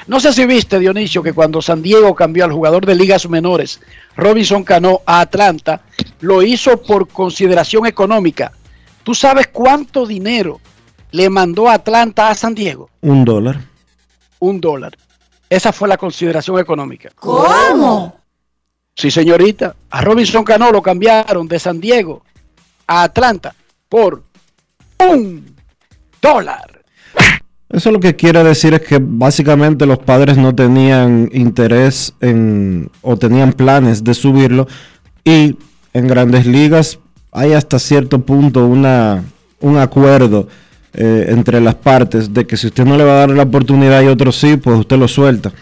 No 0.08 0.20
sé 0.20 0.34
si 0.34 0.46
viste, 0.46 0.80
Dionisio, 0.80 1.22
que 1.22 1.34
cuando 1.34 1.62
San 1.62 1.82
Diego 1.82 2.16
cambió 2.16 2.46
al 2.46 2.52
jugador 2.52 2.86
de 2.86 2.96
ligas 2.96 3.30
menores, 3.30 3.82
Robinson 4.16 4.64
Cano, 4.64 5.02
a 5.06 5.22
Atlanta, 5.22 5.82
lo 6.22 6.42
hizo 6.42 6.82
por 6.82 7.08
consideración 7.08 7.86
económica. 7.86 8.52
¿Tú 9.04 9.14
sabes 9.14 9.48
cuánto 9.48 10.06
dinero 10.06 10.60
le 11.12 11.30
mandó 11.30 11.70
Atlanta 11.70 12.30
a 12.30 12.36
San 12.36 12.56
Diego? 12.56 12.90
Un 13.02 13.26
dólar. 13.26 13.62
Un 14.40 14.60
dólar. 14.60 14.98
Esa 15.50 15.72
fue 15.74 15.88
la 15.88 15.98
consideración 15.98 16.60
económica. 16.60 17.10
¿Cómo? 17.16 18.16
Sí, 18.96 19.12
señorita. 19.12 19.76
A 19.90 20.02
Robinson 20.02 20.44
Cano 20.44 20.72
lo 20.72 20.82
cambiaron 20.82 21.48
de 21.48 21.60
San 21.60 21.80
Diego 21.80 22.24
a 22.88 23.04
Atlanta 23.04 23.54
por 23.90 24.24
un 25.00 25.56
dólar. 26.22 26.71
Eso 27.72 27.92
lo 27.92 28.00
que 28.00 28.16
quiere 28.16 28.44
decir 28.44 28.74
es 28.74 28.82
que 28.82 29.00
básicamente 29.02 29.86
los 29.86 29.98
padres 30.00 30.38
no 30.38 30.54
tenían 30.54 31.30
interés 31.32 32.14
en 32.20 32.90
o 33.02 33.16
tenían 33.16 33.54
planes 33.54 34.04
de 34.04 34.14
subirlo 34.14 34.68
y 35.24 35.56
en 35.94 36.08
grandes 36.08 36.46
ligas 36.46 37.00
hay 37.32 37.54
hasta 37.54 37.80
cierto 37.80 38.20
punto 38.26 38.66
una, 38.66 39.24
un 39.62 39.78
acuerdo 39.78 40.50
eh, 40.94 41.28
entre 41.30 41.62
las 41.62 41.76
partes 41.76 42.34
de 42.34 42.46
que 42.46 42.58
si 42.58 42.68
usted 42.68 42.84
no 42.84 42.98
le 42.98 43.06
va 43.06 43.14
a 43.14 43.20
dar 43.20 43.30
la 43.30 43.44
oportunidad 43.44 44.02
y 44.02 44.08
otro 44.08 44.34
sí, 44.34 44.58
pues 44.58 44.80
usted 44.80 44.98
lo 44.98 45.08
suelta. 45.08 45.54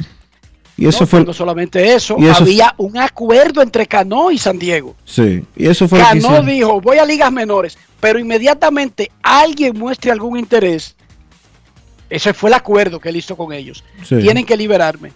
Y 0.76 0.88
eso 0.88 1.02
no, 1.02 1.08
fue... 1.08 1.26
no 1.26 1.34
solamente 1.34 1.94
eso, 1.94 2.16
y 2.18 2.26
eso- 2.26 2.42
había 2.44 2.74
un 2.78 2.98
acuerdo 2.98 3.62
entre 3.62 3.86
Cano 3.86 4.32
y 4.32 4.38
San 4.40 4.58
Diego. 4.58 4.96
Sí, 5.06 5.44
y 5.56 5.68
eso 5.68 5.88
fue 5.88 6.00
lo 6.00 6.06
que 6.12 6.22
Cano 6.22 6.42
dijo, 6.42 6.82
voy 6.82 6.98
a 6.98 7.06
ligas 7.06 7.32
menores, 7.32 7.78
pero 8.00 8.18
inmediatamente 8.18 9.12
alguien 9.22 9.78
muestre 9.78 10.10
algún 10.12 10.40
interés. 10.40 10.96
Ese 12.10 12.34
fue 12.34 12.50
el 12.50 12.56
acuerdo 12.56 13.00
que 13.00 13.10
él 13.10 13.18
hizo 13.18 13.36
con 13.36 13.54
ellos. 13.54 13.84
Sí. 14.04 14.18
Tienen 14.18 14.46
que 14.46 14.58
liberarme. 14.58 15.12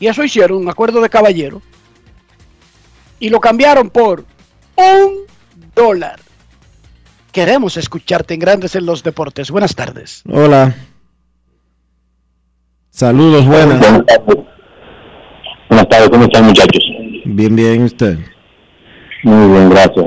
Y 0.00 0.06
eso 0.06 0.22
hicieron, 0.22 0.58
un 0.58 0.68
acuerdo 0.68 1.00
de 1.00 1.08
caballero. 1.08 1.62
Y 3.18 3.30
lo 3.30 3.40
cambiaron 3.40 3.90
por 3.90 4.24
un 4.76 5.26
dólar. 5.74 6.20
Queremos 7.32 7.76
escucharte 7.76 8.34
en 8.34 8.40
Grandes 8.40 8.74
en 8.74 8.86
los 8.86 9.02
Deportes. 9.02 9.50
Buenas 9.50 9.74
tardes. 9.74 10.22
Hola. 10.28 10.74
Saludos, 12.90 13.46
buenas. 13.46 13.80
Buenas 15.68 15.88
tardes, 15.88 16.08
¿cómo 16.10 16.24
están 16.24 16.46
muchachos? 16.46 16.84
Bien, 17.24 17.54
bien, 17.54 17.82
¿y 17.82 17.84
usted. 17.84 18.18
Muy 19.22 19.52
bien, 19.52 19.70
gracias. 19.70 20.06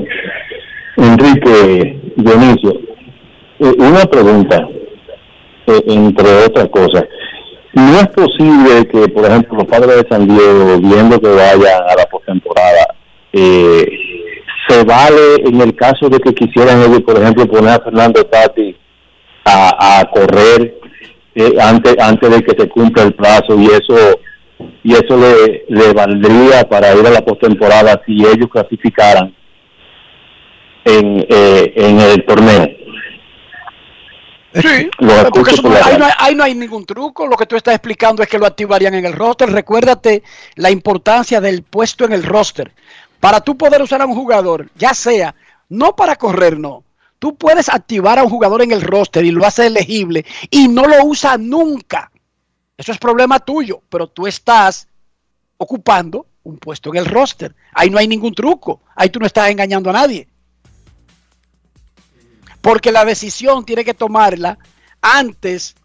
Enrique 0.97 2.13
Dionisio, 2.17 2.73
eh, 3.59 3.75
una 3.77 4.03
pregunta, 4.05 4.67
eh, 5.67 5.83
entre 5.87 6.45
otras 6.45 6.69
cosas. 6.69 7.05
¿No 7.73 7.99
es 7.99 8.07
posible 8.09 8.85
que, 8.91 9.07
por 9.09 9.25
ejemplo, 9.25 9.59
los 9.59 9.67
padres 9.67 10.03
de 10.03 10.09
San 10.09 10.27
Diego, 10.27 10.79
viendo 10.79 11.19
que 11.19 11.29
vayan 11.29 11.83
a 11.87 11.95
la 11.95 12.05
postemporada, 12.11 12.95
eh, 13.31 13.85
se 14.67 14.83
vale 14.83 15.35
en 15.45 15.61
el 15.61 15.75
caso 15.75 16.09
de 16.09 16.19
que 16.19 16.33
quisieran 16.33 16.81
ellos, 16.81 17.01
por 17.01 17.17
ejemplo, 17.17 17.45
poner 17.45 17.69
a 17.69 17.83
Fernando 17.83 18.23
Tati 18.25 18.75
a, 19.45 20.03
correr 20.13 20.79
eh, 21.33 21.55
antes 21.59 21.95
antes 21.99 22.29
de 22.29 22.43
que 22.43 22.61
se 22.61 22.69
cumpla 22.69 23.03
el 23.03 23.13
plazo 23.13 23.59
y 23.59 23.65
eso 23.65 24.19
y 24.83 24.93
eso 24.93 25.17
le, 25.17 25.65
le 25.69 25.93
valdría 25.93 26.63
para 26.69 26.93
ir 26.95 27.05
a 27.05 27.11
la 27.11 27.21
postemporada 27.21 28.01
si 28.05 28.17
ellos 28.25 28.49
clasificaran 28.51 29.33
en, 30.85 31.25
eh, 31.29 31.73
en 31.75 31.99
el 31.99 32.25
torneo. 32.25 32.67
Sí, 34.53 34.89
porque 35.33 35.51
eso 35.51 35.61
no 35.63 35.75
hay, 36.05 36.11
ahí 36.17 36.35
no 36.35 36.43
hay 36.43 36.55
ningún 36.55 36.85
truco. 36.85 37.27
Lo 37.27 37.37
que 37.37 37.45
tú 37.45 37.55
estás 37.55 37.75
explicando 37.75 38.21
es 38.21 38.29
que 38.29 38.37
lo 38.37 38.45
activarían 38.45 38.93
en 38.95 39.05
el 39.05 39.13
roster. 39.13 39.49
Recuérdate 39.49 40.23
la 40.55 40.69
importancia 40.69 41.39
del 41.39 41.63
puesto 41.63 42.05
en 42.05 42.13
el 42.13 42.23
roster. 42.23 42.73
Para 43.19 43.41
tú 43.41 43.55
poder 43.57 43.81
usar 43.81 44.01
a 44.01 44.05
un 44.05 44.15
jugador, 44.15 44.69
ya 44.75 44.93
sea, 44.93 45.35
no 45.69 45.95
para 45.95 46.15
correr, 46.15 46.57
no. 46.57 46.83
Tú 47.19 47.35
puedes 47.35 47.69
activar 47.69 48.17
a 48.17 48.23
un 48.23 48.29
jugador 48.29 48.63
en 48.63 48.71
el 48.71 48.81
roster 48.81 49.23
y 49.23 49.31
lo 49.31 49.45
hace 49.45 49.67
elegible 49.67 50.25
y 50.49 50.67
no 50.67 50.85
lo 50.85 51.05
usa 51.05 51.37
nunca. 51.37 52.11
Eso 52.75 52.91
es 52.91 52.97
problema 52.97 53.39
tuyo, 53.39 53.81
pero 53.89 54.07
tú 54.07 54.25
estás 54.25 54.87
ocupando 55.57 56.25
un 56.43 56.57
puesto 56.57 56.89
en 56.89 56.97
el 56.97 57.05
roster. 57.05 57.55
Ahí 57.73 57.91
no 57.91 57.99
hay 57.99 58.07
ningún 58.07 58.33
truco. 58.33 58.81
Ahí 58.95 59.09
tú 59.09 59.19
no 59.19 59.27
estás 59.27 59.51
engañando 59.51 59.91
a 59.91 59.93
nadie. 59.93 60.27
Porque 62.61 62.91
la 62.91 63.05
decisión 63.05 63.65
tiene 63.65 63.83
que 63.83 63.93
tomarla 63.93 64.57
antes 65.01 65.75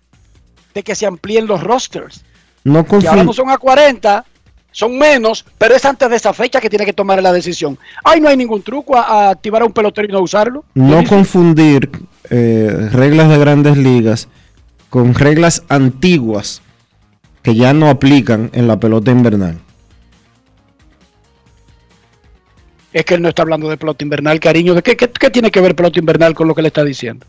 de 0.74 0.83
que 0.83 0.95
se 0.95 1.07
amplíen 1.07 1.47
los 1.47 1.62
rosters. 1.62 2.24
No 2.64 2.85
Que 2.85 3.09
ahora 3.09 3.24
no 3.24 3.33
son 3.33 3.49
a 3.49 3.59
40, 3.59 4.24
son 4.72 4.99
menos, 4.99 5.47
pero 5.57 5.74
es 5.74 5.85
antes 5.85 6.11
de 6.11 6.16
esa 6.16 6.35
fecha 6.35 6.61
que 6.61 6.68
tiene 6.68 6.85
que 6.85 6.93
tomar 6.93 7.22
la 7.22 7.33
decisión. 7.33 7.79
Ahí 8.05 8.20
no 8.20 8.29
hay 8.29 8.37
ningún 8.37 8.62
truco 8.62 8.97
a, 8.97 9.03
a 9.03 9.31
activar 9.31 9.62
a 9.62 9.64
un 9.64 9.72
pelotero 9.72 10.09
y 10.09 10.12
no 10.12 10.20
usarlo. 10.20 10.64
no 10.74 11.03
confundir 11.05 11.91
eh, 12.29 12.89
reglas 12.93 13.29
de 13.29 13.39
grandes 13.39 13.77
ligas 13.77 14.29
con 14.91 15.14
reglas 15.14 15.62
antiguas 15.68 16.62
que 17.43 17.55
ya 17.55 17.72
no 17.72 17.89
aplican 17.89 18.51
en 18.53 18.66
la 18.66 18.81
pelota 18.81 19.12
invernal. 19.12 19.61
Es 22.97 23.05
que 23.05 23.12
él 23.12 23.20
no 23.20 23.28
está 23.28 23.42
hablando 23.42 23.68
de 23.68 23.76
pelota 23.76 24.03
invernal, 24.03 24.40
cariño. 24.40 24.72
¿De 24.72 24.82
qué, 24.82 24.97
qué- 24.97 25.11
qué 25.11 25.28
tiene 25.28 25.51
que 25.51 25.61
ver 25.61 25.76
pelota 25.76 25.99
invernal 25.99 26.34
con 26.34 26.49
lo 26.49 26.55
que 26.55 26.62
le 26.62 26.68
está 26.68 26.82
diciendo? 26.82 27.26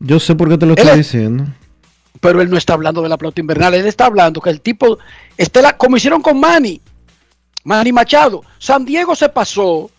Yo 0.00 0.18
sé 0.18 0.34
por 0.34 0.48
qué 0.48 0.56
te 0.56 0.64
lo 0.64 0.72
Él 0.72 0.78
estoy 0.78 1.00
es- 1.00 1.12
diciendo. 1.12 1.44
Pero 2.18 2.40
él 2.40 2.48
no 2.48 2.56
está 2.56 2.72
hablando 2.72 3.02
de 3.02 3.10
la 3.10 3.18
pelota 3.18 3.42
invernal. 3.42 3.74
Él 3.74 3.86
está 3.86 4.06
hablando 4.06 4.40
que 4.40 4.48
el 4.48 4.62
tipo, 4.62 4.98
esté 5.36 5.60
la, 5.60 5.76
como 5.76 5.98
hicieron 5.98 6.22
con 6.22 6.40
Manny, 6.40 6.80
Manny 7.64 7.92
Machado. 7.92 8.42
San 8.58 8.86
Diego 8.86 9.14
se 9.14 9.28
pasó 9.28 9.90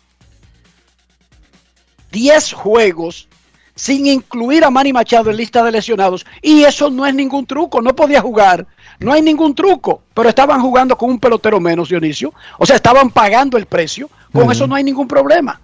10 2.11 2.53
juegos 2.53 3.27
sin 3.75 4.07
incluir 4.07 4.63
a 4.65 4.71
Manny 4.71 4.91
Machado 4.91 5.29
en 5.29 5.37
lista 5.37 5.63
de 5.63 5.71
lesionados. 5.71 6.25
Y 6.41 6.63
eso 6.63 6.89
no 6.89 7.05
es 7.05 7.13
ningún 7.13 7.45
truco, 7.45 7.83
no 7.83 7.95
podía 7.95 8.19
jugar. 8.19 8.65
No 8.99 9.13
hay 9.13 9.21
ningún 9.21 9.53
truco, 9.53 10.01
pero 10.15 10.27
estaban 10.27 10.59
jugando 10.59 10.97
con 10.97 11.11
un 11.11 11.19
pelotero 11.19 11.59
menos, 11.59 11.87
Dionisio. 11.89 12.33
O 12.57 12.65
sea, 12.65 12.77
estaban 12.77 13.11
pagando 13.11 13.57
el 13.57 13.67
precio. 13.67 14.09
Con 14.31 14.51
eso 14.51 14.67
no 14.67 14.75
hay 14.75 14.83
ningún 14.83 15.07
problema. 15.07 15.59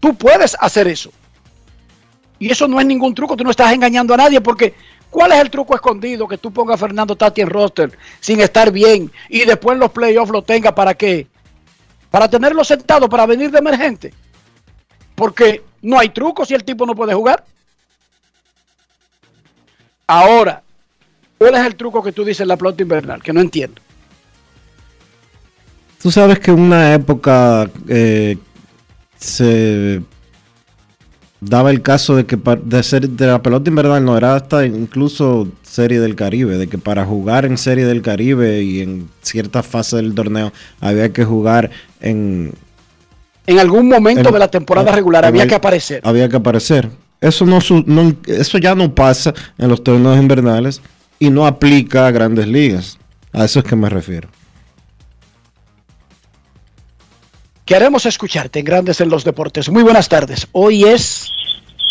Tú 0.00 0.14
puedes 0.14 0.56
hacer 0.60 0.88
eso. 0.88 1.10
Y 2.38 2.50
eso 2.50 2.68
no 2.68 2.80
es 2.80 2.86
ningún 2.86 3.14
truco, 3.14 3.36
tú 3.36 3.44
no 3.44 3.50
estás 3.50 3.72
engañando 3.72 4.12
a 4.14 4.18
nadie 4.18 4.40
porque 4.40 4.74
¿cuál 5.10 5.32
es 5.32 5.38
el 5.40 5.50
truco 5.50 5.74
escondido 5.74 6.28
que 6.28 6.36
tú 6.36 6.52
pongas 6.52 6.74
a 6.74 6.86
Fernando 6.86 7.16
Tati 7.16 7.40
en 7.40 7.48
roster 7.48 7.96
sin 8.20 8.40
estar 8.40 8.70
bien 8.70 9.10
y 9.28 9.44
después 9.44 9.74
en 9.74 9.80
los 9.80 9.90
playoffs 9.90 10.30
lo 10.30 10.42
tenga 10.42 10.74
para 10.74 10.94
qué? 10.94 11.26
Para 12.10 12.28
tenerlo 12.28 12.62
sentado, 12.62 13.08
para 13.08 13.26
venir 13.26 13.50
de 13.50 13.58
emergente. 13.58 14.12
Porque 15.14 15.62
no 15.82 15.98
hay 15.98 16.10
truco 16.10 16.44
si 16.44 16.54
el 16.54 16.64
tipo 16.64 16.84
no 16.84 16.94
puede 16.94 17.14
jugar. 17.14 17.44
Ahora, 20.06 20.62
¿cuál 21.38 21.54
es 21.54 21.66
el 21.66 21.74
truco 21.74 22.02
que 22.02 22.12
tú 22.12 22.22
dices 22.24 22.42
en 22.42 22.48
la 22.48 22.56
pelota 22.56 22.82
invernal? 22.82 23.22
Que 23.22 23.32
no 23.32 23.40
entiendo. 23.40 23.80
Tú 26.06 26.12
sabes 26.12 26.38
que 26.38 26.52
en 26.52 26.60
una 26.60 26.94
época 26.94 27.68
eh, 27.88 28.38
se 29.18 30.00
daba 31.40 31.72
el 31.72 31.82
caso 31.82 32.14
de 32.14 32.24
que 32.26 32.38
de 32.62 32.82
ser 32.84 33.08
de 33.10 33.26
la 33.26 33.42
pelota 33.42 33.68
invernal 33.70 34.04
no 34.04 34.16
era 34.16 34.36
hasta 34.36 34.64
incluso 34.66 35.48
Serie 35.64 35.98
del 35.98 36.14
Caribe, 36.14 36.58
de 36.58 36.68
que 36.68 36.78
para 36.78 37.04
jugar 37.04 37.44
en 37.44 37.58
Serie 37.58 37.86
del 37.86 38.02
Caribe 38.02 38.62
y 38.62 38.82
en 38.82 39.08
cierta 39.20 39.64
fase 39.64 39.96
del 39.96 40.14
torneo 40.14 40.52
había 40.80 41.12
que 41.12 41.24
jugar 41.24 41.72
en 42.00 42.52
En 43.48 43.58
algún 43.58 43.88
momento 43.88 44.28
En- 44.28 44.32
de 44.32 44.38
la 44.38 44.48
temporada 44.48 44.90
en- 44.90 44.94
regular 44.94 45.24
había 45.24 45.42
el- 45.42 45.48
que 45.48 45.56
aparecer. 45.56 46.02
había 46.04 46.28
que 46.28 46.36
aparecer. 46.36 46.88
Eso 47.20 47.44
no- 47.44 47.58
eso 48.28 48.58
ya 48.58 48.76
no 48.76 48.94
pasa 48.94 49.34
en 49.58 49.68
los 49.68 49.82
torneos 49.82 50.18
invernales 50.18 50.80
y 51.18 51.30
no 51.30 51.48
aplica 51.48 52.06
a 52.06 52.12
Grandes 52.12 52.46
Ligas. 52.46 52.96
A 53.32 53.44
eso 53.44 53.58
es 53.58 53.64
que 53.64 53.74
me 53.74 53.88
refiero. 53.90 54.28
Queremos 57.66 58.06
escucharte 58.06 58.60
en 58.60 58.64
Grandes 58.64 59.00
en 59.00 59.10
los 59.10 59.24
Deportes. 59.24 59.68
Muy 59.68 59.82
buenas 59.82 60.08
tardes. 60.08 60.46
Hoy 60.52 60.84
es 60.84 61.28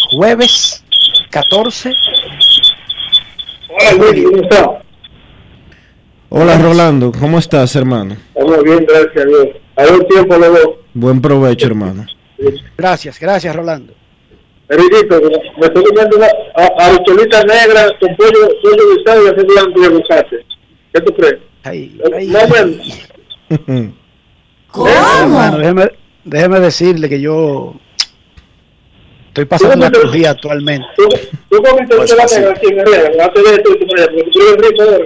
jueves 0.10 0.82
14. 1.32 1.92
Hola 3.70 3.92
Luis, 3.92 4.24
¿cómo 4.24 4.42
estás? 4.42 4.68
Hola 6.30 6.58
Rolando, 6.60 7.12
¿cómo 7.12 7.40
estás, 7.40 7.76
hermano? 7.76 8.16
Estamos 8.34 8.64
bien, 8.64 8.86
gracias 8.88 9.18
a 9.18 9.26
Dios. 9.28 9.48
Hay 9.76 9.90
un 9.90 10.08
tiempo 10.08 10.38
luego. 10.38 10.80
Buen 10.94 11.22
provecho, 11.22 11.68
hermano. 11.68 12.06
Gracias, 12.78 13.20
gracias 13.20 13.54
Rolando. 13.54 13.94
Erudito, 14.70 15.20
me 15.60 15.66
estoy 15.66 15.84
comiendo 15.84 16.16
una 16.16 16.28
a, 16.56 16.86
a 16.86 16.92
bicholita 16.92 17.44
negra 17.44 17.92
con 18.00 18.16
pollo, 18.16 18.48
pollo 18.64 18.96
guisado 18.96 19.26
y 19.26 19.28
haciendo 19.28 19.54
aguacate. 19.60 20.38
¿Qué 20.94 21.02
tú 21.02 21.14
crees? 21.16 21.40
Ay, 21.64 22.00
No, 24.78 24.84
bueno. 24.84 25.24
Hermano, 25.24 25.58
déjeme, 25.58 25.92
déjeme 26.24 26.60
decirle 26.60 27.10
que 27.10 27.20
yo 27.20 27.76
estoy 29.28 29.46
pasando 29.46 29.76
una 29.76 29.92
crujía 29.92 30.32
actualmente. 30.32 30.88
Tú 30.98 31.08
tú. 34.76 35.06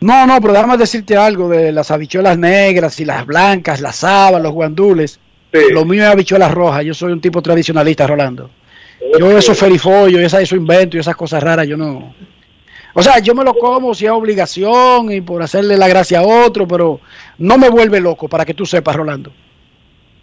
No, 0.00 0.26
no, 0.26 0.40
pero 0.40 0.52
déjame 0.52 0.76
decirte 0.76 1.16
algo 1.16 1.48
de 1.48 1.70
las 1.70 1.90
habichuelas 1.90 2.36
negras 2.36 2.98
y 2.98 3.04
las 3.04 3.24
blancas, 3.24 3.80
las 3.80 4.02
habas, 4.02 4.42
los 4.42 4.52
guandules. 4.52 5.20
Lo 5.52 5.84
mío 5.84 6.02
es 6.02 6.08
habichuelas 6.08 6.52
rojas. 6.52 6.84
Yo 6.84 6.94
soy 6.94 7.12
un 7.12 7.20
tipo 7.20 7.40
tradicionalista, 7.42 8.06
Rolando. 8.06 8.50
Yo 9.18 9.36
esos 9.36 9.58
ferifollos, 9.58 10.20
esa, 10.20 10.40
esos 10.40 10.56
inventos 10.56 10.96
y 10.96 11.00
esas 11.00 11.16
cosas 11.16 11.42
raras, 11.42 11.66
yo 11.66 11.76
no. 11.76 12.14
O 12.94 13.02
sea, 13.02 13.18
yo 13.20 13.34
me 13.34 13.44
lo 13.44 13.54
como 13.54 13.94
si 13.94 14.04
es 14.04 14.10
obligación 14.10 15.10
y 15.10 15.20
por 15.20 15.42
hacerle 15.42 15.76
la 15.76 15.88
gracia 15.88 16.20
a 16.20 16.26
otro, 16.26 16.66
pero 16.66 17.00
no 17.38 17.56
me 17.58 17.70
vuelve 17.70 18.00
loco, 18.00 18.28
para 18.28 18.44
que 18.44 18.54
tú 18.54 18.66
sepas, 18.66 18.96
Rolando. 18.96 19.32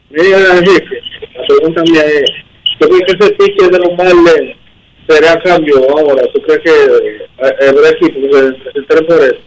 Mira, 0.09 0.57
Enrique, 0.57 1.01
la 1.35 1.47
pregunta 1.47 1.83
mía 1.83 2.03
es, 2.05 2.29
¿tú 2.79 2.87
crees 2.87 3.03
que 3.05 3.25
ese 3.25 3.33
pitcher 3.35 3.71
de 3.71 3.79
los 3.79 3.97
Marlins 3.97 4.55
será 5.07 5.39
cambio 5.41 5.77
ahora? 5.89 6.23
¿Tú 6.33 6.41
crees 6.41 6.59
que 6.59 6.69
eh, 6.69 7.27
el 7.61 7.75
presentará 7.75 9.01
por 9.07 9.23
eso? 9.23 9.39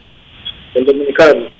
El 0.74 0.84
dominicano. 0.84 1.50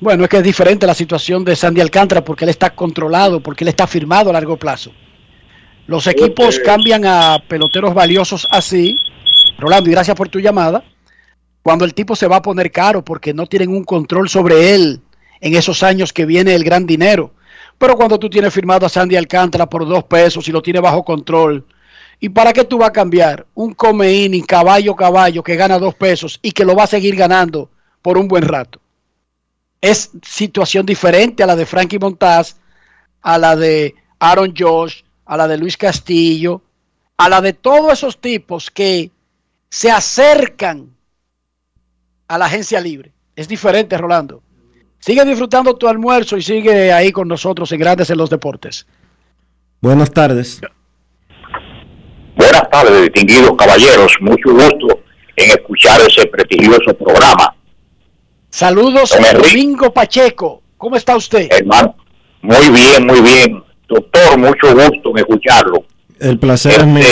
Bueno, 0.00 0.22
es 0.22 0.30
que 0.30 0.36
es 0.36 0.44
diferente 0.44 0.86
la 0.86 0.94
situación 0.94 1.44
de 1.44 1.56
Sandy 1.56 1.80
Alcántara 1.80 2.22
porque 2.22 2.44
él 2.44 2.50
está 2.50 2.70
controlado, 2.70 3.40
porque 3.40 3.64
él 3.64 3.68
está 3.68 3.86
firmado 3.86 4.30
a 4.30 4.32
largo 4.32 4.56
plazo. 4.56 4.92
Los 5.88 6.06
equipos 6.06 6.60
cambian 6.60 7.04
a 7.04 7.42
peloteros 7.48 7.94
valiosos 7.94 8.46
así, 8.50 8.98
Rolando, 9.58 9.90
y 9.90 9.92
gracias 9.92 10.16
por 10.16 10.28
tu 10.28 10.40
llamada, 10.40 10.82
cuando 11.62 11.84
el 11.84 11.92
tipo 11.92 12.16
se 12.16 12.26
va 12.26 12.36
a 12.36 12.42
poner 12.42 12.70
caro 12.70 13.04
porque 13.04 13.34
no 13.34 13.46
tienen 13.46 13.70
un 13.70 13.84
control 13.84 14.28
sobre 14.28 14.74
él 14.74 15.02
en 15.40 15.54
esos 15.54 15.82
años 15.82 16.12
que 16.12 16.24
viene 16.24 16.54
el 16.54 16.64
gran 16.64 16.86
dinero. 16.86 17.32
Pero 17.76 17.96
cuando 17.96 18.18
tú 18.18 18.30
tienes 18.30 18.54
firmado 18.54 18.86
a 18.86 18.88
Sandy 18.88 19.16
Alcántara 19.16 19.68
por 19.68 19.86
dos 19.86 20.04
pesos 20.04 20.48
y 20.48 20.52
lo 20.52 20.62
tienes 20.62 20.82
bajo 20.82 21.04
control, 21.04 21.66
¿y 22.18 22.28
para 22.30 22.52
qué 22.52 22.64
tú 22.64 22.78
vas 22.78 22.88
a 22.88 22.92
cambiar 22.92 23.46
un 23.54 23.74
Comeini 23.74 24.42
caballo 24.42 24.96
caballo 24.96 25.42
que 25.42 25.56
gana 25.56 25.78
dos 25.78 25.94
pesos 25.94 26.38
y 26.40 26.52
que 26.52 26.64
lo 26.64 26.74
va 26.74 26.84
a 26.84 26.88
seguir 26.88 27.16
ganando 27.16 27.70
por 28.00 28.16
un 28.16 28.28
buen 28.28 28.44
rato? 28.44 28.80
es 29.80 30.10
situación 30.22 30.84
diferente 30.84 31.42
a 31.42 31.46
la 31.46 31.56
de 31.56 31.66
Frankie 31.66 31.98
Montaz, 31.98 32.56
a 33.22 33.38
la 33.38 33.56
de 33.56 33.94
Aaron 34.18 34.54
Josh, 34.56 35.02
a 35.24 35.36
la 35.36 35.46
de 35.46 35.58
Luis 35.58 35.76
Castillo, 35.76 36.62
a 37.16 37.28
la 37.28 37.40
de 37.40 37.52
todos 37.52 37.92
esos 37.92 38.20
tipos 38.20 38.70
que 38.70 39.10
se 39.70 39.90
acercan 39.90 40.96
a 42.26 42.38
la 42.38 42.46
agencia 42.46 42.80
libre. 42.80 43.12
Es 43.36 43.48
diferente, 43.48 43.96
Rolando. 43.96 44.42
Sigue 44.98 45.24
disfrutando 45.24 45.76
tu 45.76 45.86
almuerzo 45.86 46.36
y 46.36 46.42
sigue 46.42 46.92
ahí 46.92 47.12
con 47.12 47.28
nosotros 47.28 47.70
en 47.72 47.80
Grandes 47.80 48.10
en 48.10 48.18
los 48.18 48.30
Deportes. 48.30 48.86
Buenas 49.80 50.10
tardes. 50.10 50.60
Buenas 52.36 52.68
tardes, 52.70 53.02
distinguidos 53.02 53.52
caballeros. 53.56 54.12
Mucho 54.20 54.52
gusto 54.52 55.00
en 55.36 55.50
escuchar 55.50 56.00
ese 56.00 56.26
prestigioso 56.26 56.94
programa. 56.94 57.54
Saludos, 58.50 59.14
Enrique. 59.14 59.48
Domingo 59.48 59.92
Pacheco. 59.92 60.62
¿Cómo 60.76 60.96
está 60.96 61.16
usted? 61.16 61.48
Hermano, 61.50 61.96
muy 62.42 62.70
bien, 62.70 63.06
muy 63.06 63.20
bien. 63.20 63.62
Doctor, 63.88 64.38
mucho 64.38 64.74
gusto 64.74 65.10
en 65.10 65.18
escucharlo. 65.18 65.84
El 66.18 66.38
placer 66.38 66.80
es 66.80 66.86
mío. 66.86 67.04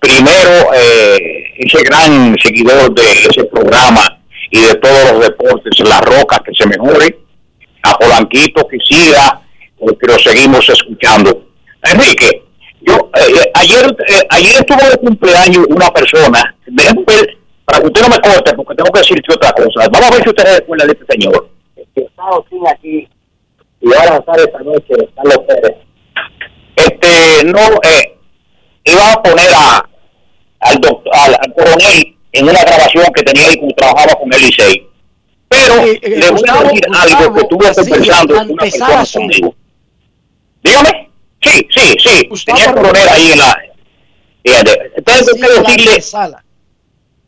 Eh, 0.00 0.08
primero, 0.08 0.72
eh, 0.74 1.54
ese 1.58 1.82
gran 1.82 2.36
seguidor 2.42 2.94
de 2.94 3.02
ese 3.02 3.44
programa 3.44 4.20
y 4.50 4.60
de 4.60 4.74
todos 4.76 5.12
los 5.12 5.20
deportes, 5.22 5.78
La 5.88 6.00
Roca, 6.00 6.42
que 6.44 6.52
se 6.54 6.66
mejore. 6.66 7.18
A 7.82 7.96
Polanquito, 7.96 8.66
que 8.66 8.76
siga, 8.78 9.40
porque 9.78 10.06
lo 10.06 10.18
seguimos 10.18 10.68
escuchando. 10.68 11.48
Enrique, 11.84 12.42
yo 12.80 13.10
eh, 13.14 13.50
ayer 13.54 13.96
eh, 14.08 14.26
ayer 14.30 14.60
estuvo 14.60 14.90
de 14.90 14.96
cumpleaños 14.98 15.64
una 15.68 15.88
persona, 15.90 16.56
déjame 16.66 17.04
ver, 17.06 17.36
para 17.64 17.80
que 17.80 17.86
usted 17.86 18.02
no 18.02 18.08
me 18.08 18.20
corte, 18.20 18.54
porque 18.54 18.74
tengo 18.74 18.90
que 18.90 19.00
decirte 19.00 19.34
otra 19.34 19.52
cosa. 19.52 19.88
Vamos 19.90 20.08
a 20.08 20.14
ver 20.14 20.22
si 20.22 20.28
usted 20.28 20.58
recuerda 20.58 20.86
de 20.86 20.92
este 20.92 21.06
señor. 21.08 21.50
Que 21.94 22.02
estaba 22.02 22.42
sin 22.50 22.66
aquí 22.66 23.08
y 23.80 23.94
ahora 23.94 24.24
sale 24.26 24.42
esta 24.42 24.58
noche 24.58 24.94
Carlos 25.14 25.38
Pérez. 25.46 25.76
Este, 26.74 27.44
no, 27.44 27.60
eh, 27.82 28.18
iba 28.84 29.12
a 29.12 29.22
poner 29.22 29.48
a, 29.52 29.87
al, 30.60 30.80
doctor, 30.80 31.12
al, 31.14 31.34
al 31.40 31.54
coronel 31.54 32.16
en 32.32 32.48
una 32.48 32.60
grabación 32.60 33.06
que 33.14 33.22
tenía 33.22 33.54
como 33.58 33.72
trabajaba 33.72 34.14
con 34.14 34.32
el 34.32 34.40
Licey. 34.40 34.86
Pero 35.48 35.76
le 35.84 36.30
voy 36.30 36.42
a 36.48 36.62
decir 36.62 36.86
algo 36.92 37.34
que 37.34 37.40
estuve 37.40 37.74
conversando 37.74 38.34
con 38.34 38.50
una 38.50 38.62
persona 38.62 39.04
conmigo. 39.12 39.54
Dígame. 40.62 41.10
Sí, 41.40 41.66
sí, 41.70 41.96
sí. 41.98 42.28
Tenía 42.44 42.64
el 42.64 42.74
coronel 42.74 43.08
ahí 43.08 43.32
en 43.32 43.38
la... 43.38 43.58
Fíjate, 44.44 44.92
tengo 45.04 45.26
que 45.36 45.60
decirle, 45.60 46.04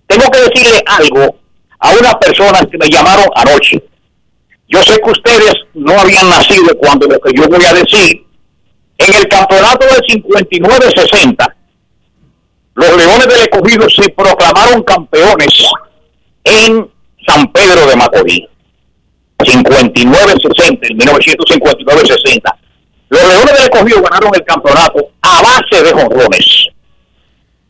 tengo 0.06 0.30
que 0.30 0.38
decirle 0.40 0.82
algo 0.86 1.38
a 1.78 1.92
una 1.92 2.18
persona 2.18 2.60
que 2.70 2.78
me 2.78 2.88
llamaron 2.88 3.26
anoche. 3.34 3.82
Yo 4.68 4.82
sé 4.82 4.98
que 5.02 5.10
ustedes 5.10 5.54
no 5.74 5.98
habían 5.98 6.28
nacido 6.28 6.76
cuando 6.78 7.06
lo 7.06 7.18
que 7.20 7.32
yo 7.34 7.48
voy 7.48 7.64
a 7.64 7.74
decir. 7.74 8.26
En 8.98 9.14
el 9.14 9.26
campeonato 9.28 9.86
del 9.86 10.22
59-60, 10.22 11.54
los 12.74 12.96
Leones 12.96 13.26
del 13.26 13.40
Escogido 13.40 13.88
se 13.88 14.08
proclamaron 14.10 14.82
campeones 14.82 15.70
en 16.44 16.90
San 17.26 17.50
Pedro 17.52 17.86
de 17.86 17.96
Macorís. 17.96 18.46
59-60, 19.38 20.78
en 20.82 20.98
1959-60. 20.98 22.58
Los 23.08 23.22
Leones 23.22 23.54
del 23.54 23.64
Escogido 23.64 24.02
ganaron 24.02 24.34
el 24.34 24.44
campeonato 24.44 25.10
a 25.22 25.42
base 25.42 25.82
de 25.82 25.92
jonrones. 25.92 26.66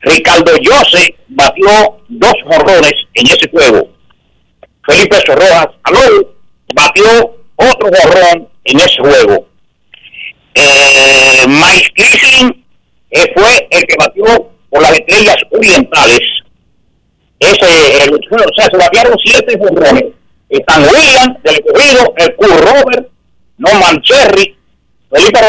Ricardo 0.00 0.52
Jose 0.64 1.14
batió 1.28 1.68
dos 2.08 2.34
jonrones 2.44 2.94
en 3.14 3.26
ese 3.26 3.48
juego. 3.50 3.88
Felipe 4.86 5.16
Sorrojas 5.26 5.68
Aló 5.82 6.34
batió 6.74 7.04
otro 7.56 7.90
jonrón 7.90 8.48
en 8.64 8.78
ese 8.78 8.98
juego. 8.98 9.46
Eh, 10.54 11.44
Mike 11.46 11.92
Griffin 11.94 12.64
eh, 13.10 13.32
fue 13.34 13.68
el 13.70 13.82
que 13.84 13.96
batió 13.98 14.49
por 14.70 14.82
las 14.82 14.92
estrellas 14.92 15.36
orientales. 15.50 16.20
Ese, 17.38 18.04
el, 18.04 18.14
o 18.14 18.54
sea, 18.56 18.66
se 18.70 18.76
batearon 18.76 19.16
siete 19.24 19.58
jonrones. 19.58 20.04
Stan 20.50 20.82
Williams 20.82 21.42
del 21.44 21.54
escogido, 21.54 22.12
el 22.16 22.34
Kurt 22.34 22.60
Robert, 22.60 23.08
Norman 23.58 24.00
Cherry, 24.02 24.56
Felipe 25.12 25.40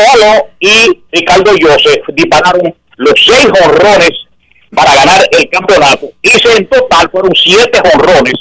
y 0.59 1.03
Ricardo 1.11 1.51
Joseph 1.59 2.03
dispararon 2.13 2.75
los 2.97 3.13
seis 3.25 3.47
jonrones 3.59 4.11
para 4.75 4.93
ganar 4.93 5.21
el 5.31 5.49
campeonato. 5.49 6.07
Y 6.21 6.29
se- 6.29 6.55
en 6.55 6.67
total 6.69 7.09
fueron 7.11 7.31
siete 7.35 7.79
jonrones, 7.83 8.33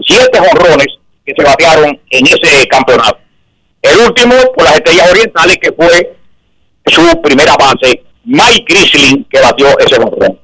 siete 0.00 0.38
jonrones 0.38 0.86
que 1.26 1.34
se 1.36 1.44
batearon 1.44 2.00
en 2.10 2.26
ese 2.26 2.66
campeonato. 2.68 3.18
El 3.82 3.98
último 4.00 4.34
por 4.54 4.64
las 4.64 4.74
estrellas 4.76 5.10
orientales 5.10 5.58
que 5.58 5.72
fue 5.72 6.16
su 6.86 7.20
primera 7.22 7.54
base, 7.56 8.02
Mike 8.28 8.66
Grisling, 8.68 9.24
que 9.24 9.40
batió 9.40 9.66
ese 9.78 9.96
jonrón. 9.96 10.38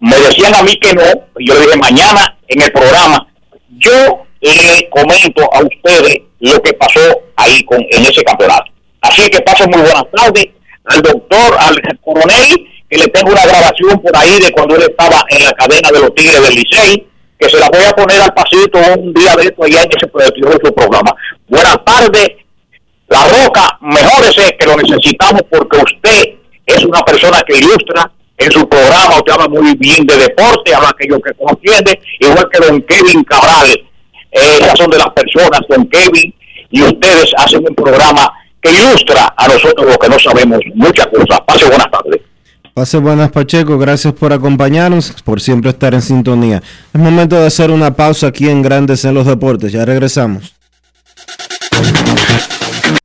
Me 0.00 0.20
decían 0.20 0.54
a 0.54 0.62
mí 0.62 0.76
que 0.76 0.92
no, 0.92 1.02
y 1.38 1.48
yo 1.48 1.54
le 1.54 1.60
dije 1.60 1.78
mañana 1.78 2.36
en 2.48 2.62
el 2.62 2.70
programa, 2.70 3.26
yo 3.78 4.26
le 4.42 4.90
comento 4.90 5.42
a 5.54 5.60
ustedes 5.60 6.18
lo 6.40 6.60
que 6.60 6.74
pasó 6.74 7.00
ahí 7.36 7.64
con, 7.64 7.78
en 7.90 8.04
ese 8.04 8.22
campeonato. 8.24 8.70
Así 9.00 9.30
que 9.30 9.40
pasen 9.40 9.70
muy 9.70 9.80
buenas 9.80 10.04
tardes 10.14 10.48
al 10.84 11.00
doctor, 11.00 11.56
al 11.60 11.80
coronel, 12.02 12.68
que 12.90 12.98
le 12.98 13.06
tengo 13.06 13.32
una 13.32 13.46
grabación 13.46 13.98
por 14.02 14.14
ahí 14.18 14.38
de 14.38 14.52
cuando 14.52 14.76
él 14.76 14.82
estaba 14.82 15.24
en 15.30 15.44
la 15.44 15.52
cadena 15.52 15.90
de 15.92 16.00
los 16.00 16.14
Tigres 16.14 16.42
del 16.42 16.54
Licey, 16.54 17.06
que 17.38 17.48
se 17.48 17.58
la 17.58 17.70
voy 17.70 17.84
a 17.84 17.96
poner 17.96 18.20
al 18.20 18.34
pasito 18.34 18.78
un 18.98 19.14
día 19.14 19.34
de 19.36 19.44
esto 19.44 19.64
allá 19.64 19.86
que 19.86 19.98
se 19.98 20.10
retiró 20.12 20.52
su 20.62 20.74
programa. 20.74 21.16
Buenas 21.48 21.78
tardes, 21.86 22.32
La 23.08 23.26
Roca, 23.28 23.78
mejórese 23.80 24.54
que 24.58 24.66
lo 24.66 24.76
necesitamos 24.76 25.40
porque 25.50 25.78
usted 25.78 26.43
es 26.66 26.84
una 26.84 27.00
persona 27.02 27.42
que 27.46 27.58
ilustra 27.58 28.10
en 28.36 28.50
su 28.50 28.68
programa, 28.68 29.16
usted 29.16 29.32
habla 29.32 29.48
muy 29.48 29.74
bien 29.76 30.04
de 30.06 30.16
deporte, 30.16 30.74
habla 30.74 30.90
aquello 30.90 31.20
que 31.20 31.32
entiende, 31.48 32.00
igual 32.20 32.48
que 32.52 32.66
don 32.66 32.82
Kevin 32.82 33.22
Cabral. 33.24 33.68
Eh, 34.32 34.58
esas 34.60 34.78
son 34.78 34.90
de 34.90 34.98
las 34.98 35.10
personas, 35.10 35.60
don 35.68 35.86
Kevin, 35.86 36.34
y 36.70 36.82
ustedes 36.82 37.32
hacen 37.38 37.64
un 37.68 37.74
programa 37.74 38.32
que 38.60 38.70
ilustra 38.70 39.32
a 39.36 39.46
nosotros 39.46 39.86
los 39.86 39.98
que 39.98 40.08
no 40.08 40.18
sabemos 40.18 40.58
muchas 40.74 41.06
cosas. 41.06 41.40
Pase 41.46 41.66
buenas 41.66 41.90
tardes. 41.90 42.20
Pase 42.74 42.98
buenas 42.98 43.30
Pacheco, 43.30 43.78
gracias 43.78 44.12
por 44.14 44.32
acompañarnos, 44.32 45.14
por 45.22 45.40
siempre 45.40 45.70
estar 45.70 45.94
en 45.94 46.02
sintonía. 46.02 46.60
Es 46.92 47.00
momento 47.00 47.40
de 47.40 47.46
hacer 47.46 47.70
una 47.70 47.94
pausa 47.94 48.26
aquí 48.26 48.48
en 48.48 48.62
Grandes 48.62 49.04
en 49.04 49.14
los 49.14 49.26
Deportes, 49.26 49.70
ya 49.70 49.84
regresamos. 49.84 50.54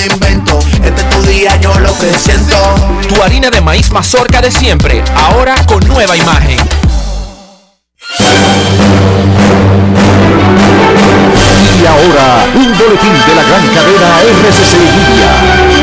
invento. 0.00 0.58
Este 0.84 1.00
es 1.00 1.08
tu 1.08 1.22
día, 1.22 1.56
yo 1.56 1.72
lo 1.78 1.96
que 1.98 2.12
siento. 2.18 2.56
Tu 3.08 3.22
harina 3.22 3.50
de 3.50 3.60
maíz 3.60 3.90
mazorca 3.90 4.40
de 4.40 4.50
siempre, 4.50 5.02
ahora 5.14 5.54
con 5.66 5.86
nueva 5.86 6.16
imagen. 6.16 6.58
Y 11.80 11.86
ahora, 11.86 12.46
un 12.54 12.78
boletín 12.78 13.12
de 13.26 13.34
la 13.34 13.42
gran 13.42 13.66
cadena 13.74 14.20
RCC 14.48 14.78
Media. 14.78 15.81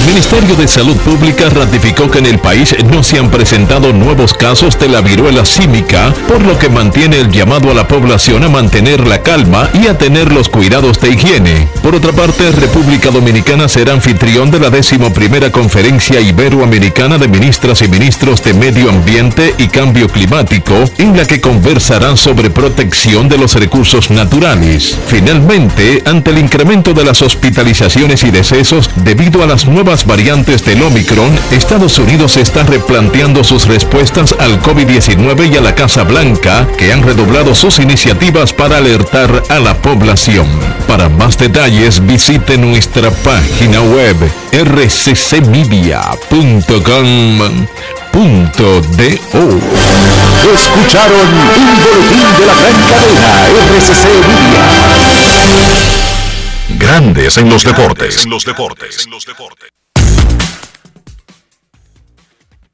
El 0.00 0.06
Ministerio 0.06 0.56
de 0.56 0.66
Salud 0.66 0.96
Pública 0.96 1.50
ratificó 1.50 2.10
que 2.10 2.20
en 2.20 2.26
el 2.26 2.38
país 2.38 2.74
no 2.90 3.02
se 3.02 3.18
han 3.18 3.30
presentado 3.30 3.92
nuevos 3.92 4.32
casos 4.32 4.78
de 4.78 4.88
la 4.88 5.02
viruela 5.02 5.44
símica, 5.44 6.14
por 6.26 6.40
lo 6.40 6.58
que 6.58 6.70
mantiene 6.70 7.20
el 7.20 7.30
llamado 7.30 7.70
a 7.70 7.74
la 7.74 7.86
población 7.86 8.42
a 8.42 8.48
mantener 8.48 9.06
la 9.06 9.20
calma 9.20 9.68
y 9.74 9.88
a 9.88 9.98
tener 9.98 10.32
los 10.32 10.48
cuidados 10.48 11.00
de 11.00 11.10
higiene. 11.10 11.68
Por 11.82 11.94
otra 11.94 12.12
parte, 12.12 12.50
República 12.50 13.10
Dominicana 13.10 13.68
será 13.68 13.92
anfitrión 13.92 14.50
de 14.50 14.60
la 14.60 14.70
decimoprimera 14.70 15.52
conferencia 15.52 16.18
iberoamericana 16.18 17.18
de 17.18 17.28
ministras 17.28 17.82
y 17.82 17.88
ministros 17.88 18.42
de 18.42 18.54
Medio 18.54 18.88
Ambiente 18.88 19.54
y 19.58 19.68
Cambio 19.68 20.08
Climático, 20.08 20.74
en 20.96 21.14
la 21.14 21.26
que 21.26 21.42
conversarán 21.42 22.16
sobre 22.16 22.48
protección 22.48 23.28
de 23.28 23.36
los 23.36 23.54
recursos 23.54 24.10
naturales. 24.10 24.96
Finalmente, 25.08 26.02
ante 26.06 26.30
el 26.30 26.38
incremento 26.38 26.94
de 26.94 27.04
las 27.04 27.20
hospitalizaciones 27.20 28.24
y 28.24 28.30
decesos 28.30 28.88
debido 28.96 29.42
a 29.42 29.46
las 29.46 29.66
nuevas 29.66 29.89
variantes 29.90 30.64
del 30.64 30.82
Omicron, 30.82 31.36
Estados 31.50 31.98
Unidos 31.98 32.36
está 32.36 32.62
replanteando 32.62 33.42
sus 33.42 33.66
respuestas 33.66 34.36
al 34.38 34.62
COVID-19 34.62 35.52
y 35.52 35.56
a 35.56 35.60
la 35.60 35.74
Casa 35.74 36.04
Blanca, 36.04 36.68
que 36.78 36.92
han 36.92 37.02
redoblado 37.02 37.56
sus 37.56 37.80
iniciativas 37.80 38.52
para 38.52 38.76
alertar 38.76 39.42
a 39.48 39.58
la 39.58 39.74
población. 39.82 40.46
Para 40.86 41.08
más 41.08 41.36
detalles, 41.38 42.06
visite 42.06 42.56
nuestra 42.56 43.10
página 43.10 43.82
web 43.82 44.16
rccmedia.com.do. 44.52 45.80
Escucharon 50.54 51.28
un 51.58 51.66
boletín 51.82 52.28
de 52.38 52.46
la 52.46 52.54
gran 52.54 52.80
cadena 52.88 53.48
RCC 53.74 54.04
Media. 54.28 55.00
Grandes 56.78 57.36
en 57.38 57.50
los 57.50 57.64
deportes. 57.64 58.24
En 58.24 58.30
los 58.30 58.44
deportes. 58.44 59.06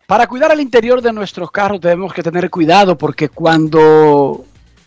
Para 0.06 0.28
cuidar 0.28 0.52
el 0.52 0.60
interior 0.60 1.02
de 1.02 1.12
nuestros 1.12 1.50
carros 1.50 1.80
tenemos 1.80 2.12
que 2.14 2.22
tener 2.22 2.48
cuidado 2.48 2.96
porque 2.96 3.28
cuando 3.28 4.44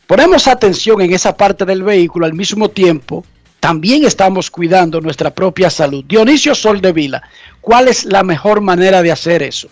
ponemos 0.08 0.48
atención 0.48 1.02
en 1.02 1.12
esa 1.12 1.36
parte 1.36 1.66
del 1.66 1.84
vehículo 1.84 2.26
al 2.26 2.34
mismo 2.34 2.70
tiempo, 2.70 3.26
también 3.60 4.06
estamos 4.06 4.50
cuidando 4.50 5.02
nuestra 5.02 5.30
propia 5.32 5.70
salud. 5.70 6.06
Dionisio 6.08 6.56
Soldevila, 6.56 7.22
¿cuál 7.60 7.90
es 7.90 8.06
la 8.06 8.24
mejor 8.24 8.62
manera 8.62 9.02
de 9.02 9.12
hacer 9.12 9.44
eso? 9.44 9.68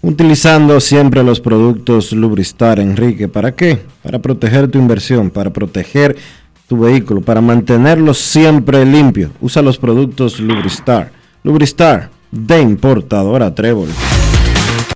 Utilizando 0.00 0.80
siempre 0.80 1.22
los 1.22 1.40
productos 1.40 2.12
Lubristar, 2.12 2.80
Enrique. 2.80 3.28
¿Para 3.28 3.54
qué? 3.54 3.80
Para 4.02 4.18
proteger 4.18 4.70
tu 4.70 4.78
inversión, 4.78 5.28
para 5.28 5.50
proteger 5.50 6.16
tu 6.68 6.78
vehículo, 6.78 7.20
para 7.20 7.42
mantenerlo 7.42 8.14
siempre 8.14 8.86
limpio. 8.86 9.30
Usa 9.42 9.60
los 9.60 9.76
productos 9.76 10.40
Lubristar. 10.40 11.12
Lubristar 11.42 12.08
de 12.30 12.62
importadora 12.62 13.54
Trébol. 13.54 13.90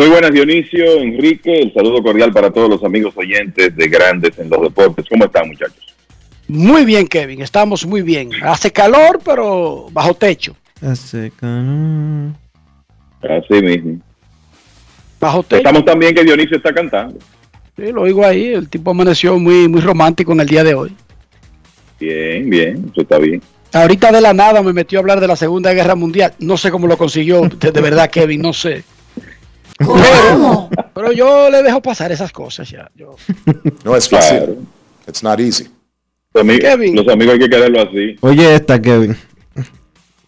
Muy 0.00 0.08
buenas, 0.08 0.32
Dionisio, 0.32 0.94
Enrique. 0.94 1.60
El 1.60 1.74
saludo 1.74 2.02
cordial 2.02 2.32
para 2.32 2.50
todos 2.50 2.70
los 2.70 2.82
amigos 2.82 3.12
oyentes 3.18 3.76
de 3.76 3.86
Grandes 3.86 4.38
en 4.38 4.48
los 4.48 4.62
Deportes. 4.62 5.04
¿Cómo 5.06 5.26
están, 5.26 5.46
muchachos? 5.46 5.94
Muy 6.48 6.86
bien, 6.86 7.06
Kevin. 7.06 7.42
Estamos 7.42 7.84
muy 7.84 8.00
bien. 8.00 8.30
Hace 8.42 8.72
calor, 8.72 9.20
pero 9.22 9.88
bajo 9.92 10.14
techo. 10.14 10.56
Hace 10.80 11.30
calor. 11.38 12.32
Así 13.20 13.60
mismo. 13.62 14.00
Bajo 15.20 15.42
techo. 15.42 15.58
Estamos 15.58 15.84
también 15.84 16.14
que 16.14 16.24
Dionisio 16.24 16.56
está 16.56 16.72
cantando. 16.72 17.18
Sí, 17.76 17.92
lo 17.92 18.00
oigo 18.00 18.24
ahí. 18.24 18.54
El 18.54 18.70
tipo 18.70 18.92
amaneció 18.92 19.38
muy, 19.38 19.68
muy 19.68 19.82
romántico 19.82 20.32
en 20.32 20.40
el 20.40 20.48
día 20.48 20.64
de 20.64 20.72
hoy. 20.72 20.96
Bien, 22.00 22.48
bien, 22.48 22.90
eso 22.90 23.02
está 23.02 23.18
bien. 23.18 23.42
Ahorita 23.74 24.10
de 24.10 24.22
la 24.22 24.32
nada 24.32 24.62
me 24.62 24.72
metió 24.72 24.98
a 24.98 25.00
hablar 25.00 25.20
de 25.20 25.26
la 25.26 25.36
Segunda 25.36 25.74
Guerra 25.74 25.94
Mundial. 25.94 26.32
No 26.38 26.56
sé 26.56 26.70
cómo 26.70 26.86
lo 26.86 26.96
consiguió, 26.96 27.42
de, 27.42 27.70
de 27.70 27.80
verdad, 27.82 28.08
Kevin, 28.10 28.40
no 28.40 28.54
sé. 28.54 28.82
Pero, 29.80 30.68
pero 30.94 31.12
yo 31.12 31.50
le 31.50 31.62
dejo 31.62 31.80
pasar 31.80 32.12
esas 32.12 32.30
cosas 32.32 32.68
ya. 32.70 32.90
Yo- 32.94 33.16
No 33.84 33.96
es 33.96 34.08
fácil. 34.08 34.58
It's 35.08 35.22
not 35.22 35.40
easy. 35.40 35.68
Los 36.34 36.42
amigos, 36.42 36.60
Kevin. 36.70 36.94
los 36.96 37.08
amigos 37.08 37.34
hay 37.34 37.40
que 37.40 37.48
quererlo 37.50 37.80
así. 37.82 38.16
Oye, 38.20 38.54
esta, 38.54 38.80
Kevin. 38.80 39.16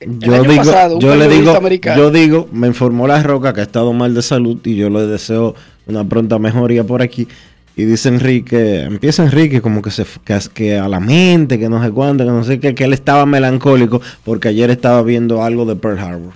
Yo 0.04 0.42
digo, 0.42 0.56
pasado, 0.56 0.98
yo 0.98 1.14
le 1.14 1.28
digo, 1.28 1.54
americano. 1.54 1.96
yo 1.96 2.10
digo, 2.10 2.48
me 2.50 2.66
informó 2.66 3.06
la 3.06 3.22
Roca 3.22 3.52
que 3.52 3.60
ha 3.60 3.62
estado 3.62 3.92
mal 3.92 4.14
de 4.14 4.22
salud 4.22 4.58
y 4.64 4.74
yo 4.74 4.90
le 4.90 5.06
deseo 5.06 5.54
una 5.86 6.02
pronta 6.02 6.40
mejoría 6.40 6.82
por 6.82 7.02
aquí. 7.02 7.28
Y 7.76 7.84
dice 7.84 8.08
Enrique, 8.08 8.82
empieza 8.82 9.22
Enrique 9.22 9.62
como 9.62 9.80
que 9.80 9.92
se 9.92 10.04
que, 10.24 10.36
que 10.52 10.76
a 10.78 10.88
la 10.88 10.98
mente, 10.98 11.56
que 11.58 11.68
no 11.68 11.80
sé 11.82 11.90
cuánto, 11.92 12.24
que 12.24 12.30
no 12.30 12.42
sé 12.42 12.58
qué, 12.58 12.74
que 12.74 12.82
él 12.84 12.92
estaba 12.92 13.26
melancólico 13.26 14.00
porque 14.24 14.48
ayer 14.48 14.70
estaba 14.70 15.02
viendo 15.02 15.44
algo 15.44 15.64
de 15.66 15.76
Pearl 15.76 15.98
Harbor. 16.00 16.32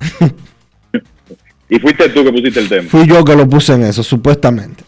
Y 1.68 1.78
fuiste 1.78 2.08
tú 2.10 2.24
que 2.24 2.32
pusiste 2.32 2.60
el 2.60 2.68
tema. 2.68 2.88
Fui 2.88 3.06
yo 3.06 3.24
que 3.24 3.34
lo 3.34 3.48
puse 3.48 3.74
en 3.74 3.84
eso, 3.84 4.02
supuestamente. 4.02 4.84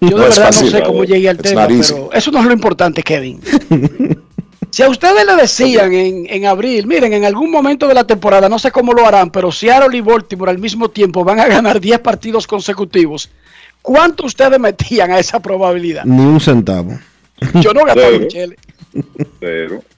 Yo 0.00 0.08
de 0.08 0.10
No 0.10 0.16
verdad 0.16 0.46
fácil, 0.46 0.66
no 0.72 0.78
sé 0.78 0.82
cómo 0.84 1.04
llegué 1.04 1.28
al 1.28 1.36
It's 1.36 1.48
tema, 1.48 1.66
pero 1.66 2.12
eso 2.12 2.30
no 2.30 2.40
es 2.40 2.44
lo 2.46 2.52
importante, 2.52 3.02
Kevin. 3.02 3.40
Si 4.70 4.82
a 4.82 4.88
ustedes 4.90 5.24
le 5.24 5.34
decían 5.36 5.92
en, 5.94 6.26
en 6.28 6.44
abril, 6.44 6.86
miren, 6.86 7.12
en 7.14 7.24
algún 7.24 7.50
momento 7.50 7.88
de 7.88 7.94
la 7.94 8.06
temporada, 8.06 8.50
no 8.50 8.58
sé 8.58 8.70
cómo 8.70 8.92
lo 8.92 9.06
harán, 9.06 9.30
pero 9.30 9.50
Seattle 9.50 9.96
y 9.96 10.02
Baltimore 10.02 10.50
al 10.50 10.58
mismo 10.58 10.90
tiempo 10.90 11.24
van 11.24 11.40
a 11.40 11.46
ganar 11.46 11.80
10 11.88 12.00
partidos 12.00 12.46
consecutivos, 12.46 13.30
¿cuánto 13.80 14.26
ustedes 14.26 14.60
metían 14.60 15.10
a 15.10 15.18
esa 15.18 15.40
probabilidad? 15.40 16.04
Ni 16.04 16.20
un 16.22 16.38
centavo. 16.38 16.98
Yo 17.54 17.72
no 17.72 17.84
gastaba 17.84 18.08
Cero. 18.10 18.20
mi 18.20 18.28
chele. 18.28 18.56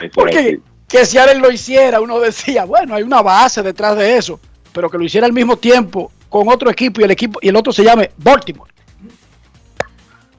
Es 0.00 0.10
Porque 0.14 0.60
que 0.88 1.04
Seattle 1.04 1.40
lo 1.40 1.50
hiciera, 1.50 2.00
uno 2.00 2.20
decía, 2.20 2.64
bueno, 2.64 2.94
hay 2.94 3.02
una 3.02 3.22
base 3.22 3.62
detrás 3.62 3.96
de 3.96 4.16
eso, 4.16 4.38
pero 4.72 4.90
que 4.90 4.98
lo 4.98 5.04
hiciera 5.04 5.26
al 5.26 5.32
mismo 5.32 5.56
tiempo 5.56 6.12
con 6.28 6.48
otro 6.48 6.70
equipo 6.70 7.00
y 7.00 7.04
el 7.04 7.10
equipo 7.10 7.38
y 7.42 7.48
el 7.48 7.56
otro 7.56 7.72
se 7.72 7.84
llame 7.84 8.10
Baltimore. 8.16 8.70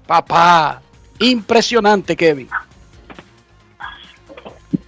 Papá, 0.05 0.81
impresionante, 1.19 2.15
Kevin. 2.15 2.47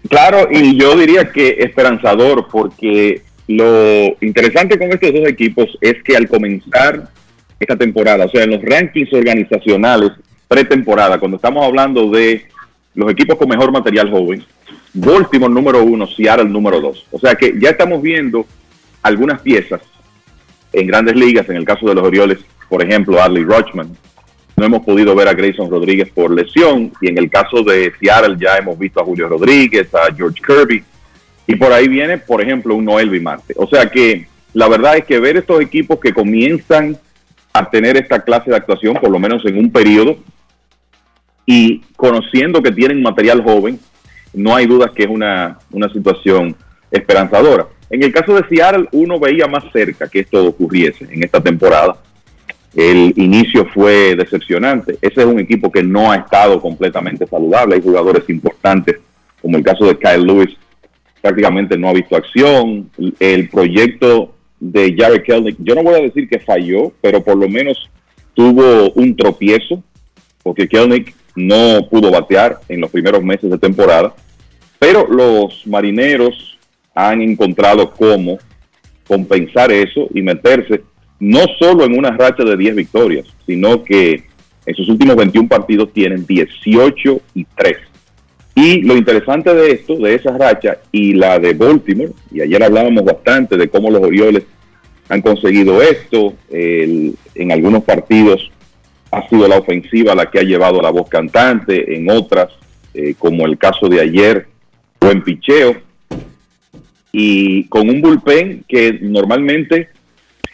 Claro, 0.09 0.47
y 0.51 0.79
yo 0.79 0.95
diría 0.95 1.31
que 1.31 1.57
esperanzador, 1.59 2.47
porque 2.49 3.23
lo 3.47 4.15
interesante 4.21 4.77
con 4.77 4.91
estos 4.91 5.13
dos 5.13 5.27
equipos 5.27 5.77
es 5.81 6.01
que 6.03 6.15
al 6.15 6.27
comenzar 6.27 7.09
esta 7.59 7.75
temporada, 7.75 8.25
o 8.25 8.29
sea, 8.29 8.43
en 8.43 8.51
los 8.51 8.61
rankings 8.61 9.11
organizacionales 9.13 10.11
pretemporada, 10.47 11.19
cuando 11.19 11.37
estamos 11.37 11.65
hablando 11.65 12.09
de 12.09 12.45
los 12.93 13.11
equipos 13.11 13.37
con 13.37 13.49
mejor 13.49 13.71
material 13.71 14.09
joven, 14.09 14.45
Baltimore 14.93 15.53
número 15.53 15.83
uno, 15.83 16.07
Seattle 16.07 16.49
número 16.49 16.79
dos. 16.81 17.05
O 17.11 17.19
sea 17.19 17.35
que 17.35 17.55
ya 17.59 17.71
estamos 17.71 18.01
viendo 18.01 18.45
algunas 19.03 19.41
piezas 19.41 19.81
en 20.73 20.87
grandes 20.87 21.15
ligas, 21.15 21.49
en 21.49 21.57
el 21.57 21.65
caso 21.65 21.87
de 21.87 21.95
los 21.95 22.03
Orioles, 22.03 22.39
por 22.69 22.83
ejemplo, 22.83 23.21
Adley 23.21 23.43
Rochman. 23.43 23.95
No 24.55 24.65
hemos 24.65 24.83
podido 24.83 25.15
ver 25.15 25.27
a 25.27 25.33
Grayson 25.33 25.69
Rodríguez 25.69 26.09
por 26.09 26.31
lesión, 26.31 26.91
y 26.99 27.09
en 27.09 27.17
el 27.17 27.29
caso 27.29 27.63
de 27.63 27.93
Seattle 27.99 28.37
ya 28.39 28.57
hemos 28.57 28.77
visto 28.77 28.99
a 28.99 29.05
Julio 29.05 29.29
Rodríguez, 29.29 29.93
a 29.93 30.13
George 30.13 30.41
Kirby, 30.45 30.83
y 31.45 31.55
por 31.55 31.71
ahí 31.71 31.87
viene, 31.87 32.17
por 32.17 32.41
ejemplo, 32.41 32.75
un 32.75 32.85
Noel 32.85 33.09
Bimarte. 33.09 33.53
O 33.57 33.67
sea 33.67 33.89
que 33.89 34.27
la 34.53 34.67
verdad 34.67 34.97
es 34.97 35.05
que 35.05 35.19
ver 35.19 35.37
estos 35.37 35.61
equipos 35.61 35.99
que 35.99 36.13
comienzan 36.13 36.97
a 37.53 37.69
tener 37.69 37.97
esta 37.97 38.23
clase 38.23 38.49
de 38.49 38.57
actuación, 38.57 38.95
por 38.95 39.11
lo 39.11 39.19
menos 39.19 39.45
en 39.45 39.57
un 39.57 39.71
periodo, 39.71 40.17
y 41.45 41.81
conociendo 41.95 42.61
que 42.61 42.71
tienen 42.71 43.01
material 43.01 43.43
joven, 43.43 43.79
no 44.37 44.55
hay 44.55 44.67
dudas 44.67 44.91
que 44.91 45.03
es 45.03 45.09
una, 45.09 45.59
una 45.71 45.89
situación 45.89 46.55
esperanzadora. 46.91 47.67
En 47.89 48.03
el 48.03 48.11
caso 48.11 48.33
de 48.33 48.47
Seattle, 48.47 48.87
uno 48.91 49.19
veía 49.19 49.47
más 49.47 49.63
cerca 49.71 50.07
que 50.07 50.19
esto 50.19 50.45
ocurriese 50.45 51.05
en 51.09 51.23
esta 51.23 51.41
temporada. 51.41 51.97
El 52.75 53.13
inicio 53.15 53.65
fue 53.73 54.15
decepcionante. 54.15 54.97
Ese 55.01 55.21
es 55.21 55.25
un 55.25 55.39
equipo 55.39 55.71
que 55.71 55.81
no 55.81 56.11
ha 56.11 56.17
estado 56.17 56.61
completamente 56.61 57.25
saludable. 57.25 57.75
Hay 57.75 57.81
jugadores 57.81 58.29
importantes, 58.29 58.97
como 59.41 59.57
el 59.57 59.63
caso 59.63 59.85
de 59.85 59.97
Kyle 59.97 60.23
Lewis, 60.23 60.55
prácticamente 61.21 61.77
no 61.77 61.89
ha 61.89 61.93
visto 61.93 62.15
acción. 62.15 62.89
El 63.19 63.49
proyecto 63.49 64.35
de 64.59 64.95
Jared 64.97 65.23
Kelnick, 65.23 65.57
yo 65.59 65.75
no 65.75 65.83
voy 65.83 65.95
a 65.95 66.03
decir 66.03 66.27
que 66.27 66.39
falló, 66.39 66.91
pero 67.01 67.23
por 67.23 67.37
lo 67.37 67.47
menos 67.47 67.89
tuvo 68.33 68.91
un 68.91 69.15
tropiezo, 69.15 69.81
porque 70.43 70.67
Kelnick 70.67 71.15
no 71.35 71.87
pudo 71.89 72.11
batear 72.11 72.59
en 72.67 72.81
los 72.81 72.91
primeros 72.91 73.23
meses 73.23 73.49
de 73.49 73.57
temporada. 73.57 74.13
Pero 74.79 75.07
los 75.07 75.65
marineros 75.65 76.57
han 76.93 77.21
encontrado 77.21 77.91
cómo 77.91 78.37
compensar 79.07 79.71
eso 79.71 80.07
y 80.13 80.21
meterse 80.21 80.81
no 81.19 81.41
solo 81.59 81.85
en 81.85 81.97
una 81.97 82.11
racha 82.11 82.43
de 82.43 82.55
10 82.57 82.75
victorias, 82.75 83.25
sino 83.45 83.83
que 83.83 84.23
en 84.65 84.75
sus 84.75 84.89
últimos 84.89 85.15
21 85.15 85.47
partidos 85.47 85.91
tienen 85.93 86.25
18 86.25 87.21
y 87.33 87.45
3. 87.55 87.77
Y 88.53 88.81
lo 88.81 88.95
interesante 88.97 89.53
de 89.53 89.71
esto, 89.71 89.95
de 89.97 90.15
esa 90.15 90.35
racha 90.37 90.77
y 90.91 91.13
la 91.13 91.39
de 91.39 91.53
Baltimore, 91.53 92.11
y 92.31 92.41
ayer 92.41 92.61
hablábamos 92.63 93.03
bastante 93.05 93.55
de 93.55 93.69
cómo 93.69 93.89
los 93.89 94.01
Orioles 94.01 94.43
han 95.09 95.21
conseguido 95.21 95.81
esto, 95.81 96.33
el- 96.49 97.15
en 97.35 97.51
algunos 97.51 97.83
partidos 97.83 98.51
ha 99.11 99.27
sido 99.29 99.47
la 99.47 99.57
ofensiva 99.59 100.13
la 100.15 100.29
que 100.29 100.39
ha 100.39 100.43
llevado 100.43 100.81
la 100.81 100.89
voz 100.89 101.07
cantante, 101.07 101.95
en 101.95 102.09
otras, 102.09 102.49
eh, 102.93 103.15
como 103.17 103.45
el 103.45 103.57
caso 103.57 103.87
de 103.87 104.01
ayer, 104.01 104.47
buen 104.99 105.23
picheo, 105.23 105.77
y 107.11 107.63
con 107.65 107.89
un 107.89 108.01
bullpen 108.01 108.63
que 108.67 108.99
normalmente 109.01 109.89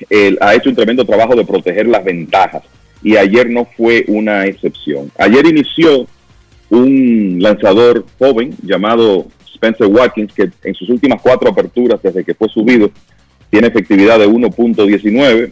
él 0.09 0.37
ha 0.41 0.55
hecho 0.55 0.69
un 0.69 0.75
tremendo 0.75 1.05
trabajo 1.05 1.35
de 1.35 1.45
proteger 1.45 1.87
las 1.87 2.03
ventajas, 2.03 2.63
y 3.01 3.17
ayer 3.17 3.49
no 3.49 3.65
fue 3.65 4.05
una 4.07 4.45
excepción. 4.45 5.11
Ayer 5.17 5.45
inició 5.45 6.07
un 6.69 7.37
lanzador 7.39 8.05
joven 8.17 8.55
llamado 8.63 9.27
Spencer 9.53 9.87
Watkins, 9.87 10.33
que 10.33 10.49
en 10.63 10.73
sus 10.73 10.89
últimas 10.89 11.21
cuatro 11.21 11.49
aperturas 11.49 12.01
desde 12.01 12.23
que 12.23 12.33
fue 12.33 12.49
subido 12.49 12.89
tiene 13.49 13.67
efectividad 13.67 14.17
de 14.17 14.27
1.19. 14.27 15.51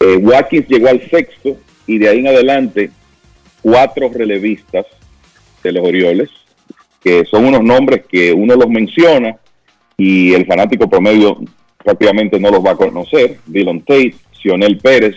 Eh, 0.00 0.16
Watkins 0.16 0.68
llegó 0.68 0.88
al 0.88 1.00
sexto 1.08 1.56
y 1.86 1.98
de 1.98 2.08
ahí 2.08 2.18
en 2.18 2.28
adelante 2.28 2.90
cuatro 3.62 4.10
relevistas 4.12 4.86
de 5.62 5.72
los 5.72 5.86
Orioles, 5.86 6.28
que 7.02 7.24
son 7.30 7.46
unos 7.46 7.62
nombres 7.62 8.04
que 8.08 8.32
uno 8.32 8.54
los 8.54 8.68
menciona 8.68 9.36
y 9.96 10.32
el 10.32 10.46
fanático 10.46 10.88
promedio 10.88 11.38
prácticamente 11.82 12.38
no 12.38 12.50
los 12.50 12.64
va 12.64 12.72
a 12.72 12.76
conocer. 12.76 13.38
Dylan 13.46 13.80
Tate, 13.80 14.14
Sionel 14.40 14.78
Pérez, 14.78 15.16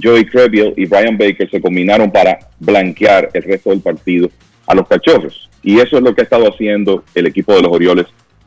Joey 0.00 0.26
Crebiel 0.26 0.74
y 0.76 0.86
Brian 0.86 1.16
Baker 1.16 1.48
se 1.50 1.60
combinaron 1.60 2.10
para 2.10 2.38
blanquear 2.58 3.30
el 3.32 3.42
resto 3.42 3.70
del 3.70 3.80
partido 3.80 4.30
a 4.66 4.74
los 4.74 4.86
cachorros. 4.86 5.48
Y 5.62 5.80
eso 5.80 5.96
es 5.96 6.02
lo 6.02 6.14
que 6.14 6.22
ha 6.22 6.24
estado 6.24 6.48
haciendo 6.48 7.04
el 7.14 7.26
equipo 7.26 7.54
de 7.54 7.62
los 7.62 7.72
Orioles 7.72 8.06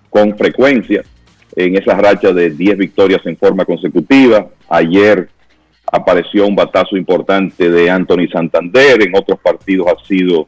con 0.09 0.38
frecuencia 0.38 1.03
en 1.55 1.77
esa 1.77 1.95
racha 1.95 2.31
de 2.31 2.51
10 2.51 2.77
victorias 2.77 3.21
en 3.25 3.38
forma 3.38 3.65
consecutiva. 3.65 4.47
Ayer 4.69 5.29
apareció 5.91 6.47
un 6.47 6.55
batazo 6.55 6.95
importante 6.95 7.69
de 7.69 7.89
Anthony 7.89 8.27
Santander, 8.31 9.01
en 9.01 9.15
otros 9.15 9.39
partidos 9.39 9.88
ha 9.88 10.07
sido, 10.07 10.47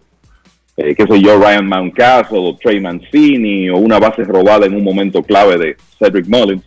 eh, 0.75 0.95
qué 0.95 1.05
sé 1.05 1.21
yo, 1.21 1.37
Ryan 1.37 1.67
Mountcastle 1.67 2.39
o 2.39 2.55
Trey 2.55 2.79
Mancini 2.79 3.69
o 3.69 3.77
una 3.77 3.99
base 3.99 4.23
robada 4.23 4.65
en 4.65 4.75
un 4.75 4.83
momento 4.83 5.21
clave 5.21 5.57
de 5.57 5.77
Cedric 5.99 6.27
Mullins. 6.27 6.63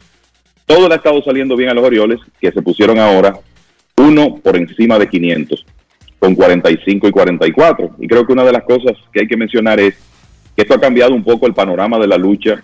Todo 0.64 0.88
le 0.88 0.94
ha 0.94 0.98
estado 0.98 1.22
saliendo 1.22 1.56
bien 1.56 1.70
a 1.70 1.74
los 1.74 1.84
Orioles, 1.84 2.20
que 2.40 2.52
se 2.52 2.62
pusieron 2.62 2.98
ahora 2.98 3.38
uno 3.96 4.36
por 4.36 4.56
encima 4.56 4.98
de 4.98 5.08
500, 5.08 5.66
con 6.18 6.34
45 6.34 7.08
y 7.08 7.10
44. 7.10 7.96
Y 7.98 8.06
creo 8.06 8.26
que 8.26 8.32
una 8.32 8.44
de 8.44 8.52
las 8.52 8.64
cosas 8.64 8.96
que 9.12 9.20
hay 9.20 9.28
que 9.28 9.36
mencionar 9.36 9.80
es 9.80 9.94
que 10.54 10.62
esto 10.62 10.74
ha 10.74 10.80
cambiado 10.80 11.14
un 11.14 11.24
poco 11.24 11.46
el 11.46 11.54
panorama 11.54 11.98
de 11.98 12.06
la 12.06 12.16
lucha 12.16 12.62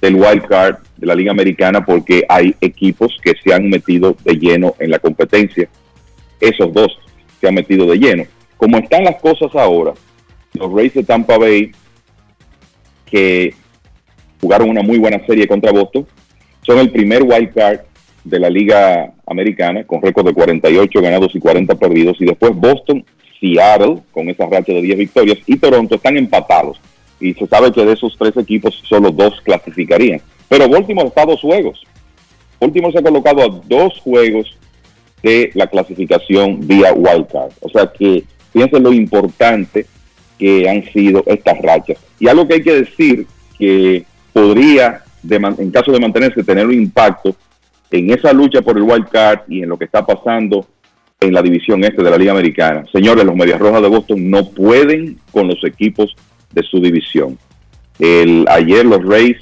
del 0.00 0.14
wild 0.14 0.46
card 0.46 0.76
de 0.96 1.06
la 1.06 1.14
Liga 1.14 1.30
Americana 1.30 1.84
porque 1.84 2.24
hay 2.28 2.54
equipos 2.60 3.16
que 3.22 3.34
se 3.42 3.52
han 3.52 3.68
metido 3.68 4.16
de 4.24 4.34
lleno 4.34 4.74
en 4.78 4.90
la 4.90 4.98
competencia. 4.98 5.68
Esos 6.40 6.72
dos 6.72 6.98
se 7.40 7.48
han 7.48 7.54
metido 7.54 7.86
de 7.86 7.98
lleno. 7.98 8.24
Como 8.56 8.78
están 8.78 9.04
las 9.04 9.20
cosas 9.20 9.54
ahora, 9.54 9.92
los 10.54 10.72
Rays 10.72 10.94
de 10.94 11.04
Tampa 11.04 11.38
Bay, 11.38 11.72
que 13.06 13.54
jugaron 14.40 14.70
una 14.70 14.82
muy 14.82 14.98
buena 14.98 15.24
serie 15.26 15.46
contra 15.46 15.72
Boston. 15.72 16.06
Son 16.62 16.78
el 16.78 16.90
primer 16.90 17.22
wild 17.22 17.52
card 17.54 17.80
de 18.24 18.38
la 18.38 18.50
Liga 18.50 19.12
Americana 19.26 19.84
con 19.84 20.02
récord 20.02 20.26
de 20.26 20.34
48 20.34 21.00
ganados 21.00 21.34
y 21.34 21.40
40 21.40 21.74
perdidos. 21.76 22.20
Y 22.20 22.26
después 22.26 22.54
Boston, 22.54 23.04
Seattle 23.40 24.00
con 24.12 24.28
esa 24.28 24.46
racha 24.46 24.72
de 24.72 24.82
10 24.82 24.98
victorias 24.98 25.38
y 25.46 25.56
Toronto 25.56 25.96
están 25.96 26.16
empatados. 26.16 26.80
Y 27.18 27.34
se 27.34 27.46
sabe 27.46 27.72
que 27.72 27.84
de 27.84 27.92
esos 27.92 28.16
tres 28.18 28.36
equipos 28.36 28.82
solo 28.88 29.10
dos 29.10 29.40
clasificarían. 29.42 30.20
Pero 30.48 30.68
Baltimore 30.68 31.08
está 31.08 31.22
a 31.22 31.26
dos 31.26 31.40
juegos. 31.40 31.82
Baltimore 32.60 32.92
se 32.92 32.98
ha 32.98 33.02
colocado 33.02 33.42
a 33.42 33.60
dos 33.66 33.98
juegos 34.00 34.56
de 35.22 35.50
la 35.54 35.66
clasificación 35.66 36.66
vía 36.66 36.92
wildcard. 36.92 37.52
O 37.60 37.68
sea 37.68 37.86
que 37.86 38.24
piensen 38.52 38.82
lo 38.82 38.92
importante 38.92 39.86
que 40.40 40.66
han 40.70 40.82
sido 40.90 41.22
estas 41.26 41.58
rachas. 41.60 41.98
Y 42.18 42.26
algo 42.26 42.48
que 42.48 42.54
hay 42.54 42.62
que 42.62 42.80
decir 42.80 43.26
que 43.58 44.06
podría, 44.32 45.02
en 45.28 45.70
caso 45.70 45.92
de 45.92 46.00
mantenerse, 46.00 46.42
tener 46.42 46.66
un 46.66 46.72
impacto 46.72 47.36
en 47.90 48.10
esa 48.10 48.32
lucha 48.32 48.62
por 48.62 48.78
el 48.78 48.84
wild 48.84 49.08
card 49.10 49.40
y 49.48 49.62
en 49.62 49.68
lo 49.68 49.78
que 49.78 49.84
está 49.84 50.04
pasando 50.06 50.66
en 51.20 51.34
la 51.34 51.42
división 51.42 51.84
este 51.84 52.02
de 52.02 52.10
la 52.10 52.16
Liga 52.16 52.32
Americana. 52.32 52.86
Señores, 52.90 53.26
los 53.26 53.36
Medias 53.36 53.60
Rojas 53.60 53.82
de 53.82 53.88
Boston 53.88 54.30
no 54.30 54.48
pueden 54.48 55.18
con 55.30 55.46
los 55.46 55.62
equipos 55.62 56.16
de 56.52 56.62
su 56.62 56.80
división. 56.80 57.38
El, 57.98 58.46
ayer 58.48 58.86
los 58.86 59.04
Rays 59.04 59.36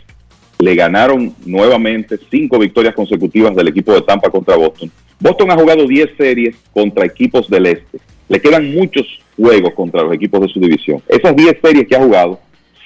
le 0.59 0.75
ganaron 0.75 1.33
nuevamente 1.47 2.19
cinco 2.29 2.59
victorias 2.59 2.95
consecutivas 2.95 3.55
del 3.55 3.69
equipo 3.69 3.95
de 3.95 4.03
Tampa 4.03 4.31
contra 4.31 4.57
Boston. 4.57 4.91
Boston 5.21 5.53
ha 5.53 5.57
jugado 5.57 5.87
10 5.87 6.11
series 6.17 6.57
contra 6.73 7.07
equipos 7.07 7.49
del 7.49 7.67
este. 7.67 8.01
Le 8.29 8.41
quedan 8.41 8.75
muchos 8.75 9.07
juegos 9.37 9.75
contra 9.75 10.03
los 10.03 10.13
equipos 10.15 10.41
de 10.41 10.49
su 10.49 10.61
división. 10.61 11.03
Esas 11.09 11.35
10 11.35 11.59
series 11.63 11.87
que 11.87 11.97
ha 11.97 12.03
jugado, 12.03 12.41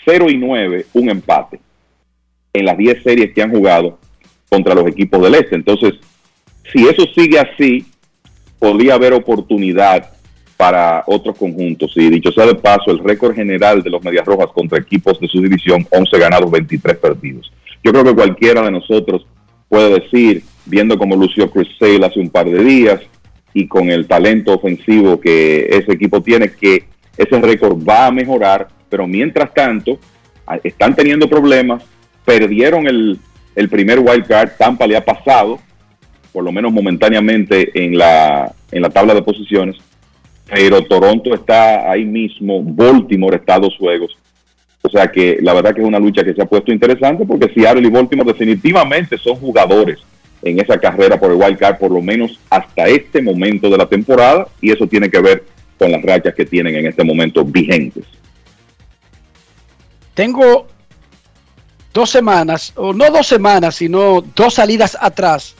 0 0.04 0.26
y 0.30 0.36
9, 0.36 0.86
un 0.94 1.10
empate. 1.10 1.60
En 2.52 2.66
las 2.66 2.76
10 2.76 3.02
series 3.02 3.32
que 3.34 3.42
han 3.42 3.50
jugado 3.50 3.98
contra 4.48 4.74
los 4.74 4.86
equipos 4.86 5.22
del 5.22 5.34
este. 5.34 5.56
Entonces, 5.56 5.94
si 6.72 6.86
eso 6.86 7.04
sigue 7.14 7.38
así, 7.38 7.86
podría 8.58 8.94
haber 8.94 9.14
oportunidad 9.14 10.10
para 10.56 11.02
otros 11.06 11.36
conjuntos. 11.36 11.92
Y 11.96 12.08
dicho 12.08 12.30
sea 12.30 12.46
de 12.46 12.54
paso, 12.54 12.90
el 12.90 13.00
récord 13.00 13.34
general 13.34 13.82
de 13.82 13.90
los 13.90 14.04
Medias 14.04 14.24
Rojas 14.24 14.48
contra 14.54 14.78
equipos 14.78 15.18
de 15.18 15.26
su 15.26 15.40
división, 15.40 15.86
11 15.90 16.18
ganados, 16.18 16.50
23 16.50 16.96
perdidos. 16.98 17.52
Yo 17.82 17.90
creo 17.90 18.04
que 18.04 18.14
cualquiera 18.14 18.62
de 18.62 18.70
nosotros 18.70 19.26
puede 19.68 20.00
decir, 20.00 20.44
viendo 20.66 20.96
cómo 20.96 21.16
lució 21.16 21.50
Chris 21.50 21.68
Sale 21.78 22.06
hace 22.06 22.20
un 22.20 22.30
par 22.30 22.48
de 22.48 22.62
días 22.62 23.00
y 23.54 23.66
con 23.66 23.90
el 23.90 24.06
talento 24.06 24.54
ofensivo 24.54 25.20
que 25.20 25.66
ese 25.70 25.92
equipo 25.92 26.22
tiene, 26.22 26.50
que 26.52 26.84
ese 27.16 27.40
récord 27.40 27.76
va 27.86 28.06
a 28.06 28.12
mejorar, 28.12 28.68
pero 28.88 29.06
mientras 29.06 29.52
tanto, 29.52 29.98
están 30.64 30.94
teniendo 30.94 31.28
problemas, 31.28 31.84
perdieron 32.24 32.86
el, 32.86 33.18
el 33.54 33.68
primer 33.68 33.98
wild 33.98 34.26
card, 34.26 34.50
Tampa 34.58 34.86
le 34.86 34.96
ha 34.96 35.04
pasado, 35.04 35.58
por 36.32 36.44
lo 36.44 36.52
menos 36.52 36.72
momentáneamente 36.72 37.84
en 37.84 37.98
la, 37.98 38.52
en 38.70 38.82
la 38.82 38.90
tabla 38.90 39.14
de 39.14 39.22
posiciones, 39.22 39.76
pero 40.48 40.82
Toronto 40.82 41.34
está 41.34 41.90
ahí 41.90 42.04
mismo, 42.04 42.62
Baltimore 42.62 43.36
está 43.36 43.56
a 43.56 43.60
dos 43.60 43.76
juegos. 43.76 44.16
O 44.84 44.88
sea 44.88 45.06
que 45.06 45.38
la 45.40 45.54
verdad 45.54 45.74
que 45.74 45.80
es 45.80 45.86
una 45.86 46.00
lucha 46.00 46.24
que 46.24 46.34
se 46.34 46.42
ha 46.42 46.46
puesto 46.46 46.72
interesante 46.72 47.24
porque 47.24 47.52
Seattle 47.54 47.86
y 47.86 47.90
Baltimore 47.90 48.32
definitivamente 48.32 49.16
son 49.16 49.36
jugadores 49.36 50.00
en 50.42 50.60
esa 50.60 50.78
carrera 50.78 51.18
por 51.18 51.30
el 51.30 51.36
wild 51.36 51.58
card, 51.58 51.78
por 51.78 51.90
lo 51.90 52.02
menos 52.02 52.38
hasta 52.50 52.86
este 52.86 53.22
momento 53.22 53.70
de 53.70 53.78
la 53.78 53.88
temporada, 53.88 54.48
y 54.60 54.70
eso 54.72 54.86
tiene 54.86 55.10
que 55.10 55.20
ver 55.20 55.44
con 55.78 55.90
las 55.90 56.02
rachas 56.02 56.34
que 56.34 56.44
tienen 56.44 56.74
en 56.76 56.86
este 56.86 57.04
momento 57.04 57.44
vigentes. 57.44 58.04
Tengo 60.14 60.66
dos 61.92 62.10
semanas, 62.10 62.72
o 62.76 62.92
no 62.92 63.10
dos 63.10 63.26
semanas, 63.26 63.76
sino 63.76 64.22
dos 64.34 64.54
salidas 64.54 64.96
atrás. 65.00 65.54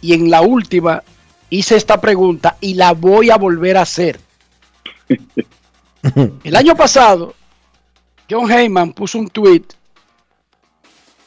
Y 0.00 0.14
en 0.14 0.30
la 0.30 0.42
última 0.42 1.02
hice 1.50 1.76
esta 1.76 2.00
pregunta 2.00 2.56
y 2.60 2.74
la 2.74 2.92
voy 2.92 3.30
a 3.30 3.36
volver 3.36 3.76
a 3.76 3.82
hacer. 3.82 4.20
El 6.44 6.56
año 6.56 6.74
pasado, 6.74 7.34
John 8.28 8.50
Heyman 8.50 8.92
puso 8.92 9.18
un 9.18 9.28
tweet 9.28 9.64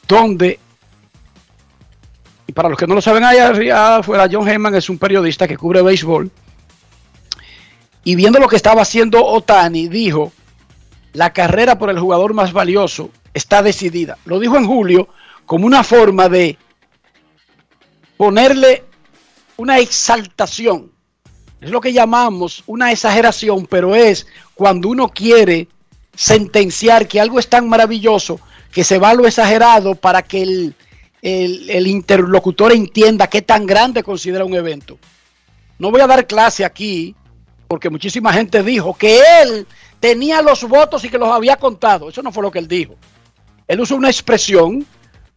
donde, 0.06 0.58
y 2.48 2.52
para 2.52 2.70
los 2.70 2.78
que 2.78 2.86
no 2.86 2.94
lo 2.94 3.02
saben 3.02 3.24
allá 3.24 3.96
afuera, 3.96 4.26
John 4.32 4.48
Heyman 4.48 4.74
es 4.74 4.88
un 4.88 4.96
periodista 4.98 5.46
que 5.46 5.58
cubre 5.58 5.82
béisbol. 5.82 6.30
Y 8.04 8.16
viendo 8.16 8.38
lo 8.38 8.48
que 8.48 8.56
estaba 8.56 8.80
haciendo 8.80 9.22
Otani, 9.22 9.86
dijo, 9.86 10.32
la 11.12 11.34
carrera 11.34 11.78
por 11.78 11.90
el 11.90 12.00
jugador 12.00 12.32
más 12.32 12.54
valioso 12.54 13.10
está 13.34 13.62
decidida. 13.62 14.16
Lo 14.24 14.40
dijo 14.40 14.56
en 14.56 14.66
julio 14.66 15.08
como 15.44 15.66
una 15.66 15.84
forma 15.84 16.30
de 16.30 16.56
ponerle 18.16 18.84
una 19.58 19.78
exaltación. 19.78 20.90
Es 21.60 21.68
lo 21.68 21.82
que 21.82 21.92
llamamos 21.92 22.64
una 22.66 22.90
exageración, 22.90 23.66
pero 23.66 23.94
es 23.94 24.26
cuando 24.54 24.88
uno 24.88 25.08
quiere 25.08 25.68
sentenciar 26.14 27.06
que 27.06 27.20
algo 27.20 27.38
es 27.38 27.50
tan 27.50 27.68
maravilloso 27.68 28.40
que 28.72 28.84
se 28.84 28.98
va 28.98 29.10
a 29.10 29.14
lo 29.14 29.26
exagerado 29.26 29.94
para 29.96 30.22
que 30.22 30.42
el, 30.42 30.74
el- 31.22 31.86
interlocutor 31.86 32.72
entienda 32.72 33.26
qué 33.28 33.42
tan 33.42 33.66
grande 33.66 34.02
considera 34.02 34.44
un 34.44 34.54
evento. 34.54 34.98
No 35.78 35.90
voy 35.90 36.00
a 36.00 36.06
dar 36.06 36.26
clase 36.26 36.64
aquí 36.64 37.14
porque 37.66 37.90
muchísima 37.90 38.32
gente 38.32 38.62
dijo 38.62 38.94
que 38.94 39.20
él 39.42 39.66
tenía 40.00 40.42
los 40.42 40.64
votos 40.64 41.04
y 41.04 41.08
que 41.08 41.18
los 41.18 41.28
había 41.28 41.56
contado. 41.56 42.08
Eso 42.08 42.22
no 42.22 42.32
fue 42.32 42.42
lo 42.42 42.50
que 42.50 42.58
él 42.58 42.68
dijo. 42.68 42.96
Él 43.66 43.80
usó 43.80 43.96
una 43.96 44.08
expresión 44.08 44.86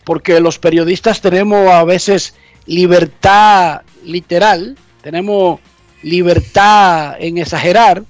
porque 0.04 0.40
los 0.40 0.58
periodistas 0.58 1.22
tenemos 1.22 1.70
a 1.70 1.84
veces 1.84 2.34
libertad 2.66 3.82
literal, 4.04 4.78
tenemos 5.02 5.60
libertad 6.04 7.16
en 7.20 7.38
exagerar. 7.38 8.04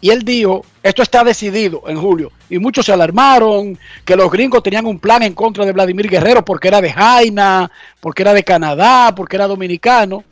Y 0.00 0.10
él 0.10 0.22
dijo, 0.24 0.64
esto 0.84 1.02
está 1.02 1.24
decidido 1.24 1.82
en 1.86 1.98
julio. 1.98 2.30
Y 2.50 2.58
muchos 2.58 2.84
se 2.84 2.92
alarmaron, 2.92 3.78
que 4.04 4.16
los 4.16 4.30
gringos 4.30 4.62
tenían 4.62 4.84
un 4.84 4.98
plan 4.98 5.22
en 5.22 5.32
contra 5.32 5.64
de 5.64 5.72
Vladimir 5.72 6.10
Guerrero 6.10 6.44
porque 6.44 6.68
era 6.68 6.82
de 6.82 6.92
Jaina, 6.92 7.70
porque 8.00 8.20
era 8.20 8.34
de 8.34 8.44
Canadá, 8.44 9.14
porque 9.16 9.36
era 9.36 9.46
dominicano. 9.46 10.24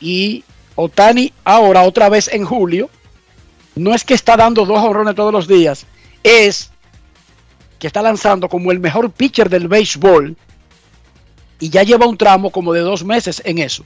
Y 0.00 0.44
Otani 0.76 1.32
ahora 1.42 1.82
otra 1.82 2.08
vez 2.08 2.28
en 2.28 2.44
julio, 2.44 2.88
no 3.74 3.92
es 3.92 4.04
que 4.04 4.14
está 4.14 4.36
dando 4.36 4.64
dos 4.64 4.78
honrones 4.78 5.16
todos 5.16 5.32
los 5.32 5.48
días, 5.48 5.84
es 6.22 6.70
que 7.80 7.88
está 7.88 8.02
lanzando 8.02 8.48
como 8.48 8.70
el 8.70 8.78
mejor 8.78 9.10
pitcher 9.10 9.50
del 9.50 9.66
béisbol 9.66 10.36
y 11.58 11.70
ya 11.70 11.82
lleva 11.82 12.06
un 12.06 12.16
tramo 12.16 12.50
como 12.50 12.72
de 12.72 12.82
dos 12.82 13.04
meses 13.04 13.42
en 13.44 13.58
eso. 13.58 13.84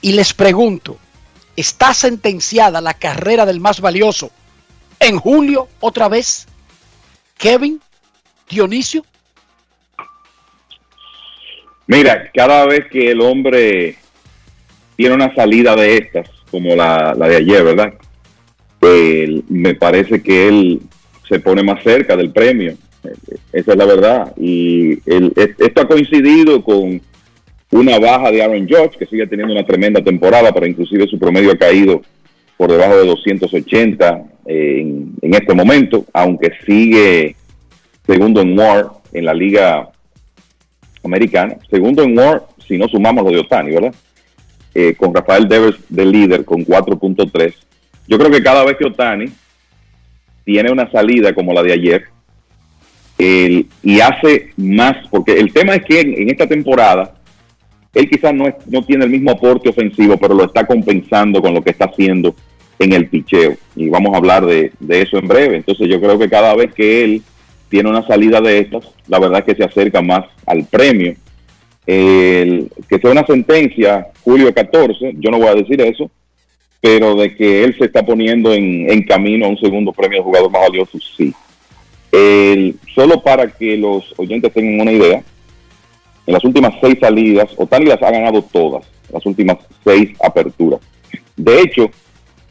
Y 0.00 0.10
les 0.10 0.34
pregunto, 0.34 0.98
¿está 1.56 1.94
sentenciada 1.94 2.80
la 2.80 2.94
carrera 2.94 3.44
del 3.46 3.60
más 3.60 3.80
valioso 3.80 4.30
en 5.00 5.18
julio 5.18 5.68
otra 5.80 6.08
vez? 6.08 6.46
Kevin, 7.38 7.80
Dionisio, 8.48 9.04
Mira, 11.86 12.30
cada 12.32 12.64
vez 12.66 12.86
que 12.90 13.10
el 13.10 13.20
hombre 13.20 13.96
tiene 14.96 15.14
una 15.14 15.34
salida 15.34 15.74
de 15.74 15.96
estas, 15.96 16.28
como 16.50 16.74
la, 16.76 17.14
de 17.14 17.36
ayer, 17.36 17.64
¿verdad? 17.64 17.94
Pues 18.78 19.28
me 19.48 19.74
parece 19.74 20.22
que 20.22 20.48
él 20.48 20.80
se 21.28 21.40
pone 21.40 21.62
más 21.62 21.82
cerca 21.82 22.16
del 22.16 22.30
premio. 22.32 22.76
Esa 23.52 23.72
es 23.72 23.76
la 23.76 23.84
verdad. 23.84 24.32
Y 24.36 24.92
es- 24.92 25.54
esto 25.58 25.80
ha 25.82 25.88
coincidido 25.88 26.62
con 26.62 27.00
una 27.72 27.98
baja 27.98 28.30
de 28.30 28.42
Aaron 28.42 28.68
Judge, 28.68 28.98
que 28.98 29.06
sigue 29.06 29.26
teniendo 29.26 29.52
una 29.54 29.64
tremenda 29.66 30.02
temporada, 30.02 30.52
pero 30.52 30.66
inclusive 30.66 31.06
su 31.08 31.18
promedio 31.18 31.52
ha 31.52 31.56
caído 31.58 32.02
por 32.56 32.70
debajo 32.70 32.96
de 32.96 33.06
280 33.06 34.22
en, 34.46 35.14
en 35.20 35.34
este 35.34 35.54
momento, 35.54 36.04
aunque 36.12 36.52
sigue 36.66 37.34
segundo 38.06 38.40
en 38.42 38.56
WAR 38.58 38.86
en 39.12 39.24
la 39.24 39.34
liga 39.34 39.88
americana. 41.02 41.56
Segundo 41.70 42.02
en 42.02 42.16
WAR, 42.16 42.42
si 42.66 42.78
no 42.78 42.86
sumamos 42.88 43.24
lo 43.24 43.30
de 43.30 43.38
Otani, 43.40 43.70
¿verdad? 43.72 43.94
Eh, 44.74 44.94
con 44.94 45.14
Rafael 45.14 45.48
Devers 45.48 45.78
de 45.88 46.04
líder 46.04 46.44
con 46.44 46.64
4.3. 46.64 47.54
Yo 48.06 48.18
creo 48.18 48.30
que 48.30 48.42
cada 48.42 48.64
vez 48.64 48.76
que 48.76 48.86
Otani 48.86 49.26
tiene 50.44 50.70
una 50.70 50.90
salida 50.90 51.34
como 51.34 51.52
la 51.52 51.62
de 51.62 51.72
ayer 51.72 52.04
el- 53.18 53.66
y 53.82 54.00
hace 54.00 54.50
más, 54.56 54.96
porque 55.10 55.32
el 55.38 55.52
tema 55.52 55.74
es 55.76 55.84
que 55.84 56.00
en 56.00 56.28
esta 56.30 56.46
temporada 56.46 57.14
él 57.94 58.08
quizás 58.10 58.34
no, 58.34 58.46
es- 58.48 58.54
no 58.66 58.82
tiene 58.84 59.04
el 59.04 59.10
mismo 59.10 59.30
aporte 59.32 59.68
ofensivo, 59.68 60.16
pero 60.16 60.34
lo 60.34 60.44
está 60.44 60.66
compensando 60.66 61.40
con 61.42 61.54
lo 61.54 61.62
que 61.62 61.70
está 61.70 61.86
haciendo 61.86 62.34
en 62.78 62.92
el 62.92 63.06
picheo. 63.08 63.54
Y 63.76 63.88
vamos 63.88 64.12
a 64.14 64.16
hablar 64.18 64.44
de, 64.46 64.72
eso 64.88 65.18
en 65.18 65.28
breve. 65.28 65.56
Entonces 65.56 65.88
yo 65.88 66.00
creo 66.00 66.18
que 66.18 66.28
cada 66.28 66.54
vez 66.54 66.72
que 66.74 67.04
él 67.04 67.22
tiene 67.68 67.88
una 67.90 68.06
salida 68.06 68.40
de 68.40 68.58
estas, 68.58 68.84
la 69.08 69.18
verdad 69.18 69.40
es 69.40 69.44
que 69.44 69.54
se 69.62 69.64
acerca 69.64 70.00
más 70.02 70.24
al 70.46 70.64
premio. 70.64 71.14
El- 71.86 72.70
que 72.88 72.98
sea 72.98 73.10
una 73.10 73.26
sentencia 73.26 74.06
julio 74.22 74.52
14, 74.54 75.14
yo 75.18 75.30
no 75.30 75.38
voy 75.38 75.48
a 75.48 75.54
decir 75.54 75.80
eso, 75.80 76.10
pero 76.80 77.14
de 77.16 77.34
que 77.36 77.64
él 77.64 77.76
se 77.78 77.84
está 77.86 78.04
poniendo 78.04 78.52
en, 78.52 78.90
en 78.90 79.02
camino 79.04 79.46
a 79.46 79.48
un 79.50 79.58
segundo 79.58 79.92
premio 79.92 80.18
de 80.18 80.24
jugador 80.24 80.50
más 80.50 80.62
valioso, 80.62 80.98
sí. 81.16 81.32
El- 82.10 82.76
solo 82.94 83.22
para 83.22 83.46
que 83.48 83.76
los 83.76 84.12
oyentes 84.18 84.52
tengan 84.52 84.80
una 84.80 84.92
idea, 84.92 85.22
en 86.32 86.36
las 86.36 86.44
últimas 86.44 86.72
seis 86.80 86.96
salidas, 86.98 87.50
Otani 87.58 87.84
las 87.84 88.02
ha 88.02 88.10
ganado 88.10 88.40
todas, 88.40 88.86
las 89.12 89.26
últimas 89.26 89.58
seis 89.84 90.16
aperturas. 90.18 90.80
De 91.36 91.60
hecho, 91.60 91.90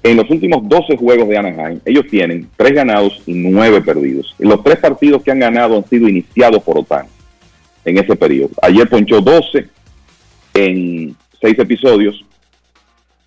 en 0.03 0.17
los 0.17 0.29
últimos 0.29 0.69
12 0.69 0.97
juegos 0.97 1.27
de 1.27 1.35
Anaheim, 1.35 1.79
ellos 1.83 2.05
tienen 2.07 2.47
tres 2.55 2.73
ganados 2.73 3.23
y 3.25 3.33
nueve 3.33 3.81
perdidos. 3.81 4.35
Y 4.37 4.45
los 4.45 4.63
tres 4.63 4.77
partidos 4.77 5.23
que 5.23 5.31
han 5.31 5.39
ganado 5.39 5.77
han 5.77 5.89
sido 5.89 6.07
iniciados 6.07 6.61
por 6.61 6.77
Otani 6.77 7.09
en 7.83 7.97
ese 7.97 8.15
periodo. 8.15 8.51
Ayer 8.61 8.87
ponchó 8.87 9.19
12 9.19 9.65
en 10.53 11.15
seis 11.41 11.57
episodios, 11.57 12.23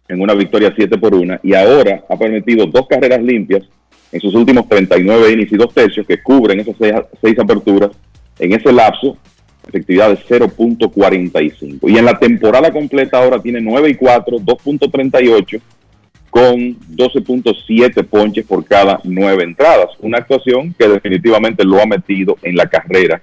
en 0.07 0.21
una 0.21 0.35
victoria 0.35 0.73
7 0.77 0.99
por 0.99 1.17
1, 1.17 1.41
y 1.43 1.55
ahora 1.55 2.05
ha 2.09 2.17
permitido 2.17 2.67
dos 2.67 2.87
carreras 2.87 3.21
limpias 3.21 3.65
en 4.13 4.21
sus 4.21 4.33
últimos 4.37 4.69
39 4.69 5.33
innings 5.33 5.51
y 5.51 5.57
dos 5.57 5.75
tercios 5.75 6.07
que 6.07 6.23
cubren 6.23 6.61
esas 6.61 6.77
seis, 6.79 6.95
seis 7.21 7.37
aperturas. 7.41 7.91
En 8.39 8.53
ese 8.53 8.73
lapso, 8.73 9.17
efectividad 9.67 10.11
de 10.11 10.17
0.45. 10.17 11.91
Y 11.91 11.99
en 11.99 12.05
la 12.05 12.19
temporada 12.19 12.73
completa 12.73 13.19
ahora 13.19 13.41
tiene 13.41 13.61
9 13.61 13.91
y 13.91 13.95
4, 13.95 14.39
2.38 14.39 15.61
con 16.31 16.59
12.7 16.97 18.05
ponches 18.07 18.45
por 18.45 18.65
cada 18.65 19.01
nueve 19.05 19.45
entradas. 19.45 19.91
Una 20.01 20.19
actuación 20.19 20.75
que 20.77 20.89
definitivamente 20.89 21.65
lo 21.65 21.81
ha 21.81 21.87
metido 21.87 22.37
en 22.43 22.57
la 22.57 22.69
carrera 22.69 23.23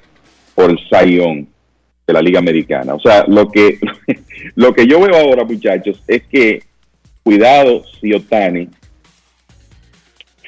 por 0.56 0.70
el 0.70 0.80
Zion 0.88 1.46
de 2.08 2.14
la 2.14 2.22
Liga 2.22 2.40
Americana. 2.40 2.94
O 2.94 3.00
sea, 3.02 3.26
lo 3.28 3.50
que, 3.50 3.80
lo 4.56 4.74
que 4.74 4.88
yo 4.88 5.02
veo 5.02 5.16
ahora, 5.16 5.44
muchachos, 5.44 6.02
es 6.08 6.24
que 6.24 6.64
cuidado 7.22 7.84
si 8.00 8.14
Otani, 8.14 8.70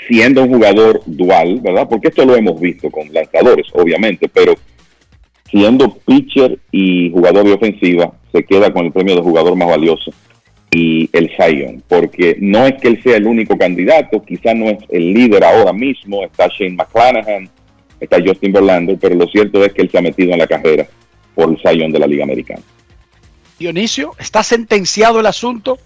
siendo 0.08 0.44
un 0.44 0.54
jugador 0.54 1.02
dual, 1.06 1.60
¿verdad? 1.62 1.88
Porque 1.90 2.10
esto 2.10 2.26
lo 2.26 2.36
hemos 2.36 2.60
visto 2.60 2.90
con 2.90 3.12
lanzadores, 3.14 3.68
obviamente, 3.74 4.30
pero 4.30 4.56
siendo 5.54 5.94
pitcher 5.94 6.58
y 6.72 7.12
jugador 7.12 7.46
de 7.46 7.54
ofensiva, 7.54 8.12
se 8.32 8.44
queda 8.44 8.74
con 8.74 8.88
el 8.88 8.92
premio 8.92 9.16
de 9.16 9.22
jugador 9.22 9.56
más 9.56 9.70
valioso 9.70 10.12
y 10.72 11.08
el 11.14 11.30
Zion, 11.38 11.84
porque 11.88 12.36
no 12.40 12.66
es 12.66 12.82
que 12.82 12.88
él 12.88 13.04
sea 13.04 13.18
el 13.18 13.28
único 13.28 13.56
candidato, 13.56 14.24
quizá 14.24 14.56
no 14.56 14.66
es 14.70 14.80
el 14.90 15.14
líder 15.14 15.44
ahora 15.44 15.72
mismo, 15.72 16.24
está 16.24 16.48
Shane 16.48 16.76
McClanahan, 16.76 17.48
está 18.00 18.18
Justin 18.26 18.52
Verlander, 18.52 18.98
pero 19.00 19.14
lo 19.14 19.28
cierto 19.28 19.64
es 19.64 19.72
que 19.74 19.84
él 19.84 19.92
se 19.92 20.00
ha 20.00 20.02
metido 20.02 20.34
en 20.34 20.40
la 20.40 20.48
carrera 20.48 20.88
por 21.36 21.52
el 21.52 21.60
Zion 21.60 21.92
de 21.92 22.00
la 22.00 22.08
Liga 22.08 22.24
Americana. 22.24 22.64
Dionisio, 23.60 24.14
¿está 24.18 24.42
sentenciado 24.42 25.20
el 25.20 25.28
asunto? 25.28 25.78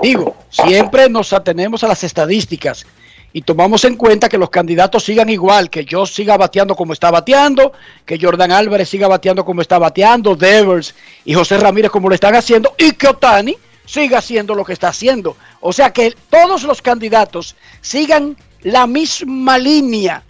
Digo, 0.00 0.36
siempre 0.48 1.08
nos 1.08 1.32
atenemos 1.32 1.82
a 1.82 1.88
las 1.88 2.04
estadísticas 2.04 2.86
y 3.32 3.42
tomamos 3.42 3.84
en 3.84 3.96
cuenta 3.96 4.28
que 4.28 4.38
los 4.38 4.50
candidatos 4.50 5.04
sigan 5.04 5.28
igual, 5.28 5.70
que 5.70 5.84
yo 5.84 6.04
siga 6.06 6.36
bateando 6.36 6.74
como 6.74 6.92
está 6.92 7.10
bateando, 7.10 7.72
que 8.04 8.18
Jordan 8.20 8.52
Álvarez 8.52 8.88
siga 8.88 9.06
bateando 9.08 9.44
como 9.44 9.62
está 9.62 9.78
bateando, 9.78 10.34
Devers 10.34 10.94
y 11.24 11.34
José 11.34 11.58
Ramírez 11.58 11.90
como 11.90 12.08
lo 12.08 12.14
están 12.14 12.34
haciendo, 12.34 12.74
y 12.76 12.92
que 12.92 13.08
Otani 13.08 13.56
siga 13.86 14.18
haciendo 14.18 14.54
lo 14.54 14.64
que 14.64 14.72
está 14.72 14.88
haciendo. 14.88 15.36
O 15.60 15.72
sea 15.72 15.92
que 15.92 16.14
todos 16.28 16.64
los 16.64 16.82
candidatos 16.82 17.56
sigan 17.80 18.36
la 18.62 18.86
misma 18.86 19.58
línea 19.58 20.22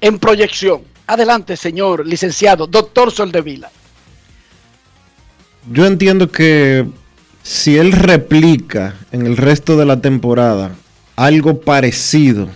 en 0.00 0.18
proyección. 0.18 0.82
Adelante, 1.06 1.56
señor 1.56 2.04
licenciado, 2.04 2.66
doctor 2.66 3.12
Soldevila. 3.12 3.70
Yo 5.70 5.86
entiendo 5.86 6.30
que 6.30 6.86
si 7.42 7.78
él 7.78 7.92
replica 7.92 8.96
en 9.12 9.26
el 9.26 9.36
resto 9.36 9.76
de 9.76 9.84
la 9.84 10.00
temporada 10.00 10.72
algo 11.16 11.60
parecido, 11.60 12.48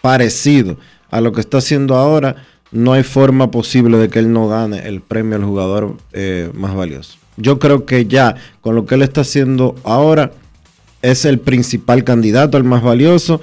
parecido 0.00 0.78
a 1.10 1.20
lo 1.20 1.32
que 1.32 1.40
está 1.40 1.58
haciendo 1.58 1.96
ahora, 1.96 2.36
no 2.70 2.92
hay 2.92 3.02
forma 3.02 3.50
posible 3.50 3.98
de 3.98 4.08
que 4.08 4.20
él 4.20 4.32
no 4.32 4.48
gane 4.48 4.86
el 4.86 5.00
premio 5.00 5.36
al 5.36 5.44
jugador 5.44 5.96
eh, 6.12 6.50
más 6.54 6.74
valioso. 6.74 7.18
Yo 7.36 7.58
creo 7.58 7.84
que 7.84 8.06
ya 8.06 8.36
con 8.60 8.74
lo 8.74 8.86
que 8.86 8.94
él 8.94 9.02
está 9.02 9.20
haciendo 9.20 9.74
ahora 9.84 10.32
es 11.02 11.24
el 11.24 11.38
principal 11.38 12.04
candidato 12.04 12.56
al 12.56 12.64
más 12.64 12.82
valioso. 12.82 13.40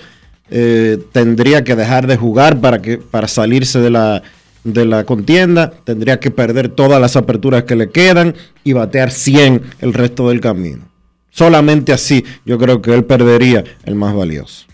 Eh, 0.49 0.99
tendría 1.11 1.63
que 1.63 1.75
dejar 1.75 2.07
de 2.07 2.17
jugar 2.17 2.59
para, 2.59 2.81
que, 2.81 2.97
para 2.97 3.27
salirse 3.27 3.79
de 3.79 3.89
la, 3.89 4.23
de 4.63 4.85
la 4.85 5.03
contienda. 5.03 5.71
Tendría 5.83 6.19
que 6.19 6.31
perder 6.31 6.69
todas 6.69 6.99
las 6.99 7.15
aperturas 7.15 7.63
que 7.63 7.75
le 7.75 7.89
quedan 7.89 8.35
y 8.63 8.73
batear 8.73 9.11
100 9.11 9.61
el 9.79 9.93
resto 9.93 10.29
del 10.29 10.41
camino. 10.41 10.92
Solamente 11.35 11.91
así 11.91 12.23
yo 12.45 12.59
creo 12.59 12.79
que 12.81 12.93
él 12.93 13.05
perdería 13.05 13.63
el 13.85 13.95
más 13.95 14.13
valioso. 14.13 14.67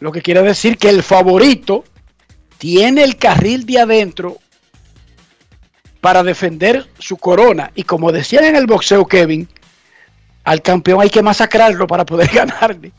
Lo 0.00 0.10
que 0.10 0.20
quiere 0.20 0.42
decir 0.42 0.76
que 0.76 0.90
el 0.90 1.04
favorito 1.04 1.84
tiene 2.58 3.04
el 3.04 3.16
carril 3.16 3.64
de 3.64 3.78
adentro 3.78 4.38
para 6.00 6.24
defender 6.24 6.86
su 6.98 7.16
corona. 7.16 7.70
Y 7.76 7.84
como 7.84 8.10
decían 8.10 8.44
en 8.44 8.56
el 8.56 8.66
boxeo, 8.66 9.06
Kevin, 9.06 9.48
al 10.42 10.60
campeón 10.60 11.00
hay 11.02 11.10
que 11.10 11.22
masacrarlo 11.22 11.86
para 11.86 12.04
poder 12.04 12.28
ganarle. 12.34 12.90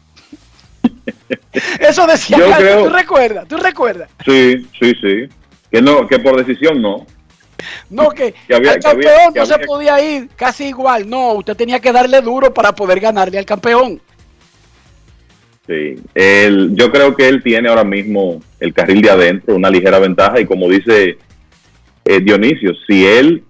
Eso 1.79 2.07
decía 2.07 2.37
Yo 2.37 2.51
creo- 2.57 2.83
¿tú 2.85 2.89
recuerdas? 2.89 3.47
¿Tú 3.49 3.57
recuerdas? 3.57 4.09
Sí, 4.25 4.65
sí, 4.79 4.93
sí. 5.01 5.29
Que 5.69 5.81
no, 5.81 6.07
que 6.07 6.19
por 6.19 6.43
decisión 6.43 6.81
no. 6.81 7.05
No, 7.89 8.09
que, 8.09 8.33
Que 8.47 8.55
había- 8.55 8.71
al 8.73 8.79
que 8.79 8.87
había- 8.87 9.03
campeón 9.09 9.33
que 9.33 9.39
no 9.39 9.45
se 9.45 9.59
podía 9.59 10.01
ir 10.01 10.29
casi 10.35 10.65
igual. 10.67 11.09
No, 11.09 11.33
usted 11.33 11.55
tenía 11.55 11.79
que 11.79 11.91
darle 11.91 12.21
duro 12.21 12.53
para 12.53 12.73
poder 12.73 12.99
ganarle 12.99 13.37
al 13.37 13.45
campeón. 13.45 14.01
Sí, 15.67 15.95
él- 16.15 16.71
yo 16.73 16.91
creo 16.91 17.15
que 17.15 17.27
él 17.27 17.43
tiene 17.43 17.69
ahora 17.69 17.83
mismo 17.83 18.41
el 18.59 18.73
carril 18.73 19.01
de 19.01 19.11
adentro, 19.11 19.55
una 19.55 19.69
ligera 19.69 19.99
ventaja 19.99 20.39
y 20.39 20.45
como 20.45 20.67
dice 20.67 21.17
eh, 22.05 22.19
Dionisio, 22.21 22.73
si 22.87 23.05
él 23.05 23.43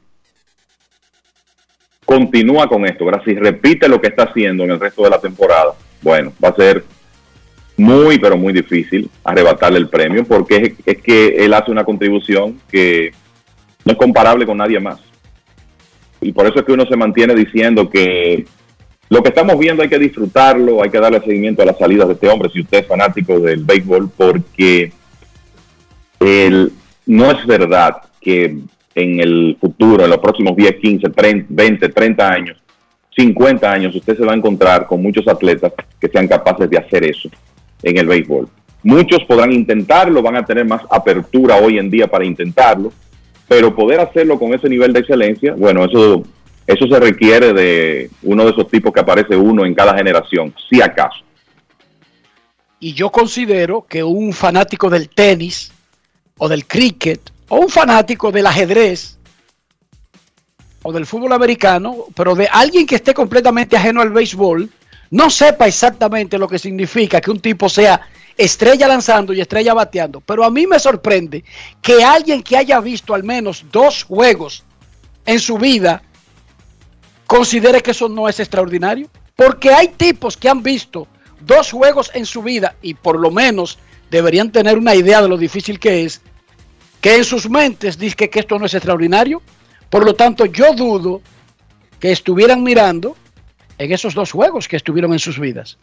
continúa 2.06 2.68
con 2.68 2.86
esto, 2.86 3.06
¿verdad? 3.06 3.22
si 3.24 3.36
repite 3.36 3.88
lo 3.88 4.02
que 4.02 4.08
está 4.08 4.24
haciendo 4.24 4.64
en 4.64 4.72
el 4.72 4.80
resto 4.80 5.04
de 5.04 5.12
la 5.12 5.20
temporada, 5.22 5.74
bueno, 6.02 6.34
va 6.44 6.50
a 6.50 6.56
ser 6.56 6.84
muy, 7.78 8.18
pero 8.20 8.36
muy 8.36 8.52
difícil 8.52 9.10
arrebatarle 9.24 9.78
el 9.80 9.88
premio 9.90 10.26
porque 10.26 10.56
es, 10.58 10.74
es 10.86 11.02
que 11.02 11.28
él 11.46 11.54
hace 11.54 11.72
una 11.72 11.86
contribución 11.86 12.60
que 12.70 13.14
no 13.86 13.92
es 13.92 13.98
comparable 13.98 14.46
con 14.46 14.58
nadie 14.58 14.80
más. 14.80 15.00
Y 16.22 16.32
por 16.32 16.46
eso 16.46 16.60
es 16.60 16.66
que 16.66 16.74
uno 16.74 16.86
se 16.86 16.98
mantiene 16.98 17.34
diciendo 17.34 17.90
que 17.90 18.46
lo 19.10 19.24
que 19.24 19.30
estamos 19.30 19.58
viendo 19.58 19.82
hay 19.82 19.90
que 19.90 19.98
disfrutarlo, 19.98 20.84
hay 20.84 20.90
que 20.90 21.00
darle 21.00 21.20
seguimiento 21.22 21.62
a 21.62 21.66
las 21.66 21.78
salidas 21.78 22.08
de 22.08 22.14
este 22.14 22.30
hombre, 22.30 22.50
si 22.50 22.62
usted 22.62 22.80
es 22.80 22.88
fanático 22.88 23.40
del 23.40 23.64
béisbol, 23.64 24.10
porque 24.16 24.92
el, 26.20 26.72
no 27.08 27.32
es 27.32 27.46
verdad 27.46 27.98
que 28.22 28.58
en 28.94 29.20
el 29.20 29.58
futuro, 29.60 30.04
en 30.04 30.10
los 30.10 30.20
próximos 30.20 30.56
10, 30.56 30.76
15, 30.76 31.10
30, 31.10 31.46
20, 31.50 31.90
30 31.90 32.32
años, 32.32 32.58
50 33.18 33.72
años, 33.72 33.96
usted 33.96 34.16
se 34.16 34.26
va 34.26 34.34
a 34.34 34.36
encontrar 34.36 34.86
con 34.86 35.02
muchos 35.02 35.28
atletas 35.28 35.74
que 36.00 36.08
sean 36.08 36.28
capaces 36.28 36.70
de 36.70 36.78
hacer 36.78 37.04
eso 37.04 37.30
en 37.82 37.98
el 37.98 38.08
béisbol. 38.08 38.48
Muchos 38.84 39.24
podrán 39.26 39.52
intentarlo, 39.52 40.22
van 40.22 40.38
a 40.38 40.46
tener 40.46 40.66
más 40.66 40.84
apertura 40.90 41.56
hoy 41.56 41.80
en 41.80 41.90
día 41.90 42.08
para 42.08 42.26
intentarlo, 42.26 42.94
pero 43.50 43.76
poder 43.76 44.00
hacerlo 44.00 44.40
con 44.40 44.54
ese 44.54 44.70
nivel 44.70 44.94
de 44.94 45.02
excelencia, 45.02 45.54
bueno, 45.58 45.84
eso 45.84 46.24
eso 46.70 46.88
se 46.88 47.00
requiere 47.00 47.52
de 47.52 48.12
uno 48.22 48.44
de 48.46 48.52
esos 48.52 48.70
tipos 48.70 48.94
que 48.94 49.00
aparece 49.00 49.36
uno 49.36 49.66
en 49.66 49.74
cada 49.74 49.98
generación, 49.98 50.54
si 50.70 50.80
acaso. 50.80 51.24
Y 52.80 52.94
yo 52.94 53.10
considero 53.10 53.88
que 53.90 54.04
un 54.04 54.34
fanático 54.34 54.88
del 54.88 55.10
tenis 55.10 55.72
o 56.38 56.48
del 56.48 56.68
cricket 56.68 57.20
o 57.48 57.58
un 57.58 57.70
fanático 57.70 58.32
del 58.32 58.46
ajedrez 58.46 59.18
o 60.84 60.94
del 60.94 61.08
fútbol 61.08 61.34
americano, 61.34 62.06
pero 62.16 62.36
de 62.36 62.48
alguien 62.48 62.86
que 62.86 62.96
esté 62.96 63.16
completamente 63.16 63.76
ajeno 63.76 64.02
al 64.02 64.12
béisbol, 64.12 64.70
no 65.10 65.30
sepa 65.32 65.68
exactamente 65.68 66.38
lo 66.38 66.48
que 66.48 66.60
significa 66.60 67.20
que 67.20 67.32
un 67.32 67.40
tipo 67.40 67.68
sea 67.68 68.00
estrella 68.40 68.88
lanzando 68.88 69.34
y 69.34 69.42
estrella 69.42 69.74
bateando. 69.74 70.22
Pero 70.22 70.46
a 70.46 70.50
mí 70.50 70.66
me 70.66 70.80
sorprende 70.80 71.44
que 71.82 72.02
alguien 72.04 72.42
que 72.42 72.56
haya 72.56 72.80
visto 72.80 73.14
al 73.14 73.24
menos 73.24 73.66
dos 73.70 74.04
juegos 74.04 74.64
en 75.26 75.40
su 75.40 75.58
vida 75.58 76.02
considere 77.28 77.82
que 77.82 77.92
eso 77.92 78.08
no 78.08 78.30
es 78.30 78.40
extraordinario. 78.40 79.10
Porque 79.36 79.74
hay 79.74 79.90
tipos 79.90 80.38
que 80.38 80.48
han 80.48 80.64
visto 80.64 81.08
dos 81.42 81.72
juegos 81.72 82.12
en 82.14 82.26
su 82.26 82.42
vida 82.42 82.76
y 82.82 82.94
por 82.94 83.20
lo 83.20 83.30
menos 83.30 83.78
deberían 84.10 84.52
tener 84.52 84.78
una 84.78 84.96
idea 84.96 85.22
de 85.22 85.28
lo 85.28 85.38
difícil 85.38 85.78
que 85.78 86.06
es, 86.06 86.22
que 87.02 87.18
en 87.18 87.26
sus 87.26 87.50
mentes 87.50 87.98
dicen 87.98 88.30
que 88.30 88.40
esto 88.40 88.58
no 88.58 88.66
es 88.66 88.74
extraordinario. 88.74 89.42
Por 89.90 90.06
lo 90.06 90.14
tanto, 90.14 90.46
yo 90.46 90.74
dudo 90.74 91.22
que 92.00 92.14
estuvieran 92.14 92.64
mirando 92.64 93.18
en 93.78 93.92
esos 93.92 94.14
dos 94.14 94.32
juegos 94.32 94.70
que 94.70 94.78
estuvieron 94.78 95.12
en 95.12 95.20
sus 95.20 95.40
vidas. 95.40 95.78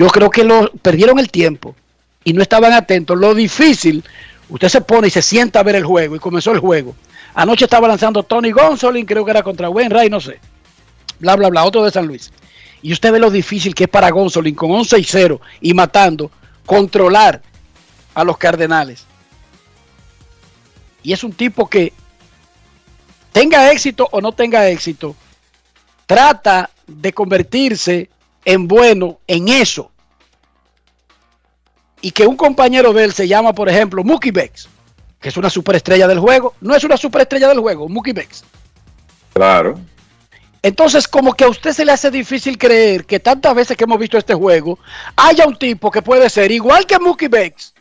Yo 0.00 0.06
creo 0.06 0.30
que 0.30 0.44
lo 0.44 0.72
perdieron 0.80 1.18
el 1.18 1.30
tiempo 1.30 1.76
y 2.24 2.32
no 2.32 2.40
estaban 2.40 2.72
atentos. 2.72 3.18
Lo 3.18 3.34
difícil, 3.34 4.02
usted 4.48 4.70
se 4.70 4.80
pone 4.80 5.08
y 5.08 5.10
se 5.10 5.20
sienta 5.20 5.60
a 5.60 5.62
ver 5.62 5.76
el 5.76 5.84
juego 5.84 6.16
y 6.16 6.18
comenzó 6.18 6.52
el 6.52 6.58
juego. 6.58 6.96
Anoche 7.34 7.66
estaba 7.66 7.86
lanzando 7.86 8.22
Tony 8.22 8.50
Gonsolin, 8.50 9.04
creo 9.04 9.26
que 9.26 9.30
era 9.30 9.42
contra 9.42 9.68
Wainwright, 9.68 10.10
no 10.10 10.18
sé. 10.18 10.40
Bla, 11.18 11.36
bla, 11.36 11.50
bla, 11.50 11.64
otro 11.64 11.84
de 11.84 11.90
San 11.90 12.06
Luis. 12.06 12.32
Y 12.80 12.94
usted 12.94 13.12
ve 13.12 13.18
lo 13.18 13.30
difícil 13.30 13.74
que 13.74 13.84
es 13.84 13.90
para 13.90 14.08
Gonsolin 14.08 14.54
con 14.54 14.70
11 14.70 15.00
y 15.00 15.04
0 15.04 15.38
y 15.60 15.74
matando 15.74 16.30
controlar 16.64 17.42
a 18.14 18.24
los 18.24 18.38
Cardenales. 18.38 19.04
Y 21.02 21.12
es 21.12 21.22
un 21.22 21.34
tipo 21.34 21.68
que 21.68 21.92
tenga 23.32 23.70
éxito 23.70 24.08
o 24.10 24.22
no 24.22 24.32
tenga 24.32 24.66
éxito, 24.66 25.14
trata 26.06 26.70
de 26.86 27.12
convertirse 27.12 28.08
en 28.44 28.68
bueno 28.68 29.20
en 29.26 29.48
eso. 29.48 29.90
Y 32.00 32.12
que 32.12 32.26
un 32.26 32.36
compañero 32.36 32.92
de 32.92 33.04
él 33.04 33.12
se 33.12 33.28
llama, 33.28 33.52
por 33.52 33.68
ejemplo, 33.68 34.02
Mookie 34.02 34.30
Bex, 34.30 34.68
que 35.20 35.28
es 35.28 35.36
una 35.36 35.50
superestrella 35.50 36.08
del 36.08 36.18
juego. 36.18 36.54
No 36.60 36.74
es 36.74 36.84
una 36.84 36.96
superestrella 36.96 37.48
del 37.48 37.60
juego, 37.60 37.88
Mookie 37.88 38.12
Bex. 38.12 38.44
Claro. 39.34 39.78
Entonces, 40.62 41.08
como 41.08 41.34
que 41.34 41.44
a 41.44 41.48
usted 41.48 41.72
se 41.72 41.84
le 41.84 41.92
hace 41.92 42.10
difícil 42.10 42.58
creer 42.58 43.06
que 43.06 43.20
tantas 43.20 43.54
veces 43.54 43.76
que 43.76 43.84
hemos 43.84 43.98
visto 43.98 44.18
este 44.18 44.34
juego, 44.34 44.78
haya 45.16 45.46
un 45.46 45.56
tipo 45.56 45.90
que 45.90 46.02
puede 46.02 46.28
ser 46.28 46.50
igual 46.52 46.86
que 46.86 46.98
Mookie 46.98 47.28
Bex 47.28 47.74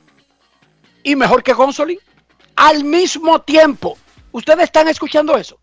y 1.04 1.16
mejor 1.16 1.44
que 1.44 1.54
Gonsolin 1.54 2.00
al 2.56 2.84
mismo 2.84 3.42
tiempo. 3.42 3.98
¿Ustedes 4.32 4.66
están 4.66 4.88
escuchando 4.88 5.38
eso? 5.38 5.60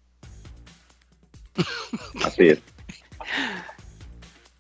Así 2.24 2.48
es. 2.48 2.59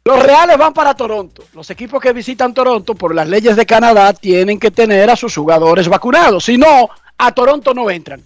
Los 0.06 0.22
Reales 0.22 0.56
van 0.56 0.72
para 0.72 0.94
Toronto. 0.94 1.42
Los 1.52 1.68
equipos 1.68 2.00
que 2.00 2.12
visitan 2.12 2.54
Toronto 2.54 2.94
por 2.94 3.12
las 3.12 3.28
leyes 3.28 3.56
de 3.56 3.66
Canadá 3.66 4.12
tienen 4.12 4.60
que 4.60 4.70
tener 4.70 5.10
a 5.10 5.16
sus 5.16 5.34
jugadores 5.34 5.88
vacunados. 5.88 6.44
Si 6.44 6.56
no, 6.56 6.88
a 7.18 7.32
Toronto 7.32 7.74
no 7.74 7.90
entran. 7.90 8.22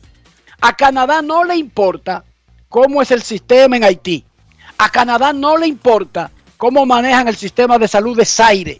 A 0.61 0.77
Canadá 0.77 1.23
no 1.23 1.43
le 1.43 1.57
importa 1.57 2.23
cómo 2.69 3.01
es 3.01 3.11
el 3.13 3.23
sistema 3.23 3.79
en 3.79 3.85
Haití. 3.85 4.23
A 4.77 4.91
Canadá 4.91 5.33
no 5.33 5.57
le 5.57 5.69
importa 5.69 6.31
cómo 6.59 6.85
manejan 6.85 7.29
el 7.29 7.37
sistema 7.37 7.79
de 7.79 7.89
salud 7.89 8.15
de 8.15 8.27
Zaire 8.27 8.79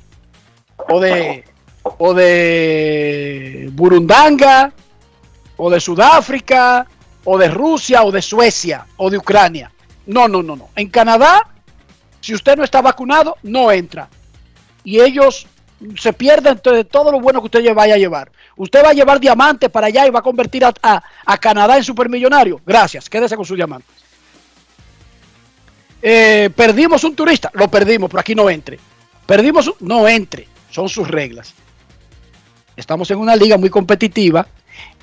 o 0.91 1.01
de, 1.01 1.47
o 1.83 2.13
de 2.13 3.71
Burundanga 3.73 4.75
o 5.57 5.71
de 5.71 5.81
Sudáfrica 5.81 6.87
o 7.25 7.39
de 7.39 7.49
Rusia 7.49 8.03
o 8.03 8.13
de 8.13 8.21
Suecia 8.21 8.85
o 8.99 9.09
de 9.09 9.17
Ucrania. 9.17 9.73
No, 10.05 10.29
no, 10.29 10.43
no, 10.43 10.55
no. 10.55 10.69
En 10.77 10.91
Canadá, 10.91 11.47
si 12.21 12.35
usted 12.35 12.57
no 12.57 12.65
está 12.65 12.81
vacunado, 12.83 13.37
no 13.43 13.71
entra. 13.73 14.09
Y 14.85 15.01
ellos 15.01 15.47
se 15.99 16.13
pierden 16.13 16.61
de 16.63 16.85
todo 16.85 17.11
lo 17.11 17.21
bueno 17.21 17.41
que 17.41 17.47
usted 17.47 17.75
vaya 17.75 17.95
a 17.95 17.99
llevar. 17.99 18.31
Usted 18.57 18.85
va 18.85 18.91
a 18.91 18.95
llevar 18.95 19.19
diamantes 19.19 19.71
para 19.71 19.87
allá 19.87 20.07
y 20.07 20.11
va 20.11 20.19
a 20.19 20.23
convertir 20.23 20.65
a, 20.65 21.03
Canadá 21.41 21.77
en 21.77 21.85
supermillonario. 21.85 22.61
Gracias, 22.67 23.09
quédese 23.09 23.37
con 23.37 23.45
sus 23.45 23.57
diamantes. 23.57 23.91
Eh, 26.03 26.51
perdimos 26.55 27.05
un 27.05 27.15
turista, 27.15 27.51
lo 27.55 27.69
perdimos, 27.69 28.11
pero 28.11 28.21
aquí 28.21 28.35
no 28.35 28.49
entre. 28.51 28.79
Perdimos, 29.27 29.69
un- 29.69 29.75
no 29.81 30.09
entre, 30.09 30.49
son 30.71 30.89
sus 30.89 31.09
reglas. 31.09 31.55
Estamos 32.77 33.11
en 33.11 33.19
una 33.19 33.37
liga 33.37 33.57
muy 33.57 33.71
competitiva. 33.71 34.47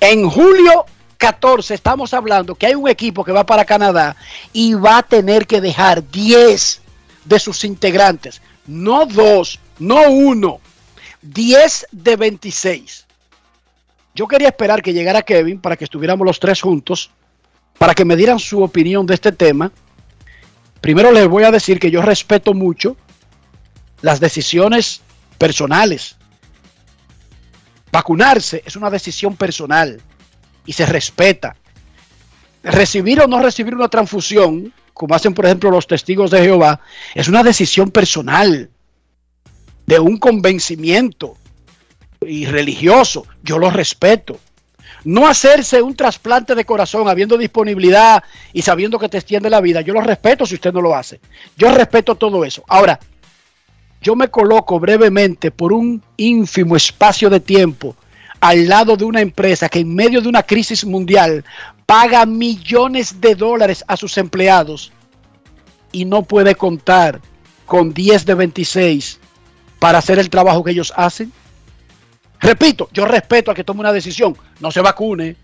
En 0.00 0.28
julio 0.28 0.84
14 1.16 1.74
estamos 1.74 2.14
hablando 2.14 2.54
que 2.54 2.66
hay 2.66 2.74
un 2.74 2.88
equipo 2.88 3.24
que 3.24 3.32
va 3.32 3.44
para 3.44 3.64
Canadá 3.64 4.16
y 4.52 4.74
va 4.74 4.98
a 4.98 5.02
tener 5.02 5.46
que 5.46 5.60
dejar 5.60 6.08
10 6.08 6.80
de 7.28 7.38
sus 7.38 7.64
integrantes, 7.64 8.40
no 8.66 9.06
dos, 9.06 9.60
no 9.78 10.10
uno, 10.10 10.60
10 11.22 11.88
de 11.92 12.16
26. 12.16 13.06
Yo 14.14 14.26
quería 14.26 14.48
esperar 14.48 14.82
que 14.82 14.92
llegara 14.92 15.22
Kevin 15.22 15.60
para 15.60 15.76
que 15.76 15.84
estuviéramos 15.84 16.26
los 16.26 16.40
tres 16.40 16.60
juntos, 16.60 17.10
para 17.76 17.94
que 17.94 18.04
me 18.04 18.16
dieran 18.16 18.38
su 18.38 18.62
opinión 18.62 19.06
de 19.06 19.14
este 19.14 19.30
tema. 19.30 19.70
Primero 20.80 21.12
les 21.12 21.28
voy 21.28 21.44
a 21.44 21.50
decir 21.50 21.78
que 21.78 21.90
yo 21.90 22.02
respeto 22.02 22.54
mucho 22.54 22.96
las 24.00 24.20
decisiones 24.20 25.02
personales. 25.36 26.16
Vacunarse 27.92 28.62
es 28.64 28.76
una 28.76 28.90
decisión 28.90 29.36
personal 29.36 30.00
y 30.66 30.72
se 30.72 30.86
respeta. 30.86 31.56
Recibir 32.62 33.20
o 33.20 33.26
no 33.26 33.40
recibir 33.40 33.74
una 33.74 33.88
transfusión, 33.88 34.72
como 34.98 35.14
hacen 35.14 35.32
por 35.32 35.46
ejemplo 35.46 35.70
los 35.70 35.86
testigos 35.86 36.30
de 36.32 36.42
Jehová, 36.42 36.80
es 37.14 37.28
una 37.28 37.44
decisión 37.44 37.90
personal, 37.90 38.68
de 39.86 40.00
un 40.00 40.18
convencimiento 40.18 41.36
y 42.20 42.46
religioso. 42.46 43.24
Yo 43.42 43.58
lo 43.58 43.70
respeto. 43.70 44.38
No 45.04 45.28
hacerse 45.28 45.80
un 45.80 45.94
trasplante 45.94 46.56
de 46.56 46.64
corazón 46.64 47.08
habiendo 47.08 47.38
disponibilidad 47.38 48.22
y 48.52 48.62
sabiendo 48.62 48.98
que 48.98 49.08
te 49.08 49.18
extiende 49.18 49.48
la 49.48 49.60
vida, 49.60 49.80
yo 49.82 49.94
lo 49.94 50.00
respeto 50.00 50.44
si 50.44 50.56
usted 50.56 50.72
no 50.72 50.82
lo 50.82 50.94
hace. 50.94 51.20
Yo 51.56 51.70
respeto 51.70 52.16
todo 52.16 52.44
eso. 52.44 52.64
Ahora, 52.66 52.98
yo 54.02 54.16
me 54.16 54.28
coloco 54.28 54.80
brevemente 54.80 55.52
por 55.52 55.72
un 55.72 56.02
ínfimo 56.16 56.74
espacio 56.74 57.30
de 57.30 57.38
tiempo 57.38 57.94
al 58.40 58.68
lado 58.68 58.96
de 58.96 59.04
una 59.04 59.20
empresa 59.20 59.68
que 59.68 59.78
en 59.78 59.94
medio 59.94 60.20
de 60.20 60.28
una 60.28 60.42
crisis 60.42 60.84
mundial 60.84 61.44
paga 61.88 62.26
millones 62.26 63.18
de 63.18 63.34
dólares 63.34 63.82
a 63.88 63.96
sus 63.96 64.18
empleados 64.18 64.92
y 65.90 66.04
no 66.04 66.22
puede 66.22 66.54
contar 66.54 67.22
con 67.64 67.94
10 67.94 68.26
de 68.26 68.34
26 68.34 69.18
para 69.78 69.96
hacer 69.96 70.18
el 70.18 70.28
trabajo 70.28 70.62
que 70.62 70.72
ellos 70.72 70.92
hacen. 70.94 71.32
Repito, 72.40 72.90
yo 72.92 73.06
respeto 73.06 73.50
a 73.50 73.54
que 73.54 73.64
tome 73.64 73.80
una 73.80 73.94
decisión, 73.94 74.36
no 74.60 74.70
se 74.70 74.82
vacune. 74.82 75.36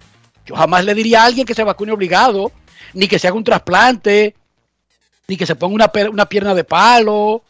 Yo 0.45 0.55
jamás 0.55 0.85
le 0.85 0.93
diría 0.93 1.23
a 1.23 1.25
alguien 1.25 1.47
que 1.47 1.55
se 1.55 1.65
vacune 1.65 1.93
obligado, 1.93 2.53
ni 2.93 3.09
que 3.09 3.19
se 3.19 3.27
haga 3.27 3.39
un 3.39 3.45
trasplante, 3.45 4.35
ni 5.27 5.39
que 5.39 5.47
se 5.47 5.57
ponga 5.57 5.75
una, 5.75 6.11
una 6.11 6.29
pierna 6.29 6.55
de 6.55 6.65
palo, 6.65 7.43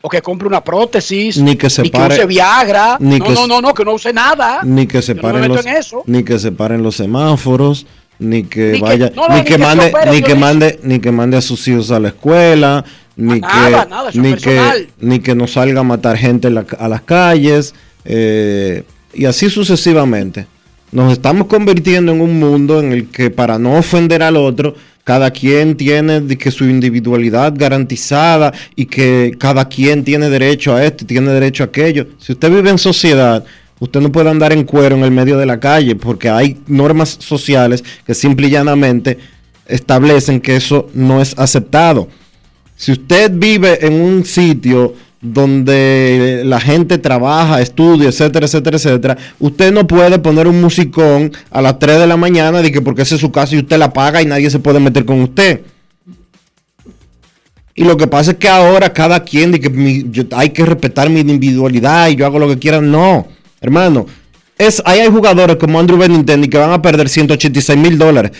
o 0.00 0.08
que 0.08 0.22
compre 0.22 0.46
una 0.46 0.62
prótesis, 0.62 1.38
Ni 1.38 1.56
que 1.56 1.68
se 1.68 1.84
pare- 1.90 2.14
use 2.14 2.26
Viagra. 2.26 2.96
ni 3.00 3.18
no, 3.18 3.24
que 3.24 3.32
no, 3.32 3.46
no, 3.48 3.60
no, 3.60 3.74
que 3.74 3.84
no 3.84 3.94
use 3.94 4.12
nada. 4.12 4.60
ni 4.62 4.86
que 4.86 5.02
se 5.02 5.12
no 5.14 5.16
me 5.16 5.22
paren 5.22 5.40
meto 5.42 5.54
los 5.54 6.06
ni 6.06 6.22
que 6.22 6.38
se 6.38 6.52
paren 6.52 6.82
los 6.84 6.94
semáforos 6.96 7.84
ni 8.20 8.44
que 8.44 8.72
Ni 8.74 8.80
vaya 8.80 9.10
no, 9.14 9.26
no, 9.28 9.34
ni 9.34 9.40
ni 9.40 9.44
que 9.44 9.58
mande 9.58 9.86
opere, 9.86 10.10
ni 10.12 10.22
que 10.22 10.34
mande 10.36 10.80
ni 10.84 10.98
que 11.00 11.10
mande 11.10 11.36
a 11.36 11.40
sus 11.40 11.66
hijos 11.66 11.90
a 11.90 11.98
la 11.98 12.08
escuela 12.08 12.84
ni 13.16 13.40
nada, 13.40 13.84
que 13.84 13.90
nada, 13.90 14.10
ni 14.14 14.30
personal. 14.30 14.86
que 14.86 15.06
ni 15.06 15.18
que 15.18 15.34
no 15.34 15.48
salga 15.48 15.80
a 15.80 15.84
matar 15.84 16.16
gente 16.16 16.48
la- 16.50 16.64
a 16.78 16.88
las 16.88 17.02
calles 17.02 17.74
eh, 18.04 18.84
y 19.14 19.24
así 19.24 19.50
sucesivamente 19.50 20.46
nos 20.92 21.12
estamos 21.12 21.48
convirtiendo 21.48 22.12
en 22.12 22.20
un 22.20 22.38
mundo 22.38 22.78
en 22.80 22.92
el 22.92 23.08
que 23.08 23.30
para 23.30 23.58
no 23.58 23.76
ofender 23.76 24.22
al 24.22 24.36
otro 24.36 24.74
cada 25.08 25.30
quien 25.30 25.74
tiene 25.74 26.36
que 26.36 26.50
su 26.50 26.66
individualidad 26.66 27.54
garantizada 27.56 28.52
y 28.76 28.84
que 28.84 29.34
cada 29.38 29.66
quien 29.66 30.04
tiene 30.04 30.28
derecho 30.28 30.74
a 30.74 30.84
esto 30.84 31.06
tiene 31.06 31.30
derecho 31.30 31.62
a 31.62 31.68
aquello. 31.68 32.08
Si 32.18 32.32
usted 32.32 32.50
vive 32.50 32.68
en 32.68 32.76
sociedad, 32.76 33.42
usted 33.80 34.02
no 34.02 34.12
puede 34.12 34.28
andar 34.28 34.52
en 34.52 34.64
cuero 34.64 34.96
en 34.96 35.04
el 35.04 35.10
medio 35.10 35.38
de 35.38 35.46
la 35.46 35.58
calle 35.58 35.96
porque 35.96 36.28
hay 36.28 36.58
normas 36.66 37.16
sociales 37.20 37.82
que 38.06 38.14
simple 38.14 38.48
y 38.48 38.50
llanamente 38.50 39.16
establecen 39.66 40.42
que 40.42 40.56
eso 40.56 40.90
no 40.92 41.22
es 41.22 41.32
aceptado. 41.38 42.08
Si 42.76 42.92
usted 42.92 43.32
vive 43.32 43.86
en 43.86 43.94
un 43.94 44.26
sitio 44.26 44.92
donde 45.20 46.42
la 46.44 46.60
gente 46.60 46.98
trabaja, 46.98 47.60
estudia, 47.60 48.08
etcétera, 48.08 48.46
etcétera, 48.46 48.76
etcétera, 48.76 49.16
usted 49.40 49.72
no 49.72 49.86
puede 49.86 50.18
poner 50.18 50.46
un 50.46 50.60
musicón 50.60 51.32
a 51.50 51.60
las 51.60 51.78
3 51.78 51.98
de 51.98 52.06
la 52.06 52.16
mañana 52.16 52.62
de 52.62 52.70
que 52.70 52.80
porque 52.80 53.02
esa 53.02 53.16
es 53.16 53.20
su 53.20 53.32
casa 53.32 53.54
y 53.54 53.58
usted 53.58 53.78
la 53.78 53.92
paga 53.92 54.22
y 54.22 54.26
nadie 54.26 54.48
se 54.50 54.58
puede 54.60 54.78
meter 54.80 55.04
con 55.04 55.20
usted. 55.20 55.62
Y 57.74 57.84
lo 57.84 57.96
que 57.96 58.06
pasa 58.08 58.32
es 58.32 58.36
que 58.38 58.48
ahora 58.48 58.92
cada 58.92 59.22
quien 59.22 59.52
de 59.52 59.60
que 59.60 59.70
mi- 59.70 60.04
yo- 60.10 60.24
hay 60.32 60.50
que 60.50 60.64
respetar 60.64 61.08
mi 61.10 61.20
individualidad 61.20 62.08
y 62.08 62.16
yo 62.16 62.26
hago 62.26 62.38
lo 62.40 62.48
que 62.48 62.58
quiera. 62.58 62.80
No, 62.80 63.28
hermano. 63.60 64.06
Es, 64.56 64.82
ahí 64.84 64.98
hay 64.98 65.08
jugadores 65.08 65.56
como 65.56 65.78
Andrew 65.78 65.96
Benintendi 65.98 66.48
que 66.48 66.58
van 66.58 66.72
a 66.72 66.82
perder 66.82 67.08
186 67.08 67.78
mil 67.78 67.96
dólares. 67.96 68.32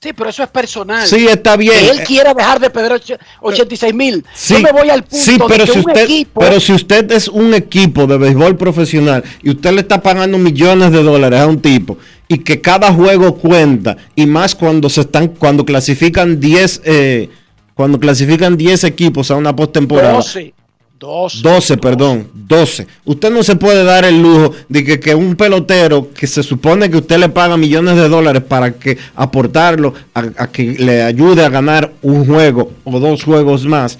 Sí, 0.00 0.12
pero 0.12 0.30
eso 0.30 0.42
es 0.42 0.48
personal. 0.50 1.06
Sí, 1.06 1.26
está 1.26 1.56
bien. 1.56 1.72
Que 1.78 1.90
él 1.90 2.00
quiera 2.04 2.34
dejar 2.34 2.60
de 2.60 2.70
perder 2.70 2.92
och- 2.92 3.18
86 3.40 3.94
mil. 3.94 4.24
Sí, 4.34 4.54
Yo 4.54 4.60
me 4.60 4.72
voy 4.72 4.90
al 4.90 5.02
punto 5.02 5.24
sí, 5.24 5.36
pero 5.48 5.48
de 5.48 5.64
que 5.64 5.72
si 5.72 5.78
un 5.78 5.90
usted, 5.90 6.04
equipo 6.04 6.40
pero 6.40 6.60
si 6.60 6.72
usted 6.74 7.12
es 7.12 7.28
un 7.28 7.54
equipo 7.54 8.06
de 8.06 8.18
béisbol 8.18 8.56
profesional 8.56 9.24
y 9.42 9.50
usted 9.50 9.72
le 9.72 9.80
está 9.80 10.02
pagando 10.02 10.36
millones 10.38 10.92
de 10.92 11.02
dólares 11.02 11.40
a 11.40 11.46
un 11.46 11.60
tipo 11.60 11.96
y 12.28 12.38
que 12.38 12.60
cada 12.60 12.92
juego 12.92 13.36
cuenta 13.36 13.96
y 14.14 14.26
más 14.26 14.54
cuando 14.54 14.88
se 14.90 15.00
están 15.02 15.28
cuando 15.28 15.64
clasifican 15.64 16.38
10 16.40 16.82
eh, 16.84 17.30
cuando 17.74 17.98
clasifican 17.98 18.56
10 18.56 18.84
equipos 18.84 19.30
a 19.30 19.36
una 19.36 19.54
postemporada. 19.56 20.12
12, 20.12 20.54
12, 20.98 21.42
12, 21.42 21.76
perdón, 21.76 22.28
12. 22.32 22.86
Usted 23.04 23.30
no 23.30 23.42
se 23.42 23.56
puede 23.56 23.84
dar 23.84 24.06
el 24.06 24.22
lujo 24.22 24.54
de 24.70 24.82
que, 24.82 24.98
que 24.98 25.14
un 25.14 25.36
pelotero 25.36 26.10
que 26.14 26.26
se 26.26 26.42
supone 26.42 26.90
que 26.90 26.96
usted 26.96 27.18
le 27.18 27.28
paga 27.28 27.58
millones 27.58 27.96
de 27.96 28.08
dólares 28.08 28.42
para 28.42 28.72
que 28.72 28.96
aportarlo 29.14 29.92
a, 30.14 30.46
que 30.46 30.74
le 30.78 31.02
ayude 31.02 31.44
a 31.44 31.50
ganar 31.50 31.92
un 32.00 32.24
juego 32.24 32.72
o 32.84 32.98
dos 32.98 33.24
juegos 33.24 33.66
más 33.66 33.98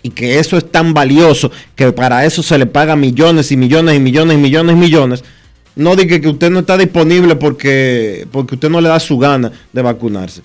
y 0.00 0.10
que 0.10 0.38
eso 0.38 0.56
es 0.56 0.70
tan 0.70 0.94
valioso 0.94 1.50
que 1.74 1.90
para 1.90 2.24
eso 2.24 2.40
se 2.40 2.56
le 2.56 2.66
paga 2.66 2.94
millones 2.94 3.50
y 3.50 3.56
millones 3.56 3.96
y 3.96 3.98
millones 3.98 4.36
y 4.36 4.40
millones 4.40 4.76
y 4.76 4.78
millones. 4.78 5.24
No 5.74 5.96
diga 5.96 6.20
que 6.20 6.28
usted 6.28 6.50
no 6.50 6.60
está 6.60 6.76
disponible 6.76 7.34
porque, 7.34 8.28
porque 8.30 8.54
usted 8.54 8.70
no 8.70 8.80
le 8.80 8.88
da 8.88 9.00
su 9.00 9.18
gana 9.18 9.50
de 9.72 9.82
vacunarse 9.82 10.42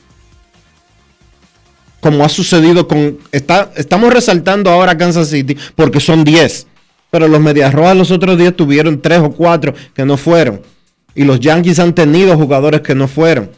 como 2.03 2.25
ha 2.25 2.29
sucedido 2.29 2.85
con... 2.87 3.17
Está, 3.31 3.71
estamos 3.77 4.13
resaltando 4.13 4.69
ahora 4.69 4.97
Kansas 4.97 5.29
City 5.29 5.57
porque 5.75 6.01
son 6.01 6.25
10. 6.25 6.67
Pero 7.09 7.29
los 7.29 7.39
Medias 7.39 7.73
Rojas 7.73 7.95
los 7.95 8.11
otros 8.11 8.37
días 8.37 8.53
tuvieron 8.55 9.01
tres 9.01 9.19
o 9.19 9.31
cuatro 9.31 9.73
que 9.95 10.05
no 10.05 10.17
fueron. 10.17 10.61
Y 11.15 11.23
los 11.23 11.39
Yankees 11.39 11.79
han 11.79 11.95
tenido 11.95 12.35
jugadores 12.35 12.81
que 12.81 12.93
no 12.93 13.07
fueron. 13.07 13.51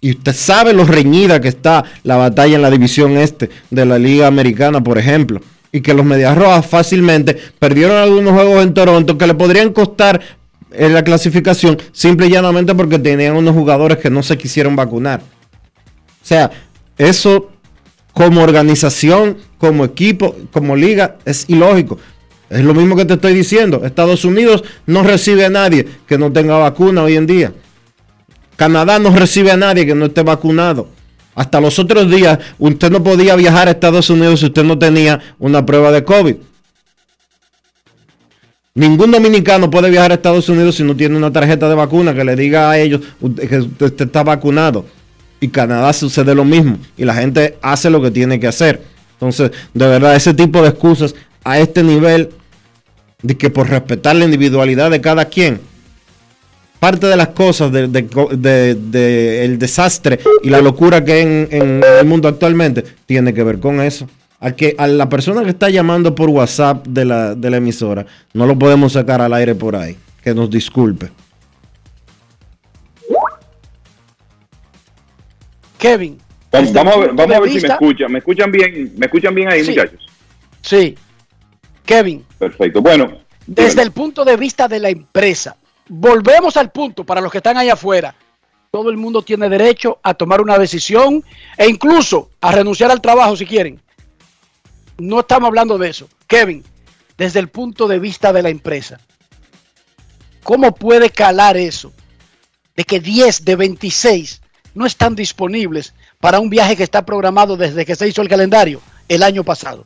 Y 0.00 0.12
usted 0.12 0.34
sabe 0.34 0.72
lo 0.72 0.84
reñida 0.84 1.40
que 1.40 1.48
está 1.48 1.84
la 2.02 2.16
batalla 2.16 2.56
en 2.56 2.62
la 2.62 2.70
división 2.70 3.18
este 3.18 3.50
de 3.70 3.84
la 3.84 3.98
Liga 3.98 4.26
Americana, 4.26 4.82
por 4.82 4.96
ejemplo. 4.96 5.40
Y 5.70 5.82
que 5.82 5.92
los 5.92 6.06
Medias 6.06 6.36
Rojas 6.36 6.64
fácilmente 6.64 7.36
perdieron 7.58 7.98
algunos 7.98 8.32
juegos 8.32 8.62
en 8.62 8.72
Toronto 8.72 9.18
que 9.18 9.26
le 9.26 9.34
podrían 9.34 9.72
costar 9.72 10.20
en 10.72 10.94
la 10.94 11.04
clasificación 11.04 11.76
simple 11.92 12.28
y 12.28 12.30
llanamente 12.30 12.74
porque 12.74 12.98
tenían 12.98 13.36
unos 13.36 13.54
jugadores 13.54 13.98
que 13.98 14.08
no 14.08 14.22
se 14.22 14.38
quisieron 14.38 14.74
vacunar. 14.76 15.20
O 15.20 16.24
sea, 16.24 16.50
eso 16.96 17.51
como 18.12 18.42
organización, 18.42 19.38
como 19.58 19.84
equipo, 19.84 20.36
como 20.52 20.76
liga, 20.76 21.16
es 21.24 21.44
ilógico. 21.48 21.98
Es 22.50 22.62
lo 22.62 22.74
mismo 22.74 22.96
que 22.96 23.06
te 23.06 23.14
estoy 23.14 23.34
diciendo. 23.34 23.82
Estados 23.84 24.24
Unidos 24.24 24.62
no 24.86 25.02
recibe 25.02 25.46
a 25.46 25.50
nadie 25.50 25.86
que 26.06 26.18
no 26.18 26.30
tenga 26.32 26.58
vacuna 26.58 27.02
hoy 27.02 27.16
en 27.16 27.26
día. 27.26 27.52
Canadá 28.56 28.98
no 28.98 29.10
recibe 29.10 29.50
a 29.50 29.56
nadie 29.56 29.86
que 29.86 29.94
no 29.94 30.06
esté 30.06 30.22
vacunado. 30.22 30.88
Hasta 31.34 31.60
los 31.60 31.78
otros 31.78 32.10
días 32.10 32.38
usted 32.58 32.90
no 32.90 33.02
podía 33.02 33.36
viajar 33.36 33.68
a 33.68 33.70
Estados 33.70 34.10
Unidos 34.10 34.40
si 34.40 34.46
usted 34.46 34.64
no 34.64 34.78
tenía 34.78 35.18
una 35.38 35.64
prueba 35.64 35.90
de 35.90 36.04
COVID. 36.04 36.36
Ningún 38.74 39.10
dominicano 39.10 39.70
puede 39.70 39.90
viajar 39.90 40.12
a 40.12 40.14
Estados 40.14 40.48
Unidos 40.48 40.76
si 40.76 40.82
no 40.82 40.94
tiene 40.94 41.16
una 41.16 41.32
tarjeta 41.32 41.68
de 41.68 41.74
vacuna 41.74 42.14
que 42.14 42.24
le 42.24 42.36
diga 42.36 42.70
a 42.70 42.78
ellos 42.78 43.00
que 43.20 43.58
usted 43.58 44.06
está 44.06 44.22
vacunado. 44.22 44.84
Y 45.42 45.48
Canadá 45.48 45.92
sucede 45.92 46.36
lo 46.36 46.44
mismo. 46.44 46.78
Y 46.96 47.04
la 47.04 47.14
gente 47.14 47.58
hace 47.62 47.90
lo 47.90 48.00
que 48.00 48.12
tiene 48.12 48.38
que 48.38 48.46
hacer. 48.46 48.80
Entonces, 49.14 49.50
de 49.74 49.86
verdad, 49.88 50.14
ese 50.14 50.32
tipo 50.32 50.62
de 50.62 50.68
excusas 50.68 51.16
a 51.42 51.58
este 51.58 51.82
nivel 51.82 52.30
de 53.22 53.36
que 53.36 53.50
por 53.50 53.68
respetar 53.68 54.14
la 54.14 54.24
individualidad 54.24 54.88
de 54.88 55.00
cada 55.00 55.24
quien, 55.24 55.60
parte 56.78 57.08
de 57.08 57.16
las 57.16 57.28
cosas 57.28 57.72
del 57.72 57.90
de, 57.90 59.44
el 59.44 59.58
desastre 59.58 60.20
y 60.44 60.48
la 60.48 60.60
locura 60.60 61.04
que 61.04 61.12
hay 61.12 61.22
en, 61.22 61.82
el 61.82 62.06
mundo 62.06 62.28
actualmente 62.28 62.84
tiene 63.06 63.34
que 63.34 63.42
ver 63.42 63.58
con 63.58 63.80
eso 63.80 64.08
a 64.38 64.52
que 64.52 64.76
a 64.78 64.86
la 64.86 65.08
persona 65.08 65.42
que 65.42 65.50
está 65.50 65.70
llamando 65.70 66.14
por 66.14 66.30
WhatsApp 66.30 66.86
de 66.86 67.04
la 67.04 67.56
emisora, 67.56 68.06
no 68.32 68.46
lo 68.46 68.56
podemos 68.56 68.92
sacar 68.92 69.20
al 69.20 69.34
aire 69.34 69.56
por 69.56 69.74
ahí. 69.74 69.96
Que 70.22 70.34
nos 70.34 70.48
disculpe. 70.48 71.10
Kevin. 75.82 76.18
Vamos, 76.50 76.76
a 76.76 76.98
ver, 76.98 77.12
vamos 77.12 77.36
a 77.36 77.40
ver 77.40 77.50
si 77.50 77.60
me 77.60 77.68
escuchan. 77.68 78.12
¿Me 78.12 78.18
escuchan 78.20 78.52
bien? 78.52 78.92
¿Me 78.96 79.06
escuchan 79.06 79.34
bien 79.34 79.48
ahí, 79.50 79.62
muchachos? 79.62 80.06
Sí. 80.60 80.96
Kevin. 81.84 82.24
Perfecto. 82.38 82.80
Bueno. 82.80 83.18
Desde 83.46 83.82
el 83.82 83.90
punto 83.90 84.24
de 84.24 84.36
vista 84.36 84.68
de 84.68 84.78
la 84.78 84.88
empresa, 84.88 85.56
volvemos 85.88 86.56
al 86.56 86.70
punto 86.70 87.04
para 87.04 87.20
los 87.20 87.32
que 87.32 87.38
están 87.38 87.56
allá 87.56 87.72
afuera. 87.72 88.14
Todo 88.70 88.90
el 88.90 88.96
mundo 88.96 89.22
tiene 89.22 89.48
derecho 89.48 89.98
a 90.02 90.14
tomar 90.14 90.40
una 90.40 90.56
decisión 90.56 91.24
e 91.58 91.68
incluso 91.68 92.30
a 92.40 92.52
renunciar 92.52 92.90
al 92.90 93.00
trabajo 93.00 93.36
si 93.36 93.44
quieren 93.44 93.82
no 95.02 95.20
estamos 95.20 95.48
hablando 95.48 95.78
de 95.78 95.88
eso. 95.88 96.08
Kevin, 96.26 96.62
desde 97.18 97.40
el 97.40 97.48
punto 97.48 97.88
de 97.88 97.98
vista 97.98 98.32
de 98.32 98.42
la 98.42 98.50
empresa, 98.50 99.00
¿cómo 100.42 100.74
puede 100.74 101.10
calar 101.10 101.56
eso? 101.56 101.92
De 102.76 102.84
que 102.84 103.00
10 103.00 103.44
de 103.44 103.56
26 103.56 104.42
no 104.74 104.86
están 104.86 105.14
disponibles 105.14 105.94
para 106.20 106.40
un 106.40 106.50
viaje 106.50 106.76
que 106.76 106.82
está 106.82 107.04
programado 107.04 107.56
desde 107.56 107.84
que 107.84 107.94
se 107.94 108.08
hizo 108.08 108.22
el 108.22 108.28
calendario 108.28 108.80
el 109.08 109.22
año 109.22 109.44
pasado. 109.44 109.84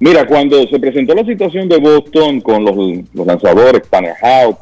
Mira, 0.00 0.26
cuando 0.26 0.66
se 0.68 0.78
presentó 0.78 1.14
la 1.14 1.24
situación 1.24 1.68
de 1.68 1.78
Boston 1.78 2.40
con 2.40 2.64
los, 2.64 2.76
lanzadores, 3.26 3.88
Tanner 3.88 4.14
Houck, 4.20 4.58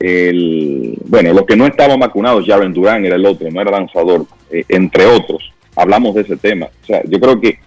el, 0.00 0.98
bueno, 1.06 1.32
los 1.32 1.46
que 1.46 1.56
no 1.56 1.66
estaban 1.66 2.00
vacunados, 2.00 2.46
Jaren 2.46 2.72
Duran 2.72 3.04
era 3.04 3.16
el 3.16 3.24
otro, 3.24 3.50
no 3.50 3.60
era 3.60 3.70
lanzador, 3.70 4.26
eh, 4.50 4.64
entre 4.68 5.06
otros, 5.06 5.52
hablamos 5.76 6.14
de 6.14 6.22
ese 6.22 6.36
tema. 6.36 6.66
O 6.82 6.86
sea, 6.86 7.02
yo 7.04 7.20
creo 7.20 7.40
que 7.40 7.58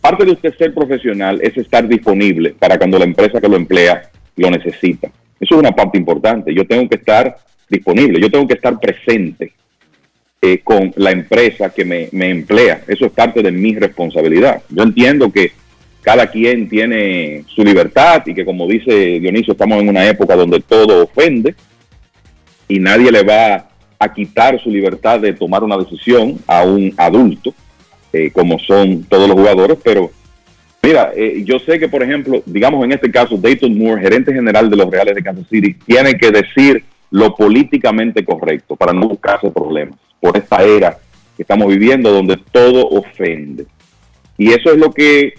parte 0.00 0.24
de 0.24 0.32
usted 0.32 0.54
ser 0.56 0.74
profesional 0.74 1.40
es 1.42 1.56
estar 1.56 1.88
disponible 1.88 2.54
para 2.56 2.78
cuando 2.78 2.98
la 2.98 3.06
empresa 3.06 3.40
que 3.40 3.48
lo 3.48 3.56
emplea 3.56 4.10
lo 4.36 4.50
necesita. 4.50 5.08
Eso 5.40 5.54
es 5.54 5.60
una 5.60 5.72
parte 5.72 5.98
importante. 5.98 6.54
Yo 6.54 6.66
tengo 6.66 6.88
que 6.88 6.96
estar 6.96 7.36
disponible, 7.68 8.20
yo 8.20 8.30
tengo 8.30 8.46
que 8.46 8.54
estar 8.54 8.78
presente 8.78 9.52
eh, 10.42 10.60
con 10.62 10.92
la 10.96 11.10
empresa 11.10 11.70
que 11.70 11.84
me, 11.84 12.08
emplea. 12.12 12.82
Eso 12.86 13.06
es 13.06 13.12
parte 13.12 13.42
de 13.42 13.50
mi 13.50 13.74
responsabilidad. 13.74 14.62
Yo 14.68 14.82
entiendo 14.82 15.32
que 15.32 15.52
cada 16.02 16.30
quien 16.30 16.68
tiene 16.68 17.44
su 17.48 17.64
libertad 17.64 18.22
y 18.26 18.34
que 18.34 18.44
como 18.44 18.68
dice 18.68 19.18
Dionisio, 19.18 19.52
estamos 19.52 19.80
en 19.80 19.88
una 19.88 20.06
época 20.06 20.36
donde 20.36 20.60
todo 20.60 21.04
ofende 21.04 21.54
y 22.68 22.78
nadie 22.78 23.10
le 23.10 23.22
va 23.22 23.68
a 23.98 24.14
quitar 24.14 24.60
su 24.62 24.70
libertad 24.70 25.20
de 25.20 25.32
tomar 25.32 25.64
una 25.64 25.76
decisión 25.78 26.38
a 26.46 26.62
un 26.62 26.92
adulto 26.96 27.54
eh, 28.12 28.30
como 28.30 28.58
son 28.58 29.02
todos 29.04 29.28
los 29.28 29.36
jugadores, 29.36 29.78
pero 29.82 30.10
mira, 30.82 31.12
eh, 31.16 31.42
yo 31.44 31.58
sé 31.58 31.78
que, 31.78 31.88
por 31.88 32.02
ejemplo, 32.02 32.42
digamos 32.46 32.84
en 32.84 32.92
este 32.92 33.10
caso, 33.10 33.36
Dayton 33.36 33.76
Moore, 33.76 34.00
gerente 34.00 34.32
general 34.32 34.70
de 34.70 34.76
los 34.76 34.90
Reales 34.90 35.14
de 35.14 35.22
Kansas 35.22 35.46
City, 35.50 35.74
tiene 35.84 36.16
que 36.16 36.30
decir 36.30 36.84
lo 37.16 37.34
políticamente 37.34 38.22
correcto 38.26 38.76
para 38.76 38.92
no 38.92 39.08
buscarse 39.08 39.50
problemas 39.50 39.98
por 40.20 40.36
esta 40.36 40.62
era 40.62 40.98
que 41.34 41.42
estamos 41.42 41.66
viviendo 41.68 42.12
donde 42.12 42.36
todo 42.52 42.86
ofende. 42.90 43.64
Y 44.36 44.50
eso 44.50 44.70
es 44.70 44.76
lo 44.76 44.90
que 44.90 45.32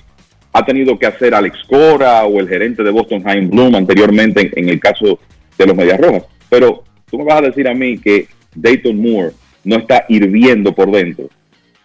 ha 0.53 0.65
tenido 0.65 0.97
que 0.97 1.05
hacer 1.05 1.35
Alex 1.35 1.59
Cora 1.69 2.25
o 2.25 2.39
el 2.39 2.49
gerente 2.49 2.81
de 2.81 2.89
Boston, 2.89 3.21
Jaime 3.23 3.45
Bloom, 3.45 3.75
anteriormente 3.75 4.51
en, 4.55 4.69
el 4.69 4.79
caso 4.79 5.19
de 5.55 5.67
los 5.67 5.75
Medias 5.75 6.01
Rojas. 6.01 6.23
Pero 6.49 6.83
tú 7.11 7.19
me 7.19 7.25
vas 7.25 7.43
a 7.43 7.47
decir 7.47 7.67
a 7.67 7.75
mí 7.75 7.99
que 7.99 8.27
Dayton 8.55 8.97
Moore 8.97 9.33
no 9.63 9.75
está 9.75 10.03
hirviendo 10.09 10.73
por 10.73 10.89
dentro 10.89 11.29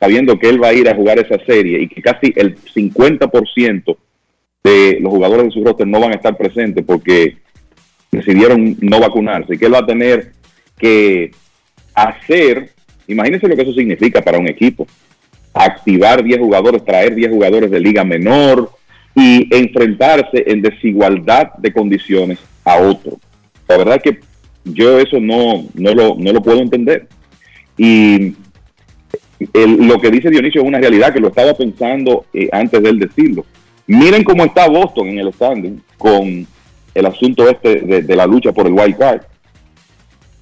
sabiendo 0.00 0.38
que 0.38 0.48
él 0.48 0.60
va 0.60 0.68
a 0.68 0.74
ir 0.74 0.88
a 0.88 0.96
jugar 0.96 1.18
esa 1.18 1.38
serie 1.44 1.82
y 1.82 1.88
que 1.88 2.02
casi 2.02 2.32
el 2.34 2.56
50% 2.56 3.96
de 4.64 4.98
los 5.00 5.12
jugadores 5.12 5.44
de 5.44 5.50
su 5.52 5.62
roster 5.62 5.86
no 5.86 6.00
van 6.00 6.10
a 6.12 6.16
estar 6.16 6.36
presentes 6.36 6.84
porque 6.84 7.36
decidieron 8.12 8.76
no 8.80 9.00
vacunarse, 9.00 9.56
que 9.56 9.66
él 9.66 9.74
va 9.74 9.78
a 9.78 9.86
tener 9.86 10.32
que 10.78 11.32
hacer, 11.94 12.70
imagínense 13.06 13.48
lo 13.48 13.56
que 13.56 13.62
eso 13.62 13.72
significa 13.72 14.20
para 14.20 14.38
un 14.38 14.48
equipo, 14.48 14.86
activar 15.54 16.22
10 16.22 16.38
jugadores, 16.38 16.84
traer 16.84 17.14
10 17.14 17.30
jugadores 17.30 17.70
de 17.70 17.80
liga 17.80 18.04
menor 18.04 18.70
y 19.14 19.54
enfrentarse 19.54 20.44
en 20.46 20.62
desigualdad 20.62 21.54
de 21.58 21.72
condiciones 21.72 22.38
a 22.64 22.76
otro. 22.76 23.18
La 23.66 23.78
verdad 23.78 23.96
es 23.96 24.02
que 24.02 24.20
yo 24.64 24.98
eso 24.98 25.18
no, 25.18 25.66
no, 25.74 25.94
lo, 25.94 26.14
no 26.16 26.32
lo 26.32 26.42
puedo 26.42 26.60
entender. 26.60 27.08
Y 27.76 28.34
lo 29.54 30.00
que 30.00 30.10
dice 30.10 30.30
Dionisio 30.30 30.62
es 30.62 30.68
una 30.68 30.78
realidad 30.78 31.12
que 31.12 31.20
lo 31.20 31.28
estaba 31.28 31.54
pensando 31.54 32.26
eh, 32.32 32.48
antes 32.52 32.82
de 32.82 32.88
él 32.90 32.98
decirlo. 32.98 33.44
Miren 33.86 34.22
cómo 34.22 34.44
está 34.44 34.68
Boston 34.68 35.08
en 35.08 35.18
el 35.18 35.32
standing 35.32 35.82
con 35.98 36.46
el 36.94 37.06
asunto 37.06 37.48
este 37.48 37.80
de, 37.80 38.16
la 38.16 38.26
lucha 38.26 38.52
por 38.52 38.66
el 38.66 38.72
wild 38.72 38.98
card. 38.98 39.22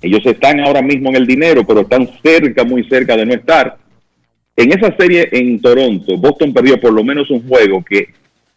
Ellos 0.03 0.25
están 0.25 0.61
ahora 0.61 0.83
mismo 0.83 1.11
en 1.11 1.17
el 1.17 1.27
dinero, 1.27 1.67
pero 1.67 1.83
están 1.83 2.09
cerca, 2.23 2.65
muy 2.65 2.85
cerca 2.85 3.17
de 3.17 3.27
no 3.27 3.35
estar. 3.35 3.77
En 4.57 4.73
esa 4.73 4.95
serie 4.97 5.29
en 5.33 5.61
Toronto, 5.61 6.17
Boston 6.17 6.53
perdió 6.53 6.81
por 6.81 6.93
lo 6.93 7.05
menos 7.05 7.31
un 7.31 7.47
juego 7.47 7.85
que 7.85 8.09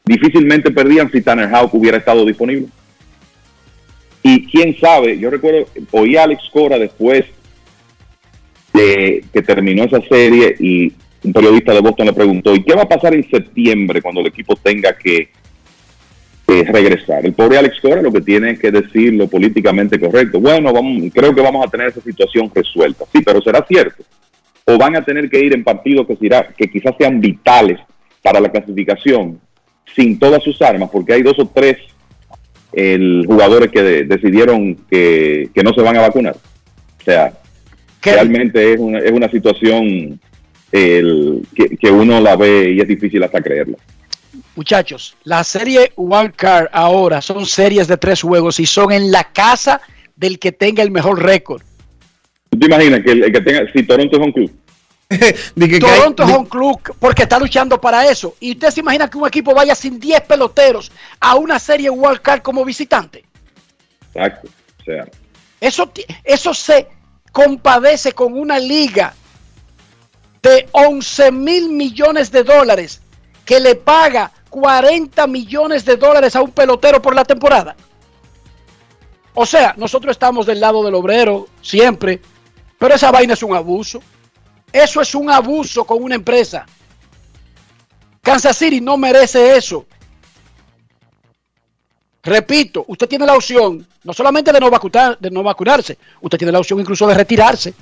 difícilmente 0.06 0.72
perdían 0.72 1.12
si 1.12 1.22
Tanner 1.22 1.50
Houck 1.50 1.74
hubiera 1.74 1.98
estado 1.98 2.26
disponible. 2.26 2.68
Y 4.22 4.46
quién 4.48 4.78
sabe, 4.80 5.20
yo 5.20 5.30
recuerdo, 5.30 5.68
oí 5.92 6.16
a 6.16 6.24
Alex 6.24 6.44
Cora 6.52 6.80
después 6.80 7.26
que 8.74 9.42
terminó 9.46 9.84
esa 9.84 10.02
serie 10.02 10.56
y 10.60 10.92
un 11.24 11.32
periodista 11.32 11.74
de 11.74 11.80
Boston 11.80 12.08
le 12.08 12.14
preguntó, 12.14 12.56
¿y 12.56 12.64
qué 12.64 12.74
va 12.74 12.84
a 12.84 12.90
pasar 12.90 13.14
en 13.14 13.30
septiembre 13.30 14.02
cuando 14.02 14.22
el 14.22 14.28
equipo 14.28 14.56
tenga 14.56 14.98
que, 14.98 15.30
regresar? 16.62 17.26
El 17.26 17.34
pobre 17.34 17.58
Alex 17.58 17.80
Cora 17.82 18.02
lo 18.02 18.12
que 18.12 18.22
tiene 18.22 18.58
que 18.58 18.70
decir 18.70 19.14
lo 19.14 19.28
políticamente 19.28 20.00
correcto. 20.00 20.40
Bueno, 20.40 20.72
vamos, 20.72 21.12
creo 21.14 21.34
que 21.34 21.42
vamos 21.42 21.66
a 21.66 21.70
tener 21.70 21.88
esa 21.88 22.02
situación 22.02 22.52
resuelta. 22.54 23.06
Sí, 23.12 23.22
pero 23.26 23.42
será 23.42 23.66
cierto. 23.68 24.04
O 24.66 24.78
van 24.78 24.96
a 24.96 25.04
tener 25.04 25.30
que 25.30 25.44
ir 25.44 25.54
en 25.54 25.64
partidos 25.64 26.06
que, 26.08 26.16
que 26.56 26.70
quizás 26.70 26.94
sean 26.98 27.20
vitales 27.20 27.80
para 28.22 28.40
la 28.40 28.50
clasificación 28.50 29.40
sin 29.96 30.20
todas 30.20 30.44
sus 30.44 30.62
armas, 30.62 30.90
porque 30.92 31.14
hay 31.14 31.24
dos 31.24 31.38
o 31.40 31.48
tres 31.48 31.78
el, 32.72 33.26
jugadores 33.28 33.72
que 33.72 33.82
decidieron 33.82 34.76
que, 34.90 35.50
que 35.54 35.64
no 35.64 35.74
se 35.74 35.82
van 35.82 35.98
a 35.98 36.02
vacunar. 36.02 36.36
O 36.36 37.04
sea, 37.04 37.34
realmente 38.02 38.74
es 38.74 38.80
una, 38.80 39.00
es 39.00 39.12
una 39.12 39.30
situación 39.30 40.20
que, 40.74 41.92
uno 41.92 42.20
la 42.20 42.36
ve 42.36 42.72
y 42.72 42.80
es 42.80 42.88
difícil 42.88 43.22
hasta 43.24 43.42
creerla. 43.42 43.78
Muchachos, 44.56 45.16
la 45.24 45.44
serie 45.44 45.92
One 45.96 46.32
Card 46.36 46.68
ahora 46.72 47.22
son 47.22 47.46
series 47.46 47.88
de 47.88 47.98
tres 47.98 48.22
juegos 48.22 48.60
y 48.60 48.66
son 48.66 48.92
en 48.92 49.12
la 49.12 49.26
casa 49.26 49.82
del 50.16 50.40
que 50.40 50.52
tenga 50.52 50.84
el 50.84 50.92
mejor 50.92 51.22
récord. 51.22 51.62
¿Tú 52.50 52.60
te 52.60 52.66
imaginas 52.66 53.02
que 53.04 53.12
el, 53.12 53.32
que 53.32 53.42
tenga, 53.42 53.72
si 53.72 53.84
Toronto 53.84 54.18
es 54.18 54.26
un 54.26 54.32
club? 54.32 54.52
Que 55.56 55.80
Toronto 55.80 56.24
es 56.24 56.30
un 56.30 56.46
club 56.46 56.80
porque 57.00 57.24
está 57.24 57.38
luchando 57.38 57.80
para 57.80 58.10
eso. 58.10 58.36
¿Y 58.40 58.52
usted 58.52 58.70
se 58.70 58.80
imagina 58.80 59.10
que 59.10 59.18
un 59.18 59.28
equipo 59.28 59.54
vaya 59.54 59.76
sin 59.76 60.00
10 60.00 60.22
peloteros 60.22 60.92
a 61.20 61.36
una 61.36 61.60
serie 61.60 61.90
World 61.90 62.22
Cup 62.22 62.42
como 62.42 62.66
visitante? 62.66 63.24
Exacto. 64.14 64.50
O 64.80 64.84
sea, 64.84 65.08
Eso, 65.62 65.92
eso 66.24 66.54
se 66.54 66.88
compadece 67.32 68.14
con 68.14 68.34
una 68.34 68.58
liga 68.58 69.14
de 70.42 70.68
11 70.72 71.32
mil 71.32 71.70
millones 71.70 72.32
de 72.32 72.44
dólares 72.44 73.02
que 73.46 73.60
le 73.60 73.76
paga 73.76 74.32
40 74.50 75.28
millones 75.28 75.86
de 75.86 75.98
dólares 75.98 76.36
a 76.36 76.42
un 76.42 76.52
pelotero 76.52 77.02
por 77.02 77.16
la 77.16 77.26
temporada. 77.26 77.76
O 79.34 79.46
sea, 79.46 79.74
nosotros 79.78 80.12
estamos 80.12 80.46
del 80.46 80.60
lado 80.60 80.84
del 80.84 80.94
obrero 80.96 81.48
siempre, 81.62 82.22
pero 82.78 82.96
esa 82.96 83.12
vaina 83.12 83.34
es 83.34 83.44
un 83.44 83.56
abuso. 83.56 84.02
Eso 84.72 85.02
es 85.02 85.14
un 85.16 85.30
abuso 85.30 85.86
con 85.86 86.04
una 86.04 86.16
empresa. 86.16 86.66
Kansas 88.22 88.58
City 88.58 88.82
no 88.82 88.98
merece 88.98 89.56
eso. 89.56 89.86
Repito, 92.24 92.86
usted 92.88 93.08
tiene 93.08 93.26
la 93.26 93.36
opción 93.36 93.86
no 94.04 94.14
solamente 94.14 94.52
de 94.52 94.60
no, 94.60 94.70
vacunar, 94.70 95.18
de 95.20 95.32
no 95.32 95.44
vacunarse, 95.44 95.98
usted 96.22 96.38
tiene 96.38 96.52
la 96.52 96.60
opción 96.60 96.80
incluso 96.80 97.08
de 97.08 97.14
retirarse. 97.14 97.74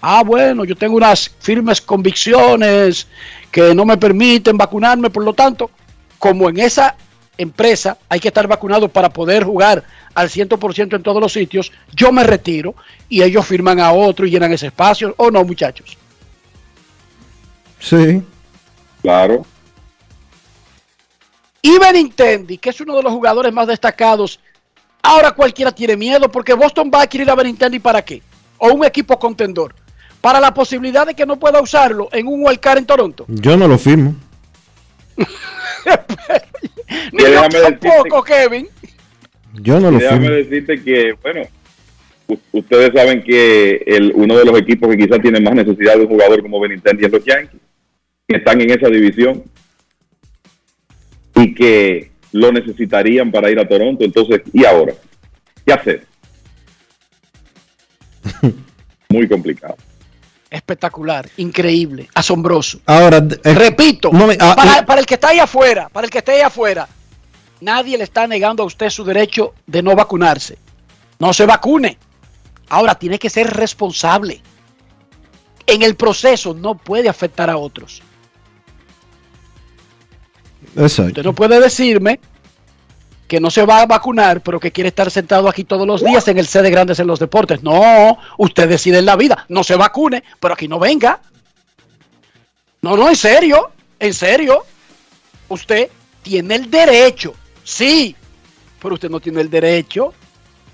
Ah, 0.00 0.22
bueno, 0.24 0.64
yo 0.64 0.76
tengo 0.76 0.96
unas 0.96 1.28
firmes 1.40 1.80
convicciones 1.80 3.08
que 3.50 3.74
no 3.74 3.84
me 3.84 3.96
permiten 3.96 4.56
vacunarme, 4.56 5.10
por 5.10 5.24
lo 5.24 5.32
tanto, 5.32 5.70
como 6.18 6.48
en 6.48 6.60
esa 6.60 6.96
empresa 7.36 7.96
hay 8.08 8.20
que 8.20 8.28
estar 8.28 8.46
vacunado 8.46 8.88
para 8.88 9.08
poder 9.08 9.44
jugar 9.44 9.84
al 10.14 10.28
100% 10.28 10.96
en 10.96 11.02
todos 11.02 11.22
los 11.22 11.32
sitios, 11.32 11.70
yo 11.94 12.10
me 12.10 12.24
retiro 12.24 12.74
y 13.08 13.22
ellos 13.22 13.46
firman 13.46 13.78
a 13.78 13.92
otro 13.92 14.26
y 14.26 14.30
llenan 14.30 14.52
ese 14.52 14.66
espacio. 14.66 15.14
¿O 15.16 15.30
no, 15.30 15.44
muchachos? 15.44 15.96
Sí. 17.78 18.20
Claro. 19.00 19.46
Y 21.62 21.78
Benintendi, 21.78 22.58
que 22.58 22.70
es 22.70 22.80
uno 22.80 22.96
de 22.96 23.02
los 23.02 23.12
jugadores 23.12 23.52
más 23.52 23.68
destacados, 23.68 24.40
ahora 25.02 25.30
cualquiera 25.32 25.70
tiene 25.70 25.96
miedo 25.96 26.28
porque 26.30 26.54
Boston 26.54 26.90
va 26.92 27.00
a 27.00 27.02
adquirir 27.02 27.30
a 27.30 27.36
Benintendi 27.36 27.78
para 27.78 28.02
qué? 28.02 28.22
O 28.58 28.72
un 28.72 28.84
equipo 28.84 29.18
contendor. 29.18 29.74
Para 30.20 30.40
la 30.40 30.52
posibilidad 30.52 31.06
de 31.06 31.14
que 31.14 31.26
no 31.26 31.38
pueda 31.38 31.60
usarlo 31.60 32.08
en 32.12 32.26
un 32.26 32.44
wildcard 32.44 32.78
en 32.78 32.86
Toronto. 32.86 33.24
Yo 33.28 33.56
no 33.56 33.68
lo 33.68 33.78
firmo. 33.78 34.14
Ni 37.12 37.22
yo 37.22 37.30
déjame 37.30 37.58
decirte 37.58 37.88
tampoco, 37.88 38.22
Kevin. 38.22 38.68
Yo 39.54 39.80
no 39.80 39.90
lo 39.90 39.98
déjame 39.98 40.28
firmo. 40.28 40.36
decirte 40.36 40.82
que, 40.82 41.12
bueno, 41.22 41.42
ustedes 42.52 42.92
saben 42.94 43.22
que 43.22 43.82
el, 43.86 44.12
uno 44.14 44.36
de 44.36 44.44
los 44.44 44.58
equipos 44.58 44.88
que 44.90 44.98
quizás 44.98 45.20
tiene 45.20 45.40
más 45.40 45.54
necesidad 45.54 45.96
de 45.96 46.02
un 46.02 46.08
jugador 46.08 46.42
como 46.42 46.60
Benintendi 46.60 47.04
es 47.04 47.12
los 47.12 47.24
Yankees, 47.24 47.60
que 48.26 48.36
están 48.36 48.60
en 48.60 48.70
esa 48.70 48.88
división 48.88 49.42
y 51.34 51.54
que 51.54 52.10
lo 52.32 52.52
necesitarían 52.52 53.30
para 53.30 53.50
ir 53.50 53.58
a 53.58 53.68
Toronto. 53.68 54.04
Entonces, 54.04 54.42
¿y 54.52 54.64
ahora? 54.64 54.94
¿Qué 55.64 55.72
hacer? 55.72 56.06
Muy 59.08 59.28
complicado. 59.28 59.76
Espectacular, 60.50 61.28
increíble, 61.36 62.08
asombroso. 62.14 62.80
Ahora, 62.86 63.18
eh, 63.18 63.54
Repito, 63.54 64.10
ah, 64.40 64.54
para, 64.56 64.78
eh, 64.78 64.82
para 64.82 65.00
el 65.00 65.06
que 65.06 65.14
está 65.14 65.28
ahí 65.28 65.38
afuera, 65.38 65.90
para 65.90 66.06
el 66.06 66.10
que 66.10 66.18
esté 66.18 66.32
ahí 66.32 66.40
afuera, 66.40 66.88
nadie 67.60 67.98
le 67.98 68.04
está 68.04 68.26
negando 68.26 68.62
a 68.62 68.66
usted 68.66 68.88
su 68.88 69.04
derecho 69.04 69.52
de 69.66 69.82
no 69.82 69.94
vacunarse. 69.94 70.58
No 71.18 71.34
se 71.34 71.44
vacune. 71.44 71.98
Ahora 72.70 72.94
tiene 72.94 73.18
que 73.18 73.28
ser 73.28 73.48
responsable. 73.48 74.40
En 75.66 75.82
el 75.82 75.96
proceso 75.96 76.54
no 76.54 76.76
puede 76.76 77.10
afectar 77.10 77.50
a 77.50 77.58
otros. 77.58 78.02
Exacto. 80.76 81.08
Usted 81.08 81.24
no 81.24 81.34
puede 81.34 81.60
decirme 81.60 82.20
que 83.28 83.40
no 83.40 83.50
se 83.50 83.64
va 83.64 83.82
a 83.82 83.86
vacunar, 83.86 84.40
pero 84.40 84.58
que 84.58 84.72
quiere 84.72 84.88
estar 84.88 85.10
sentado 85.10 85.48
aquí 85.48 85.62
todos 85.62 85.86
los 85.86 86.02
días 86.02 86.26
en 86.28 86.38
el 86.38 86.46
C 86.46 86.62
de 86.62 86.70
Grandes 86.70 86.98
en 86.98 87.06
los 87.06 87.20
Deportes. 87.20 87.62
No, 87.62 88.18
usted 88.38 88.68
decide 88.68 88.98
en 88.98 89.06
la 89.06 89.16
vida. 89.16 89.44
No 89.48 89.62
se 89.62 89.76
vacune, 89.76 90.24
pero 90.40 90.54
aquí 90.54 90.66
no 90.66 90.78
venga. 90.78 91.20
No, 92.80 92.96
no, 92.96 93.08
en 93.08 93.16
serio, 93.16 93.70
en 94.00 94.14
serio. 94.14 94.64
Usted 95.48 95.90
tiene 96.22 96.56
el 96.56 96.70
derecho, 96.70 97.34
sí, 97.64 98.16
pero 98.80 98.94
usted 98.94 99.10
no 99.10 99.20
tiene 99.20 99.42
el 99.42 99.50
derecho 99.50 100.14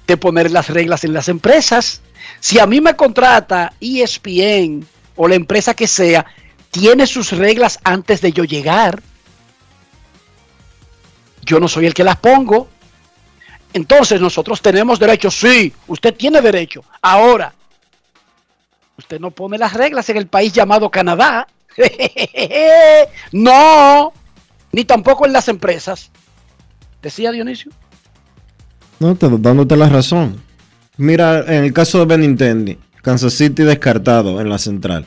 de 0.06 0.16
poner 0.16 0.50
las 0.50 0.68
reglas 0.68 1.04
en 1.04 1.12
las 1.12 1.28
empresas. 1.28 2.02
Si 2.40 2.58
a 2.58 2.66
mí 2.66 2.80
me 2.80 2.94
contrata 2.94 3.72
ESPN 3.80 4.86
o 5.16 5.28
la 5.28 5.34
empresa 5.34 5.74
que 5.74 5.86
sea, 5.86 6.24
tiene 6.70 7.06
sus 7.06 7.32
reglas 7.32 7.78
antes 7.84 8.20
de 8.20 8.32
yo 8.32 8.44
llegar. 8.44 9.02
Yo 11.44 11.60
no 11.60 11.68
soy 11.68 11.86
el 11.86 11.94
que 11.94 12.04
las 12.04 12.16
pongo. 12.16 12.68
Entonces 13.72 14.20
nosotros 14.20 14.62
tenemos 14.62 14.98
derecho, 14.98 15.30
sí, 15.30 15.72
usted 15.88 16.14
tiene 16.14 16.40
derecho. 16.40 16.84
Ahora, 17.02 17.52
usted 18.96 19.18
no 19.18 19.32
pone 19.32 19.58
las 19.58 19.72
reglas 19.72 20.08
en 20.10 20.16
el 20.16 20.28
país 20.28 20.52
llamado 20.52 20.90
Canadá. 20.90 21.48
no, 23.32 24.12
ni 24.70 24.84
tampoco 24.84 25.26
en 25.26 25.32
las 25.32 25.48
empresas. 25.48 26.10
Decía 27.02 27.32
Dionisio. 27.32 27.72
No, 29.00 29.16
te, 29.16 29.28
dándote 29.28 29.76
la 29.76 29.88
razón. 29.88 30.40
Mira, 30.96 31.40
en 31.40 31.64
el 31.64 31.72
caso 31.72 31.98
de 31.98 32.04
Benintendi, 32.06 32.78
Kansas 33.02 33.34
City 33.34 33.64
descartado 33.64 34.40
en 34.40 34.48
la 34.48 34.58
central. 34.58 35.06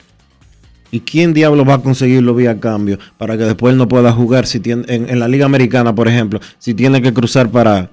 ¿Y 0.91 1.01
quién 1.01 1.33
diablo 1.33 1.65
va 1.65 1.75
a 1.75 1.81
conseguirlo 1.81 2.33
vía 2.33 2.59
cambio 2.59 2.97
para 3.17 3.37
que 3.37 3.43
después 3.43 3.75
no 3.75 3.87
pueda 3.87 4.11
jugar 4.13 4.45
si 4.47 4.59
tiene, 4.59 4.85
en, 4.87 5.19
la 5.19 5.27
Liga 5.27 5.45
Americana, 5.45 5.93
por 5.93 6.07
ejemplo, 6.07 6.39
si 6.59 6.73
tiene 6.73 7.01
que 7.01 7.13
cruzar 7.13 7.49
para, 7.49 7.89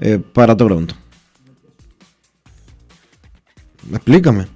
eh, 0.00 0.18
para 0.32 0.56
Toronto? 0.56 0.94
Explícame. 3.92 4.46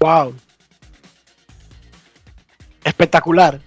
Wow. 0.00 0.34
Espectacular. 2.82 3.60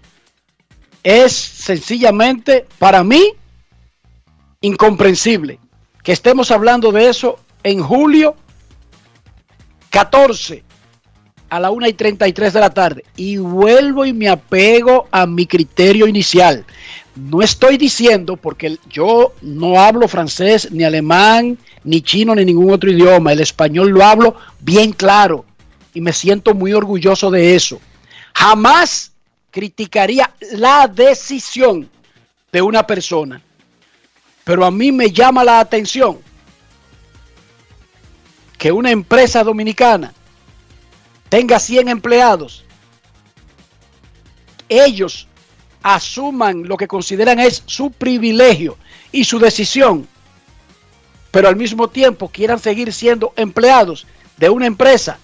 Es 1.03 1.34
sencillamente, 1.34 2.65
para 2.77 3.03
mí, 3.03 3.34
incomprensible 4.61 5.60
que 6.03 6.11
estemos 6.11 6.52
hablando 6.52 6.91
de 6.91 7.10
eso 7.10 7.40
en 7.64 7.81
julio 7.81 8.36
14 9.89 10.63
a 11.49 11.59
la 11.59 11.71
1 11.71 11.87
y 11.87 11.93
33 11.93 12.53
de 12.53 12.59
la 12.59 12.69
tarde. 12.69 13.03
Y 13.15 13.37
vuelvo 13.37 14.05
y 14.05 14.13
me 14.13 14.29
apego 14.29 15.07
a 15.11 15.25
mi 15.25 15.45
criterio 15.45 16.07
inicial. 16.07 16.65
No 17.15 17.41
estoy 17.41 17.77
diciendo, 17.77 18.37
porque 18.37 18.77
yo 18.89 19.33
no 19.41 19.79
hablo 19.79 20.07
francés, 20.07 20.71
ni 20.71 20.83
alemán, 20.83 21.57
ni 21.83 22.01
chino, 22.01 22.35
ni 22.35 22.45
ningún 22.45 22.71
otro 22.71 22.91
idioma. 22.91 23.33
El 23.33 23.41
español 23.41 23.89
lo 23.89 24.03
hablo 24.03 24.35
bien 24.59 24.93
claro 24.93 25.45
y 25.93 26.01
me 26.01 26.13
siento 26.13 26.53
muy 26.53 26.73
orgulloso 26.73 27.31
de 27.31 27.55
eso. 27.55 27.81
Jamás 28.33 29.11
criticaría 29.51 30.33
la 30.53 30.87
decisión 30.87 31.89
de 32.51 32.61
una 32.61 32.85
persona. 32.85 33.41
Pero 34.43 34.65
a 34.65 34.71
mí 34.71 34.91
me 34.91 35.11
llama 35.11 35.43
la 35.43 35.59
atención 35.59 36.19
que 38.60 38.72
una 38.73 38.91
empresa 38.91 39.44
dominicana 39.44 40.14
tenga 41.30 41.60
100 41.60 41.88
empleados, 41.88 42.65
ellos 44.68 45.27
asuman 45.81 46.68
lo 46.68 46.76
que 46.76 46.88
consideran 46.88 47.40
es 47.40 47.64
su 47.65 47.90
privilegio 47.90 48.77
y 49.14 49.23
su 49.23 49.40
decisión, 49.40 50.06
pero 51.31 51.48
al 51.48 51.56
mismo 51.56 51.88
tiempo 51.88 52.27
quieran 52.27 52.60
seguir 52.60 52.91
siendo 52.91 53.34
empleados 53.38 54.06
de 54.36 54.49
una 54.49 54.68
empresa 54.68 55.18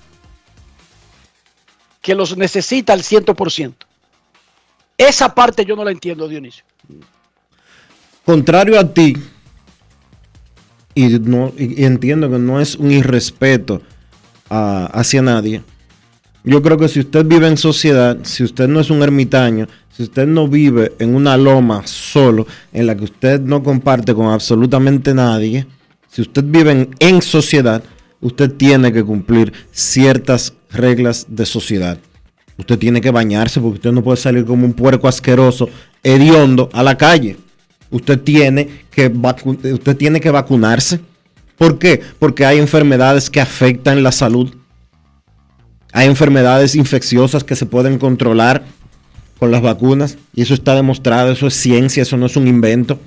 que 2.01 2.15
los 2.15 2.37
necesita 2.37 2.93
al 2.93 3.03
100%. 3.03 3.73
Esa 4.97 5.35
parte 5.35 5.65
yo 5.65 5.75
no 5.75 5.83
la 5.83 5.91
entiendo, 5.91 6.29
Dionisio. 6.29 6.63
Contrario 8.23 8.79
a 8.79 8.93
ti, 8.93 9.13
y, 10.95 11.19
no, 11.19 11.53
y, 11.57 11.83
entiendo 11.83 12.31
que 12.31 12.39
no 12.39 12.59
es 12.59 12.75
un 12.75 12.91
irrespeto 12.91 13.81
hacia 14.49 15.21
nadie, 15.21 15.61
yo 16.43 16.61
creo 16.61 16.77
que 16.77 16.87
si 16.87 16.99
usted 16.99 17.25
vive 17.25 17.47
en 17.47 17.57
sociedad, 17.57 18.17
si 18.23 18.43
usted 18.43 18.67
no 18.67 18.79
es 18.79 18.89
un 18.89 19.01
ermitaño, 19.01 19.67
si 19.91 20.03
usted 20.03 20.27
no 20.27 20.47
vive 20.47 20.93
en 20.99 21.15
una 21.15 21.37
loma 21.37 21.85
solo, 21.85 22.47
en 22.71 22.87
la 22.87 22.95
que 22.95 23.05
usted 23.05 23.41
no 23.41 23.63
comparte 23.63 24.13
con 24.13 24.27
absolutamente 24.27 25.13
nadie, 25.13 25.67
si 26.09 26.21
usted 26.21 26.43
vive 26.43 26.71
en, 26.71 26.89
en 26.99 27.21
sociedad, 27.21 27.83
usted 28.21 28.51
tiene 28.53 28.91
que 28.93 29.03
cumplir 29.03 29.53
ciertas 29.71 30.53
reglas 30.71 31.25
de 31.29 31.45
sociedad. 31.45 31.97
Usted 32.57 32.79
tiene 32.79 33.01
que 33.01 33.11
bañarse 33.11 33.59
porque 33.59 33.75
usted 33.75 33.91
no 33.91 34.03
puede 34.03 34.17
salir 34.17 34.45
como 34.45 34.65
un 34.65 34.73
puerco 34.73 35.07
asqueroso, 35.07 35.69
hediondo, 36.03 36.69
a 36.73 36.83
la 36.83 36.97
calle. 36.97 37.37
Usted 37.95 38.19
tiene 38.19 38.67
que, 38.91 39.07
usted 39.07 39.95
tiene 39.95 40.19
que 40.19 40.29
vacunarse. 40.29 40.99
¿Por 41.57 41.79
qué? 41.79 42.01
Porque 42.19 42.45
hay 42.45 42.59
enfermedades 42.59 43.29
que 43.29 43.39
afectan 43.39 44.03
la 44.03 44.11
salud. 44.11 44.53
Hay 45.93 46.07
enfermedades 46.07 46.75
infecciosas 46.75 47.45
que 47.45 47.55
se 47.55 47.65
pueden 47.65 47.97
controlar 47.97 48.65
con 49.39 49.49
las 49.49 49.61
vacunas 49.61 50.17
y 50.33 50.41
eso 50.41 50.53
está 50.53 50.75
demostrado, 50.75 51.31
eso 51.31 51.47
es 51.47 51.53
ciencia, 51.53 52.03
eso 52.03 52.17
no 52.17 52.25
es 52.25 52.35
un 52.35 52.49
invento. 52.49 52.99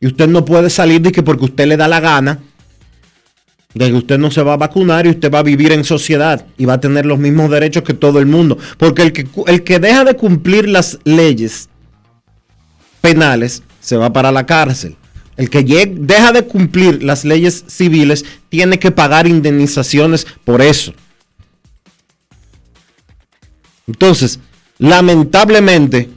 Y 0.00 0.08
usted 0.08 0.26
no 0.26 0.44
puede 0.44 0.68
salir 0.68 1.00
de 1.00 1.12
que 1.12 1.22
porque 1.22 1.44
usted 1.44 1.68
le 1.68 1.76
da 1.76 1.86
la 1.86 2.00
gana, 2.00 2.40
de 3.72 3.86
que 3.86 3.94
usted 3.94 4.18
no 4.18 4.32
se 4.32 4.42
va 4.42 4.54
a 4.54 4.56
vacunar 4.56 5.06
y 5.06 5.10
usted 5.10 5.32
va 5.32 5.38
a 5.38 5.44
vivir 5.44 5.70
en 5.70 5.84
sociedad 5.84 6.44
y 6.58 6.64
va 6.64 6.72
a 6.72 6.80
tener 6.80 7.06
los 7.06 7.20
mismos 7.20 7.48
derechos 7.48 7.84
que 7.84 7.94
todo 7.94 8.18
el 8.18 8.26
mundo. 8.26 8.58
Porque 8.78 9.02
el 9.02 9.12
que, 9.12 9.28
el 9.46 9.62
que 9.62 9.78
deja 9.78 10.02
de 10.02 10.16
cumplir 10.16 10.68
las 10.68 10.98
leyes 11.04 11.68
penales 13.00 13.62
se 13.80 13.96
va 13.96 14.12
para 14.12 14.32
la 14.32 14.46
cárcel. 14.46 14.96
El 15.36 15.48
que 15.48 15.62
deja 15.62 16.32
de 16.32 16.44
cumplir 16.44 17.02
las 17.02 17.24
leyes 17.24 17.64
civiles 17.66 18.24
tiene 18.50 18.78
que 18.78 18.90
pagar 18.90 19.26
indemnizaciones 19.26 20.26
por 20.44 20.60
eso. 20.60 20.92
Entonces, 23.86 24.38
lamentablemente, 24.78 26.10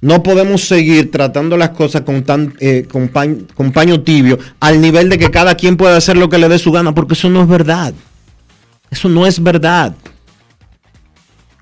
no 0.00 0.22
podemos 0.22 0.62
seguir 0.62 1.10
tratando 1.10 1.56
las 1.56 1.70
cosas 1.70 2.02
con, 2.02 2.22
tan, 2.22 2.54
eh, 2.60 2.86
con, 2.90 3.08
paño 3.72 4.00
tibio 4.02 4.38
al 4.58 4.80
nivel 4.80 5.10
de 5.10 5.18
que 5.18 5.30
cada 5.30 5.54
quien 5.54 5.76
puede 5.76 5.96
hacer 5.96 6.16
lo 6.16 6.28
que 6.28 6.38
le 6.38 6.48
dé 6.48 6.58
su 6.58 6.72
gana, 6.72 6.94
porque 6.94 7.14
eso 7.14 7.28
no 7.28 7.42
es 7.42 7.48
verdad. 7.48 7.92
Eso 8.90 9.08
no 9.08 9.26
es 9.26 9.42
verdad. 9.42 9.94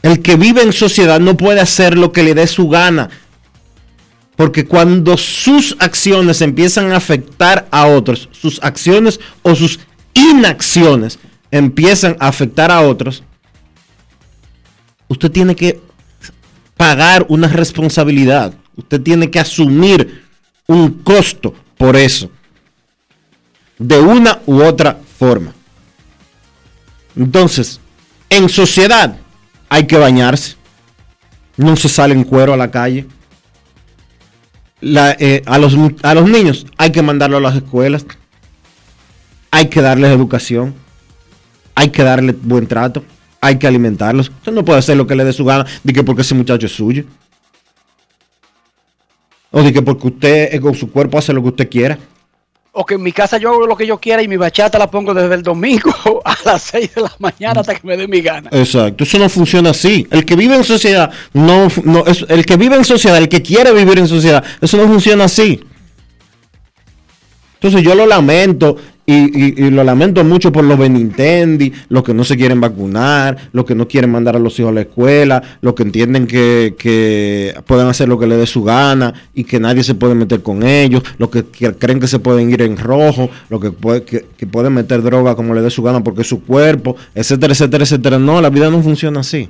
El 0.03 0.23
que 0.23 0.37
vive 0.37 0.63
en 0.63 0.73
sociedad 0.73 1.19
no 1.19 1.37
puede 1.37 1.61
hacer 1.61 1.99
lo 1.99 2.13
que 2.13 2.23
le 2.23 2.35
dé 2.35 2.47
su 2.47 2.69
gana. 2.69 3.11
Porque 4.39 4.67
cuando 4.67 5.17
sus 5.17 5.75
acciones 5.81 6.43
empiezan 6.43 6.93
a 6.93 6.97
afectar 6.99 7.67
a 7.73 7.89
otros, 7.89 8.29
sus 8.31 8.63
acciones 8.63 9.19
o 9.43 9.57
sus 9.57 9.81
inacciones 10.15 11.19
empiezan 11.51 12.17
a 12.21 12.29
afectar 12.29 12.71
a 12.71 12.83
otros, 12.83 13.25
usted 15.09 15.33
tiene 15.33 15.57
que 15.57 15.81
pagar 16.77 17.27
una 17.29 17.49
responsabilidad. 17.49 18.55
Usted 18.77 19.03
tiene 19.03 19.29
que 19.29 19.41
asumir 19.41 20.23
un 20.69 21.03
costo 21.03 21.53
por 21.77 21.97
eso. 21.97 22.31
De 23.77 23.99
una 23.99 24.39
u 24.47 24.63
otra 24.63 25.01
forma. 25.19 25.53
Entonces, 27.17 27.81
en 28.31 28.49
sociedad 28.49 29.19
hay 29.69 29.89
que 29.89 29.97
bañarse. 29.97 30.55
No 31.57 31.75
se 31.75 31.89
sale 31.89 32.15
en 32.15 32.23
cuero 32.23 32.55
a 32.55 32.57
la 32.57 32.71
calle. 32.71 33.05
Eh, 34.81 35.43
a, 35.47 35.59
los, 35.59 35.77
a 36.03 36.15
los 36.15 36.29
niños 36.29 36.67
hay 36.77 36.93
que 36.93 37.03
mandarlo 37.03 37.39
a 37.39 37.41
las 37.41 37.57
escuelas. 37.57 38.07
Hay 39.51 39.67
que 39.69 39.81
darles 39.81 40.11
educación. 40.11 40.75
Hay 41.75 41.91
que 41.91 42.03
darles 42.03 42.37
buen 42.43 42.67
trato 42.67 43.03
hay 43.41 43.59
que 43.59 43.67
alimentarlos. 43.67 44.29
Usted 44.29 44.53
no 44.53 44.65
puede 44.65 44.79
hacer 44.79 44.97
lo 44.97 45.07
que 45.07 45.15
le 45.15 45.25
dé 45.25 45.33
su 45.33 45.45
gana, 45.45 45.67
de 45.83 45.93
que 45.93 46.03
porque 46.03 46.23
ese 46.23 46.35
muchacho 46.35 46.67
es 46.67 46.73
suyo. 46.73 47.05
O 49.51 49.63
de 49.63 49.73
que 49.73 49.83
porque 49.83 50.09
usted 50.09 50.55
eh, 50.55 50.61
con 50.61 50.75
su 50.75 50.91
cuerpo 50.91 51.19
hace 51.19 51.33
lo 51.33 51.43
que 51.43 51.49
usted 51.49 51.71
quiera. 51.71 51.99
O 52.81 52.87
que 52.87 52.95
en 52.95 53.03
mi 53.03 53.11
casa 53.11 53.39
yo 53.39 53.51
hago 53.51 53.67
lo 53.67 53.77
que 53.77 53.85
yo 53.85 53.99
quiera 53.99 54.23
y 54.23 54.29
mi 54.29 54.37
bachata 54.37 54.79
la 54.79 54.89
pongo 54.89 55.13
desde 55.13 55.35
el 55.35 55.43
domingo 55.43 55.93
a 56.25 56.37
las 56.45 56.63
6 56.63 56.95
de 56.95 57.01
la 57.01 57.13
mañana 57.19 57.61
hasta 57.63 57.75
que 57.75 57.85
me 57.85 57.97
dé 57.97 58.07
mi 58.07 58.21
gana. 58.21 58.51
Exacto, 58.53 59.03
eso 59.03 59.19
no 59.19 59.29
funciona 59.29 59.71
así. 59.71 60.07
El 60.13 60.25
que 60.25 60.37
vive 60.37 60.55
en 60.55 60.63
sociedad, 60.63 61.11
no, 61.33 61.67
no 61.83 62.07
es, 62.07 62.25
el 62.29 62.47
que 62.47 62.57
vive 62.57 62.77
en 62.77 62.85
sociedad, 62.85 63.19
el 63.19 63.29
que 63.29 63.43
quiere 63.43 63.73
vivir 63.73 63.99
en 63.99 64.07
sociedad, 64.07 64.45
eso 64.61 64.77
no 64.77 64.87
funciona 64.87 65.25
así. 65.25 65.61
Entonces 67.55 67.83
yo 67.83 67.97
lo 67.97 68.07
lamento 68.07 68.77
y, 69.11 69.71
lo 69.71 69.85
lamento 69.85 70.23
mucho 70.23 70.53
por 70.53 70.65
los 70.65 70.79
Benintendi, 70.79 71.73
los 71.89 72.03
que 72.03 72.13
no 72.13 72.25
se 72.25 72.37
quieren 72.37 72.61
vacunar, 72.61 73.49
los 73.53 73.65
que 73.65 73.75
no 73.75 73.89
quieren 73.89 74.11
mandar 74.11 74.37
a 74.37 74.39
los 74.39 74.59
hijos 74.61 74.71
a 74.71 74.75
la 74.75 74.83
escuela, 74.83 75.43
los 75.63 75.73
que 75.73 75.83
entienden 75.83 76.27
que, 76.27 77.55
pueden 77.67 77.87
hacer 77.87 78.07
lo 78.07 78.19
que 78.19 78.27
les 78.27 78.37
dé 78.37 78.47
su 78.47 78.63
gana 78.63 79.15
y 79.35 79.45
que 79.45 79.61
nadie 79.61 79.83
se 79.83 79.95
puede 79.95 80.15
meter 80.15 80.43
con 80.43 80.63
ellos, 80.63 81.03
los 81.17 81.31
que, 81.31 81.43
creen 81.45 82.01
que 82.01 82.07
se 82.07 82.19
pueden 82.19 82.51
ir 82.51 82.61
en 82.61 82.77
rojo, 82.77 83.31
los 83.49 83.63
que, 83.63 84.03
que, 84.37 84.47
pueden 84.47 84.75
meter 84.75 85.01
droga 85.03 85.35
como 85.35 85.55
les 85.55 85.65
dé 85.65 85.71
su 85.71 85.83
gana 85.83 86.05
porque 86.05 86.21
es 86.21 86.29
su 86.29 86.43
cuerpo, 86.45 86.95
etcétera, 87.15 87.55
etcétera, 87.55 87.85
etcétera. 87.85 88.19
No, 88.19 88.43
la 88.43 88.51
vida 88.51 88.69
no 88.69 88.83
funciona 88.83 89.21
así. 89.21 89.49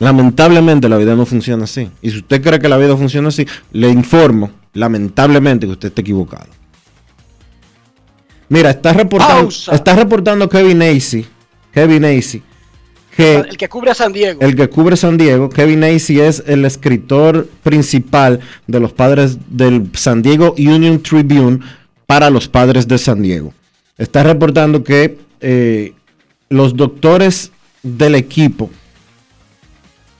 Lamentablemente 0.00 0.88
la 0.88 0.96
vida 0.96 1.14
no 1.14 1.26
funciona 1.26 1.62
así. 1.62 1.88
Y 2.02 2.10
si 2.10 2.18
usted 2.18 2.42
cree 2.42 2.58
que 2.58 2.68
la 2.68 2.76
vida 2.76 2.96
funciona 2.96 3.28
así, 3.28 3.46
le 3.70 3.88
informo, 3.88 4.50
lamentablemente, 4.72 5.66
que 5.66 5.72
usted 5.72 5.88
está 5.90 6.00
equivocado. 6.00 6.61
Mira, 8.52 8.68
está 8.68 8.92
reportando, 8.92 9.48
está 9.48 9.96
reportando 9.96 10.46
Kevin 10.46 10.82
Acey, 10.82 11.24
Kevin 11.72 12.04
Acey, 12.04 12.42
que 13.16 13.36
el 13.36 13.56
que 13.56 13.66
cubre 13.66 13.92
a 13.92 13.94
San 13.94 14.12
Diego. 14.12 14.42
El 14.42 14.54
que 14.54 14.68
cubre 14.68 14.94
San 14.98 15.16
Diego, 15.16 15.48
Kevin 15.48 15.82
Acey 15.84 16.20
es 16.20 16.42
el 16.46 16.66
escritor 16.66 17.48
principal 17.62 18.40
de 18.66 18.78
los 18.78 18.92
padres 18.92 19.38
del 19.48 19.88
San 19.94 20.20
Diego 20.20 20.54
Union 20.58 21.02
Tribune 21.02 21.60
para 22.06 22.28
los 22.28 22.46
padres 22.46 22.86
de 22.86 22.98
San 22.98 23.22
Diego. 23.22 23.54
Está 23.96 24.22
reportando 24.22 24.84
que 24.84 25.16
eh, 25.40 25.94
los 26.50 26.76
doctores 26.76 27.52
del 27.82 28.16
equipo 28.16 28.68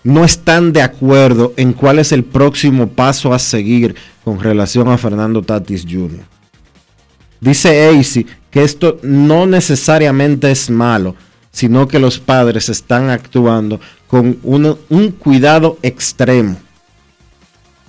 no 0.04 0.24
están 0.24 0.72
de 0.72 0.80
acuerdo 0.80 1.52
en 1.58 1.74
cuál 1.74 1.98
es 1.98 2.12
el 2.12 2.24
próximo 2.24 2.88
paso 2.88 3.34
a 3.34 3.38
seguir 3.38 3.94
con 4.24 4.40
relación 4.40 4.88
a 4.88 4.96
Fernando 4.96 5.42
Tatis 5.42 5.84
Jr. 5.84 6.32
Dice 7.42 7.88
AC 7.88 8.24
que 8.52 8.62
esto 8.62 9.00
no 9.02 9.46
necesariamente 9.46 10.52
es 10.52 10.70
malo, 10.70 11.16
sino 11.50 11.88
que 11.88 11.98
los 11.98 12.20
padres 12.20 12.68
están 12.68 13.10
actuando 13.10 13.80
con 14.06 14.38
un 14.44 15.10
cuidado 15.10 15.76
extremo. 15.82 16.56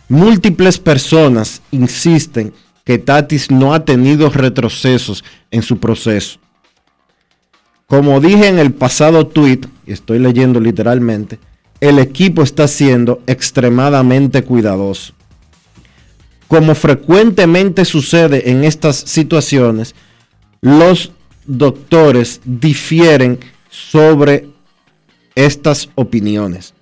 Múltiples 0.10 0.80
personas 0.80 1.62
insisten 1.70 2.52
que 2.84 2.98
Tatis 2.98 3.52
no 3.52 3.76
ha 3.76 3.86
tenido 3.86 4.30
retrocesos 4.32 5.24
en 5.52 5.62
su 5.62 5.78
proceso. 5.78 6.40
Como 7.86 8.20
dije 8.20 8.48
en 8.48 8.58
el 8.58 8.74
pasado 8.74 9.28
tweet, 9.28 9.62
y 9.86 9.94
estoy 9.94 10.18
leyendo 10.18 10.60
literalmente, 10.60 11.38
el 11.80 12.00
equipo 12.00 12.42
está 12.42 12.68
siendo 12.68 13.22
extremadamente 13.28 14.44
cuidadoso. 14.44 15.14
Como 16.48 16.76
frecuentemente 16.76 17.86
sucede 17.86 18.50
en 18.52 18.64
estas 18.64 18.98
situaciones, 18.98 19.96
los 20.62 21.12
doctores 21.46 22.42
difieren 22.46 23.40
sobre 23.70 24.48
estas 25.36 25.90
opiniones. 25.96 26.74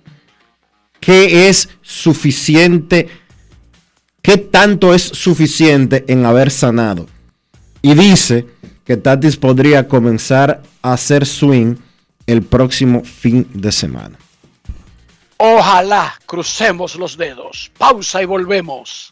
¿Qué 1.00 1.48
es 1.48 1.68
suficiente? 1.80 3.08
¿Qué 4.20 4.36
tanto 4.36 4.94
es 4.94 5.02
suficiente 5.02 6.04
en 6.06 6.24
haber 6.26 6.50
sanado? 6.50 7.08
Y 7.80 7.94
dice 7.94 8.46
que 8.84 8.96
Tatis 8.96 9.36
podría 9.36 9.88
comenzar 9.88 10.62
a 10.80 10.92
hacer 10.92 11.26
swing 11.26 11.76
el 12.26 12.42
próximo 12.42 13.02
fin 13.02 13.48
de 13.52 13.72
semana. 13.72 14.18
Ojalá 15.38 16.14
crucemos 16.24 16.94
los 16.94 17.16
dedos. 17.16 17.72
Pausa 17.76 18.22
y 18.22 18.26
volvemos. 18.26 19.11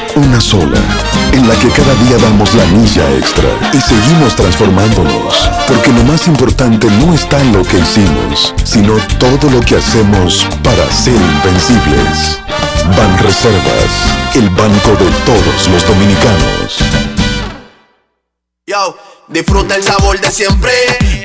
una 0.15 0.41
sola, 0.41 0.79
en 1.33 1.47
la 1.47 1.55
que 1.55 1.69
cada 1.69 1.93
día 2.03 2.17
damos 2.17 2.53
la 2.53 2.65
milla 2.65 3.09
extra 3.17 3.49
y 3.73 3.79
seguimos 3.79 4.35
transformándonos, 4.35 5.49
porque 5.67 5.91
lo 5.91 6.03
más 6.03 6.27
importante 6.27 6.87
no 6.89 7.13
está 7.13 7.39
en 7.39 7.53
lo 7.53 7.63
que 7.63 7.79
hicimos, 7.79 8.53
sino 8.63 8.93
todo 9.19 9.49
lo 9.49 9.59
que 9.61 9.77
hacemos 9.77 10.45
para 10.63 10.89
ser 10.91 11.15
invencibles. 11.15 12.39
Ban 12.97 13.17
Reservas, 13.19 14.35
el 14.35 14.49
banco 14.49 14.91
de 14.91 15.11
todos 15.25 15.67
los 15.67 15.85
dominicanos. 15.87 16.77
Yo, 18.65 18.97
disfruta 19.27 19.75
el 19.75 19.83
sabor 19.83 20.19
de 20.19 20.31
siempre 20.31 20.71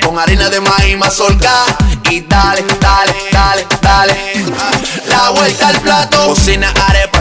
con 0.03 0.17
harina 0.17 0.49
de 0.49 0.59
maíz 0.59 0.97
mazorca 0.97 1.51
y 2.09 2.21
dale, 2.21 2.63
dale, 2.79 3.13
dale, 3.31 3.67
dale. 3.81 4.15
La 5.07 5.29
vuelta 5.29 5.69
al 5.69 5.79
plato, 5.81 6.27
cocina 6.27 6.73
arepa, 6.87 7.06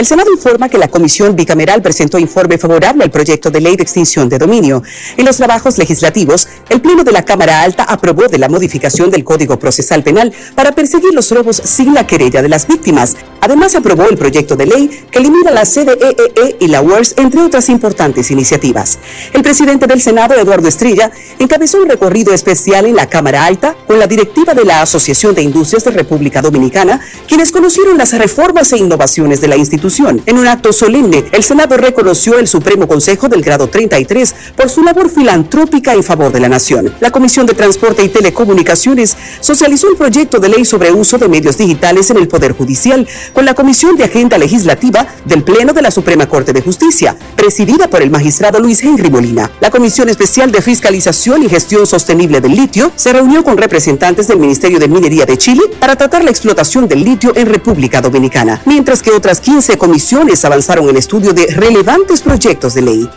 El 0.00 0.06
Senado 0.06 0.32
informa 0.32 0.70
que 0.70 0.78
la 0.78 0.88
Comisión 0.88 1.36
Bicameral 1.36 1.82
presentó 1.82 2.18
informe 2.18 2.56
favorable 2.56 3.04
al 3.04 3.10
proyecto 3.10 3.50
de 3.50 3.60
ley 3.60 3.76
de 3.76 3.82
extinción 3.82 4.30
de 4.30 4.38
dominio. 4.38 4.82
En 5.18 5.26
los 5.26 5.36
trabajos 5.36 5.76
legislativos, 5.76 6.48
el 6.70 6.80
Pleno 6.80 7.04
de 7.04 7.12
la 7.12 7.22
Cámara 7.22 7.60
Alta 7.60 7.82
aprobó 7.82 8.26
de 8.26 8.38
la 8.38 8.48
modificación 8.48 9.10
del 9.10 9.24
Código 9.24 9.58
Procesal 9.58 10.02
Penal 10.02 10.32
para 10.54 10.72
perseguir 10.72 11.12
los 11.12 11.30
robos 11.30 11.60
sin 11.62 11.92
la 11.92 12.06
querella 12.06 12.40
de 12.40 12.48
las 12.48 12.66
víctimas. 12.66 13.14
Además, 13.42 13.74
aprobó 13.74 14.08
el 14.08 14.16
proyecto 14.16 14.56
de 14.56 14.64
ley 14.64 14.88
que 15.10 15.18
elimina 15.18 15.50
la 15.50 15.66
CDEE 15.66 16.56
y 16.58 16.68
la 16.68 16.80
UERS, 16.80 17.16
entre 17.18 17.42
otras 17.42 17.68
importantes 17.68 18.30
iniciativas. 18.30 18.98
El 19.34 19.42
presidente 19.42 19.86
del 19.86 20.00
Senado, 20.00 20.34
Eduardo 20.34 20.66
Estrella, 20.66 21.10
encabezó 21.38 21.76
un 21.76 21.90
recorrido 21.90 22.32
especial 22.32 22.86
en 22.86 22.96
la 22.96 23.06
Cámara 23.06 23.44
Alta 23.44 23.76
con 23.86 23.98
la 23.98 24.06
directiva 24.06 24.54
de 24.54 24.64
la 24.64 24.80
Asociación 24.80 25.34
de 25.34 25.42
Industrias 25.42 25.84
de 25.84 25.90
República 25.90 26.40
Dominicana, 26.40 27.02
quienes 27.28 27.52
conocieron 27.52 27.98
las 27.98 28.14
reformas 28.14 28.72
e 28.72 28.78
innovaciones 28.78 29.42
de 29.42 29.48
la 29.48 29.56
institución. 29.56 29.89
En 29.98 30.38
un 30.38 30.46
acto 30.46 30.72
solemne, 30.72 31.24
el 31.32 31.42
Senado 31.42 31.76
reconoció 31.76 32.38
el 32.38 32.46
Supremo 32.46 32.86
Consejo 32.86 33.28
del 33.28 33.42
grado 33.42 33.66
33 33.66 34.34
por 34.54 34.70
su 34.70 34.84
labor 34.84 35.10
filantrópica 35.10 35.94
en 35.94 36.04
favor 36.04 36.30
de 36.30 36.38
la 36.38 36.48
nación. 36.48 36.94
La 37.00 37.10
Comisión 37.10 37.44
de 37.44 37.54
Transporte 37.54 38.04
y 38.04 38.08
Telecomunicaciones 38.08 39.16
socializó 39.40 39.90
el 39.90 39.96
proyecto 39.96 40.38
de 40.38 40.48
ley 40.48 40.64
sobre 40.64 40.92
uso 40.92 41.18
de 41.18 41.28
medios 41.28 41.58
digitales 41.58 42.08
en 42.10 42.18
el 42.18 42.28
Poder 42.28 42.52
Judicial 42.52 43.06
con 43.32 43.44
la 43.44 43.54
Comisión 43.54 43.96
de 43.96 44.04
Agenda 44.04 44.38
Legislativa 44.38 45.08
del 45.24 45.42
Pleno 45.42 45.72
de 45.72 45.82
la 45.82 45.90
Suprema 45.90 46.28
Corte 46.28 46.52
de 46.52 46.62
Justicia, 46.62 47.16
presidida 47.34 47.88
por 47.88 48.00
el 48.00 48.10
magistrado 48.10 48.60
Luis 48.60 48.84
Henry 48.84 49.10
Molina. 49.10 49.50
La 49.60 49.72
Comisión 49.72 50.08
Especial 50.08 50.52
de 50.52 50.62
Fiscalización 50.62 51.42
y 51.42 51.48
Gestión 51.48 51.84
Sostenible 51.84 52.40
del 52.40 52.54
Litio 52.54 52.92
se 52.94 53.12
reunió 53.12 53.42
con 53.42 53.58
representantes 53.58 54.28
del 54.28 54.38
Ministerio 54.38 54.78
de 54.78 54.86
Minería 54.86 55.26
de 55.26 55.36
Chile 55.36 55.62
para 55.80 55.96
tratar 55.96 56.22
la 56.22 56.30
explotación 56.30 56.86
del 56.86 57.02
litio 57.02 57.32
en 57.34 57.46
República 57.46 58.00
Dominicana, 58.00 58.62
mientras 58.66 59.02
que 59.02 59.10
otras 59.10 59.40
15 59.40 59.69
comisiones 59.76 60.44
avanzaron 60.44 60.88
el 60.88 60.96
estudio 60.96 61.32
de 61.32 61.46
relevantes 61.48 62.22
proyectos 62.22 62.74
de 62.74 62.82
ley. 62.82 63.10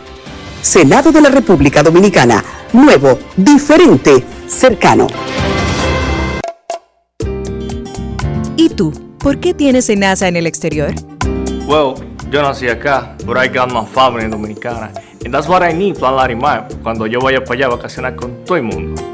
Senado 0.62 1.12
de 1.12 1.20
la 1.20 1.28
República 1.28 1.82
Dominicana, 1.82 2.42
nuevo, 2.72 3.18
diferente, 3.36 4.24
cercano. 4.46 5.06
¿Y 8.56 8.70
tú? 8.70 8.92
¿Por 9.18 9.38
qué 9.40 9.54
tienes 9.54 9.88
NASA 9.96 10.28
en 10.28 10.36
el 10.36 10.46
exterior? 10.46 10.94
Well, 11.66 11.94
yo 12.30 12.42
nací 12.42 12.68
acá, 12.68 13.16
but 13.24 13.36
I 13.36 13.48
got 13.48 13.72
my 13.72 13.84
family 13.86 14.28
dominicana. 14.28 14.90
And 15.24 15.32
that's 15.32 15.48
what 15.48 15.62
I 15.62 15.72
need, 15.72 15.96
Plan 15.96 16.16
Larimar, 16.16 16.68
cuando 16.82 17.06
yo 17.06 17.20
vaya 17.20 17.42
para 17.42 17.54
allá 17.54 17.66
a 17.66 17.76
vacacionar 17.76 18.16
con 18.16 18.44
todo 18.44 18.56
el 18.56 18.64
mundo. 18.64 19.13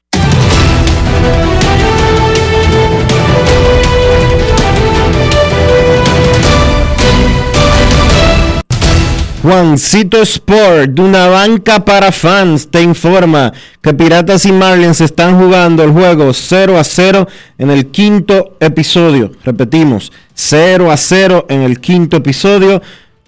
Juancito 9.41 10.21
Sport, 10.21 10.91
de 10.91 11.01
una 11.01 11.27
banca 11.27 11.83
para 11.83 12.11
fans, 12.11 12.69
te 12.69 12.79
informa 12.83 13.51
que 13.81 13.91
Piratas 13.91 14.45
y 14.45 14.51
Marlins 14.51 15.01
están 15.01 15.39
jugando 15.39 15.83
el 15.83 15.89
juego 15.89 16.31
0 16.31 16.77
a 16.77 16.83
0 16.83 17.27
en 17.57 17.71
el 17.71 17.87
quinto 17.87 18.55
episodio. 18.59 19.31
Repetimos, 19.43 20.11
0 20.35 20.91
a 20.91 20.97
0 20.97 21.47
en 21.49 21.61
el 21.61 21.79
quinto 21.79 22.17
episodio. 22.17 22.83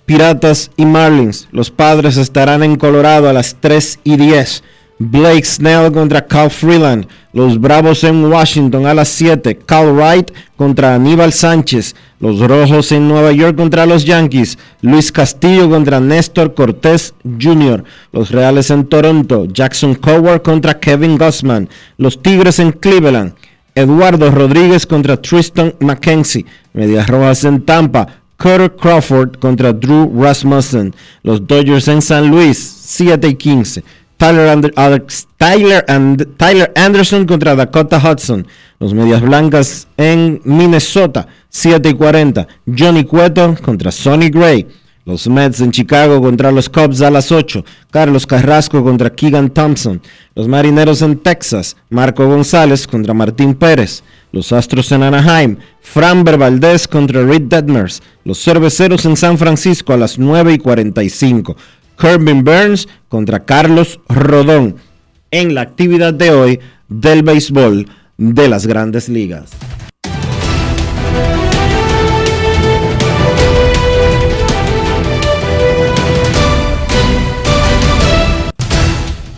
Piratas 0.06 0.70
y 0.78 0.86
Marlins. 0.86 1.48
Los 1.52 1.72
padres 1.72 2.18
estarán 2.18 2.62
en 2.62 2.76
Colorado 2.76 3.28
a 3.28 3.34
las 3.34 3.56
3 3.60 4.02
y 4.04 4.18
10. 4.18 4.64
Blake 5.00 5.46
Snell 5.46 5.92
contra 5.92 6.26
Cal 6.26 6.50
Freeland. 6.50 7.08
Los 7.34 7.60
Bravos 7.60 8.04
en 8.04 8.26
Washington 8.26 8.86
a 8.86 8.94
las 8.94 9.10
7. 9.10 9.58
Cal 9.66 9.94
Wright 9.94 10.32
contra 10.56 10.94
Aníbal 10.94 11.34
Sánchez. 11.34 11.96
Los 12.20 12.40
Rojos 12.40 12.92
en 12.92 13.08
Nueva 13.08 13.32
York 13.32 13.58
contra 13.58 13.86
los 13.86 14.06
Yankees. 14.06 14.58
Luis 14.82 15.12
Castillo 15.12 15.70
contra 15.70 16.00
Néstor 16.00 16.54
Cortés 16.54 17.14
Jr. 17.24 17.84
Los 18.12 18.32
Reales 18.32 18.70
en 18.70 18.86
Toronto. 18.86 19.46
Jackson 19.46 19.96
Coward 19.96 20.42
contra 20.42 20.80
Kevin 20.80 21.18
Gossman. 21.18 21.70
Los 21.98 22.22
Tigres 22.22 22.60
en 22.60 22.72
Cleveland. 22.72 23.34
Eduardo 23.76 24.30
Rodríguez 24.30 24.86
contra 24.86 25.20
Tristan 25.20 25.74
McKenzie. 25.80 26.46
Medias 26.74 27.08
Rojas 27.08 27.44
en 27.44 27.62
Tampa. 27.66 28.08
Carter 28.38 28.76
Crawford 28.76 29.38
contra 29.40 29.74
Drew 29.74 30.12
Rasmussen. 30.22 30.94
Los 31.24 31.48
Dodgers 31.48 31.88
en 31.88 32.02
San 32.02 32.30
Luis. 32.30 32.58
7 32.60 33.28
y 33.28 33.36
15. 33.36 33.84
Tyler, 34.24 34.72
Alex, 34.78 35.28
Tyler, 35.38 35.84
and, 35.90 36.38
Tyler, 36.38 36.72
Anderson 36.78 37.26
contra 37.26 37.56
Dakota 37.56 38.00
Hudson. 38.00 38.48
Los 38.80 38.94
Medias 38.94 39.22
Blancas 39.22 39.86
en 39.98 40.40
Minnesota, 40.46 41.28
7 41.50 41.90
y 41.90 41.94
40. 41.94 42.48
Johnny 42.66 43.04
Cueto 43.04 43.54
contra 43.62 43.92
Sonny 43.92 44.30
Gray. 44.30 44.66
Los 45.04 45.28
Mets 45.28 45.60
en 45.60 45.72
Chicago 45.72 46.22
contra 46.22 46.54
los 46.54 46.70
Cubs 46.70 47.02
a 47.02 47.12
las 47.12 47.34
8. 47.34 47.66
Carlos 47.92 48.26
Carrasco 48.26 48.82
contra 48.82 49.10
Keegan 49.10 49.50
Thompson. 49.50 50.02
Los 50.36 50.48
Marineros 50.48 51.02
en 51.02 51.18
Texas. 51.18 51.76
Marco 51.90 52.26
González 52.26 52.88
contra 52.88 53.14
Martín 53.14 53.56
Pérez. 53.56 54.04
Los 54.32 54.54
Astros 54.54 54.90
en 54.94 55.04
Anaheim. 55.04 55.58
Framber 55.82 56.38
Valdez 56.38 56.88
contra 56.88 57.26
Reed 57.26 57.42
Detmers. 57.42 58.02
Los 58.24 58.42
Cerveceros 58.42 59.04
en 59.04 59.18
San 59.18 59.38
Francisco 59.38 59.92
a 59.92 59.98
las 59.98 60.18
9 60.18 60.54
y 60.54 60.60
45. 60.60 61.58
Corbin 61.98 62.44
Burns 62.44 62.88
contra 63.10 63.46
Carlos 63.46 64.00
Rodón 64.08 64.76
en 65.32 65.56
la 65.56 65.62
actividad 65.62 66.14
de 66.14 66.32
hoy 66.32 66.60
del 66.88 67.24
béisbol 67.24 67.88
de 68.18 68.48
las 68.48 68.68
grandes 68.68 69.10
ligas. 69.10 69.52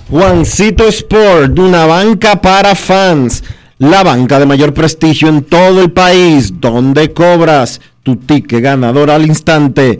Juancito 0.09 0.87
Sport, 0.87 1.57
una 1.59 1.85
banca 1.85 2.41
para 2.41 2.75
fans, 2.75 3.43
la 3.79 4.03
banca 4.03 4.39
de 4.39 4.45
mayor 4.45 4.73
prestigio 4.73 5.27
en 5.27 5.43
todo 5.43 5.81
el 5.81 5.91
país, 5.91 6.53
donde 6.61 7.11
cobras 7.11 7.81
tu 8.03 8.15
ticket 8.15 8.61
ganador 8.61 9.09
al 9.09 9.25
instante 9.25 9.99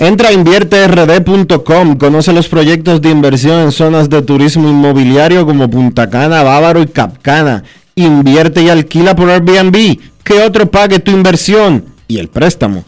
Entra 0.00 0.30
a 0.30 0.32
invierterd.com, 0.32 1.98
conoce 1.98 2.32
los 2.32 2.48
proyectos 2.48 3.02
de 3.02 3.10
inversión 3.10 3.60
en 3.60 3.70
zonas 3.70 4.08
de 4.08 4.22
turismo 4.22 4.66
inmobiliario 4.66 5.44
como 5.44 5.68
Punta 5.68 6.08
Cana, 6.08 6.42
Bávaro 6.42 6.80
y 6.80 6.86
Capcana. 6.86 7.64
Invierte 7.96 8.62
y 8.62 8.70
alquila 8.70 9.14
por 9.14 9.28
Airbnb. 9.28 9.98
Que 10.24 10.40
otro 10.40 10.70
pague 10.70 11.00
tu 11.00 11.10
inversión 11.10 11.84
y 12.08 12.16
el 12.16 12.28
préstamo. 12.28 12.86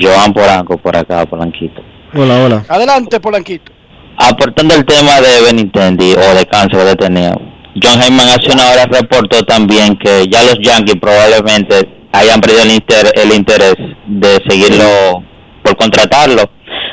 Joan 0.00 0.32
Polanco 0.32 0.78
por 0.78 0.96
acá, 0.96 1.26
Polanquito. 1.26 1.82
Hola, 2.14 2.42
hola. 2.44 2.64
Adelante, 2.68 3.20
Polanquito. 3.20 3.70
Aportando 4.16 4.74
el 4.74 4.86
tema 4.86 5.20
de 5.20 5.42
Benintendi 5.44 6.12
o 6.14 6.34
de 6.34 6.46
cáncer 6.46 6.96
tenía, 6.96 7.34
John 7.82 8.00
Heyman 8.02 8.28
hace 8.28 8.52
una 8.52 8.70
hora 8.70 8.86
reportó 8.86 9.42
también 9.44 9.98
que 9.98 10.26
ya 10.28 10.44
los 10.44 10.58
Yankees 10.62 10.96
probablemente 11.00 12.06
hayan 12.12 12.40
perdido 12.40 12.62
el, 12.62 12.70
inter- 12.72 13.12
el 13.16 13.32
interés 13.34 13.74
de 14.06 14.40
seguirlo 14.48 15.22
por 15.62 15.76
contratarlo, 15.76 16.48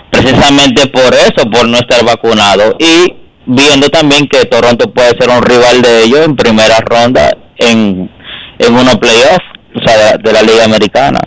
precisamente 0.09 0.87
por 0.87 1.13
eso, 1.13 1.49
por 1.49 1.69
no 1.69 1.77
estar 1.77 2.03
vacunado 2.03 2.75
y 2.79 3.13
viendo 3.45 3.89
también 3.89 4.27
que 4.27 4.45
Toronto 4.45 4.91
puede 4.91 5.09
ser 5.19 5.29
un 5.29 5.43
rival 5.43 5.81
de 5.81 6.03
ellos 6.03 6.25
en 6.25 6.35
primera 6.35 6.79
ronda 6.79 7.35
en, 7.57 8.09
en 8.59 8.73
unos 8.73 8.97
playoffs, 8.97 9.45
o 9.75 9.87
sea, 9.87 10.17
de, 10.17 10.17
de 10.23 10.33
la 10.33 10.41
Liga 10.41 10.65
Americana. 10.65 11.19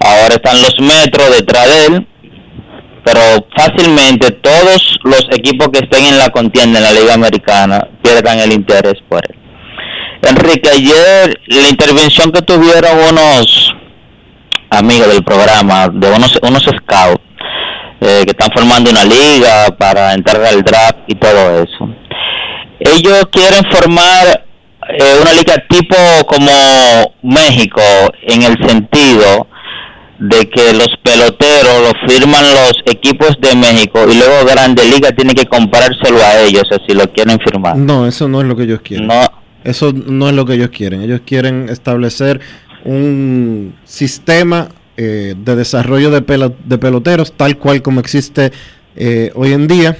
Ahora 0.00 0.34
están 0.34 0.56
los 0.60 0.74
Metros 0.80 1.30
detrás 1.36 1.66
de 1.66 1.86
él, 1.86 2.06
pero 3.04 3.20
fácilmente 3.56 4.30
todos 4.30 4.98
los 5.04 5.26
equipos 5.30 5.68
que 5.68 5.80
estén 5.80 6.06
en 6.06 6.18
la 6.18 6.30
contienda 6.30 6.78
en 6.78 6.84
la 6.84 6.92
Liga 6.92 7.14
Americana 7.14 7.86
pierdan 8.02 8.38
el 8.40 8.52
interés 8.52 8.94
por 9.08 9.20
él. 9.28 9.36
Enrique, 10.22 10.68
ayer 10.70 11.40
la 11.46 11.68
intervención 11.68 12.30
que 12.30 12.42
tuvieron 12.42 12.98
unos 13.10 13.74
amigos 14.70 15.08
del 15.08 15.24
programa, 15.24 15.88
de 15.88 16.10
unos, 16.10 16.38
unos 16.42 16.62
scouts, 16.62 17.22
eh, 18.00 18.22
que 18.24 18.30
están 18.30 18.50
formando 18.54 18.90
una 18.90 19.04
liga 19.04 19.66
para 19.78 20.14
entrar 20.14 20.42
al 20.44 20.62
draft 20.62 20.98
y 21.06 21.14
todo 21.14 21.62
eso. 21.62 21.88
Ellos 22.78 23.28
quieren 23.30 23.62
formar 23.70 24.46
eh, 24.88 25.18
una 25.20 25.32
liga 25.32 25.54
tipo 25.68 25.96
como 26.26 26.50
México, 27.22 27.82
en 28.22 28.42
el 28.42 28.56
sentido 28.66 29.46
de 30.18 30.50
que 30.50 30.72
los 30.74 30.88
peloteros 31.02 31.80
lo 31.82 32.08
firman 32.08 32.44
los 32.44 32.72
equipos 32.84 33.36
de 33.40 33.54
México 33.56 34.06
y 34.10 34.16
luego 34.16 34.44
Grande 34.46 34.84
Liga 34.84 35.12
tiene 35.12 35.34
que 35.34 35.46
comprárselo 35.46 36.18
a 36.22 36.40
ellos, 36.40 36.64
o 36.64 36.68
sea, 36.68 36.78
si 36.86 36.94
lo 36.94 37.10
quieren 37.10 37.38
firmar. 37.40 37.76
No, 37.76 38.06
eso 38.06 38.28
no 38.28 38.40
es 38.40 38.46
lo 38.46 38.54
que 38.54 38.64
ellos 38.64 38.80
quieren. 38.82 39.06
No. 39.06 39.40
Eso 39.64 39.92
no 39.92 40.28
es 40.28 40.34
lo 40.34 40.46
que 40.46 40.54
ellos 40.54 40.70
quieren. 40.70 41.02
Ellos 41.02 41.20
quieren 41.26 41.68
establecer 41.68 42.40
un 42.84 43.76
sistema 43.84 44.68
eh, 45.02 45.34
de 45.46 45.56
desarrollo 45.56 46.10
de, 46.10 46.20
pelo- 46.20 46.54
de 46.72 46.76
peloteros 46.76 47.32
tal 47.32 47.56
cual 47.56 47.80
como 47.80 48.00
existe 48.00 48.52
eh, 48.96 49.30
hoy 49.34 49.52
en 49.54 49.66
día 49.66 49.96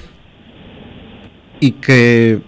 y 1.59 1.71
que 1.71 2.39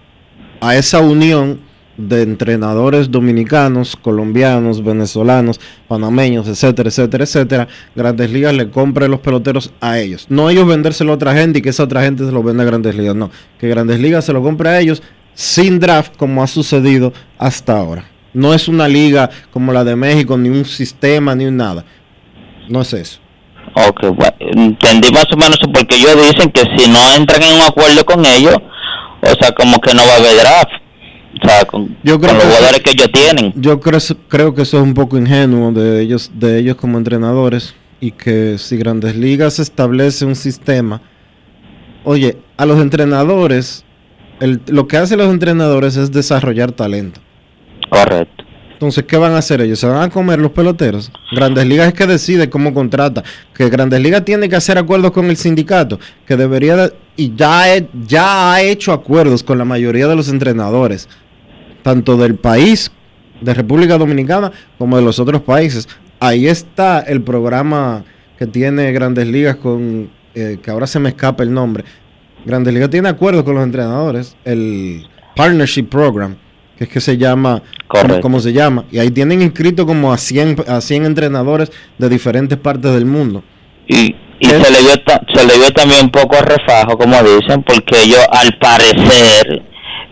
a 0.60 0.76
esa 0.76 1.00
unión 1.00 1.60
de 1.96 2.22
entrenadores 2.22 3.08
dominicanos, 3.10 3.96
colombianos, 3.96 4.82
venezolanos, 4.82 5.60
panameños, 5.86 6.48
etcétera, 6.48 6.88
etcétera, 6.88 7.24
etcétera, 7.24 7.68
Grandes 7.94 8.30
Ligas 8.30 8.54
le 8.54 8.68
compre 8.68 9.08
los 9.08 9.20
peloteros 9.20 9.72
a 9.80 9.98
ellos. 10.00 10.26
No 10.28 10.50
ellos 10.50 10.66
vendérselo 10.66 11.12
a 11.12 11.14
otra 11.14 11.34
gente 11.34 11.58
y 11.58 11.62
que 11.62 11.68
esa 11.70 11.84
otra 11.84 12.02
gente 12.02 12.24
se 12.26 12.32
lo 12.32 12.42
venda 12.42 12.64
a 12.64 12.66
Grandes 12.66 12.96
Ligas, 12.96 13.14
no. 13.14 13.30
Que 13.60 13.68
Grandes 13.68 14.00
Ligas 14.00 14.24
se 14.24 14.32
lo 14.32 14.42
compre 14.42 14.68
a 14.70 14.80
ellos 14.80 15.02
sin 15.34 15.78
draft 15.78 16.16
como 16.16 16.42
ha 16.42 16.48
sucedido 16.48 17.12
hasta 17.38 17.78
ahora. 17.78 18.04
No 18.32 18.52
es 18.52 18.66
una 18.66 18.88
liga 18.88 19.30
como 19.52 19.72
la 19.72 19.84
de 19.84 19.94
México, 19.94 20.36
ni 20.36 20.48
un 20.48 20.64
sistema, 20.64 21.36
ni 21.36 21.44
un 21.46 21.56
nada. 21.56 21.84
No 22.68 22.80
es 22.82 22.92
eso. 22.92 23.20
Ok, 23.74 24.00
bueno, 24.14 24.34
entendí 24.40 25.10
más 25.12 25.26
o 25.32 25.36
menos 25.36 25.58
eso, 25.60 25.70
porque 25.72 25.96
ellos 25.96 26.16
dicen 26.30 26.50
que 26.52 26.62
si 26.76 26.88
no 26.90 26.98
entran 27.16 27.42
en 27.42 27.54
un 27.56 27.62
acuerdo 27.62 28.04
con 28.04 28.24
ellos, 28.26 28.54
o 29.22 29.34
sea, 29.40 29.52
como 29.52 29.78
que 29.80 29.94
no 29.94 30.02
va 30.06 30.12
a 30.14 30.16
haber 30.16 30.36
draft, 30.36 30.70
o 31.42 31.48
sea, 31.48 31.64
con, 31.64 31.96
Yo 32.04 32.20
creo 32.20 32.30
con 32.30 32.38
los 32.38 32.46
jugadores 32.46 32.80
que 32.80 32.90
ellos 32.92 33.08
tienen. 33.12 33.52
Yo 33.56 33.80
creo, 33.80 33.98
creo 34.28 34.54
que 34.54 34.62
eso 34.62 34.76
es 34.76 34.82
un 34.82 34.94
poco 34.94 35.16
ingenuo 35.18 35.72
de 35.72 36.00
ellos, 36.02 36.30
de 36.34 36.58
ellos 36.58 36.76
como 36.76 36.98
entrenadores 36.98 37.74
y 38.00 38.12
que 38.12 38.58
si 38.58 38.76
Grandes 38.76 39.16
Ligas 39.16 39.58
establece 39.58 40.24
un 40.26 40.36
sistema, 40.36 41.00
oye, 42.04 42.36
a 42.56 42.66
los 42.66 42.78
entrenadores, 42.80 43.84
el- 44.40 44.60
lo 44.66 44.86
que 44.86 44.98
hacen 44.98 45.18
los 45.18 45.30
entrenadores 45.30 45.96
es 45.96 46.12
desarrollar 46.12 46.70
talento. 46.72 47.20
Correcto. 47.88 48.43
Entonces, 48.84 49.04
¿qué 49.04 49.16
van 49.16 49.32
a 49.32 49.38
hacer 49.38 49.62
ellos? 49.62 49.78
¿Se 49.78 49.86
van 49.86 50.02
a 50.02 50.10
comer 50.10 50.38
los 50.38 50.50
peloteros? 50.52 51.10
Grandes 51.32 51.66
Ligas 51.66 51.88
es 51.88 51.94
que 51.94 52.06
decide 52.06 52.50
cómo 52.50 52.74
contrata. 52.74 53.24
Que 53.54 53.70
Grandes 53.70 53.98
Ligas 54.00 54.26
tiene 54.26 54.46
que 54.48 54.56
hacer 54.56 54.76
acuerdos 54.76 55.10
con 55.12 55.24
el 55.30 55.38
sindicato. 55.38 55.98
Que 56.26 56.36
debería, 56.36 56.76
de- 56.76 56.92
y 57.16 57.34
ya, 57.34 57.64
ya 58.06 58.52
ha 58.52 58.60
hecho 58.60 58.92
acuerdos 58.92 59.42
con 59.42 59.56
la 59.56 59.64
mayoría 59.64 60.06
de 60.06 60.16
los 60.16 60.28
entrenadores. 60.28 61.08
Tanto 61.82 62.18
del 62.18 62.34
país, 62.34 62.90
de 63.40 63.54
República 63.54 63.96
Dominicana, 63.96 64.52
como 64.76 64.96
de 64.98 65.02
los 65.02 65.18
otros 65.18 65.40
países. 65.40 65.88
Ahí 66.20 66.46
está 66.46 67.00
el 67.00 67.22
programa 67.22 68.04
que 68.38 68.46
tiene 68.46 68.92
Grandes 68.92 69.26
Ligas 69.28 69.56
con, 69.56 70.10
eh, 70.34 70.58
que 70.62 70.70
ahora 70.70 70.86
se 70.86 70.98
me 71.00 71.08
escapa 71.08 71.42
el 71.42 71.54
nombre. 71.54 71.84
Grandes 72.44 72.74
Ligas 72.74 72.90
tiene 72.90 73.08
acuerdos 73.08 73.44
con 73.44 73.54
los 73.54 73.64
entrenadores. 73.64 74.36
El 74.44 75.06
Partnership 75.36 75.84
Program, 75.88 76.36
que 76.78 76.84
es 76.84 76.90
que 76.90 77.00
se 77.00 77.16
llama, 77.16 77.62
como 78.20 78.40
se 78.40 78.52
llama. 78.52 78.84
Y 78.90 78.98
ahí 78.98 79.10
tienen 79.10 79.42
inscrito 79.42 79.86
como 79.86 80.12
a 80.12 80.18
100, 80.18 80.64
a 80.68 80.80
100 80.80 81.04
entrenadores 81.06 81.70
de 81.98 82.08
diferentes 82.08 82.58
partes 82.58 82.92
del 82.92 83.06
mundo. 83.06 83.42
Y, 83.86 84.14
y 84.40 84.46
se, 84.46 84.58
le 84.70 84.80
vio 84.80 84.96
ta- 85.04 85.20
se 85.34 85.44
le 85.46 85.56
vio 85.58 85.70
también 85.72 86.02
un 86.06 86.10
poco 86.10 86.36
refajo, 86.40 86.96
como 86.98 87.16
dicen, 87.22 87.62
porque 87.62 88.02
ellos 88.02 88.20
al 88.32 88.56
parecer 88.58 89.62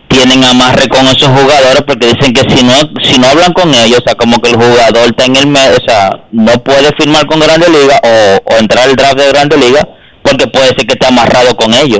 tienen 0.07 0.43
amarre 0.43 0.87
con 0.89 1.05
esos 1.07 1.27
jugadores 1.27 1.81
porque 1.87 2.05
dicen 2.07 2.33
que 2.33 2.41
si 2.47 2.63
no 2.63 2.73
si 3.03 3.19
no 3.19 3.27
hablan 3.27 3.51
con 3.51 3.73
ellos, 3.73 3.99
o 3.99 4.03
sea, 4.03 4.13
como 4.15 4.39
que 4.39 4.51
el 4.51 4.55
jugador 4.57 5.07
está 5.07 5.25
en 5.25 5.35
el 5.37 5.47
medio, 5.47 5.75
o 5.75 5.89
sea, 5.89 6.11
no 6.31 6.53
puede 6.63 6.91
firmar 6.99 7.25
con 7.25 7.39
Grande 7.39 7.65
Liga 7.67 7.99
o, 8.03 8.53
o 8.53 8.57
entrar 8.59 8.87
al 8.87 8.95
draft 8.95 9.17
de 9.17 9.29
Grande 9.29 9.57
Liga 9.57 9.87
porque 10.21 10.45
puede 10.47 10.67
ser 10.67 10.85
que 10.85 10.93
esté 10.93 11.07
amarrado 11.07 11.55
con 11.55 11.73
ellos. 11.73 11.99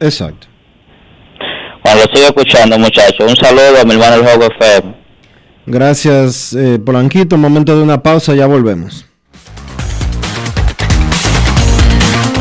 Exacto. 0.00 0.46
Bueno, 1.86 2.00
lo 2.00 2.16
sigo 2.16 2.26
escuchando, 2.26 2.78
muchachos. 2.80 3.30
Un 3.30 3.36
saludo 3.36 3.80
a 3.80 3.84
mi 3.84 3.92
hermano 3.92 4.16
el 4.16 4.22
Juego 4.22 4.52
FM. 4.58 4.96
Gracias, 5.66 6.52
eh, 6.52 6.80
Polanquito. 6.84 7.36
Momento 7.36 7.76
de 7.76 7.82
una 7.84 8.02
pausa, 8.02 8.34
ya 8.34 8.46
volvemos. 8.46 9.06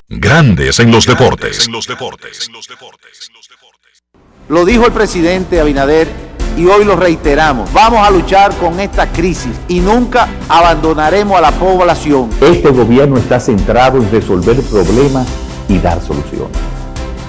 Grandes 0.09 0.79
en 0.79 0.89
los 0.89 1.05
deportes. 1.05 1.69
Lo 4.49 4.65
dijo 4.65 4.87
el 4.87 4.91
presidente 4.91 5.59
Abinader 5.61 6.07
y 6.57 6.65
hoy 6.65 6.83
lo 6.83 6.95
reiteramos. 6.95 7.71
Vamos 7.71 7.99
a 7.99 8.09
luchar 8.09 8.51
con 8.55 8.79
esta 8.79 9.11
crisis 9.11 9.53
y 9.67 9.79
nunca 9.79 10.27
abandonaremos 10.49 11.37
a 11.37 11.41
la 11.41 11.51
población. 11.51 12.31
Este 12.41 12.71
gobierno 12.71 13.17
está 13.17 13.39
centrado 13.39 13.99
en 13.99 14.09
resolver 14.09 14.59
problemas 14.61 15.27
y 15.69 15.77
dar 15.77 16.01
soluciones. 16.01 16.74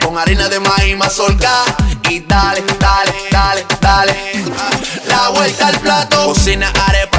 con 0.03 0.17
harina 0.17 0.49
de 0.49 0.59
maíz 0.59 0.97
mazorca 0.97 1.63
y 2.09 2.21
dale, 2.21 2.63
dale, 2.79 3.13
dale, 3.31 3.63
dale. 3.79 4.15
La 5.05 5.29
vuelta 5.29 5.67
al 5.67 5.79
plato, 5.79 6.25
cocina 6.25 6.73
arepa, 6.87 7.18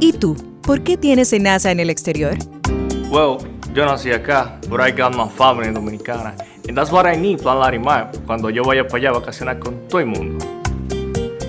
¿Y 0.00 0.12
tú? 0.12 0.36
¿Por 0.62 0.82
qué 0.82 0.96
tienes 0.96 1.32
enaza 1.32 1.70
en 1.70 1.78
el 1.80 1.90
exterior? 1.90 2.36
Well, 3.10 3.36
yo 3.74 3.84
nací 3.84 4.10
acá, 4.12 4.58
but 4.68 4.80
I 4.80 4.90
got 4.90 5.14
my 5.14 5.28
family 5.28 5.70
dominicana. 5.72 6.34
And 6.68 6.76
that's 6.76 6.90
what 6.90 7.06
I 7.06 7.16
need, 7.16 7.40
Plan 7.40 7.58
Larimar, 7.58 8.10
cuando 8.26 8.50
yo 8.50 8.64
vaya 8.64 8.86
para 8.86 8.98
allá 8.98 9.10
a 9.10 9.20
vacacionar 9.20 9.58
con 9.58 9.86
todo 9.88 10.00
el 10.00 10.06
mundo. 10.06 10.44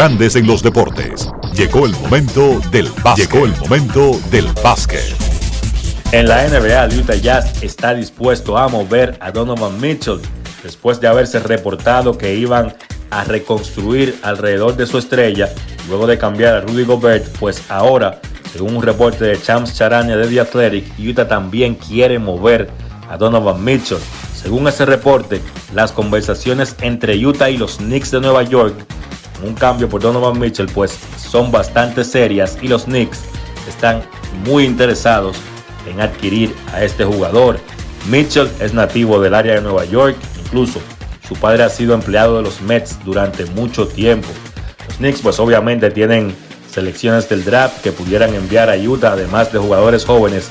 Grandes 0.00 0.34
en 0.34 0.46
los 0.46 0.62
Deportes. 0.62 1.28
Llegó 1.52 1.84
el 1.84 1.92
momento 1.92 2.58
del 2.70 2.88
básquet. 3.04 3.30
Llegó 3.30 3.44
el 3.44 3.54
momento 3.58 4.18
del 4.30 4.46
básquet. 4.64 5.14
En 6.12 6.26
la 6.26 6.48
NBA, 6.48 6.98
Utah 6.98 7.16
Jazz 7.16 7.62
está 7.62 7.92
dispuesto 7.92 8.56
a 8.56 8.66
mover 8.68 9.18
a 9.20 9.30
Donovan 9.30 9.78
Mitchell 9.78 10.18
después 10.62 11.02
de 11.02 11.08
haberse 11.08 11.38
reportado 11.40 12.16
que 12.16 12.34
iban 12.34 12.74
a 13.10 13.24
reconstruir 13.24 14.18
alrededor 14.22 14.74
de 14.74 14.86
su 14.86 14.96
estrella 14.96 15.50
luego 15.86 16.06
de 16.06 16.16
cambiar 16.16 16.54
a 16.54 16.60
Rudy 16.62 16.84
Gobert, 16.84 17.36
pues 17.38 17.62
ahora, 17.68 18.22
según 18.54 18.76
un 18.76 18.82
reporte 18.82 19.26
de 19.26 19.38
Champs 19.38 19.74
Charania 19.74 20.16
de 20.16 20.28
The 20.28 20.40
Athletic, 20.40 20.98
Utah 20.98 21.28
también 21.28 21.74
quiere 21.74 22.18
mover 22.18 22.70
a 23.10 23.18
Donovan 23.18 23.62
Mitchell. 23.62 23.98
Según 24.34 24.66
ese 24.66 24.86
reporte, 24.86 25.42
las 25.74 25.92
conversaciones 25.92 26.74
entre 26.80 27.18
Utah 27.22 27.50
y 27.50 27.58
los 27.58 27.76
Knicks 27.76 28.12
de 28.12 28.22
Nueva 28.22 28.44
York, 28.44 28.74
un 29.42 29.54
cambio 29.54 29.88
por 29.88 30.00
Donovan 30.00 30.38
Mitchell, 30.38 30.68
pues 30.72 30.98
son 31.16 31.50
bastante 31.50 32.04
serias 32.04 32.58
y 32.60 32.68
los 32.68 32.84
Knicks 32.84 33.20
están 33.68 34.02
muy 34.44 34.64
interesados 34.64 35.36
en 35.86 36.00
adquirir 36.00 36.54
a 36.72 36.82
este 36.84 37.04
jugador. 37.04 37.58
Mitchell 38.08 38.50
es 38.60 38.74
nativo 38.74 39.20
del 39.20 39.34
área 39.34 39.54
de 39.54 39.60
Nueva 39.60 39.84
York, 39.84 40.16
incluso 40.44 40.80
su 41.26 41.34
padre 41.36 41.62
ha 41.62 41.68
sido 41.68 41.94
empleado 41.94 42.38
de 42.38 42.42
los 42.42 42.60
Mets 42.62 42.98
durante 43.04 43.44
mucho 43.46 43.86
tiempo. 43.86 44.28
Los 44.88 44.96
Knicks 44.96 45.20
pues 45.22 45.38
obviamente 45.38 45.90
tienen 45.90 46.34
selecciones 46.70 47.28
del 47.28 47.44
draft 47.44 47.82
que 47.82 47.92
pudieran 47.92 48.34
enviar 48.34 48.70
a 48.70 48.76
Utah, 48.76 49.12
además 49.12 49.52
de 49.52 49.58
jugadores 49.58 50.04
jóvenes 50.04 50.48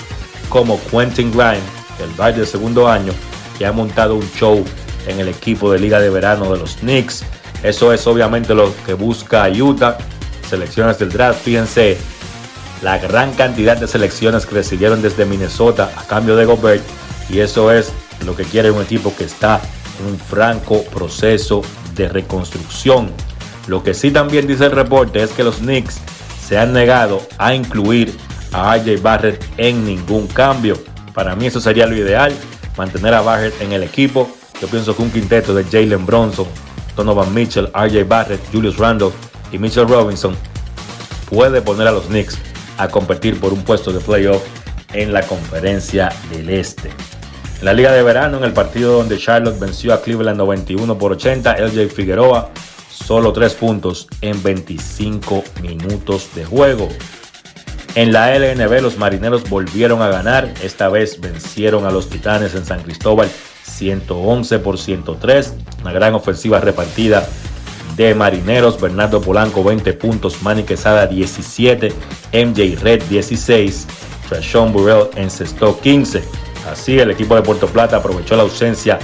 como 0.49 0.79
Quentin 0.89 1.31
Grimes, 1.31 1.63
el 2.03 2.09
baile 2.17 2.41
de 2.41 2.45
segundo 2.45 2.87
año, 2.87 3.13
que 3.57 3.65
ha 3.65 3.71
montado 3.71 4.15
un 4.15 4.29
show 4.33 4.63
en 5.07 5.19
el 5.19 5.27
equipo 5.27 5.71
de 5.71 5.79
liga 5.79 5.99
de 5.99 6.09
verano 6.09 6.51
de 6.53 6.59
los 6.59 6.75
Knicks. 6.77 7.23
Eso 7.63 7.93
es 7.93 8.05
obviamente 8.07 8.53
lo 8.53 8.73
que 8.85 8.93
busca 8.93 9.47
Utah. 9.49 9.97
Selecciones 10.47 10.97
del 10.99 11.09
draft, 11.09 11.41
fíjense 11.43 11.97
la 12.81 12.97
gran 12.97 13.33
cantidad 13.33 13.77
de 13.77 13.87
selecciones 13.87 14.45
que 14.45 14.55
recibieron 14.55 15.01
desde 15.01 15.25
Minnesota 15.25 15.91
a 15.95 16.03
cambio 16.03 16.35
de 16.35 16.45
Gobert. 16.45 16.83
Y 17.29 17.39
eso 17.39 17.71
es 17.71 17.91
lo 18.25 18.35
que 18.35 18.43
quiere 18.43 18.71
un 18.71 18.81
equipo 18.81 19.13
que 19.15 19.25
está 19.25 19.61
en 19.99 20.13
un 20.13 20.17
franco 20.17 20.83
proceso 20.85 21.61
de 21.95 22.07
reconstrucción. 22.07 23.11
Lo 23.67 23.83
que 23.83 23.93
sí 23.93 24.11
también 24.11 24.47
dice 24.47 24.65
el 24.65 24.71
reporte 24.71 25.21
es 25.21 25.31
que 25.31 25.43
los 25.43 25.57
Knicks 25.57 25.99
se 26.47 26.57
han 26.57 26.73
negado 26.73 27.21
a 27.37 27.53
incluir 27.53 28.17
a 28.51 28.75
RJ 28.77 29.01
Barrett 29.01 29.45
en 29.57 29.85
ningún 29.85 30.27
cambio. 30.27 30.77
Para 31.13 31.35
mí 31.35 31.45
eso 31.45 31.61
sería 31.61 31.85
lo 31.85 31.95
ideal, 31.95 32.33
mantener 32.77 33.13
a 33.13 33.21
Barrett 33.21 33.61
en 33.61 33.73
el 33.73 33.83
equipo. 33.83 34.31
Yo 34.59 34.67
pienso 34.67 34.95
que 34.95 35.03
un 35.03 35.11
quinteto 35.11 35.53
de 35.53 35.63
Jalen 35.65 36.05
Bronson, 36.05 36.47
Donovan 36.99 37.33
Mitchell, 37.33 37.71
RJ 37.73 38.03
Barrett, 38.09 38.41
Julius 38.51 38.77
Randle 38.77 39.11
y 39.53 39.57
Mitchell 39.57 39.87
Robinson 39.87 40.35
puede 41.29 41.61
poner 41.61 41.87
a 41.87 41.93
los 41.93 42.07
Knicks 42.07 42.37
a 42.77 42.89
competir 42.89 43.39
por 43.39 43.53
un 43.53 43.63
puesto 43.63 43.93
de 43.93 44.01
playoff 44.01 44.43
en 44.91 45.13
la 45.13 45.21
conferencia 45.21 46.11
del 46.29 46.49
Este. 46.49 46.89
En 47.59 47.65
la 47.65 47.73
liga 47.73 47.93
de 47.93 48.03
verano, 48.03 48.37
en 48.37 48.43
el 48.43 48.51
partido 48.51 48.97
donde 48.97 49.17
Charlotte 49.17 49.59
venció 49.59 49.93
a 49.93 50.01
Cleveland 50.01 50.37
91 50.37 50.97
por 50.97 51.13
80, 51.13 51.57
LJ 51.57 51.89
Figueroa 51.89 52.49
solo 52.91 53.31
3 53.31 53.53
puntos 53.53 54.07
en 54.19 54.43
25 54.43 55.43
minutos 55.61 56.35
de 56.35 56.43
juego. 56.43 56.89
En 57.95 58.11
la 58.11 58.37
LNB 58.37 58.81
los 58.81 58.97
marineros 58.97 59.49
volvieron 59.49 60.01
a 60.01 60.09
ganar, 60.09 60.53
esta 60.61 60.89
vez 60.89 61.21
vencieron 61.21 61.85
a 61.85 61.91
los 61.91 62.09
Titanes 62.09 62.55
en 62.55 62.65
San 62.65 62.83
Cristóbal 62.83 63.29
111 63.69 64.59
por 64.59 64.77
103, 64.77 65.53
una 65.81 65.91
gran 65.91 66.15
ofensiva 66.15 66.59
repartida 66.59 67.27
de 67.95 68.15
Marineros, 68.15 68.79
Bernardo 68.79 69.21
Polanco 69.21 69.63
20 69.63 69.93
puntos, 69.93 70.41
Manny 70.41 70.63
Quesada 70.63 71.07
17, 71.07 71.93
MJ 72.33 72.79
Red 72.81 73.03
16, 73.03 73.87
Trashon 74.27 74.71
Burrell 74.71 75.09
encestó 75.15 75.79
15. 75.79 76.23
Así 76.71 76.99
el 76.99 77.11
equipo 77.11 77.35
de 77.35 77.41
Puerto 77.41 77.67
Plata 77.67 77.97
aprovechó 77.97 78.35
la 78.35 78.43
ausencia 78.43 78.99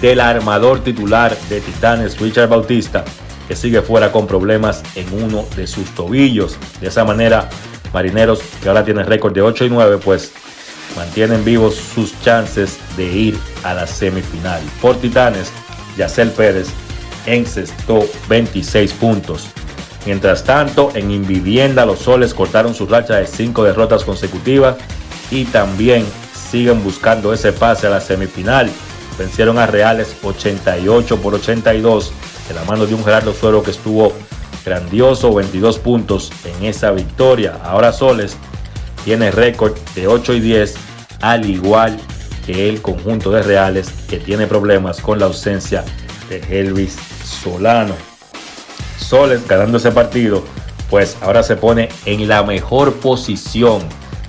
del 0.00 0.20
armador 0.20 0.80
titular 0.80 1.36
de 1.48 1.60
Titanes, 1.60 2.20
Richard 2.20 2.48
Bautista, 2.48 3.04
que 3.46 3.56
sigue 3.56 3.80
fuera 3.82 4.12
con 4.12 4.26
problemas 4.26 4.82
en 4.94 5.06
uno 5.22 5.46
de 5.56 5.66
sus 5.66 5.94
tobillos. 5.94 6.56
De 6.80 6.88
esa 6.88 7.04
manera, 7.04 7.48
Marineros, 7.92 8.40
que 8.62 8.68
ahora 8.68 8.84
tiene 8.84 9.04
récord 9.04 9.32
de 9.32 9.42
8 9.42 9.64
y 9.64 9.70
9, 9.70 9.98
pues 10.04 10.32
mantienen 10.96 11.44
vivos 11.44 11.74
sus 11.74 12.18
chances 12.22 12.78
de 12.96 13.04
ir 13.04 13.38
a 13.64 13.74
la 13.74 13.86
semifinal. 13.86 14.60
Por 14.80 14.96
Titanes, 14.96 15.50
Yacel 15.96 16.30
Pérez 16.30 16.68
encestó 17.26 18.06
26 18.28 18.92
puntos. 18.94 19.48
Mientras 20.06 20.44
tanto, 20.44 20.90
en 20.94 21.10
Invivienda 21.10 21.84
los 21.84 22.00
Soles 22.00 22.32
cortaron 22.32 22.74
su 22.74 22.86
racha 22.86 23.16
de 23.16 23.26
5 23.26 23.64
derrotas 23.64 24.04
consecutivas 24.04 24.76
y 25.30 25.44
también 25.44 26.06
siguen 26.50 26.82
buscando 26.82 27.32
ese 27.32 27.52
pase 27.52 27.86
a 27.86 27.90
la 27.90 28.00
semifinal. 28.00 28.70
Vencieron 29.18 29.58
a 29.58 29.66
Reales 29.66 30.16
88 30.22 31.20
por 31.20 31.34
82 31.34 32.12
de 32.48 32.54
la 32.54 32.64
mano 32.64 32.86
de 32.86 32.94
un 32.94 33.04
Gerardo 33.04 33.34
Suero 33.34 33.62
que 33.62 33.72
estuvo 33.72 34.12
grandioso, 34.64 35.34
22 35.34 35.78
puntos 35.78 36.32
en 36.44 36.64
esa 36.64 36.90
victoria. 36.92 37.58
Ahora 37.64 37.92
Soles 37.92 38.36
tiene 39.08 39.30
récord 39.30 39.74
de 39.94 40.06
8 40.06 40.34
y 40.34 40.40
10, 40.40 40.74
al 41.22 41.48
igual 41.48 41.96
que 42.44 42.68
el 42.68 42.82
conjunto 42.82 43.30
de 43.30 43.42
Reales 43.42 43.88
que 44.06 44.18
tiene 44.18 44.46
problemas 44.46 45.00
con 45.00 45.18
la 45.18 45.24
ausencia 45.24 45.82
de 46.28 46.42
Elvis 46.50 46.98
Solano. 47.24 47.94
Soles 48.98 49.48
ganando 49.48 49.78
ese 49.78 49.92
partido, 49.92 50.44
pues 50.90 51.16
ahora 51.22 51.42
se 51.42 51.56
pone 51.56 51.88
en 52.04 52.28
la 52.28 52.42
mejor 52.42 52.96
posición 52.96 53.80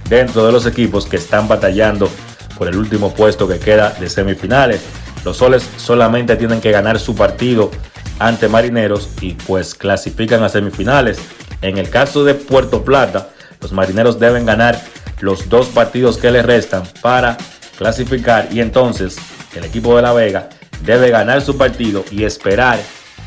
dentro 0.07 0.45
de 0.45 0.53
los 0.53 0.65
equipos 0.65 1.06
que 1.06 1.18
están 1.18 1.49
batallando 1.49 2.10
por 2.57 2.69
el 2.69 2.77
último 2.77 3.14
puesto 3.14 3.49
que 3.49 3.60
queda 3.60 3.89
de 3.99 4.10
semifinales. 4.10 4.80
Los 5.26 5.35
soles 5.35 5.69
solamente 5.76 6.38
tienen 6.38 6.61
que 6.61 6.72
ganar 6.72 7.01
su 7.01 7.15
partido 7.15 7.69
ante 8.18 8.47
Marineros 8.47 9.10
y 9.19 9.34
pues 9.34 9.76
clasifican 9.76 10.41
a 10.41 10.47
semifinales. 10.47 11.19
En 11.61 11.77
el 11.77 11.89
caso 11.89 12.23
de 12.23 12.34
Puerto 12.34 12.85
Plata, 12.85 13.27
los 13.61 13.72
Marineros 13.72 14.19
deben 14.19 14.45
ganar 14.45 14.81
los 15.19 15.49
dos 15.49 15.68
partidos 15.68 16.18
que 16.18 16.31
les 16.31 16.45
restan 16.45 16.84
para 17.02 17.38
clasificar 17.77 18.48
y 18.52 18.61
entonces 18.61 19.18
el 19.56 19.65
equipo 19.65 19.95
de 19.95 20.02
La 20.02 20.14
Vega 20.14 20.49
debe 20.86 21.10
ganar 21.10 21.41
su 21.41 21.57
partido 21.57 22.03
y 22.11 22.23
esperar 22.23 22.80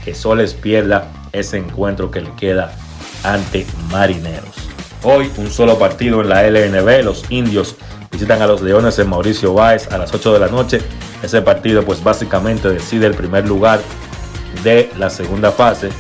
que 0.04 0.14
Soles 0.14 0.54
pierda 0.54 1.08
ese 1.32 1.58
encuentro 1.58 2.10
que 2.10 2.22
le 2.22 2.32
queda 2.34 2.72
ante 3.24 3.66
Marineros. 3.90 4.56
Hoy 5.02 5.30
un 5.36 5.50
solo 5.50 5.78
partido 5.78 6.20
en 6.20 6.28
la 6.28 6.48
LNB, 6.48 7.04
los 7.04 7.24
indios 7.30 7.76
visitan 8.10 8.42
a 8.42 8.46
los 8.46 8.62
Leones 8.62 8.98
en 8.98 9.08
Mauricio 9.08 9.54
Báez 9.54 9.90
a 9.90 9.98
las 9.98 10.12
8 10.14 10.34
de 10.34 10.38
la 10.38 10.48
noche. 10.48 10.80
Ese 11.22 11.42
partido 11.42 11.82
pues 11.84 12.02
básicamente 12.02 12.68
decide 12.68 13.06
el 13.06 13.14
primer 13.14 13.48
lugar 13.48 13.80
de 14.62 14.90
la 14.98 15.10
segunda 15.10 15.50
fase 15.50 15.90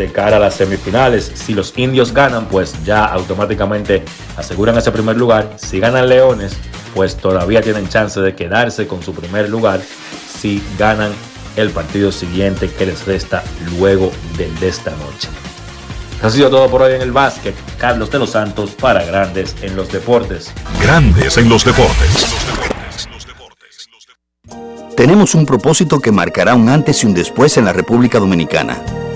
de 0.00 0.10
cara 0.10 0.38
a 0.38 0.40
las 0.40 0.54
semifinales. 0.54 1.30
Si 1.34 1.52
los 1.52 1.74
indios 1.76 2.12
ganan, 2.14 2.46
pues 2.46 2.74
ya 2.84 3.04
automáticamente 3.04 4.02
aseguran 4.36 4.78
ese 4.78 4.90
primer 4.90 5.16
lugar. 5.16 5.52
Si 5.56 5.78
ganan 5.78 6.08
Leones, 6.08 6.56
pues 6.94 7.16
todavía 7.16 7.60
tienen 7.60 7.88
chance 7.88 8.18
de 8.18 8.34
quedarse 8.34 8.86
con 8.86 9.02
su 9.02 9.14
primer 9.14 9.50
lugar 9.50 9.80
si 10.40 10.62
ganan 10.78 11.12
el 11.56 11.70
partido 11.70 12.10
siguiente 12.12 12.70
que 12.70 12.86
les 12.86 13.06
resta 13.06 13.44
luego 13.78 14.10
del 14.38 14.58
de 14.58 14.68
esta 14.68 14.90
noche. 14.92 15.28
Eso 16.16 16.26
ha 16.26 16.30
sido 16.30 16.50
todo 16.50 16.70
por 16.70 16.82
hoy 16.82 16.94
en 16.94 17.02
el 17.02 17.12
básquet. 17.12 17.54
Carlos 17.78 18.10
de 18.10 18.18
los 18.18 18.30
Santos 18.30 18.70
para 18.70 19.04
Grandes 19.04 19.54
en 19.60 19.76
los 19.76 19.92
Deportes. 19.92 20.52
Grandes 20.82 21.36
en 21.36 21.48
los 21.48 21.64
Deportes. 21.64 22.26
Tenemos 24.96 25.34
un 25.34 25.44
propósito 25.44 26.00
que 26.00 26.12
marcará 26.12 26.54
un 26.54 26.68
antes 26.68 27.04
y 27.04 27.06
un 27.06 27.14
después 27.14 27.56
en 27.58 27.66
la 27.66 27.72
República 27.72 28.18
Dominicana. 28.18 28.82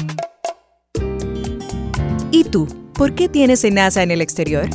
¿Y 2.31 2.43
tú? 2.45 2.67
¿Por 2.93 3.13
qué 3.15 3.29
tienes 3.29 3.63
NASA 3.71 4.03
en 4.03 4.11
el 4.11 4.21
exterior? 4.21 4.69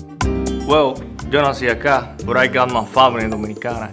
Well, 0.67 0.95
yo 1.31 1.43
nací 1.43 1.69
acá, 1.69 2.17
but 2.25 2.37
I 2.37 2.49
got 2.49 2.73
my 2.73 2.85
family 2.85 3.29
dominicana. 3.29 3.93